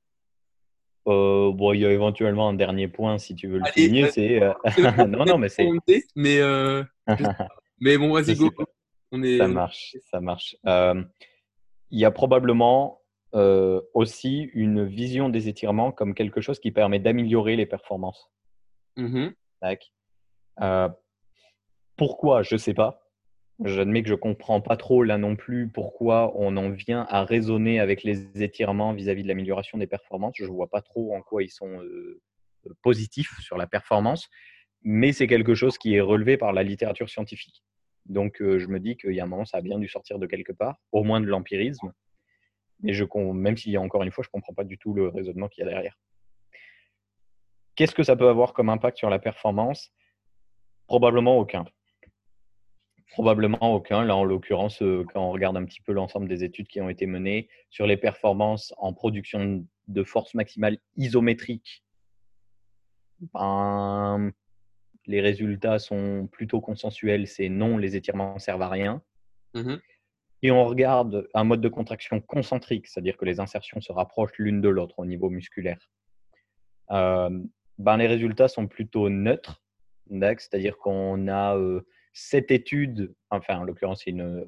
Euh, 1.10 1.52
bon, 1.52 1.74
il 1.74 1.82
y 1.82 1.86
a 1.86 1.92
éventuellement 1.92 2.48
un 2.48 2.54
dernier 2.54 2.88
point, 2.88 3.18
si 3.18 3.36
tu 3.36 3.50
veux 3.50 3.58
le 3.58 3.66
Allez, 3.66 4.10
c'est. 4.10 4.40
non, 5.10 5.26
non, 5.26 5.38
mais 5.38 5.50
c'est. 5.50 5.70
Mais, 6.16 7.98
bon, 7.98 8.14
vas-y, 8.14 8.36
go. 8.36 8.50
pas. 8.52 8.64
On 9.14 9.24
est... 9.24 9.38
Ça 9.38 9.48
marche, 9.48 9.96
ça 10.12 10.20
marche. 10.20 10.58
Euh, 10.66 11.02
il 11.92 12.00
y 12.00 12.06
a 12.06 12.12
probablement 12.12 13.00
euh, 13.36 13.80
aussi 13.94 14.50
une 14.54 14.86
vision 14.86 15.30
des 15.30 15.48
étirements 15.48 15.92
comme 15.92 16.16
quelque 16.16 16.42
chose 16.42 16.60
qui 16.60 16.72
permet 16.72 17.00
d'améliorer 17.00 17.56
les 17.56 17.68
performances. 17.68 18.32
Tac. 19.62 19.94
Euh, 20.62 20.90
pourquoi? 21.96 22.42
Je 22.42 22.56
ne 22.56 22.58
sais 22.58 22.74
pas. 22.74 23.04
J'admets 23.64 24.02
que 24.02 24.10
je 24.10 24.16
ne 24.16 24.20
comprends 24.20 24.62
pas 24.62 24.78
trop 24.78 25.04
là 25.04 25.20
non 25.20 25.36
plus 25.36 25.70
pourquoi 25.70 26.34
on 26.36 26.58
en 26.58 26.72
vient 26.72 27.06
à 27.10 27.24
raisonner 27.24 27.80
avec 27.80 28.04
les 28.04 28.44
étirements 28.44 28.94
vis-à-vis 28.94 29.22
de 29.22 29.28
l'amélioration 29.28 29.78
des 29.78 29.88
performances. 29.88 30.34
Je 30.38 30.46
ne 30.46 30.50
vois 30.50 30.70
pas 30.70 30.82
trop 30.82 31.16
en 31.16 31.22
quoi 31.22 31.44
ils 31.44 31.52
sont 31.52 31.82
euh, 31.82 32.20
positifs 32.82 33.40
sur 33.42 33.58
la 33.58 33.68
performance, 33.68 34.30
mais 34.82 35.12
c'est 35.12 35.28
quelque 35.28 35.54
chose 35.54 35.78
qui 35.78 35.94
est 35.94 36.02
relevé 36.02 36.36
par 36.36 36.52
la 36.52 36.64
littérature 36.64 37.10
scientifique. 37.10 37.64
Donc 38.06 38.36
je 38.40 38.68
me 38.68 38.80
dis 38.80 38.98
qu'il 38.98 39.14
y 39.14 39.20
a 39.20 39.24
un 39.24 39.28
moment, 39.28 39.46
ça 39.46 39.58
a 39.58 39.62
bien 39.62 39.80
dû 39.80 39.88
sortir 39.88 40.20
de 40.20 40.26
quelque 40.28 40.52
part, 40.52 40.80
au 40.92 41.04
moins 41.04 41.22
de 41.22 41.28
l'empirisme. 41.28 41.94
Mais 42.82 42.94
je, 42.94 43.06
même 43.34 43.56
s'il 43.56 43.72
y 43.72 43.78
a 43.78 43.82
encore 43.82 44.04
une 44.04 44.12
fois, 44.12 44.24
je 44.24 44.30
ne 44.30 44.32
comprends 44.34 44.54
pas 44.54 44.66
du 44.66 44.78
tout 44.78 44.94
le 44.94 45.08
raisonnement 45.08 45.48
qu'il 45.48 45.64
y 45.64 45.68
a 45.68 45.70
derrière. 45.70 45.98
Qu'est-ce 47.76 47.96
que 47.96 48.04
ça 48.04 48.16
peut 48.16 48.28
avoir 48.28 48.54
comme 48.54 48.70
impact 48.70 48.98
sur 48.98 49.10
la 49.10 49.20
performance? 49.20 49.92
Probablement 50.88 51.38
aucun. 51.38 51.66
Probablement 53.12 53.74
aucun. 53.74 54.04
Là, 54.04 54.16
en 54.16 54.24
l'occurrence, 54.24 54.80
quand 54.80 55.22
on 55.28 55.32
regarde 55.32 55.56
un 55.56 55.66
petit 55.66 55.82
peu 55.82 55.94
l'ensemble 55.94 56.28
des 56.28 56.44
études 56.44 56.68
qui 56.68 56.82
ont 56.82 56.90
été 56.90 57.06
menées 57.06 57.48
sur 57.70 57.88
les 57.88 57.98
performances 57.98 58.74
en 58.78 58.94
production 58.94 59.66
de 59.88 60.04
force 60.04 60.34
maximale 60.34 60.78
isométrique, 60.98 61.84
ben, 63.34 64.32
les 65.06 65.22
résultats 65.22 65.80
sont 65.80 66.28
plutôt 66.32 66.62
consensuels. 66.62 67.28
C'est 67.28 67.50
non, 67.50 67.78
les 67.78 67.96
étirements 67.96 68.40
servent 68.40 68.62
à 68.62 68.70
rien. 68.70 69.02
Mhm. 69.54 69.80
Et 70.42 70.52
on 70.52 70.66
regarde 70.66 71.28
un 71.34 71.46
mode 71.46 71.62
de 71.62 71.70
contraction 71.70 72.20
concentrique, 72.20 72.88
c'est-à-dire 72.88 73.16
que 73.16 73.24
les 73.24 73.40
insertions 73.40 73.80
se 73.80 73.94
rapprochent 73.94 74.38
l'une 74.38 74.60
de 74.60 74.68
l'autre 74.68 75.00
au 75.00 75.06
niveau 75.06 75.30
musculaire. 75.30 75.90
Euh, 76.92 77.30
ben, 77.78 77.96
les 77.96 78.08
résultats 78.08 78.50
sont 78.50 78.68
plutôt 78.68 79.10
neutres, 79.10 79.64
c'est-à-dire 80.10 80.78
qu'on 80.78 81.30
a 81.30 81.58
euh, 81.58 81.82
sept 82.12 82.52
études, 82.52 83.16
enfin 83.30 83.60
en 83.60 83.64
l'occurrence 83.64 84.04
c'est 84.04 84.12
une, 84.12 84.46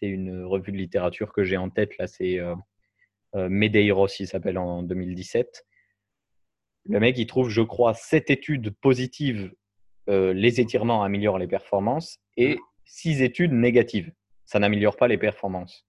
une 0.00 0.44
revue 0.44 0.70
de 0.70 0.76
littérature 0.76 1.32
que 1.32 1.42
j'ai 1.42 1.56
en 1.56 1.70
tête, 1.70 1.98
là 1.98 2.06
c'est 2.06 2.38
euh, 2.38 2.54
Medeiros, 3.34 4.08
il 4.20 4.28
s'appelle 4.28 4.58
en 4.58 4.84
2017. 4.84 5.66
Le 6.86 7.00
mec 7.00 7.18
il 7.18 7.26
trouve, 7.26 7.48
je 7.48 7.62
crois, 7.62 7.94
sept 7.94 8.30
études 8.30 8.70
positives, 8.80 9.52
euh, 10.10 10.32
les 10.32 10.60
étirements 10.60 11.02
améliorent 11.02 11.38
les 11.38 11.46
performances, 11.46 12.18
et 12.36 12.58
six 12.84 13.22
études 13.22 13.52
négatives, 13.52 14.12
ça 14.44 14.58
n'améliore 14.58 14.96
pas 14.96 15.08
les 15.08 15.18
performances. 15.18 15.86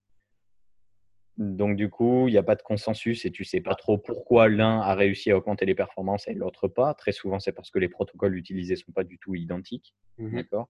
Donc, 1.37 1.75
du 1.75 1.89
coup, 1.89 2.27
il 2.27 2.31
n'y 2.31 2.37
a 2.37 2.43
pas 2.43 2.55
de 2.55 2.61
consensus 2.61 3.25
et 3.25 3.31
tu 3.31 3.41
ne 3.41 3.47
sais 3.47 3.61
pas 3.61 3.73
trop 3.73 3.97
pourquoi 3.97 4.47
l'un 4.47 4.79
a 4.79 4.93
réussi 4.93 5.31
à 5.31 5.37
augmenter 5.37 5.65
les 5.65 5.73
performances 5.73 6.27
et 6.27 6.33
l'autre 6.33 6.67
pas. 6.67 6.93
Très 6.93 7.13
souvent, 7.13 7.39
c'est 7.39 7.53
parce 7.53 7.71
que 7.71 7.79
les 7.79 7.89
protocoles 7.89 8.37
utilisés 8.37 8.75
ne 8.75 8.79
sont 8.79 8.91
pas 8.91 9.03
du 9.03 9.17
tout 9.17 9.33
identiques. 9.33 9.95
Mhm. 10.17 10.35
D'accord? 10.35 10.69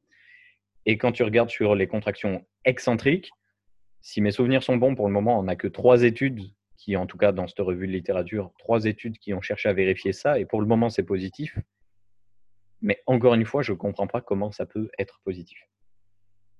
Et 0.85 0.97
quand 0.97 1.11
tu 1.11 1.23
regardes 1.23 1.49
sur 1.49 1.75
les 1.75 1.87
contractions 1.87 2.45
excentriques, 2.63 3.31
si 4.01 4.21
mes 4.21 4.31
souvenirs 4.31 4.63
sont 4.63 4.77
bons, 4.77 4.95
pour 4.95 5.07
le 5.07 5.13
moment, 5.13 5.39
on 5.39 5.43
n'a 5.43 5.55
que 5.55 5.67
trois 5.67 6.03
études 6.03 6.39
qui, 6.77 6.95
en 6.95 7.05
tout 7.05 7.17
cas 7.17 7.31
dans 7.31 7.47
cette 7.47 7.59
revue 7.59 7.85
de 7.85 7.91
littérature, 7.91 8.51
trois 8.57 8.85
études 8.85 9.17
qui 9.19 9.33
ont 9.33 9.41
cherché 9.41 9.69
à 9.69 9.73
vérifier 9.73 10.13
ça. 10.13 10.39
Et 10.39 10.45
pour 10.45 10.61
le 10.61 10.67
moment, 10.67 10.89
c'est 10.89 11.03
positif. 11.03 11.57
Mais 12.81 13.01
encore 13.05 13.33
une 13.35 13.45
fois, 13.45 13.61
je 13.61 13.71
ne 13.73 13.77
comprends 13.77 14.07
pas 14.07 14.21
comment 14.21 14.51
ça 14.51 14.65
peut 14.65 14.89
être 14.97 15.19
positif. 15.23 15.59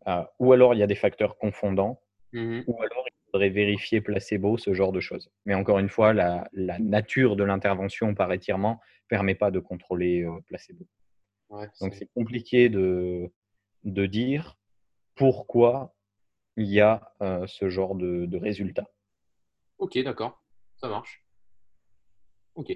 Euh, 0.07 0.23
ou 0.39 0.53
alors, 0.53 0.73
il 0.73 0.79
y 0.79 0.83
a 0.83 0.87
des 0.87 0.95
facteurs 0.95 1.37
confondants, 1.37 2.01
Mhm. 2.33 2.63
ou 2.67 2.81
alors 2.81 3.05
il 3.07 3.31
faudrait 3.31 3.49
vérifier 3.49 4.01
placebo, 4.01 4.57
ce 4.57 4.73
genre 4.73 4.91
de 4.91 4.99
choses. 4.99 5.31
Mais 5.45 5.53
encore 5.53 5.79
une 5.79 5.89
fois, 5.89 6.13
la, 6.13 6.47
la 6.53 6.79
nature 6.79 7.35
de 7.35 7.43
l'intervention 7.43 8.13
par 8.15 8.31
étirement 8.33 8.73
ne 9.03 9.07
permet 9.09 9.35
pas 9.35 9.51
de 9.51 9.59
contrôler 9.59 10.23
euh, 10.23 10.39
placebo. 10.47 10.85
Ouais, 11.49 11.67
Donc 11.81 11.93
c'est- 11.93 11.99
c'est 11.99 12.09
compliqué 12.13 12.69
de, 12.69 13.31
de 13.83 14.05
dire 14.05 14.57
pourquoi 15.15 15.93
il 16.57 16.65
y 16.67 16.79
a 16.81 17.13
euh, 17.21 17.45
ce 17.47 17.69
genre 17.69 17.95
de, 17.95 18.25
de 18.25 18.37
résultat. 18.37 18.87
Ok, 19.77 19.97
d'accord. 20.03 20.41
Ça 20.77 20.87
marche. 20.87 21.25
Ok. 22.55 22.71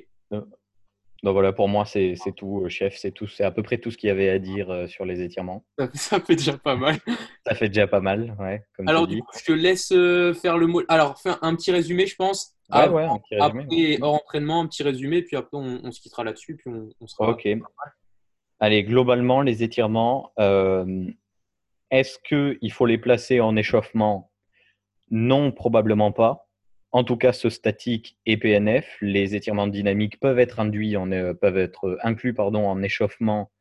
Donc 1.26 1.34
voilà, 1.34 1.54
pour 1.54 1.68
moi, 1.68 1.86
c'est 1.86 2.14
c'est 2.18 2.34
tout, 2.34 2.62
euh, 2.64 2.70
chef. 2.70 2.98
C'est 2.98 3.10
tout, 3.10 3.26
c'est 3.26 3.44
à 3.44 3.50
peu 3.50 3.64
près 3.64 3.80
tout 3.80 3.90
ce 3.90 3.98
qu'il 3.98 4.10
y 4.10 4.12
avait 4.12 4.30
à 4.30 4.38
dire 4.38 4.70
euh, 4.70 4.86
sur 4.86 5.06
les 5.06 5.24
étirements. 5.24 5.66
Ça, 5.96 6.20
fait 6.20 6.36
déjà 6.36 6.56
pas 6.56 6.76
mal. 6.76 7.00
Ça 7.48 7.56
fait 7.56 7.68
déjà 7.68 7.88
pas 7.88 8.00
mal, 8.00 8.36
ouais, 8.40 8.64
comme 8.76 8.88
Alors, 8.88 9.08
du 9.08 9.22
coup, 9.22 9.32
je 9.36 9.44
te 9.44 9.52
laisse 9.52 9.92
euh, 9.92 10.36
faire 10.36 10.60
le 10.60 10.68
mot. 10.68 10.84
Alors, 10.88 11.20
fais 11.20 11.32
un, 11.42 11.56
petit 11.56 11.72
résumé, 11.72 12.06
je 12.06 12.16
pense. 12.16 12.54
Ouais, 12.72 12.88
ouais, 12.90 13.06
un 13.06 13.18
petit 13.18 13.36
résumé. 13.40 13.64
Après, 13.64 13.98
hors 14.04 14.14
entraînement, 14.14 14.62
un 14.62 14.68
petit 14.68 14.84
résumé, 14.84 15.24
puis 15.24 15.36
après, 15.36 15.58
on, 15.58 15.80
on 15.84 15.92
se 15.92 16.00
quittera 16.00 16.24
là-dessus, 16.24 16.58
puis 16.58 16.70
on, 16.70 16.90
on 17.02 17.08
sera. 17.08 17.30
Ok. 17.30 17.48
Allez, 18.60 18.84
globalement, 18.84 19.42
les 19.42 19.64
étirements, 19.64 20.32
euh, 20.40 21.08
est-ce 21.90 22.20
qu'il 22.20 22.72
faut 22.72 22.86
les 22.86 23.00
placer 23.00 23.40
en 23.40 23.56
échauffement? 23.56 24.32
Non, 25.10 25.52
probablement 25.52 26.12
pas. 26.12 26.45
En 26.96 27.04
tout 27.04 27.18
cas, 27.18 27.34
ce 27.34 27.50
statique 27.50 28.18
et 28.26 28.38
PNF, 28.38 28.98
les 29.02 29.36
étirements 29.36 29.68
dynamiques 29.68 30.18
peuvent 30.18 30.40
être 30.40 30.62
induits, 30.62 30.96
en, 30.96 31.12
euh, 31.12 31.34
peuvent 31.34 31.58
être 31.58 31.98
inclus 32.04 32.34
pardon, 32.34 32.66
en 32.70 32.82
échauffement 32.82 33.52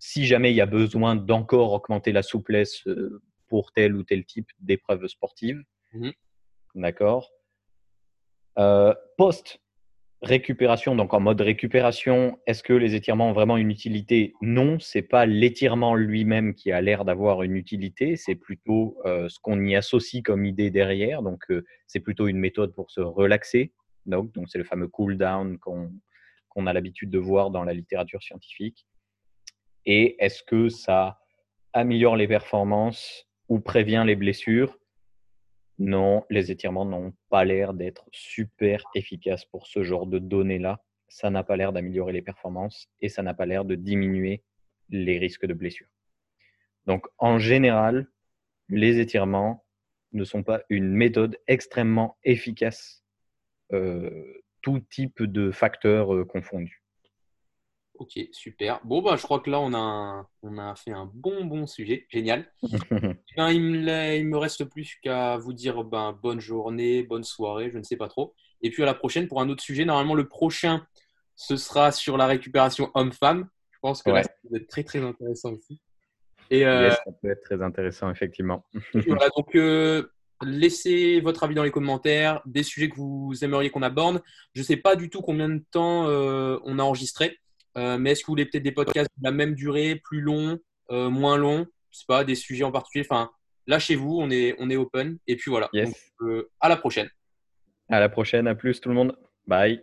si 0.00 0.26
jamais 0.26 0.50
il 0.50 0.56
y 0.56 0.60
a 0.60 0.66
besoin 0.66 1.14
d'encore 1.14 1.72
augmenter 1.72 2.10
la 2.10 2.24
souplesse 2.24 2.84
euh, 2.88 3.22
pour 3.46 3.70
tel 3.70 3.94
ou 3.94 4.02
tel 4.02 4.24
type 4.24 4.50
d'épreuve 4.58 5.06
sportive. 5.06 5.62
Mhm. 5.92 6.14
D'accord? 6.74 7.30
Euh, 8.58 8.92
post 9.18 9.60
récupération, 10.24 10.96
donc 10.96 11.14
en 11.14 11.20
mode 11.20 11.40
récupération, 11.40 12.38
est-ce 12.46 12.62
que 12.62 12.72
les 12.72 12.94
étirements 12.94 13.30
ont 13.30 13.32
vraiment 13.32 13.56
une 13.56 13.70
utilité? 13.70 14.34
Non, 14.40 14.78
c'est 14.80 15.02
pas 15.02 15.26
l'étirement 15.26 15.94
lui-même 15.94 16.54
qui 16.54 16.72
a 16.72 16.80
l'air 16.80 17.04
d'avoir 17.04 17.42
une 17.42 17.56
utilité, 17.56 18.16
c'est 18.16 18.34
plutôt 18.34 18.98
euh, 19.04 19.28
ce 19.28 19.38
qu'on 19.38 19.64
y 19.64 19.76
associe 19.76 20.22
comme 20.22 20.44
idée 20.44 20.70
derrière. 20.70 21.22
Donc, 21.22 21.44
euh, 21.50 21.64
c'est 21.86 22.00
plutôt 22.00 22.26
une 22.26 22.38
méthode 22.38 22.74
pour 22.74 22.90
se 22.90 23.00
relaxer. 23.00 23.72
Donc, 24.06 24.32
c'est 24.46 24.58
le 24.58 24.64
fameux 24.64 24.88
cool 24.88 25.16
down 25.16 25.58
qu'on 25.58 26.66
a 26.66 26.72
l'habitude 26.72 27.10
de 27.10 27.18
voir 27.18 27.50
dans 27.50 27.64
la 27.64 27.72
littérature 27.72 28.22
scientifique. 28.22 28.86
Et 29.86 30.16
est-ce 30.24 30.42
que 30.42 30.68
ça 30.68 31.18
améliore 31.72 32.16
les 32.16 32.28
performances 32.28 33.26
ou 33.48 33.60
prévient 33.60 34.04
les 34.06 34.16
blessures? 34.16 34.78
Non, 35.78 36.24
les 36.30 36.50
étirements 36.52 36.84
n'ont 36.84 37.14
pas 37.30 37.44
l'air 37.44 37.74
d'être 37.74 38.06
super 38.12 38.84
efficaces 38.94 39.44
pour 39.44 39.66
ce 39.66 39.82
genre 39.82 40.06
de 40.06 40.18
données-là. 40.18 40.84
Ça 41.08 41.30
n'a 41.30 41.42
pas 41.42 41.56
l'air 41.56 41.72
d'améliorer 41.72 42.12
les 42.12 42.22
performances 42.22 42.88
et 43.00 43.08
ça 43.08 43.22
n'a 43.22 43.34
pas 43.34 43.46
l'air 43.46 43.64
de 43.64 43.74
diminuer 43.74 44.42
les 44.90 45.18
risques 45.18 45.46
de 45.46 45.54
blessure. 45.54 45.88
Donc, 46.86 47.06
en 47.18 47.38
général, 47.38 48.06
les 48.68 49.00
étirements 49.00 49.64
ne 50.12 50.24
sont 50.24 50.42
pas 50.42 50.62
une 50.68 50.90
méthode 50.90 51.38
extrêmement 51.48 52.18
efficace, 52.22 53.04
euh, 53.72 54.42
tout 54.62 54.78
type 54.78 55.22
de 55.22 55.50
facteurs 55.50 56.14
euh, 56.14 56.24
confondus. 56.24 56.83
Ok, 57.96 58.18
super. 58.32 58.80
Bon, 58.84 59.02
bah, 59.02 59.14
je 59.16 59.22
crois 59.22 59.38
que 59.40 59.48
là, 59.50 59.60
on 59.60 59.72
a, 59.72 59.78
un- 59.78 60.26
on 60.42 60.58
a 60.58 60.74
fait 60.74 60.90
un 60.90 61.08
bon, 61.14 61.44
bon 61.44 61.66
sujet. 61.66 62.06
Génial. 62.10 62.50
Ben, 63.36 63.50
il 63.50 63.60
me, 63.62 64.16
il 64.16 64.28
me 64.28 64.36
reste 64.38 64.64
plus 64.64 64.96
qu'à 65.02 65.36
vous 65.38 65.52
dire 65.52 65.82
ben, 65.82 66.12
bonne 66.22 66.38
journée, 66.38 67.02
bonne 67.02 67.24
soirée, 67.24 67.68
je 67.70 67.78
ne 67.78 67.82
sais 67.82 67.96
pas 67.96 68.06
trop. 68.06 68.32
Et 68.62 68.70
puis 68.70 68.84
à 68.84 68.86
la 68.86 68.94
prochaine 68.94 69.26
pour 69.26 69.40
un 69.40 69.48
autre 69.48 69.62
sujet. 69.62 69.84
Normalement, 69.84 70.14
le 70.14 70.28
prochain, 70.28 70.86
ce 71.34 71.56
sera 71.56 71.90
sur 71.90 72.16
la 72.16 72.26
récupération 72.26 72.92
homme-femme. 72.94 73.48
Je 73.72 73.78
pense 73.80 74.02
que 74.04 74.10
là, 74.10 74.22
ça 74.22 74.30
va 74.50 74.58
être 74.58 74.68
très, 74.68 74.84
très 74.84 75.00
intéressant 75.00 75.52
aussi. 75.52 75.80
Et 76.50 76.64
euh, 76.64 76.84
Yes, 76.84 76.94
ça 77.04 77.10
peut 77.20 77.30
être 77.30 77.42
très 77.42 77.60
intéressant, 77.60 78.08
effectivement. 78.10 78.64
voilà, 79.08 79.28
donc 79.36 79.54
euh, 79.56 80.06
laissez 80.42 81.20
votre 81.20 81.42
avis 81.42 81.54
dans 81.56 81.64
les 81.64 81.70
commentaires, 81.72 82.40
des 82.46 82.62
sujets 82.62 82.88
que 82.88 82.96
vous 82.96 83.32
aimeriez 83.42 83.70
qu'on 83.70 83.82
aborde. 83.82 84.22
Je 84.54 84.60
ne 84.60 84.64
sais 84.64 84.76
pas 84.76 84.94
du 84.94 85.10
tout 85.10 85.22
combien 85.22 85.48
de 85.48 85.64
temps 85.72 86.06
euh, 86.08 86.58
on 86.64 86.78
a 86.78 86.82
enregistré, 86.82 87.38
euh, 87.76 87.98
mais 87.98 88.12
est-ce 88.12 88.22
que 88.22 88.26
vous 88.26 88.32
voulez 88.32 88.46
peut-être 88.46 88.62
des 88.62 88.72
podcasts 88.72 89.10
de 89.18 89.24
la 89.24 89.32
même 89.32 89.54
durée, 89.54 89.96
plus 89.96 90.20
longs, 90.20 90.58
euh, 90.90 91.10
moins 91.10 91.36
longs 91.36 91.66
Je 91.90 91.98
sais 91.98 92.04
pas, 92.06 92.24
des 92.24 92.34
sujets 92.34 92.64
en 92.64 92.72
particulier? 92.72 93.06
Enfin, 93.08 93.30
lâchez-vous, 93.66 94.18
on 94.20 94.30
est, 94.30 94.54
on 94.58 94.70
est 94.70 94.76
open. 94.76 95.18
Et 95.26 95.36
puis 95.36 95.50
voilà. 95.50 95.68
Yes. 95.72 95.88
Donc, 95.88 95.96
euh, 96.30 96.50
à 96.60 96.68
la 96.68 96.76
prochaine. 96.76 97.08
À 97.88 98.00
la 98.00 98.08
prochaine, 98.08 98.46
à 98.46 98.54
plus 98.54 98.80
tout 98.80 98.88
le 98.88 98.94
monde. 98.94 99.16
Bye. 99.46 99.82